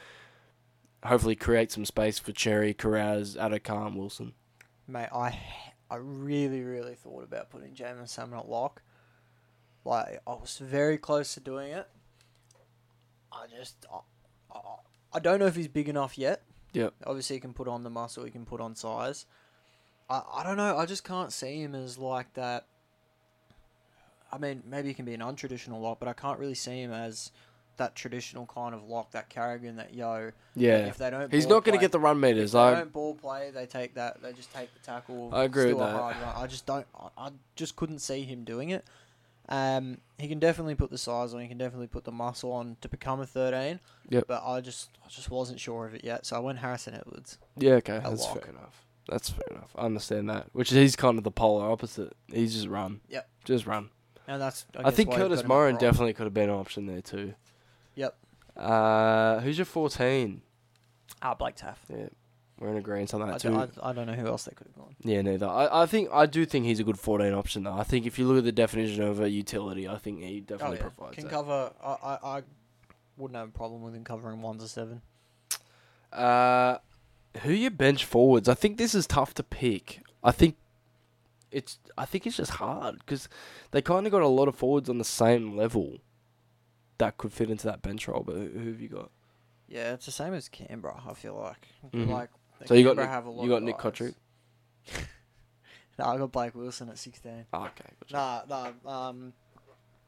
hopefully 1.05 1.37
create 1.37 1.73
some 1.73 1.85
space 1.85 2.19
for 2.19 2.33
Xerri, 2.33 2.75
Kiraz, 2.77 3.37
Addo-Carr, 3.37 3.87
and 3.87 3.97
Wilson. 3.97 4.33
Mate, 4.87 5.09
I 5.13 5.39
I 5.91 5.97
really, 5.97 6.63
really 6.63 6.95
thought 6.95 7.23
about 7.23 7.51
putting 7.51 7.75
Jaeman 7.75 8.09
Salmon 8.09 8.39
at 8.39 8.49
lock. 8.49 8.83
Like, 9.85 10.21
I 10.27 10.31
was 10.31 10.59
very 10.59 10.97
close 10.97 11.35
to 11.35 11.41
doing 11.41 11.73
it. 11.73 11.89
I 13.31 13.47
just, 13.55 13.85
I, 13.93 13.99
I, 14.57 14.61
I 15.15 15.19
don't 15.19 15.39
know 15.39 15.47
if 15.47 15.57
he's 15.57 15.69
big 15.69 15.89
enough 15.89 16.17
yet. 16.17 16.43
Yep. 16.73 16.95
Obviously, 17.07 17.37
he 17.37 17.41
can 17.41 17.53
put 17.53 17.69
on 17.69 17.83
the 17.83 17.91
muscle, 17.91 18.25
he 18.25 18.31
can 18.31 18.47
put 18.47 18.61
on 18.61 18.75
size. 18.75 19.27
I, 20.09 20.23
I 20.37 20.43
don't 20.45 20.57
know, 20.57 20.79
I 20.79 20.87
just 20.87 21.05
can't 21.05 21.33
see 21.33 21.61
him 21.61 21.75
as 21.75 21.99
like 21.99 22.33
that. 22.35 22.67
I 24.33 24.39
mean, 24.39 24.63
maybe 24.67 24.89
he 24.89 24.95
can 24.95 25.05
be 25.05 25.13
an 25.13 25.21
untraditional 25.21 25.81
lock, 25.83 25.99
but 25.99 26.09
I 26.09 26.15
can't 26.15 26.39
really 26.39 26.55
see 26.55 26.81
him 26.81 26.91
as 26.93 27.33
that 27.77 27.95
traditional 27.95 28.47
kind 28.47 28.75
of 28.75 28.85
lock, 28.85 29.13
that 29.13 29.29
Carrigan, 29.29 29.77
that 29.77 29.95
yo. 29.95 30.33
Yeah. 30.55 30.87
If 30.87 30.99
they 30.99 31.11
don't, 31.11 31.33
He's 31.33 31.47
not 31.47 31.65
going 31.65 31.77
to 31.77 31.81
get 31.81 31.93
the 31.93 31.99
run 31.99 32.17
if 32.17 32.23
meters. 32.23 32.53
they 32.53 32.59
I, 32.59 32.75
don't 32.75 32.93
ball 32.93 33.15
play, 33.15 33.51
they 33.53 33.67
take 33.67 33.95
that. 33.95 34.23
They 34.23 34.33
just 34.33 34.53
take 34.53 34.73
the 34.75 34.81
tackle. 34.81 35.31
I 35.33 35.45
agree 35.45 35.73
with 35.73 35.79
that. 35.79 36.37
I 36.37 36.47
just 36.47 36.67
don't. 36.67 36.87
I, 36.99 37.09
I 37.17 37.31
just 37.57 37.77
couldn't 37.77 38.01
see 38.01 38.23
him 38.23 38.45
doing 38.45 38.71
it. 38.71 38.85
Um, 39.49 39.99
he 40.19 40.29
can 40.29 40.39
definitely 40.39 40.75
put 40.75 40.91
the 40.91 40.99
size 40.99 41.35
on. 41.35 41.41
He 41.41 41.49
can 41.49 41.59
definitely 41.59 41.89
put 41.89 42.05
the 42.05 42.13
muscle 42.13 42.53
on 42.53 42.77
to 42.81 42.89
become 42.89 43.21
a 43.21 43.27
thirteen. 43.27 43.81
Yep. 44.09 44.25
But 44.29 44.43
I 44.45 44.61
just, 44.61 44.91
I 45.05 45.09
just 45.09 45.31
wasn't 45.31 45.61
sure 45.61 45.87
of 45.87 45.95
it 45.95 46.05
yet. 46.05 46.27
So 46.27 46.37
I 46.37 46.39
went 46.39 46.59
Harrison 46.59 46.95
Edwards. 46.95 47.39
yeah, 47.57 47.75
okay. 47.75 48.01
That's 48.03 48.23
lock. 48.23 48.43
fair 48.43 48.51
enough. 48.51 48.87
That's 49.09 49.31
fair 49.31 49.49
enough. 49.51 49.75
I 49.77 49.87
understand 49.87 50.31
that. 50.31 50.47
Which 50.53 50.71
is 50.71 50.77
he's 50.79 50.97
kind 50.97 51.19
of 51.19 51.25
the 51.25 51.31
polar 51.31 51.71
opposite. 51.71 52.15
He's 52.33 52.55
just 52.55 52.69
run. 52.69 53.01
Yep. 53.09 53.29
Just 53.45 53.67
run. 53.67 53.91
And 54.29 54.41
that's. 54.41 54.65
I, 54.77 54.89
I, 54.89 54.91
think 54.91 55.11
Kurtis 55.11 55.17
got 55.17 55.33
him 55.33 55.39
at 55.39 55.45
Morrin 55.47 55.79
definitely 55.79 56.15
could 56.15 56.25
have 56.25 56.35
been 56.35 56.49
an 56.49 56.55
option 56.55 56.87
there 56.87 57.03
too. 57.03 57.35
Yep. 57.95 58.17
Uh, 58.57 59.41
who's 59.41 59.59
your 59.59 59.65
14? 59.65 60.43
Ah, 61.21 61.35
Blake 61.35 61.57
Taaffe. 61.57 61.79
Yeah, 61.89 62.07
we're 62.59 62.71
in 62.71 62.77
agreement 62.77 63.13
on 63.15 63.23
I, 63.23 63.33
that 63.33 63.41
do, 63.41 63.51
too. 63.51 63.71
I, 63.83 63.91
I 63.91 63.93
don't 63.93 64.07
know 64.07 64.15
who 64.15 64.27
else 64.27 64.45
they 64.45 64.53
could 64.55 64.67
have 64.69 64.77
gone. 64.77 64.97
Yeah, 65.01 65.23
neither. 65.23 65.47
I, 65.47 65.83
I 65.83 65.87
think 65.87 66.09
I 66.13 66.27
do 66.27 66.45
think 66.45 66.67
he's 66.67 66.81
a 66.81 66.85
good 66.85 66.99
14 66.99 67.33
option 67.33 67.65
though. 67.65 67.73
I 67.73 67.85
think 67.85 68.07
if 68.07 68.19
you 68.19 68.27
look 68.27 68.39
at 68.39 68.45
the 68.45 68.53
definition 68.53 69.03
of 69.03 69.21
a 69.21 69.29
utility, 69.29 69.89
I 69.89 69.99
think 69.99 70.23
he 70.23 70.41
definitely 70.41 70.79
oh, 70.79 70.83
yeah. 70.83 70.91
provides 70.91 71.15
Can 71.17 71.25
that. 71.25 71.31
cover. 71.31 71.73
I, 71.83 71.89
I, 71.89 72.39
I 72.39 72.43
wouldn't 73.17 73.37
have 73.37 73.49
a 73.49 73.53
problem 73.53 73.83
with 73.83 73.95
him 73.95 74.05
covering 74.05 74.43
one 74.43 74.59
to 74.59 74.69
seven. 74.69 75.03
Uh, 76.13 76.79
who 77.43 77.53
you 77.53 77.71
bench 77.71 78.05
forwards? 78.05 78.49
I 78.49 78.55
think 78.55 78.77
this 78.77 78.95
is 78.95 79.07
tough 79.07 79.33
to 79.35 79.43
pick. 79.43 80.01
I 80.23 80.33
think 80.33 80.57
it's. 81.51 81.79
I 81.97 82.05
think 82.05 82.27
it's 82.27 82.37
just 82.37 82.53
hard 82.53 82.99
because 82.99 83.29
they 83.71 83.83
kind 83.83 84.07
of 84.07 84.13
got 84.13 84.23
a 84.23 84.29
lot 84.29 84.49
of 84.49 84.55
forwards 84.55 84.89
on 84.89 84.99
the 84.99 85.05
same 85.05 85.57
level 85.57 85.99
that 87.03 87.19
could 87.19 87.33
fit 87.33 87.51
into 87.51 87.67
that 87.67 87.83
bench 87.83 88.07
role. 88.09 88.23
But 88.25 88.37
who, 88.37 88.49
who 88.49 88.69
have 88.71 88.81
you 88.81 88.89
got? 88.89 89.11
Yeah, 89.69 89.93
it's 89.95 90.07
the 90.07 90.13
same 90.13 90.35
as 90.35 90.49
Canberra. 90.49 91.03
I 91.09 91.15
feel 91.15 91.35
like. 91.35 91.67
Mhm. 91.93 92.09
Like. 92.09 92.31
So 92.67 92.75
you 92.75 92.85
got 92.85 92.91
Canberra 92.91 93.07
Nick- 93.07 93.15
have 93.15 93.27
a 93.27 93.31
lot 93.31 93.43
you 93.43 93.49
got 93.49 93.57
of 93.57 93.63
Nick. 93.65 93.77
Cotric? 93.79 94.15
no, 95.99 96.05
I 96.07 96.17
got 96.17 96.33
Blake 96.33 96.55
Wilson 96.55 96.89
at 96.89 96.99
sixteen. 96.99 97.45
Oh, 97.53 97.65
okay. 97.65 97.85
Gotcha. 98.11 98.45
Nah, 98.49 98.73
nah. 98.85 99.09
Um, 99.09 99.33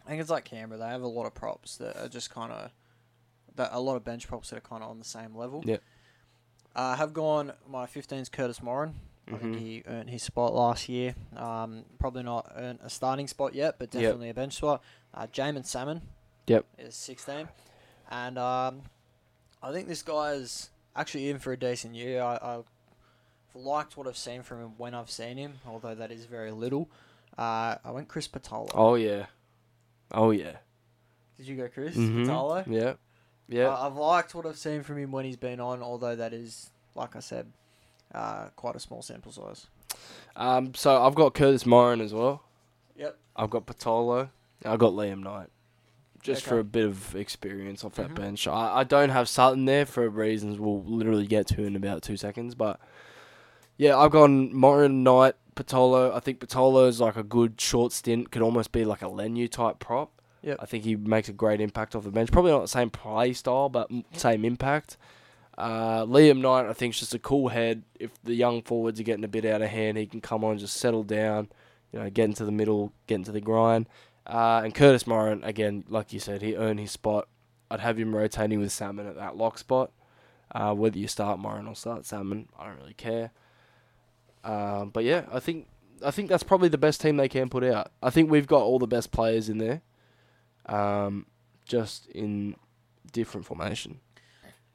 I 0.06 0.08
think 0.10 0.20
it's 0.20 0.30
like 0.30 0.44
Canberra. 0.44 0.78
They 0.78 0.86
have 0.86 1.02
a 1.02 1.06
lot 1.08 1.26
of 1.26 1.34
props 1.34 1.76
that 1.78 1.96
are 1.96 2.08
just 2.08 2.30
kind 2.30 2.52
of 2.52 2.70
that 3.56 3.70
a 3.72 3.80
lot 3.80 3.96
of 3.96 4.04
bench 4.04 4.26
props 4.28 4.50
that 4.50 4.56
are 4.56 4.60
kind 4.60 4.82
of 4.82 4.90
on 4.90 4.98
the 4.98 5.04
same 5.04 5.34
level. 5.36 5.62
Yep. 5.64 5.82
Uh, 6.76 6.96
have 6.96 7.12
gone. 7.12 7.52
My 7.68 7.86
15's 7.86 8.28
Kurtis 8.28 8.60
Morrin. 8.62 8.94
I 9.26 9.36
think 9.38 9.56
Mhm. 9.56 9.58
he 9.58 9.82
earned 9.86 10.10
his 10.10 10.22
spot 10.22 10.52
last 10.52 10.86
year. 10.88 11.14
Um, 11.34 11.84
probably 11.98 12.24
not 12.24 12.52
earned 12.56 12.80
a 12.82 12.90
starting 12.90 13.26
spot 13.26 13.54
yet, 13.54 13.76
but 13.78 13.94
Yep. 13.94 14.02
definitely 14.02 14.28
a 14.30 14.34
bench 14.34 14.54
spot. 14.56 14.82
Uh, 15.14 15.26
Jaeman 15.28 15.64
Salmon. 15.64 16.02
Yep. 16.46 16.64
Is 16.78 16.94
16, 16.94 17.48
and 18.10 18.38
um, 18.38 18.82
I 19.62 19.72
think 19.72 19.88
this 19.88 20.02
guy 20.02 20.32
is 20.32 20.70
actually 20.94 21.30
in 21.30 21.38
for 21.38 21.52
a 21.52 21.56
decent 21.56 21.94
year. 21.94 22.20
I, 22.22 22.38
I've 22.42 22.64
liked 23.54 23.96
what 23.96 24.06
I've 24.06 24.16
seen 24.16 24.42
from 24.42 24.60
him 24.60 24.72
when 24.76 24.94
I've 24.94 25.10
seen 25.10 25.36
him, 25.38 25.54
although 25.66 25.94
that 25.94 26.10
is 26.12 26.26
very 26.26 26.50
little. 26.50 26.88
Uh, 27.38 27.76
I 27.84 27.90
went 27.92 28.08
Chris 28.08 28.28
Patolo. 28.28 28.68
Oh 28.74 28.94
yeah. 28.94 29.26
Oh 30.12 30.30
yeah. 30.32 30.56
Did 31.38 31.46
you 31.48 31.56
go 31.56 31.68
Chris 31.68 31.96
Mhm. 31.96 32.26
Patolo? 32.26 32.64
Yeah. 32.68 32.94
Yeah. 33.48 33.68
I- 33.70 33.86
I've 33.86 33.96
liked 33.96 34.34
what 34.34 34.44
I've 34.46 34.58
seen 34.58 34.82
from 34.82 34.98
him 34.98 35.10
when 35.12 35.24
he's 35.24 35.36
been 35.36 35.60
on, 35.60 35.82
although 35.82 36.14
that 36.14 36.32
is, 36.32 36.70
like 36.94 37.16
I 37.16 37.20
said, 37.20 37.50
uh, 38.14 38.48
quite 38.54 38.76
a 38.76 38.80
small 38.80 39.02
sample 39.02 39.32
size. 39.32 39.66
Um. 40.36 40.74
So 40.74 41.02
I've 41.02 41.14
got 41.14 41.34
Kurtis 41.34 41.64
Morrin 41.64 42.00
as 42.02 42.12
well. 42.12 42.42
Yep. 42.96 43.16
I've 43.34 43.50
got 43.50 43.66
Patolo. 43.66 44.28
I've 44.64 44.78
got 44.78 44.92
Liam 44.92 45.22
Knight. 45.22 45.48
Just 46.24 46.42
for 46.44 46.58
a 46.58 46.64
bit 46.64 46.84
of 46.86 47.14
experience 47.14 47.84
off 47.84 47.94
that 47.94 48.10
Mhm. 48.10 48.14
bench. 48.16 48.48
I, 48.48 48.78
I 48.80 48.84
don't 48.84 49.10
have 49.10 49.28
Sutton 49.28 49.66
there 49.66 49.86
for 49.86 50.08
reasons 50.08 50.58
we'll 50.58 50.82
literally 50.82 51.26
get 51.26 51.46
to 51.48 51.62
in 51.64 51.76
about 51.76 52.02
two 52.02 52.16
seconds. 52.16 52.54
But 52.54 52.80
yeah, 53.76 53.96
I've 53.96 54.10
gone 54.10 54.52
Morrin, 54.52 55.02
Knight, 55.02 55.34
Patolo. 55.54 56.12
I 56.14 56.20
think 56.20 56.40
Patolo 56.40 56.88
is 56.88 57.00
like 57.00 57.16
a 57.16 57.22
good 57.22 57.60
short 57.60 57.92
stint. 57.92 58.30
Could 58.30 58.42
almost 58.42 58.72
be 58.72 58.84
like 58.84 59.02
a 59.02 59.06
Leniu 59.06 59.50
type 59.50 59.78
prop. 59.78 60.10
Yep. 60.42 60.58
I 60.60 60.66
think 60.66 60.84
he 60.84 60.96
makes 60.96 61.28
a 61.28 61.32
great 61.32 61.60
impact 61.60 61.94
off 61.94 62.04
the 62.04 62.10
bench. 62.10 62.30
Probably 62.32 62.50
not 62.52 62.60
the 62.62 62.68
same 62.68 62.90
play 62.90 63.32
style, 63.32 63.68
but 63.68 63.90
m- 63.90 64.04
same 64.12 64.44
impact. 64.44 64.96
Uh, 65.56 66.04
Liam 66.04 66.40
Knight, 66.40 66.66
I 66.66 66.72
think, 66.72 66.94
is 66.94 67.00
just 67.00 67.14
a 67.14 67.18
cool 67.18 67.48
head. 67.48 67.82
If 68.00 68.10
the 68.24 68.34
young 68.34 68.60
forwards 68.62 68.98
are 68.98 69.04
getting 69.04 69.24
a 69.24 69.28
bit 69.28 69.44
out 69.44 69.62
of 69.62 69.68
hand, 69.70 69.96
he 69.98 70.06
can 70.06 70.20
come 70.20 70.42
on, 70.44 70.58
just 70.58 70.76
settle 70.76 71.02
down, 71.04 71.48
you 71.92 71.98
know, 72.00 72.10
get 72.10 72.24
into 72.24 72.44
the 72.44 72.50
middle, 72.52 72.92
get 73.06 73.16
into 73.16 73.32
the 73.32 73.40
grind. 73.40 73.88
Uh, 74.26 74.62
and 74.64 74.74
Kurtis 74.74 75.06
Morrin, 75.06 75.44
again, 75.44 75.84
like 75.88 76.12
you 76.12 76.20
said, 76.20 76.42
he 76.42 76.56
earned 76.56 76.80
his 76.80 76.90
spot. 76.90 77.28
I'd 77.70 77.80
have 77.80 77.98
him 77.98 78.14
rotating 78.14 78.60
with 78.60 78.72
Salmon 78.72 79.06
at 79.06 79.16
that 79.16 79.36
lock 79.36 79.58
spot. 79.58 79.92
Uh, 80.54 80.74
whether 80.74 80.98
you 80.98 81.08
start 81.08 81.38
Morrin 81.38 81.66
or 81.66 81.74
start 81.74 82.06
Salmon, 82.06 82.48
I 82.58 82.66
don't 82.66 82.78
really 82.78 82.94
care. 82.94 83.32
Um, 84.44 84.90
but 84.90 85.04
yeah, 85.04 85.24
I 85.32 85.40
think 85.40 85.66
I 86.04 86.10
think 86.10 86.28
that's 86.28 86.42
probably 86.42 86.68
the 86.68 86.78
best 86.78 87.00
team 87.00 87.16
they 87.16 87.28
can 87.28 87.48
put 87.48 87.64
out. 87.64 87.90
I 88.02 88.10
think 88.10 88.30
we've 88.30 88.46
got 88.46 88.62
all 88.62 88.78
the 88.78 88.86
best 88.86 89.10
players 89.10 89.48
in 89.48 89.58
there, 89.58 89.82
um, 90.66 91.26
just 91.64 92.06
in 92.08 92.56
different 93.12 93.46
formation. 93.46 94.00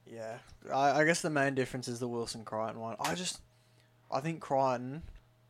Yeah, 0.06 0.40
I, 0.74 1.02
I 1.02 1.06
guess 1.06 1.22
the 1.22 1.30
main 1.30 1.54
difference 1.54 1.88
is 1.88 2.00
the 2.00 2.08
Wilson 2.08 2.44
Crichton 2.44 2.80
one. 2.80 2.96
I 3.00 3.14
just, 3.14 3.42
I 4.12 4.20
think 4.22 4.42
Crichton 4.42 5.04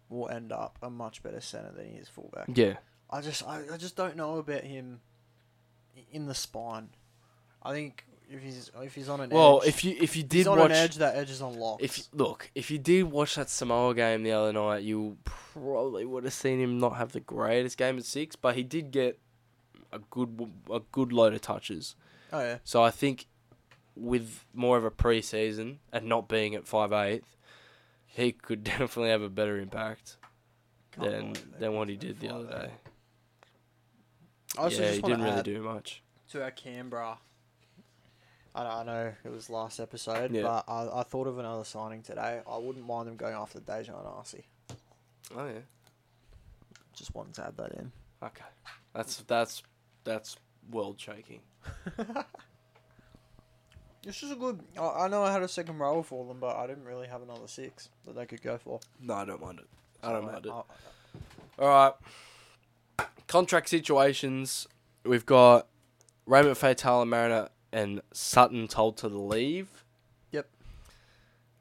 will 0.10 0.28
end 0.28 0.52
up 0.52 0.78
a 0.82 0.90
much 0.90 1.24
better 1.24 1.40
center 1.40 1.72
than 1.72 1.90
he 1.90 1.98
is 1.98 2.10
fullback. 2.10 2.50
Yeah, 2.54 2.76
I 3.10 3.22
just, 3.22 3.46
I, 3.48 3.62
I 3.74 3.78
just 3.78 3.96
don't 3.96 4.16
know 4.16 4.38
about 4.38 4.64
him 4.64 5.00
in 6.12 6.28
the 6.28 6.36
spine. 6.36 6.90
I 7.64 7.74
think 7.74 8.06
if 8.30 8.42
he's 8.44 8.70
if 8.82 8.94
he's 8.94 9.10
on 9.10 9.20
an 9.22 9.32
Well, 9.32 9.62
edge, 9.64 9.70
if 9.70 9.84
you 9.84 9.96
if 10.00 10.16
you 10.16 10.24
did 10.24 10.46
on 10.48 10.60
watch, 10.60 10.70
an 10.70 10.76
edge, 10.78 10.96
that 10.98 11.16
edge 11.16 11.32
is 11.32 11.42
unlocked. 11.42 11.82
if 11.84 12.08
look, 12.14 12.52
if 12.54 12.70
you 12.70 12.78
did 12.78 13.04
watch 13.12 13.36
that 13.36 13.50
Samoa 13.50 13.96
game 13.96 14.22
the 14.24 14.32
other 14.32 14.54
night, 14.54 14.84
you 14.84 15.18
probably 15.24 16.06
would 16.06 16.24
have 16.24 16.34
seen 16.34 16.60
him 16.60 16.78
not 16.80 16.98
have 16.98 17.12
the 17.12 17.20
greatest 17.20 17.78
game 17.78 17.98
at 17.98 18.06
six, 18.06 18.36
but 18.36 18.56
he 18.56 18.64
did 18.64 18.92
get 18.92 19.20
a 19.92 19.98
good 20.12 20.52
a 20.72 20.80
good 20.92 21.12
load 21.12 21.34
of 21.34 21.42
touches. 21.42 21.96
oh 22.32 22.40
yeah, 22.40 22.58
So 22.64 22.84
I 22.84 22.92
think 22.92 23.26
with 23.96 24.46
more 24.54 24.78
of 24.78 24.86
a 24.86 24.92
pre-season 24.92 25.80
and 25.92 26.06
not 26.06 26.30
being 26.30 26.54
at 26.56 26.68
five 26.68 26.94
eighth, 26.94 27.36
he 28.06 28.32
could 28.32 28.64
definitely 28.64 29.10
have 29.10 29.24
a 29.24 29.30
better 29.30 29.58
impact 29.58 30.18
Can't 30.92 31.10
than 31.10 31.34
than 31.60 31.74
what 31.74 31.90
he 31.90 31.96
did 31.98 32.20
the 32.20 32.30
other 32.34 32.46
5'8". 32.46 32.62
day. 32.62 32.72
I 34.58 34.62
also 34.64 34.82
yeah, 34.82 34.88
just 34.90 34.96
he 34.96 35.02
didn't 35.04 35.22
really 35.24 35.44
do 35.44 35.62
much. 35.62 36.02
to 36.32 36.44
our 36.44 36.52
Canberra. 36.52 37.18
I 38.56 38.64
know, 38.64 38.70
I 38.70 38.84
know 38.84 39.14
it 39.24 39.32
was 39.32 39.50
last 39.50 39.80
episode, 39.80 40.32
Yeah. 40.34 40.42
but 40.42 40.66
I, 40.68 41.00
I 41.02 41.04
thought 41.04 41.28
of 41.28 41.38
another 41.38 41.64
signing 41.64 42.02
today. 42.02 42.42
I 42.50 42.58
wouldn't 42.58 42.86
mind 42.86 43.08
them 43.08 43.16
going 43.16 43.36
after 43.36 43.60
Daejarn 43.60 44.06
Asi. 44.06 44.44
Oh 45.36 45.46
yeah. 45.46 45.60
Just 46.96 47.14
wanted 47.14 47.36
to 47.36 47.46
add 47.46 47.58
that 47.58 47.74
in. 47.74 47.92
Okay. 48.24 48.44
That's 48.94 49.18
that's 49.28 49.62
that's 50.04 50.36
world 50.72 51.00
shaking. 51.00 51.42
This 54.02 54.24
is 54.24 54.32
a 54.32 54.36
good. 54.36 54.62
I, 54.80 54.88
I 55.06 55.08
know 55.10 55.24
I 55.24 55.32
had 55.32 55.44
a 55.44 55.48
second 55.48 55.78
row 55.78 56.02
for 56.02 56.26
them, 56.26 56.40
but 56.40 56.56
I 56.56 56.68
didn't 56.68 56.86
really 56.86 57.08
have 57.08 57.22
another 57.22 57.48
six 57.48 57.90
that 58.06 58.16
they 58.16 58.26
could 58.26 58.42
go 58.42 58.58
for. 58.58 58.80
No, 59.02 59.14
I 59.16 59.26
don't 59.26 59.42
mind 59.42 59.60
it. 59.60 59.66
I 60.02 60.14
don't 60.14 60.26
So, 60.26 60.32
mind 60.32 60.46
it. 60.46 60.52
I- 60.52 61.62
All 61.62 61.68
right. 61.68 61.94
Contract 63.30 63.70
situations. 63.70 64.68
We've 65.06 65.26
got 65.26 65.68
Raymond 66.26 66.56
Faitala-Mariner 66.56 67.50
and 67.72 68.02
Sutton 68.12 68.68
told 68.68 68.98
to 68.98 69.08
leave. 69.08 69.86
Yep. 70.32 70.50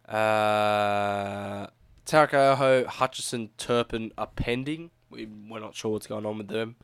Uh, 0.08 1.66
Taukeiaho, 2.06 2.86
Hutchison, 2.86 3.50
Turpin 3.58 4.12
are 4.16 4.28
pending. 4.28 4.90
We, 5.10 5.26
we're 5.26 5.60
not 5.60 5.74
sure 5.74 5.92
what's 5.92 6.06
going 6.06 6.24
on 6.24 6.38
with 6.38 6.48
them. 6.48 6.76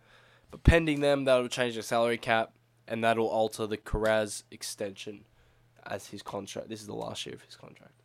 But 0.51 0.65
pending 0.65 1.01
them, 1.01 1.25
that'll 1.25 1.49
change 1.49 1.77
the 1.77 1.83
salary 1.83 2.19
cap 2.19 2.53
and 2.87 3.03
that'll 3.03 3.27
alter 3.27 3.67
the 3.67 3.79
Kiraz 3.79 4.43
extension 4.51 5.25
as 5.87 6.09
his 6.09 6.23
contract. 6.23 6.69
This 6.69 6.83
is 6.83 6.87
the 6.87 6.95
last 6.95 7.25
year 7.25 7.35
of 7.35 7.41
his 7.41 7.57
contract. 7.57 8.03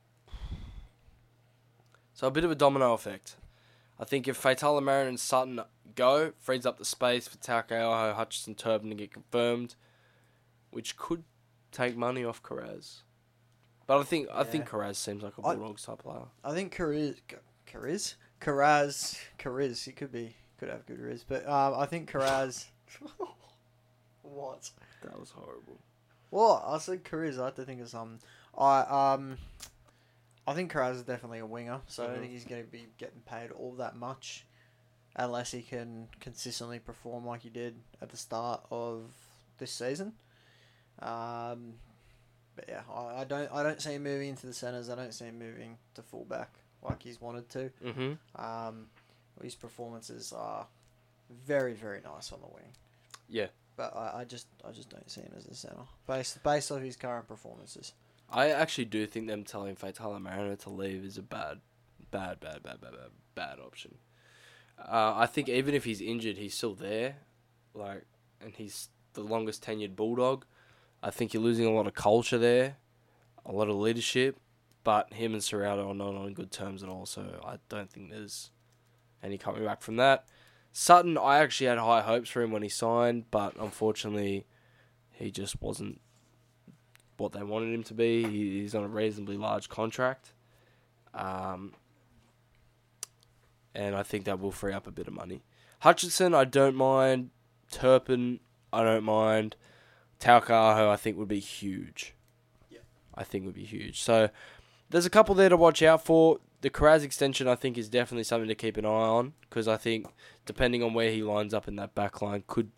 So 2.13 2.27
a 2.27 2.31
bit 2.31 2.45
of 2.45 2.51
a 2.51 2.55
domino 2.55 2.93
effect. 2.93 3.35
I 3.99 4.05
think 4.05 4.29
if 4.29 4.41
Fatala 4.41 4.81
Marin 4.81 5.09
and 5.09 5.19
Sutton 5.19 5.59
go, 5.99 6.31
frees 6.39 6.65
up 6.65 6.77
the 6.79 6.85
space 6.85 7.27
for 7.27 7.37
Taukeiaho, 7.37 8.15
Hutchison, 8.15 8.55
Turpin 8.55 8.89
to 8.89 8.95
get 8.95 9.11
confirmed, 9.13 9.75
which 10.71 10.95
could 10.97 11.23
take 11.71 11.95
money 11.97 12.23
off 12.23 12.41
Kiraz. 12.41 13.01
But 13.85 13.99
I 13.99 14.03
think 14.03 14.27
I 14.33 14.43
think 14.43 14.67
Kiraz 14.69 14.95
seems 14.95 15.23
like 15.23 15.37
a 15.37 15.41
Bulldogs 15.41 15.83
type 15.83 15.99
player. 16.03 16.25
I 16.43 16.53
think 16.53 16.75
Kariz, 16.75 17.15
Kariz, 17.71 18.15
Karaz, 18.39 19.17
Kariz. 19.37 19.83
He 19.83 19.91
could 19.91 20.11
be, 20.11 20.35
could 20.59 20.69
have 20.69 20.85
good 20.85 20.99
riz, 20.99 21.25
but 21.27 21.47
um, 21.47 21.73
I 21.75 21.85
think 21.85 22.09
Karaz. 22.11 22.65
what? 24.21 24.69
That 25.03 25.19
was 25.19 25.31
horrible. 25.31 25.79
Well, 26.31 26.63
I 26.65 26.77
said 26.77 27.03
Kariz. 27.03 27.39
I 27.39 27.45
have 27.45 27.55
to 27.55 27.63
think 27.65 27.81
of 27.81 27.89
some. 27.89 28.19
I 28.57 28.81
um, 29.13 29.37
I 30.47 30.53
think 30.53 30.71
Karaz 30.71 30.95
is 30.95 31.03
definitely 31.03 31.39
a 31.39 31.45
winger, 31.45 31.81
so 31.87 32.03
I 32.03 32.07
don't 32.07 32.17
Mhm. 32.17 32.19
think 32.21 32.31
he's 32.33 32.45
going 32.45 32.63
to 32.63 32.69
be 32.71 32.87
getting 32.97 33.21
paid 33.21 33.51
all 33.51 33.73
that 33.73 33.95
much, 33.95 34.45
unless 35.15 35.51
he 35.51 35.61
can 35.61 36.07
consistently 36.19 36.79
perform 36.79 37.25
like 37.25 37.41
he 37.41 37.49
did 37.49 37.75
at 38.01 38.09
the 38.09 38.17
start 38.17 38.65
of 38.71 39.03
this 39.57 39.71
season. 39.71 40.13
Um, 41.01 41.73
but 42.55 42.65
yeah, 42.67 42.81
I, 42.93 43.21
I 43.21 43.23
don't 43.23 43.51
I 43.51 43.63
don't 43.63 43.81
see 43.81 43.93
him 43.93 44.03
moving 44.03 44.29
into 44.29 44.47
the 44.47 44.53
centres. 44.53 44.89
I 44.89 44.95
don't 44.95 45.13
see 45.13 45.25
him 45.25 45.39
moving 45.39 45.77
to 45.95 46.01
fullback 46.01 46.53
like 46.81 47.01
he's 47.03 47.21
wanted 47.21 47.49
to. 47.49 47.71
Mm-hmm. 47.83 48.43
Um, 48.43 48.87
his 49.41 49.55
performances 49.55 50.33
are 50.33 50.67
very 51.45 51.73
very 51.73 52.01
nice 52.01 52.31
on 52.31 52.39
the 52.41 52.47
wing. 52.47 52.71
Yeah. 53.29 53.47
But 53.77 53.95
I, 53.95 54.21
I 54.21 54.23
just 54.25 54.47
I 54.67 54.71
just 54.71 54.89
don't 54.89 55.09
see 55.09 55.21
him 55.21 55.31
as 55.37 55.45
a 55.45 55.55
centre 55.55 55.77
based 56.07 56.43
based 56.43 56.71
off 56.71 56.81
his 56.81 56.95
current 56.95 57.27
performances. 57.27 57.93
I 58.31 58.49
actually 58.49 58.85
do 58.85 59.07
think 59.07 59.27
them 59.27 59.43
telling 59.43 59.75
Faitala-Mariner 59.75 60.55
to 60.57 60.69
leave 60.69 61.03
is 61.03 61.17
a 61.17 61.23
bad, 61.23 61.61
bad, 62.11 62.39
bad, 62.39 62.61
bad, 62.61 62.79
bad, 62.79 62.91
bad, 62.91 63.09
bad 63.33 63.59
option. 63.59 63.95
Uh, 64.79 65.13
I 65.15 65.25
think 65.25 65.49
even 65.49 65.75
if 65.75 65.83
he's 65.83 66.01
injured, 66.01 66.37
he's 66.37 66.53
still 66.53 66.73
there, 66.73 67.17
like, 67.73 68.05
and 68.41 68.53
he's 68.55 68.89
the 69.13 69.21
longest 69.21 69.63
tenured 69.63 69.95
Bulldog. 69.95 70.45
I 71.03 71.09
think 71.11 71.33
you're 71.33 71.43
losing 71.43 71.65
a 71.65 71.71
lot 71.71 71.87
of 71.87 71.93
culture 71.93 72.37
there, 72.37 72.77
a 73.45 73.51
lot 73.51 73.69
of 73.69 73.75
leadership, 73.75 74.37
but 74.83 75.13
him 75.13 75.33
and 75.33 75.41
Ciraldo 75.41 75.89
are 75.89 75.93
not 75.93 76.15
on 76.15 76.33
good 76.33 76.51
terms 76.51 76.83
at 76.83 76.89
all. 76.89 77.05
So 77.05 77.41
I 77.45 77.57
don't 77.69 77.91
think 77.91 78.09
there's 78.09 78.51
any 79.21 79.37
coming 79.37 79.63
back 79.63 79.81
from 79.81 79.97
that. 79.97 80.25
Sutton, 80.71 81.17
I 81.17 81.39
actually 81.39 81.67
had 81.67 81.77
high 81.77 82.01
hopes 82.01 82.29
for 82.29 82.41
him 82.41 82.51
when 82.51 82.63
he 82.63 82.69
signed, 82.69 83.25
but 83.31 83.55
unfortunately, 83.59 84.45
he 85.11 85.31
just 85.31 85.61
wasn't 85.61 85.99
what 87.17 87.33
they 87.33 87.43
wanted 87.43 87.73
him 87.73 87.83
to 87.83 87.93
be. 87.93 88.23
He, 88.23 88.61
he's 88.61 88.75
on 88.75 88.83
a 88.83 88.87
reasonably 88.87 89.35
large 89.35 89.67
contract, 89.67 90.33
um, 91.13 91.73
and 93.75 93.95
I 93.95 94.03
think 94.03 94.25
that 94.25 94.39
will 94.39 94.51
free 94.51 94.73
up 94.73 94.87
a 94.87 94.91
bit 94.91 95.07
of 95.07 95.13
money. 95.13 95.43
Hutchison, 95.81 96.33
I 96.33 96.45
don't 96.45 96.75
mind. 96.75 97.29
Turpin, 97.71 98.39
I 98.73 98.83
don't 98.83 99.03
mind. 99.03 99.55
Taukeiaho, 100.19 100.89
I 100.89 100.95
think 100.95 101.17
would 101.17 101.27
be 101.27 101.39
huge. 101.39 102.13
Yeah. 102.69 102.79
I 103.15 103.23
think 103.23 103.45
would 103.45 103.55
be 103.55 103.63
huge. 103.63 104.01
So 104.01 104.29
there's 104.89 105.05
a 105.05 105.09
couple 105.09 105.35
there 105.35 105.49
to 105.49 105.57
watch 105.57 105.81
out 105.81 106.03
for. 106.03 106.39
The 106.61 106.69
Kiraz 106.69 107.03
extension, 107.03 107.47
I 107.47 107.55
think, 107.55 107.77
is 107.77 107.87
definitely 107.87 108.25
something 108.25 108.49
to 108.49 108.55
keep 108.55 108.75
an 108.75 108.85
eye 108.85 108.89
on 108.89 109.33
because 109.41 109.65
I 109.65 109.77
think 109.77 110.07
depending 110.45 110.83
on 110.83 110.93
where 110.93 111.09
he 111.09 111.23
lines 111.23 111.53
up 111.53 111.69
in 111.69 111.77
that 111.77 111.95
back 111.95 112.21
line 112.21 112.43
could 112.47 112.71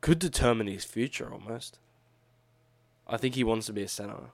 could 0.00 0.18
determine 0.18 0.66
his 0.66 0.84
future 0.84 1.32
almost. 1.32 1.78
I 3.06 3.18
think 3.18 3.36
he 3.36 3.44
wants 3.44 3.66
to 3.66 3.72
be 3.72 3.82
a 3.82 3.88
centre. 3.88 4.30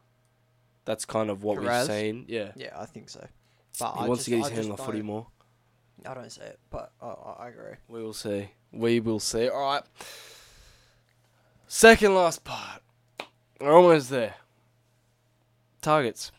That's 0.87 1.05
kind 1.05 1.29
of 1.29 1.43
what 1.43 1.59
Kiraz? 1.59 1.81
we've 1.81 1.87
seen. 1.89 2.25
Yeah. 2.27 2.53
Yeah, 2.57 2.71
I 2.75 2.87
think 2.87 3.11
so. 3.11 3.27
But 3.79 3.93
He 3.93 4.01
I 4.01 4.09
wants 4.09 4.21
just, 4.21 4.25
to 4.25 4.31
get 4.31 4.39
his 4.39 4.47
I 4.47 4.55
hand 4.55 4.71
on 4.71 4.77
the 4.77 4.83
footy 4.83 5.03
more. 5.03 5.27
I 6.07 6.15
don't 6.15 6.31
see 6.31 6.43
it, 6.43 6.59
but 6.71 6.93
I, 7.03 7.07
I, 7.07 7.49
agree. 7.49 7.75
We 7.89 8.03
will 8.03 8.13
see. 8.13 8.51
We 8.73 9.01
will 9.01 9.21
see. 9.21 9.49
All 9.49 9.61
right. 9.61 9.83
Second 11.67 12.15
last 12.15 12.45
part. 12.45 12.83
We're 13.61 13.75
almost 13.77 14.11
there. 14.11 14.35
Targets. 15.83 16.33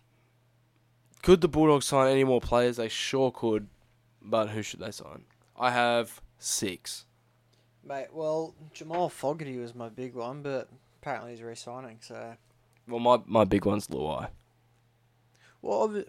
Could 1.22 1.42
the 1.42 1.48
Bulldogs 1.48 1.86
sign 1.86 2.12
any 2.12 2.24
more 2.24 2.40
players? 2.42 2.78
They 2.78 2.88
sure 2.88 3.32
could. 3.32 3.68
But 4.22 4.50
who 4.50 4.62
should 4.62 4.80
they 4.80 4.92
sign? 4.92 5.24
I 5.58 5.72
have 5.72 6.22
six. 6.38 7.06
Mate, 7.84 8.08
well, 8.14 8.56
Jamal 8.74 9.10
Fogarty 9.10 9.58
was 9.58 9.76
my 9.76 9.90
big 9.90 10.14
one, 10.16 10.42
but 10.42 10.70
apparently 11.02 11.32
he's 11.32 11.42
re-signing. 11.42 11.98
So, 12.02 12.36
Well, 12.88 13.00
my, 13.00 13.20
my 13.26 13.44
big 13.46 13.66
one's 13.66 13.88
Luai. 13.88 14.30
well, 15.62 16.04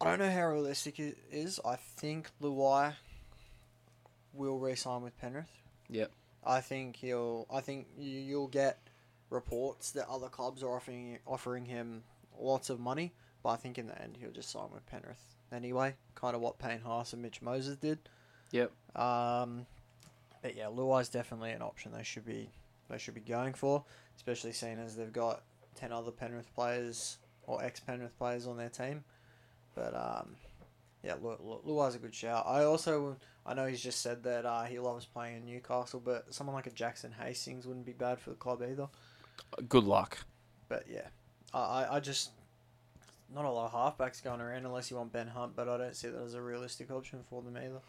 I 0.00 0.04
don't 0.04 0.18
know 0.18 0.30
how 0.30 0.48
realistic 0.48 0.98
it 0.98 1.16
is. 1.30 1.58
I 1.64 1.76
think 1.76 2.30
Luai 2.42 2.94
will 4.34 4.58
re-sign 4.58 5.02
with 5.02 5.18
Penrith. 5.18 5.50
Yep. 5.88 6.10
I 6.44 6.60
think 6.60 6.96
he'll. 6.96 7.46
I 7.50 7.60
think 7.60 7.86
you, 7.98 8.20
you'll 8.20 8.48
get 8.48 8.78
reports 9.30 9.90
that 9.92 10.08
other 10.08 10.28
clubs 10.28 10.62
are 10.62 10.68
offering 10.68 11.18
offering 11.26 11.64
him 11.64 12.02
lots 12.38 12.70
of 12.70 12.78
money, 12.78 13.12
but 13.42 13.50
I 13.50 13.56
think 13.56 13.78
in 13.78 13.86
the 13.86 14.00
end 14.00 14.16
he'll 14.20 14.30
just 14.30 14.50
sign 14.50 14.68
with 14.72 14.86
Penrith 14.86 15.36
anyway. 15.52 15.94
Kind 16.14 16.36
of 16.36 16.42
what 16.42 16.58
Payne 16.58 16.80
Haas 16.80 17.12
and 17.12 17.22
Mitch 17.22 17.42
Moses 17.42 17.76
did. 17.76 17.98
Yep. 18.52 18.70
Um, 18.94 19.66
but 20.42 20.56
yeah, 20.56 20.66
Luai's 20.66 21.08
definitely 21.08 21.50
an 21.50 21.62
option 21.62 21.92
they 21.92 22.04
should 22.04 22.26
be 22.26 22.48
they 22.88 22.98
should 22.98 23.14
be 23.14 23.20
going 23.20 23.54
for, 23.54 23.84
especially 24.16 24.52
seeing 24.52 24.78
as 24.78 24.94
they've 24.94 25.12
got 25.12 25.42
ten 25.74 25.92
other 25.92 26.10
Penrith 26.10 26.54
players 26.54 27.18
or 27.46 27.64
ex 27.64 27.80
Penrith 27.80 28.16
players 28.18 28.46
on 28.46 28.56
their 28.56 28.68
team. 28.68 29.02
But 29.76 29.94
um, 29.94 30.34
yeah, 31.04 31.14
Lu- 31.22 31.38
Lu- 31.40 31.60
Luai's 31.64 31.94
a 31.94 31.98
good 31.98 32.14
shout. 32.14 32.44
I 32.48 32.64
also 32.64 33.16
I 33.46 33.54
know 33.54 33.66
he's 33.66 33.80
just 33.80 34.00
said 34.00 34.24
that 34.24 34.44
uh, 34.44 34.64
he 34.64 34.80
loves 34.80 35.06
playing 35.06 35.36
in 35.36 35.46
Newcastle, 35.46 36.00
but 36.04 36.34
someone 36.34 36.56
like 36.56 36.66
a 36.66 36.70
Jackson 36.70 37.12
Hastings 37.12 37.66
wouldn't 37.66 37.86
be 37.86 37.92
bad 37.92 38.18
for 38.18 38.30
the 38.30 38.36
club 38.36 38.62
either. 38.68 38.88
Good 39.68 39.84
luck. 39.84 40.18
But 40.68 40.86
yeah, 40.90 41.06
I 41.54 41.86
I, 41.92 42.00
just 42.00 42.30
not 43.32 43.44
a 43.44 43.50
lot 43.50 43.72
of 43.72 43.96
halfbacks 43.98 44.22
going 44.22 44.40
around 44.40 44.66
unless 44.66 44.90
you 44.90 44.96
want 44.96 45.12
Ben 45.12 45.28
Hunt, 45.28 45.54
but 45.54 45.68
I 45.68 45.76
don't 45.76 45.94
see 45.94 46.08
that 46.08 46.20
as 46.20 46.34
a 46.34 46.42
realistic 46.42 46.90
option 46.90 47.20
for 47.30 47.42
them 47.42 47.56
either. 47.56 47.80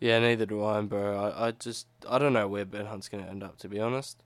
Yeah, 0.00 0.18
neither 0.18 0.44
do 0.44 0.64
I, 0.64 0.80
bro. 0.80 1.16
I, 1.16 1.48
I 1.48 1.50
just 1.52 1.86
I 2.08 2.18
don't 2.18 2.32
know 2.32 2.48
where 2.48 2.64
Ben 2.64 2.86
Hunt's 2.86 3.08
gonna 3.08 3.26
end 3.26 3.44
up 3.44 3.58
to 3.58 3.68
be 3.68 3.78
honest. 3.78 4.22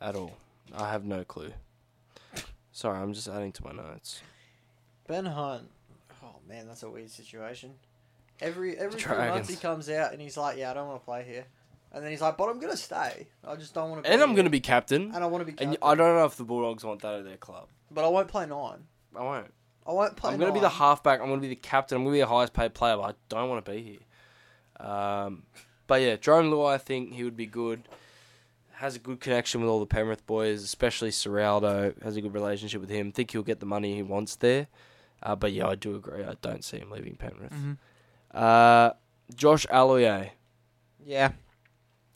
At 0.00 0.16
all. 0.16 0.38
I 0.74 0.90
have 0.90 1.04
no 1.04 1.24
clue. 1.24 1.52
Sorry, 2.72 2.98
I'm 2.98 3.12
just 3.12 3.28
adding 3.28 3.52
to 3.52 3.64
my 3.64 3.72
notes. 3.72 4.22
Ben 5.06 5.26
Hunt, 5.26 5.68
man, 6.50 6.66
that's 6.66 6.82
a 6.82 6.90
weird 6.90 7.10
situation. 7.10 7.74
Every 8.40 8.76
every 8.76 9.00
few 9.00 9.14
months 9.14 9.48
he 9.48 9.56
comes 9.56 9.88
out 9.88 10.12
and 10.12 10.20
he's 10.20 10.36
like, 10.36 10.58
"Yeah, 10.58 10.70
I 10.70 10.74
don't 10.74 10.88
want 10.88 11.00
to 11.00 11.04
play 11.04 11.24
here," 11.24 11.44
and 11.92 12.02
then 12.02 12.10
he's 12.10 12.20
like, 12.20 12.36
"But 12.36 12.48
I'm 12.48 12.58
gonna 12.58 12.76
stay. 12.76 13.28
I 13.46 13.54
just 13.56 13.74
don't 13.74 13.90
want 13.90 14.02
to." 14.02 14.08
Play. 14.08 14.14
And 14.14 14.22
I'm 14.22 14.34
gonna 14.34 14.50
be 14.50 14.60
captain. 14.60 15.12
and 15.14 15.22
I 15.22 15.26
want 15.26 15.42
to 15.42 15.44
be. 15.46 15.52
And 15.62 15.72
Captain, 15.72 15.78
I 15.82 15.94
don't 15.94 16.16
know 16.16 16.24
if 16.24 16.36
the 16.36 16.44
Bulldogs 16.44 16.82
want 16.84 17.02
that 17.02 17.14
at 17.14 17.24
their 17.24 17.36
club. 17.36 17.68
but 17.90 18.04
I 18.04 18.08
won't 18.08 18.28
play 18.28 18.46
nine. 18.46 18.84
I 19.14 19.22
won't. 19.22 19.52
I 19.86 19.92
won't 19.92 20.16
play. 20.16 20.32
I'm 20.32 20.38
going 20.38 20.52
to 20.52 20.54
be 20.54 20.60
the 20.60 20.68
halfback. 20.68 21.20
I'm 21.20 21.26
going 21.26 21.40
to 21.40 21.42
be 21.42 21.48
the 21.48 21.60
captain. 21.60 21.96
I'm 21.96 22.04
going 22.04 22.12
to 22.14 22.16
be 22.18 22.20
the 22.20 22.26
highest 22.28 22.52
paid 22.52 22.74
player, 22.74 22.96
but 22.96 23.02
I 23.02 23.14
don't 23.28 23.48
want 23.48 23.64
to 23.64 23.70
be 23.72 23.82
here. 23.82 24.86
Um, 24.86 25.42
but 25.86 26.00
yeah, 26.00 26.16
Jarome 26.16 26.50
Luai, 26.50 26.74
I 26.74 26.78
think 26.78 27.12
he 27.14 27.24
would 27.24 27.36
be 27.36 27.46
good. 27.46 27.88
Has 28.74 28.94
a 28.96 28.98
good 28.98 29.20
connection 29.20 29.60
with 29.60 29.68
all 29.68 29.80
the 29.80 29.86
Penrith 29.86 30.24
boys, 30.26 30.62
especially 30.62 31.10
Ciraldo. 31.10 32.00
Has 32.02 32.16
a 32.16 32.20
good 32.20 32.32
relationship 32.34 32.80
with 32.80 32.90
him. 32.90 33.10
Think 33.10 33.32
he'll 33.32 33.42
get 33.42 33.60
the 33.60 33.66
money 33.66 33.96
he 33.96 34.02
wants 34.02 34.36
there. 34.36 34.68
Uh, 35.22 35.36
but 35.36 35.52
yeah, 35.52 35.66
I 35.68 35.74
do 35.74 35.94
agree. 35.96 36.24
I 36.24 36.34
don't 36.40 36.64
see 36.64 36.78
him 36.78 36.90
leaving 36.90 37.16
Penrith. 37.16 37.52
Mhm. 37.52 37.76
Uh, 38.32 38.92
Josh 39.34 39.66
Aloiai, 39.66 40.30
Yeah, 41.04 41.32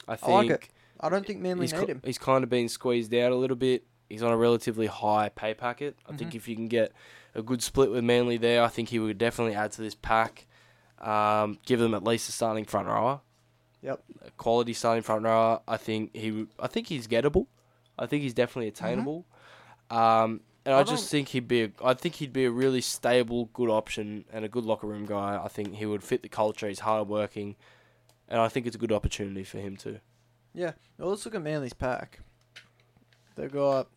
I 0.07 0.13
I 0.13 0.15
think 0.15 0.31
like 0.31 0.49
it. 0.49 0.69
I 0.99 1.09
don't 1.09 1.25
think 1.25 1.39
Manly 1.41 1.65
he's, 1.65 1.73
need 1.73 1.89
him. 1.89 2.01
he's 2.03 2.17
kind 2.17 2.43
of 2.43 2.49
been 2.49 2.69
squeezed 2.69 3.13
out 3.13 3.31
a 3.31 3.35
little 3.35 3.55
bit. 3.57 3.83
He's 4.09 4.23
on 4.23 4.31
a 4.31 4.37
relatively 4.37 4.87
high 4.87 5.29
pay 5.29 5.53
packet. 5.53 5.97
I 6.05 6.09
Mm-hmm. 6.09 6.17
think 6.17 6.35
if 6.35 6.47
you 6.47 6.55
can 6.55 6.67
get 6.67 6.93
a 7.33 7.41
good 7.41 7.61
split 7.61 7.91
with 7.91 8.03
Manly 8.03 8.37
there, 8.37 8.63
I 8.63 8.67
think 8.69 8.89
he 8.89 8.99
would 8.99 9.17
definitely 9.17 9.55
add 9.55 9.71
to 9.73 9.81
this 9.81 9.95
pack. 9.95 10.45
Um, 10.99 11.59
give 11.65 11.79
them 11.79 11.93
at 11.93 12.03
least 12.03 12.29
a 12.29 12.31
starting 12.31 12.65
front 12.65 12.87
rower. 12.87 13.21
Yep. 13.81 14.03
A 14.25 14.31
quality 14.31 14.73
starting 14.73 15.03
front 15.03 15.23
rower. 15.23 15.61
I 15.67 15.77
think 15.77 16.15
he. 16.15 16.47
I 16.59 16.67
think 16.67 16.87
he's 16.87 17.07
gettable. 17.07 17.47
I 17.99 18.05
think 18.07 18.23
he's 18.23 18.33
definitely 18.33 18.67
attainable. 18.69 19.25
Um, 19.89 20.41
and 20.65 20.73
I, 20.73 20.79
I 20.79 20.83
just 20.83 21.09
think 21.09 21.29
he'd 21.29 21.47
be. 21.47 21.63
A, 21.63 21.71
I 21.83 21.93
think 21.93 22.15
he'd 22.15 22.33
be 22.33 22.45
a 22.45 22.51
really 22.51 22.81
stable, 22.81 23.49
good 23.53 23.69
option 23.69 24.25
and 24.33 24.43
a 24.43 24.49
good 24.49 24.65
locker 24.65 24.87
room 24.87 25.05
guy. 25.05 25.39
I 25.41 25.47
think 25.47 25.75
he 25.75 25.85
would 25.85 26.03
fit 26.03 26.23
the 26.23 26.29
culture. 26.29 26.67
He's 26.67 26.79
hard 26.79 27.07
working, 27.07 27.55
and 28.27 28.39
I 28.39 28.47
think 28.47 28.65
it's 28.65 28.75
a 28.75 28.79
good 28.79 28.91
opportunity 28.91 29.43
for 29.43 29.59
him 29.59 29.77
too. 29.77 29.99
Yeah. 30.53 30.71
Well, 30.97 31.09
let's 31.09 31.25
look 31.25 31.35
at 31.35 31.41
Manly's 31.41 31.73
pack. 31.73 32.19
They've 33.35 33.51
got, 33.51 33.87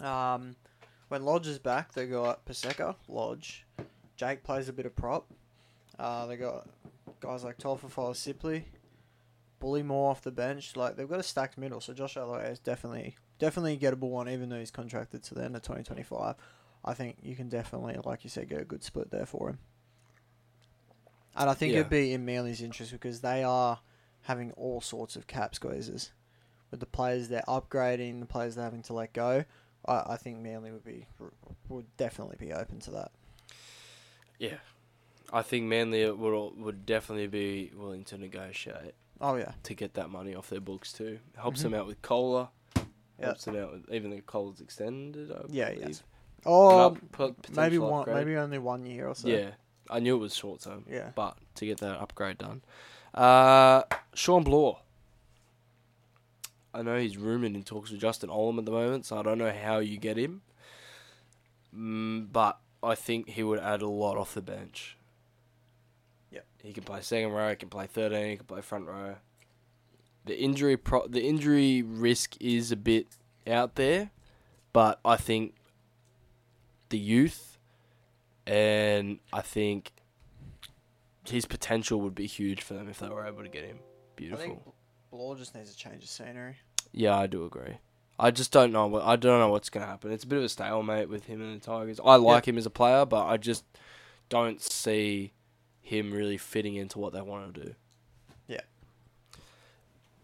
um, 0.00 0.54
when 1.08 1.24
Lodge 1.24 1.48
is 1.48 1.58
back, 1.58 1.92
they 1.92 2.06
got 2.06 2.44
Paseka, 2.46 2.94
Lodge. 3.08 3.66
Jake 4.16 4.44
plays 4.44 4.68
a 4.68 4.72
bit 4.72 4.86
of 4.86 4.94
prop. 4.94 5.26
Uh, 5.98 6.26
they 6.26 6.36
got 6.36 6.68
guys 7.20 7.42
like 7.42 7.58
Toafofoa 7.58 8.14
Sipley, 8.14 8.64
Bullemor 9.60 10.10
off 10.10 10.22
the 10.22 10.30
bench. 10.30 10.76
Like 10.76 10.96
they've 10.96 11.08
got 11.08 11.18
a 11.18 11.24
stacked 11.24 11.58
middle. 11.58 11.80
So 11.80 11.92
Josh 11.92 12.14
Aloiai 12.14 12.52
is 12.52 12.60
definitely 12.60 13.16
definitely 13.42 13.74
a 13.74 13.76
gettable 13.76 14.08
one, 14.10 14.28
even 14.28 14.48
though 14.48 14.58
he's 14.60 14.70
contracted 14.70 15.20
to 15.24 15.34
the 15.34 15.42
end 15.44 15.56
of 15.56 15.62
2025. 15.62 16.36
I 16.84 16.94
think 16.94 17.16
you 17.22 17.34
can 17.34 17.48
definitely, 17.48 17.98
like 18.04 18.22
you 18.22 18.30
said, 18.30 18.48
get 18.48 18.60
a 18.60 18.64
good 18.64 18.84
split 18.84 19.10
there 19.10 19.26
for 19.26 19.50
him. 19.50 19.58
And 21.34 21.50
I 21.50 21.54
think 21.54 21.72
Yeah. 21.72 21.80
it'd 21.80 21.90
be 21.90 22.12
in 22.12 22.24
Manly's 22.24 22.62
interest 22.62 22.92
because 22.92 23.20
they 23.20 23.42
are 23.42 23.80
having 24.22 24.52
all 24.52 24.80
sorts 24.80 25.16
of 25.16 25.26
cap 25.26 25.56
squeezes 25.56 26.12
with 26.70 26.78
the 26.78 26.86
players 26.86 27.28
they're 27.28 27.42
upgrading, 27.48 28.20
the 28.20 28.26
players 28.26 28.54
they're 28.54 28.64
having 28.64 28.82
to 28.82 28.92
let 28.92 29.12
go. 29.12 29.44
I, 29.86 30.02
I 30.10 30.16
think 30.16 30.38
Manly 30.38 30.70
would 30.70 30.84
be 30.84 31.06
would 31.68 31.96
definitely 31.96 32.36
be 32.38 32.52
open 32.52 32.78
to 32.80 32.92
that. 32.92 33.10
Yeah, 34.38 34.58
I 35.32 35.42
think 35.42 35.64
Manly 35.66 36.08
would 36.08 36.56
would 36.58 36.86
definitely 36.86 37.26
be 37.26 37.72
willing 37.74 38.04
to 38.04 38.18
negotiate 38.18 38.94
Oh 39.20 39.34
yeah, 39.34 39.52
to 39.64 39.74
get 39.74 39.94
that 39.94 40.10
money 40.10 40.34
off 40.34 40.48
their 40.48 40.60
books 40.60 40.92
too. 40.92 41.18
Helps 41.36 41.60
Mhm. 41.60 41.62
them 41.64 41.74
out 41.74 41.86
with 41.88 42.02
Koula. 42.02 42.50
Yeah. 43.22 43.26
Helps 43.28 43.44
them 43.44 43.56
out 43.56 43.72
with 43.72 43.90
even 43.92 44.10
the 44.10 44.20
Koula's 44.20 44.60
extended. 44.60 45.30
I 45.32 45.42
Yeah, 45.48 45.70
believe. 45.70 45.88
yes. 45.88 46.02
Oh 46.44 46.86
up- 46.86 46.98
maybe 47.56 47.78
one, 47.78 48.00
upgrade. 48.00 48.16
maybe 48.16 48.36
only 48.36 48.58
one 48.58 48.84
year 48.84 49.06
or 49.08 49.14
so. 49.14 49.28
Yeah, 49.28 49.50
I 49.88 50.00
knew 50.00 50.16
it 50.16 50.18
was 50.18 50.34
short 50.34 50.60
term, 50.60 50.84
yeah. 50.90 51.10
but 51.14 51.38
to 51.54 51.66
get 51.66 51.78
that 51.78 52.00
upgrade 52.00 52.38
done, 52.38 52.62
uh, 53.14 53.82
Shawn 54.14 54.42
Blore. 54.42 54.80
I 56.74 56.82
know 56.82 56.98
he's 56.98 57.16
rumored 57.16 57.54
in 57.54 57.62
talks 57.62 57.90
with 57.90 58.00
Justin 58.00 58.30
Olam 58.30 58.58
at 58.58 58.64
the 58.64 58.70
moment, 58.72 59.04
so 59.06 59.18
I 59.18 59.22
don't 59.22 59.38
know 59.38 59.52
how 59.52 59.78
you 59.78 59.98
get 59.98 60.16
him. 60.16 60.42
Mm, 61.76 62.32
but 62.32 62.58
I 62.82 62.94
think 62.94 63.28
he 63.28 63.42
would 63.42 63.60
add 63.60 63.82
a 63.82 63.86
lot 63.88 64.16
off 64.16 64.34
the 64.34 64.42
bench. 64.42 64.96
Yep. 66.32 66.46
He 66.62 66.72
can 66.72 66.82
play 66.82 67.02
second 67.02 67.30
row. 67.32 67.50
He 67.50 67.56
can 67.56 67.68
play 67.68 67.86
thirteen. 67.86 68.30
He 68.30 68.36
can 68.38 68.46
play 68.46 68.62
front 68.62 68.86
row. 68.86 69.16
The 70.24 70.38
injury 70.38 70.76
pro- 70.76 71.06
the 71.06 71.22
injury 71.22 71.82
risk 71.82 72.36
is 72.40 72.70
a 72.70 72.76
bit 72.76 73.08
out 73.46 73.74
there, 73.74 74.10
but 74.72 75.00
I 75.04 75.16
think 75.16 75.54
the 76.90 76.98
youth, 76.98 77.58
and 78.46 79.18
I 79.32 79.40
think 79.40 79.92
his 81.24 81.44
potential 81.44 82.00
would 82.00 82.14
be 82.14 82.26
huge 82.26 82.62
for 82.62 82.74
them 82.74 82.88
if 82.88 82.98
they 82.98 83.08
were 83.08 83.26
able 83.26 83.42
to 83.42 83.48
get 83.48 83.64
him. 83.64 83.78
I 83.80 84.14
Beautiful. 84.16 84.44
think 84.44 84.60
Blore 85.10 85.36
just 85.36 85.54
needs 85.54 85.72
a 85.72 85.76
change 85.76 86.02
of 86.02 86.08
scenery. 86.08 86.56
Yeah, 86.92 87.16
I 87.16 87.26
do 87.26 87.44
agree. 87.44 87.78
I 88.18 88.30
just 88.30 88.52
don't 88.52 88.72
know. 88.72 88.86
What, 88.86 89.04
I 89.04 89.16
don't 89.16 89.40
know 89.40 89.48
what's 89.48 89.70
going 89.70 89.84
to 89.84 89.90
happen. 89.90 90.12
It's 90.12 90.24
a 90.24 90.26
bit 90.26 90.38
of 90.38 90.44
a 90.44 90.48
stalemate 90.48 91.08
with 91.08 91.24
him 91.24 91.40
and 91.40 91.60
the 91.60 91.64
Tigers. 91.64 91.98
I 92.04 92.16
like 92.16 92.46
him 92.46 92.58
as 92.58 92.66
a 92.66 92.70
player, 92.70 93.04
but 93.04 93.26
I 93.26 93.36
just 93.36 93.64
don't 94.28 94.60
see 94.60 95.32
him 95.80 96.12
really 96.12 96.36
fitting 96.36 96.76
into 96.76 96.98
what 96.98 97.12
they 97.12 97.20
want 97.20 97.54
to 97.54 97.64
do. 97.64 97.74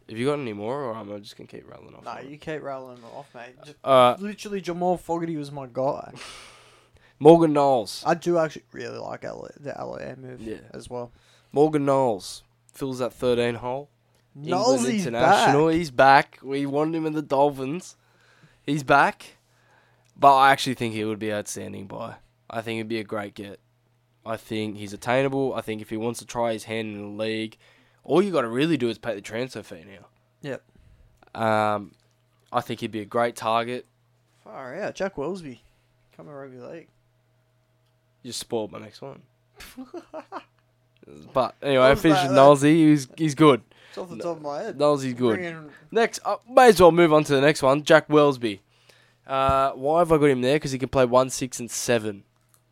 Have 0.09 0.16
you 0.16 0.26
got 0.26 0.39
any 0.39 0.52
more, 0.55 0.85
or 0.85 0.94
am 0.97 1.12
I 1.12 1.18
just 1.18 1.36
gonna 1.36 1.47
keep 1.48 1.68
rattling 1.68 1.94
off? 1.94 2.05
No, 2.05 2.18
you 2.28 2.39
keep 2.39 2.62
rattling 2.62 2.98
off, 3.14 3.28
mate. 3.35 3.55
Just, 3.64 3.76
Uh, 3.85 4.16
literally, 4.18 4.60
Jamal 4.60 4.97
Fogarty 4.97 5.36
was 5.36 5.52
my 5.52 5.66
guy. 5.70 6.12
Morgan 7.18 7.52
Knowles. 7.52 8.02
I 8.06 8.14
do 8.14 8.39
actually 8.39 8.62
really 8.72 8.98
like 8.98 9.24
Elliot, 9.24 9.56
the 9.60 9.78
Elliot 9.78 10.18
move 10.18 10.40
Yeah. 10.40 10.59
as 10.72 10.89
well. 10.89 11.12
Morgan 11.52 11.85
Knowles 11.85 12.43
fills 12.72 13.01
that 13.01 13.12
13 13.12 13.56
hole. 13.56 13.90
England 14.36 14.51
Nolsey's 14.51 15.06
international. 15.06 15.66
back. 15.66 15.74
He's 15.74 15.90
back. 15.90 16.39
We 16.43 16.64
wanted 16.64 16.94
him 16.97 17.06
in 17.06 17.14
the 17.14 17.22
Dolphins. 17.22 17.97
He's 18.64 18.85
back. 18.85 19.36
But 20.16 20.35
I 20.36 20.52
actually 20.52 20.74
think 20.74 20.94
he 20.94 21.05
would 21.05 21.18
be 21.18 21.32
outstanding 21.32 21.86
buy. 21.86 22.16
I 22.48 22.60
think 22.60 22.78
it'd 22.78 22.89
be 22.89 23.01
a 23.01 23.05
great 23.05 23.35
get. 23.35 23.59
I 24.24 24.36
think 24.36 24.76
he's 24.76 24.93
attainable. 24.93 25.55
I 25.55 25.60
think 25.60 25.80
if 25.80 25.90
he 25.90 25.97
wants 25.97 26.18
to 26.20 26.26
try 26.26 26.52
his 26.52 26.64
hand 26.64 26.94
in 26.94 27.01
the 27.16 27.22
league, 27.22 27.56
all 28.09 28.22
you 28.22 28.32
got 28.32 28.40
to 28.40 28.48
really 28.48 28.78
do 28.78 28.89
is 28.89 28.97
pay 28.97 29.14
the 29.14 29.20
transfer 29.20 29.62
fee 29.62 29.85
now. 29.86 30.06
Yep. 30.40 30.62
Um, 31.40 31.93
I 32.51 32.62
think 32.62 32.80
he'd 32.80 32.90
be 32.90 33.01
a 33.01 33.05
great 33.05 33.36
target. 33.36 33.86
Far 34.43 34.74
out. 34.80 34.94
Jack 34.94 35.16
Welsby. 35.16 35.59
Come 36.16 36.26
rugby 36.28 36.59
league. 36.59 36.89
You 38.22 38.32
spoiled 38.32 38.72
my 38.72 38.78
next 38.78 39.02
one. 39.02 39.20
but 41.35 41.55
anyway, 41.62 41.90
I 41.90 41.94
finished 41.94 42.22
with 42.22 42.32
Nolsey. 42.32 42.74
He's 42.74 43.09
he's 43.16 43.35
good. 43.35 43.62
It's 43.90 43.98
off 43.98 44.09
the 44.09 44.16
top 44.16 44.39
of 44.39 44.43
my 44.43 44.62
head. 44.62 44.78
Nolsey's 44.78 45.14
good. 45.14 45.39
In- 45.39 45.70
Next, 45.90 46.20
uh, 46.24 46.36
may 46.48 46.68
as 46.68 46.80
well 46.80 46.93
move 46.93 47.12
on 47.12 47.24
to 47.24 47.35
the 47.35 47.40
next 47.43 47.62
one. 47.62 47.82
Jack 47.82 48.09
Welsby. 48.09 48.60
Uh, 49.26 49.72
why 49.72 49.98
have 49.98 50.10
I 50.10 50.16
got 50.16 50.30
him 50.30 50.40
there? 50.40 50.56
Because 50.56 50.72
he 50.72 50.78
can 50.78 50.89
play 50.89 51.05
one, 51.05 51.28
six, 51.28 51.60
and 51.60 51.70
seven. 51.70 52.24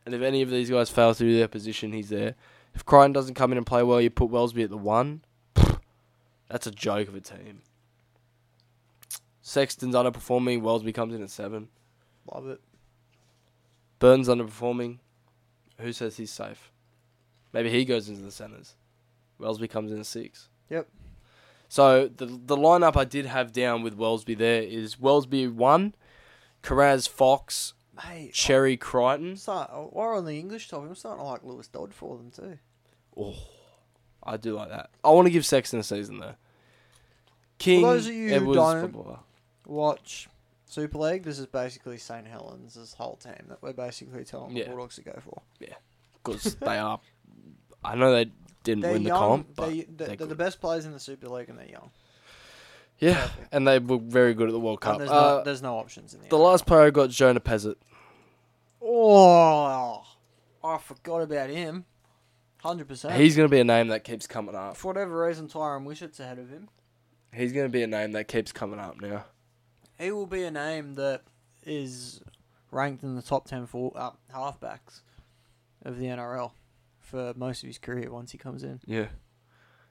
And 0.06 0.14
if 0.14 0.22
any 0.22 0.40
of 0.40 0.48
these 0.48 0.70
guys 0.70 0.88
fail 0.88 1.14
to 1.14 1.22
do 1.22 1.36
their 1.36 1.48
position, 1.48 1.92
he's 1.92 2.08
there. 2.08 2.34
If 2.74 2.84
Crichton 2.84 3.12
doesn't 3.12 3.34
come 3.34 3.52
in 3.52 3.58
and 3.58 3.66
play 3.66 3.82
well, 3.82 4.00
you 4.00 4.08
put 4.10 4.30
Welsby 4.30 4.64
at 4.64 4.70
the 4.70 4.76
one. 4.76 5.22
That's 6.48 6.66
a 6.66 6.70
joke 6.70 7.08
of 7.08 7.14
a 7.14 7.20
team. 7.20 7.62
Sexton's 9.42 9.94
underperforming. 9.94 10.62
Welsby 10.62 10.92
comes 10.92 11.14
in 11.14 11.22
at 11.22 11.30
seven. 11.30 11.68
Love 12.32 12.48
it. 12.48 12.60
Burns 13.98 14.28
underperforming. 14.28 14.98
Who 15.78 15.92
says 15.92 16.16
he's 16.16 16.30
safe? 16.30 16.72
Maybe 17.52 17.70
he 17.70 17.84
goes 17.84 18.08
into 18.08 18.22
the 18.22 18.30
centres. 18.30 18.74
Welsby 19.40 19.70
comes 19.70 19.92
in 19.92 20.00
at 20.00 20.06
six. 20.06 20.48
Yep. 20.70 20.88
So 21.68 22.08
the 22.08 22.26
the 22.26 22.56
lineup 22.56 22.96
I 22.96 23.04
did 23.04 23.26
have 23.26 23.52
down 23.52 23.82
with 23.82 23.96
Welsby 23.96 24.36
there 24.36 24.62
is 24.62 24.96
Welsby 24.96 25.52
one, 25.52 25.94
Kiraz 26.62 27.08
Fox, 27.08 27.74
Mate, 27.94 28.32
Xerri 28.32 28.78
Crichton. 28.78 29.36
Start, 29.36 29.70
while 29.72 29.90
we're 29.92 30.16
on 30.16 30.24
the 30.24 30.38
English 30.38 30.68
topic, 30.68 30.88
I'm 30.88 30.94
starting 30.94 31.24
to 31.24 31.28
like 31.28 31.42
Lewis 31.44 31.68
Dodd 31.68 31.92
for 31.92 32.16
them 32.16 32.30
too. 32.30 32.58
Oh, 33.16 33.34
I 34.26 34.36
do 34.36 34.54
like 34.54 34.68
that. 34.70 34.90
I 35.04 35.10
want 35.10 35.26
to 35.26 35.30
give 35.30 35.46
sex 35.46 35.70
Sexton 35.70 35.80
a 35.80 35.82
season 35.82 36.18
though. 36.18 36.34
King, 37.58 37.80
For 37.82 37.94
those 37.94 38.06
of 38.08 38.12
you 38.14 38.28
who 38.28 38.34
Edwards, 38.34 38.56
don't- 38.58 38.92
blah, 38.92 39.02
blah, 39.02 39.12
blah. 39.12 39.18
Watch 39.66 40.28
Super 40.66 40.98
League. 40.98 41.22
This 41.24 41.38
is 41.38 41.46
basically 41.46 41.96
St 41.98 42.26
Helens' 42.26 42.74
this 42.74 42.94
whole 42.94 43.16
team 43.16 43.34
that 43.48 43.62
we're 43.62 43.72
basically 43.72 44.24
telling 44.24 44.56
Yeah. 44.56 44.64
the 44.64 44.70
Bulldogs 44.70 44.96
to 44.96 45.02
go 45.02 45.18
for. 45.24 45.42
Yeah, 45.60 45.74
because 46.22 46.54
they 46.56 46.78
are. 46.78 47.00
I 47.84 47.94
know 47.94 48.12
they 48.12 48.30
didn't 48.64 48.82
They're 48.82 48.92
win 48.92 49.02
the 49.04 49.08
young. 49.08 49.18
comp, 49.18 49.48
but 49.56 49.68
they, 49.70 49.74
they're 49.82 49.84
they're, 49.88 50.06
they're 50.08 50.16
the 50.16 50.26
good. 50.26 50.38
best 50.38 50.60
players 50.60 50.84
in 50.86 50.92
the 50.92 51.00
Super 51.00 51.28
League, 51.28 51.48
and 51.48 51.58
they're 51.58 51.68
young. 51.70 51.90
yeah, 52.98 53.22
Perfect. 53.28 53.48
and 53.52 53.66
they 53.68 53.78
were 53.78 53.98
very 53.98 54.34
good 54.34 54.48
at 54.48 54.52
the 54.52 54.60
World 54.60 54.78
And 54.82 54.82
Cup. 54.82 54.98
there's, 54.98 55.10
Uh, 55.10 55.38
no, 55.38 55.44
there's 55.44 55.62
no 55.62 55.76
options 55.78 56.14
in 56.14 56.20
the. 56.20 56.28
the 56.28 56.36
NRL. 56.36 56.44
last 56.44 56.66
player 56.66 56.82
I 56.82 56.90
got 56.90 57.10
Jonah 57.10 57.40
Pezet. 57.40 57.76
Oh, 58.82 60.02
I 60.62 60.78
forgot 60.78 61.22
about 61.22 61.50
him. 61.50 61.84
Hundred 62.66 62.88
percent. 62.88 63.14
He's 63.14 63.36
going 63.36 63.48
to 63.48 63.50
be 63.50 63.60
a 63.60 63.64
name 63.64 63.88
that 63.88 64.02
keeps 64.04 64.26
coming 64.26 64.54
up. 64.54 64.76
for 64.76 64.88
whatever 64.88 65.26
reason, 65.26 65.46
Tyran 65.48 65.84
Wishart's 65.84 66.18
ahead 66.20 66.38
of 66.38 66.48
him. 66.50 66.68
He's 67.32 67.52
going 67.52 67.66
to 67.66 67.70
be 67.72 67.82
a 67.82 67.86
name 67.86 68.12
that 68.12 68.28
keeps 68.28 68.50
coming 68.52 68.80
up 68.80 69.00
now. 69.00 69.24
He 69.98 70.10
will 70.10 70.26
be 70.26 70.42
a 70.42 70.50
name 70.50 70.94
that 70.94 71.22
is 71.64 72.20
ranked 72.70 73.02
in 73.02 73.14
the 73.14 73.22
top 73.22 73.46
ten 73.46 73.66
for 73.66 73.92
uh, 73.94 74.10
halfbacks 74.34 75.00
of 75.84 75.98
the 75.98 76.06
NRL 76.06 76.52
for 77.00 77.32
most 77.36 77.62
of 77.62 77.68
his 77.68 77.78
career. 77.78 78.10
Once 78.10 78.32
he 78.32 78.38
comes 78.38 78.62
in, 78.62 78.80
Yeah, 78.86 79.06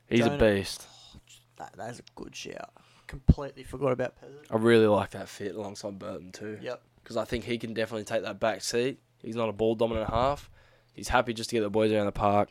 he's 0.08 0.20
Jonah- 0.22 0.36
a 0.36 0.56
beast. 0.56 0.86
that 1.58 1.74
that's 1.78 2.00
a 2.00 2.04
good 2.16 2.36
shout. 2.36 2.72
Completely 3.08 3.64
forgot 3.64 3.92
about 3.92 4.20
Peasant. 4.20 4.46
I 4.52 4.58
really 4.58 4.88
like 4.88 5.12
that 5.12 5.30
fit 5.30 5.56
alongside 5.56 5.98
Burton 6.00 6.32
too. 6.32 6.58
Yep. 6.62 6.82
because 7.04 7.16
I 7.18 7.24
think 7.26 7.44
he 7.46 7.58
can 7.58 7.74
definitely 7.74 8.04
take 8.04 8.24
that 8.24 8.40
back 8.40 8.62
seat. 8.62 9.00
He's 9.22 9.36
not 9.36 9.48
a 9.50 9.54
ball 9.54 9.76
dominant 9.76 10.10
half. 10.10 10.50
He's 10.94 11.08
happy 11.10 11.34
just 11.34 11.50
to 11.52 11.56
get 11.56 11.62
the 11.62 11.70
boys 11.70 11.92
around 11.92 12.08
the 12.08 12.12
park. 12.12 12.50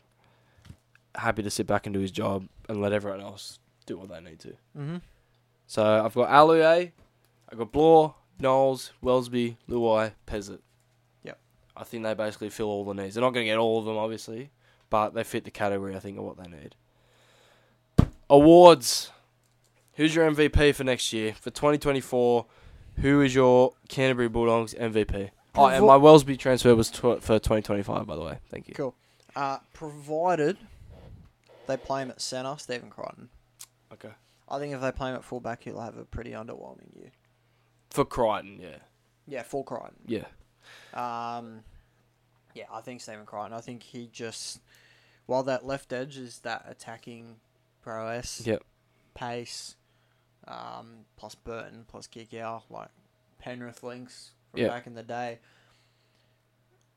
Happy 1.17 1.43
to 1.43 1.49
sit 1.49 1.67
back 1.67 1.85
and 1.85 1.93
do 1.93 1.99
his 1.99 2.11
job 2.11 2.47
and 2.67 2.81
let 2.81 2.93
everyone 2.93 3.21
else 3.21 3.59
do 3.85 3.97
what 3.97 4.09
they 4.09 4.19
need 4.19 4.39
to. 4.39 4.49
Mm-hmm. 4.77 4.97
So 5.67 5.83
I've 5.83 6.13
got 6.13 6.29
Aloiai, 6.29 6.91
I've 7.49 7.57
got 7.57 7.71
Blore, 7.71 8.15
Knowles, 8.39 8.91
Welsby, 9.03 9.57
Luai, 9.69 10.13
Pezet. 10.27 10.59
Yep. 11.23 11.39
I 11.75 11.83
think 11.83 12.03
they 12.03 12.13
basically 12.13 12.49
fill 12.49 12.67
all 12.67 12.85
the 12.85 12.93
needs. 12.93 13.15
They're 13.15 13.21
not 13.21 13.33
going 13.33 13.45
to 13.45 13.51
get 13.51 13.57
all 13.57 13.79
of 13.79 13.85
them, 13.85 13.97
obviously, 13.97 14.51
but 14.89 15.13
they 15.13 15.23
fit 15.23 15.43
the 15.43 15.51
category, 15.51 15.95
I 15.95 15.99
think, 15.99 16.17
of 16.17 16.23
what 16.23 16.37
they 16.37 16.49
need. 16.49 16.75
Awards. 18.29 19.11
Who's 19.93 20.13
your 20.13 20.29
MVP 20.29 20.75
for 20.75 20.83
next 20.83 21.13
year? 21.13 21.33
For 21.33 21.49
2024, 21.51 22.45
who 22.97 23.21
is 23.21 23.33
your 23.33 23.73
Canterbury 23.87 24.27
Bulldogs 24.27 24.73
MVP? 24.73 25.29
Oh, 25.57 25.67
and 25.67 25.85
my 25.85 25.97
Welsby 25.97 26.37
transfer 26.37 26.75
was 26.75 26.89
tw- 26.89 27.21
for 27.21 27.39
2025, 27.39 28.05
by 28.05 28.15
the 28.15 28.21
way. 28.21 28.39
Thank 28.49 28.67
you. 28.67 28.73
Cool. 28.73 28.95
Uh, 29.35 29.59
provided 29.73 30.57
they 31.67 31.77
play 31.77 32.01
him 32.01 32.11
at 32.11 32.21
centre, 32.21 32.55
Stephen 32.57 32.89
Crichton. 32.89 33.29
Okay. 33.93 34.11
I 34.49 34.59
think 34.59 34.73
if 34.73 34.81
they 34.81 34.91
play 34.91 35.09
him 35.09 35.15
at 35.15 35.23
fullback, 35.23 35.63
he'll 35.63 35.79
have 35.81 35.97
a 35.97 36.05
pretty 36.05 36.31
underwhelming 36.31 36.95
year. 36.95 37.11
For 37.89 38.05
Crichton, 38.05 38.59
yeah. 38.61 38.77
Yeah, 39.27 39.43
full 39.43 39.63
Crichton. 39.63 39.95
Yeah. 40.05 40.25
Um, 40.93 41.63
yeah, 42.53 42.65
I 42.71 42.81
think 42.81 43.01
Stephen 43.01 43.25
Crichton. 43.25 43.53
I 43.53 43.61
think 43.61 43.83
he 43.83 44.07
just, 44.11 44.59
while 45.25 45.43
that 45.43 45.65
left 45.65 45.91
edge 45.93 46.17
is 46.17 46.39
that 46.39 46.65
attacking 46.67 47.37
prowess, 47.81 48.41
Yep. 48.45 48.63
pace, 49.13 49.75
um, 50.47 51.05
plus 51.17 51.35
Burton, 51.35 51.85
plus 51.87 52.07
Kikau, 52.07 52.63
like 52.69 52.89
Penrith 53.39 53.83
links 53.83 54.31
from 54.51 54.61
Yeah. 54.61 54.67
back 54.69 54.87
in 54.87 54.93
the 54.93 55.03
day. 55.03 55.39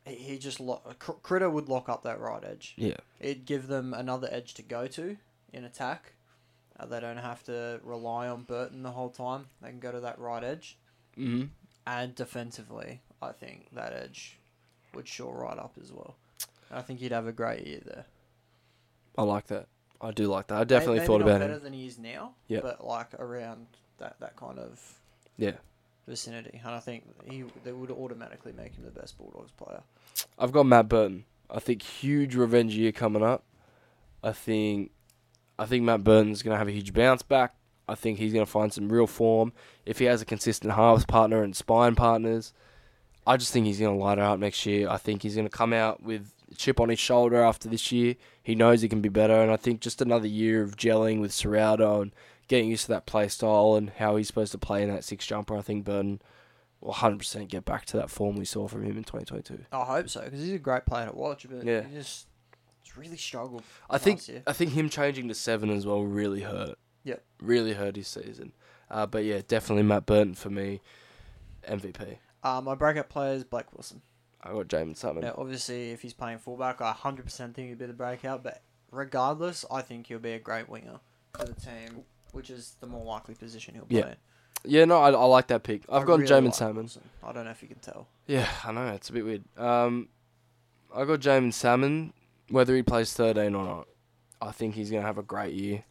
He, 0.09 0.39
just 0.39 0.61
lo- 0.61 0.83
Critter 0.99 1.49
would 1.51 1.69
lock 1.69 1.89
up 1.89 2.03
that 2.03 2.21
right 2.21 2.43
edge. 2.45 2.75
Yeah. 2.77 2.97
It'd 3.21 3.45
give 3.47 3.67
them 3.67 3.95
another 3.95 4.29
edge 4.31 4.55
to 4.55 4.63
go 4.63 4.87
to 4.89 5.17
in 5.53 5.65
attack. 5.65 6.13
Uh, 6.79 6.87
they 6.87 7.01
don't 7.01 7.17
have 7.17 7.43
to 7.45 7.81
rely 7.83 8.29
on 8.29 8.43
Burton 8.43 8.83
the 8.83 8.93
whole 8.93 9.11
time. 9.11 9.47
They 9.61 9.69
can 9.71 9.81
go 9.81 9.93
to 9.93 10.01
that 10.01 10.19
right 10.19 10.43
edge. 10.45 10.77
hmm 11.17 11.45
And 11.87 12.15
defensively, 12.15 13.01
I 13.21 13.33
think 13.33 13.69
that 13.73 13.93
edge 13.93 14.39
would 14.95 15.09
shore 15.09 15.37
right 15.43 15.59
up 15.59 15.73
as 15.83 15.93
well. 15.93 16.15
I 16.71 16.83
think 16.83 17.01
he'd 17.01 17.13
have 17.13 17.27
a 17.27 17.33
great 17.33 17.67
year 17.67 17.81
there. 17.85 18.05
I 19.17 19.23
like 19.23 19.47
that. 19.49 19.67
I 20.01 20.13
do 20.13 20.27
like 20.29 20.47
that. 20.49 20.59
I 20.61 20.65
definitely 20.65 20.99
maybe 20.99 21.07
thought 21.09 21.21
not 21.21 21.29
about 21.29 21.41
better 21.41 21.55
him. 21.55 21.63
than 21.65 21.73
he 21.73 21.87
is 21.87 21.99
now. 21.99 22.35
Yeah. 22.47 22.61
But 22.63 22.87
like 22.87 23.15
around 23.15 23.67
that, 23.99 24.17
that 24.21 24.37
kind 24.37 24.59
of 24.61 24.81
Yeah. 25.37 25.57
Vicinity, 26.09 26.61
and 26.65 26.75
I 26.75 26.81
think 26.81 27.05
he 27.29 27.45
they 27.65 27.73
would 27.73 27.91
automatically 27.91 28.53
make 28.53 28.75
him 28.75 28.85
the 28.85 28.91
best 28.91 29.19
Bulldogs 29.19 29.53
player. 29.53 29.83
I've 30.39 30.53
got 30.53 30.67
Matt 30.67 30.89
Burton. 30.89 31.25
I 31.51 31.61
think 31.61 31.83
huge 31.83 32.35
revenge 32.35 32.75
year 32.75 32.93
coming 32.93 33.23
up. 33.23 33.45
I 34.23 34.33
think 34.33 34.91
I 35.59 35.67
think 35.67 35.85
Matt 35.85 36.05
Burton's 36.05 36.43
gonna 36.43 36.57
have 36.57 36.69
a 36.69 36.73
huge 36.73 36.93
bounce 36.93 37.23
back. 37.23 37.55
I 37.89 37.95
think 37.95 38.19
he's 38.19 38.33
gonna 38.33 38.47
find 38.47 38.73
some 38.73 38.89
real 38.91 39.07
form. 39.07 39.53
If 39.87 39.99
he 39.99 40.07
has 40.07 40.23
a 40.23 40.25
consistent 40.25 40.75
halves 40.75 41.05
partner 41.05 41.43
and 41.43 41.55
spine 41.55 41.95
partners, 41.95 42.53
I 43.27 43.37
just 43.37 43.53
think 43.53 43.67
he's 43.67 43.81
gonna 43.81 43.97
light 43.97 44.19
it 44.19 44.25
up 44.25 44.39
next 44.39 44.65
year. 44.67 44.89
I 44.89 44.97
think 44.97 45.23
he's 45.23 45.37
gonna 45.37 45.49
come 45.49 45.73
out 45.73 46.03
with 46.03 46.33
a 46.51 46.55
chip 46.55 46.81
on 46.81 46.89
his 46.89 46.99
shoulder 46.99 47.43
after 47.43 47.69
this 47.69 47.93
year. 47.93 48.17
He 48.43 48.55
knows 48.55 48.81
he 48.81 48.89
can 48.89 49.01
be 49.01 49.09
better, 49.09 49.43
and 49.43 49.51
I 49.51 49.57
think 49.57 49.81
just 49.81 50.01
another 50.01 50.27
year 50.27 50.63
of 50.63 50.77
gelling 50.77 51.21
with 51.21 51.33
Ciraldo 51.33 52.03
and 52.03 52.13
getting 52.49 52.69
used 52.71 52.83
to 52.87 52.89
that 52.93 53.07
play 53.07 53.29
style 53.29 53.75
and 53.77 53.91
how 53.91 54.17
he's 54.17 54.27
supposed 54.27 54.53
to 54.53 54.59
play 54.59 54.83
in 54.83 54.91
that 54.91 55.05
six 55.05 55.27
jumper. 55.27 55.57
I 55.57 55.63
think 55.63 55.85
Burton 55.85 56.21
will 56.81 56.95
100% 56.95 57.49
get 57.49 57.65
back 57.65 57.85
to 57.87 57.97
that 57.99 58.11
form 58.11 58.37
we 58.37 58.45
saw 58.45 58.67
from 58.69 58.83
him 58.83 58.97
in 58.97 59.05
2022. 59.05 59.65
I 59.73 59.85
hope 59.85 60.09
so 60.09 60.23
because 60.23 60.41
he's 60.41 60.53
a 60.55 60.59
great 60.59 60.87
player 60.87 61.07
to 61.07 61.13
watch, 61.15 61.47
but 61.49 61.65
Yeah. 61.65 61.83
he 61.83 61.95
just 61.95 62.27
really 62.97 63.17
struggled. 63.17 63.63
I 63.89 63.99
think 63.99 64.27
year. 64.27 64.43
I 64.47 64.53
think 64.53 64.73
him 64.73 64.89
changing 64.89 65.29
to 65.29 65.35
seven 65.35 65.71
as 65.71 65.87
well 65.87 66.03
really 66.03 66.41
hurt. 66.43 66.77
Yep. 67.05 67.23
Really 67.41 67.75
hurt 67.75 67.95
his 67.97 68.09
season. 68.09 68.53
Uh, 68.91 69.07
but 69.07 69.25
yeah, 69.25 69.41
definitely 69.47 69.83
Matt 69.85 70.05
Burton 70.07 70.35
for 70.35 70.51
me, 70.51 70.81
MVP. 71.69 72.19
Uh, 72.43 72.61
my 72.61 72.75
breakout 72.75 73.09
player 73.09 73.35
is 73.35 73.45
Blake 73.45 73.73
Wilson. 73.73 74.03
I 74.43 74.53
got 74.53 74.69
Jaeman 74.69 74.97
Salmon. 74.97 75.23
Now, 75.25 75.35
obviously, 75.37 75.91
if 75.91 76.01
he's 76.03 76.15
playing 76.15 76.39
fullback, 76.39 76.81
I 76.81 76.93
100% 76.93 77.55
think 77.55 77.69
he'd 77.69 77.79
be 77.79 77.87
the 77.87 77.93
breakout. 77.93 78.43
But 78.43 78.63
regardless, 78.91 79.65
I 79.71 79.83
think 79.83 80.07
he'll 80.07 80.19
be 80.19 80.33
a 80.33 80.39
great 80.39 80.69
winger 80.69 81.01
for 81.37 81.45
the 81.45 81.55
team, 81.55 82.05
which 82.33 82.51
is 82.51 82.75
the 82.81 82.87
more 82.87 83.05
likely 83.05 83.35
position 83.35 83.75
he'll 83.75 83.85
play. 83.85 83.99
Yeah, 83.99 84.15
Yeah, 84.65 84.85
no, 84.85 84.99
I, 84.99 85.11
I 85.11 85.25
like 85.25 85.49
that 85.49 85.63
pick. 85.63 85.83
I've 85.89 86.03
I 86.03 86.05
got 86.07 86.21
really 86.21 86.31
Jaeman 86.31 86.45
like 86.47 86.55
Salmon. 86.55 86.77
Wilson. 86.85 87.03
I 87.23 87.33
don't 87.33 87.45
know 87.45 87.51
if 87.51 87.63
you 87.63 87.69
can 87.69 87.79
tell. 87.79 88.09
Yeah, 88.27 88.49
I 88.65 88.73
know 88.73 88.89
it's 88.89 89.09
a 89.11 89.13
bit 89.13 89.25
weird. 89.25 89.45
Um, 89.57 90.09
I 90.95 91.05
got 91.05 91.21
Jaeman 91.21 91.53
Salmon. 91.53 92.13
Whether 92.51 92.75
he 92.75 92.83
plays 92.83 93.13
thirteen 93.13 93.55
or 93.55 93.65
not, 93.65 93.89
I 94.41 94.53
think 94.53 94.75
he's 94.75 94.91
gonna 94.91 95.03
have 95.03 95.19
a 95.19 95.23
great 95.23 95.55
year. 95.55 95.85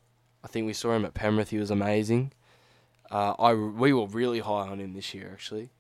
I 0.44 0.48
I 0.48 0.50
think 0.50 0.66
we 0.66 0.74
saw 0.74 0.96
him 0.96 1.04
at 1.04 1.14
Penrith. 1.14 1.50
He 1.50 1.58
was 1.58 1.72
amazing. 1.72 2.32
Uh, 3.12 3.34
I 3.38 3.54
we 3.54 3.92
were 3.92 4.08
really 4.08 4.40
high 4.40 4.68
on 4.70 4.80
him 4.80 4.94
this 4.94 5.14
year 5.14 5.30
actually, 5.32 5.72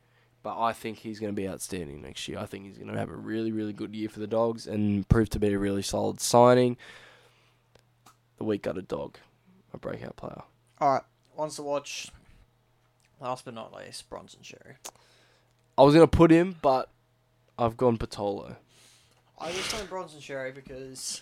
but 0.43 0.59
I 0.59 0.73
think 0.73 0.99
he's 0.99 1.19
going 1.19 1.33
to 1.33 1.41
be 1.41 1.47
outstanding 1.47 2.01
next 2.01 2.27
year. 2.27 2.37
I 2.37 2.45
think 2.45 2.65
he's 2.65 2.77
going 2.77 2.91
to 2.91 2.97
have 2.97 3.09
a 3.09 3.15
really 3.15 3.51
really 3.53 3.73
good 3.73 3.95
year 3.95 4.09
for 4.09 4.19
the 4.19 4.27
Dogs 4.27 4.67
and 4.67 5.07
prove 5.07 5.29
to 5.29 5.39
be 5.39 5.53
a 5.53 5.57
really 5.57 5.81
solid 5.81 6.19
signing. 6.19 6.75
The 8.37 8.43
week 8.43 8.61
got 8.63 8.77
a 8.77 8.81
dog, 8.81 9.17
a 9.77 9.79
breakout 9.79 10.15
player. 10.17 10.41
All 10.79 10.91
right, 10.93 11.03
wants 11.35 11.55
to 11.55 11.63
watch. 11.63 12.09
Last 13.19 13.45
but 13.45 13.53
not 13.55 13.73
least, 13.73 14.09
Bronson 14.09 14.41
Xerri. 14.43 14.75
I 15.77 15.81
was 15.83 15.95
going 15.95 16.07
to 16.07 16.17
put 16.17 16.29
him, 16.31 16.55
but 16.61 16.89
I've 17.57 17.75
gone 17.77 17.97
Patolo. 17.97 18.57
I 19.39 19.47
was 19.47 19.55
saying 19.65 19.87
Bronson 19.87 20.19
Xerri 20.19 20.53
because 20.53 21.21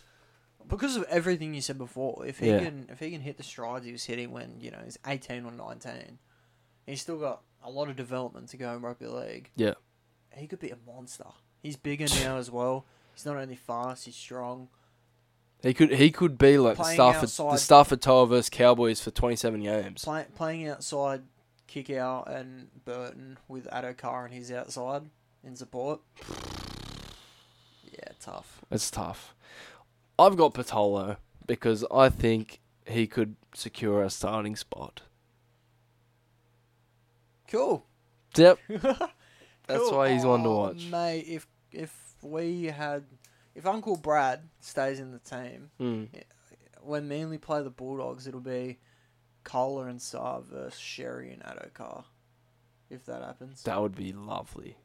because 0.67 0.95
of 0.97 1.03
everything 1.03 1.53
you 1.53 1.61
said 1.61 1.77
before. 1.77 2.25
If 2.25 2.39
he 2.39 2.47
Yeah. 2.49 2.59
can 2.59 2.87
if 2.89 2.99
he 2.99 3.11
can 3.11 3.21
hit 3.21 3.37
the 3.37 3.43
strides 3.43 3.85
he 3.85 3.91
was 3.91 4.03
hitting 4.05 4.31
when 4.31 4.59
you 4.59 4.71
know 4.71 4.79
he's 4.83 4.97
eighteen 5.05 5.45
or 5.45 5.51
nineteen, 5.51 6.19
he's 6.85 7.01
still 7.01 7.17
got 7.19 7.43
a 7.63 7.69
lot 7.69 7.89
of 7.89 7.95
development 7.95 8.49
to 8.49 8.57
go 8.57 8.73
in 8.73 8.81
rugby 8.81 9.07
league. 9.07 9.51
Yeah. 9.55 9.73
he 10.35 10.47
could 10.47 10.59
be 10.59 10.69
a 10.71 10.77
monster. 10.85 11.25
He's 11.63 11.77
bigger 11.77 12.07
now 12.21 12.37
as 12.37 12.51
well. 12.51 12.85
He's 13.13 13.25
not 13.25 13.37
only 13.37 13.55
fast, 13.55 14.05
he's 14.05 14.15
strong. 14.17 14.67
He 15.65 15.73
could 15.73 15.91
he 15.93 16.11
could 16.11 16.37
be 16.37 16.57
like 16.59 16.77
the 16.77 16.83
Stafford 16.83 17.29
the 17.29 17.43
outside- 17.43 17.59
Stafford 17.59 18.01
Tower 18.01 18.27
versus 18.27 18.49
Cowboys 18.51 19.01
for 19.01 19.09
twenty 19.09 19.35
seven 19.35 19.63
games. 19.63 20.03
Play, 20.05 20.25
playing 20.35 20.67
outside, 20.67 21.23
Kikau 21.67 22.23
and 22.31 22.67
Burton 22.85 23.39
with 23.47 23.65
Addo-Carr 23.71 24.25
and 24.25 24.33
his 24.35 24.51
outside 24.51 25.09
in 25.43 25.55
support. 25.55 26.01
Yeah, 27.91 28.11
tough. 28.19 28.61
It's 28.69 28.91
tough. 28.91 29.33
I've 30.19 30.37
got 30.37 30.53
Patolo 30.53 31.17
because 31.47 31.83
I 31.91 32.09
think 32.09 32.59
he 32.85 33.07
could 33.07 33.35
secure 33.55 34.03
a 34.03 34.09
starting 34.11 34.55
spot. 34.55 35.01
Cool. 37.47 37.85
Yep. 38.37 38.59
That's 38.69 39.09
Cool. 39.67 39.97
why 39.97 40.13
he's 40.13 40.25
one 40.25 40.43
to 40.43 40.49
Oh, 40.49 40.57
watch. 40.57 40.85
Mate, 40.91 41.25
if 41.27 41.47
if 41.71 42.15
we 42.21 42.65
had 42.65 43.03
if 43.55 43.65
Uncle 43.65 43.95
Brad 43.97 44.41
stays 44.59 44.99
in 44.99 45.11
the 45.11 45.19
team, 45.19 45.71
Mm. 45.79 46.09
when 46.81 47.07
Manly 47.07 47.37
play 47.37 47.63
the 47.63 47.69
Bulldogs, 47.71 48.27
it'll 48.27 48.39
be 48.41 48.77
Koula 49.43 49.85
and 49.87 49.99
Saab 49.99 50.45
versus 50.45 50.79
Xerri 50.79 51.33
and 51.33 51.41
Addo-Carr. 51.43 52.05
If 52.89 53.05
that 53.05 53.23
happens. 53.23 53.63
That 53.63 53.81
would 53.81 53.95
be 53.95 54.13
lovely. 54.13 54.77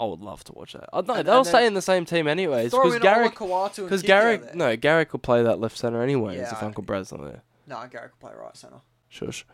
I 0.00 0.04
would 0.04 0.20
love 0.20 0.44
to 0.44 0.52
watch 0.52 0.72
that. 0.74 0.88
Know 0.92 1.14
And- 1.14 1.26
they'll 1.26 1.38
and 1.38 1.46
stay 1.46 1.66
in 1.66 1.74
the 1.74 1.82
same 1.82 2.04
team 2.04 2.26
anyways 2.28 2.70
because 2.70 2.98
Garrick 3.00 3.34
Olakau'atu 3.36 3.78
and 3.78 3.86
because 3.88 4.02
Garrick 4.02 4.54
no 4.54 4.76
Garrick 4.76 5.12
will 5.12 5.18
play 5.20 5.42
that 5.42 5.58
left 5.58 5.76
center 5.76 6.02
anyways 6.02 6.36
Yeah, 6.38 6.52
if 6.52 6.62
Uncle 6.62 6.82
Brad's 6.84 7.10
not 7.12 7.22
there. 7.22 7.42
No, 7.66 7.84
Garrick 7.90 8.12
will 8.20 8.28
play 8.28 8.38
right 8.38 8.56
centre. 8.56 8.80
Shush. 9.08 9.44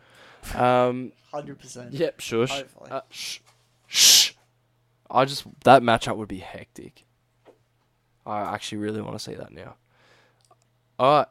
Um. 0.53 1.13
Hundred 1.31 1.57
percent. 1.59 1.93
Yep. 1.93 2.19
Shush. 2.19 2.51
Hopefully. 2.51 2.91
Uh, 2.91 3.01
shh. 3.09 3.39
Shh. 3.87 4.33
I 5.09 5.25
just 5.25 5.45
that 5.63 5.81
matchup 5.81 6.17
would 6.17 6.27
be 6.27 6.39
hectic. 6.39 7.04
I 8.25 8.41
actually 8.53 8.79
really 8.79 9.01
want 9.01 9.13
to 9.15 9.19
see 9.19 9.35
that 9.35 9.51
now. 9.53 9.75
All 10.97 11.17
right. 11.19 11.27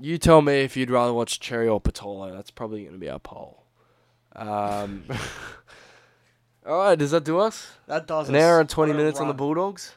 You 0.00 0.18
tell 0.18 0.42
me 0.42 0.62
if 0.62 0.76
you'd 0.76 0.90
rather 0.90 1.12
watch 1.12 1.38
Xerri 1.38 1.72
or 1.72 1.80
Patolo. 1.80 2.32
That's 2.34 2.50
probably 2.50 2.82
going 2.82 2.94
to 2.94 2.98
be 2.98 3.08
our 3.10 3.18
poll. 3.18 3.62
Um, 4.34 5.04
all 6.66 6.78
right, 6.78 6.98
does 6.98 7.10
that 7.10 7.24
do 7.24 7.38
us? 7.38 7.72
that 7.86 8.06
does 8.06 8.28
An 8.28 8.34
us. 8.34 8.42
hour 8.42 8.60
and 8.60 8.68
20 8.68 8.90
What 8.90 8.96
a 8.96 8.98
minutes 8.98 9.20
on 9.20 9.28
the. 9.28 9.34
Bulldogs? 9.34 9.94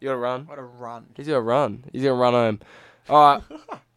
You 0.00 0.08
got 0.08 0.12
to 0.14 0.18
run? 0.18 0.46
What 0.46 0.58
a 0.58 0.62
run. 0.62 1.06
He's 1.16 1.26
gonna 1.26 1.40
run. 1.40 1.84
He's 1.92 2.02
gonna 2.02 2.14
run 2.14 2.32
home. 2.34 2.60
All 3.08 3.40
right. 3.40 3.42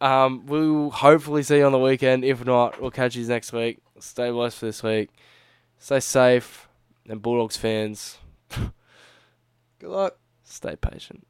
um, 0.00 0.46
we'll 0.46 0.90
hopefully 0.90 1.42
see 1.42 1.58
you 1.58 1.64
on 1.66 1.72
the 1.72 1.78
weekend. 1.78 2.24
If 2.24 2.44
not, 2.44 2.80
we'll 2.80 2.90
catch 2.90 3.16
you 3.16 3.26
next 3.26 3.52
week. 3.52 3.80
Stay 3.98 4.30
blessed 4.30 4.58
for 4.58 4.66
this 4.66 4.82
week. 4.82 5.10
Stay 5.78 6.00
safe, 6.00 6.68
and 7.08 7.20
Bulldogs 7.20 7.56
fans, 7.58 8.18
Good 9.80 9.90
luck. 9.90 10.18
stay 10.44 10.76
patient. 10.76 11.26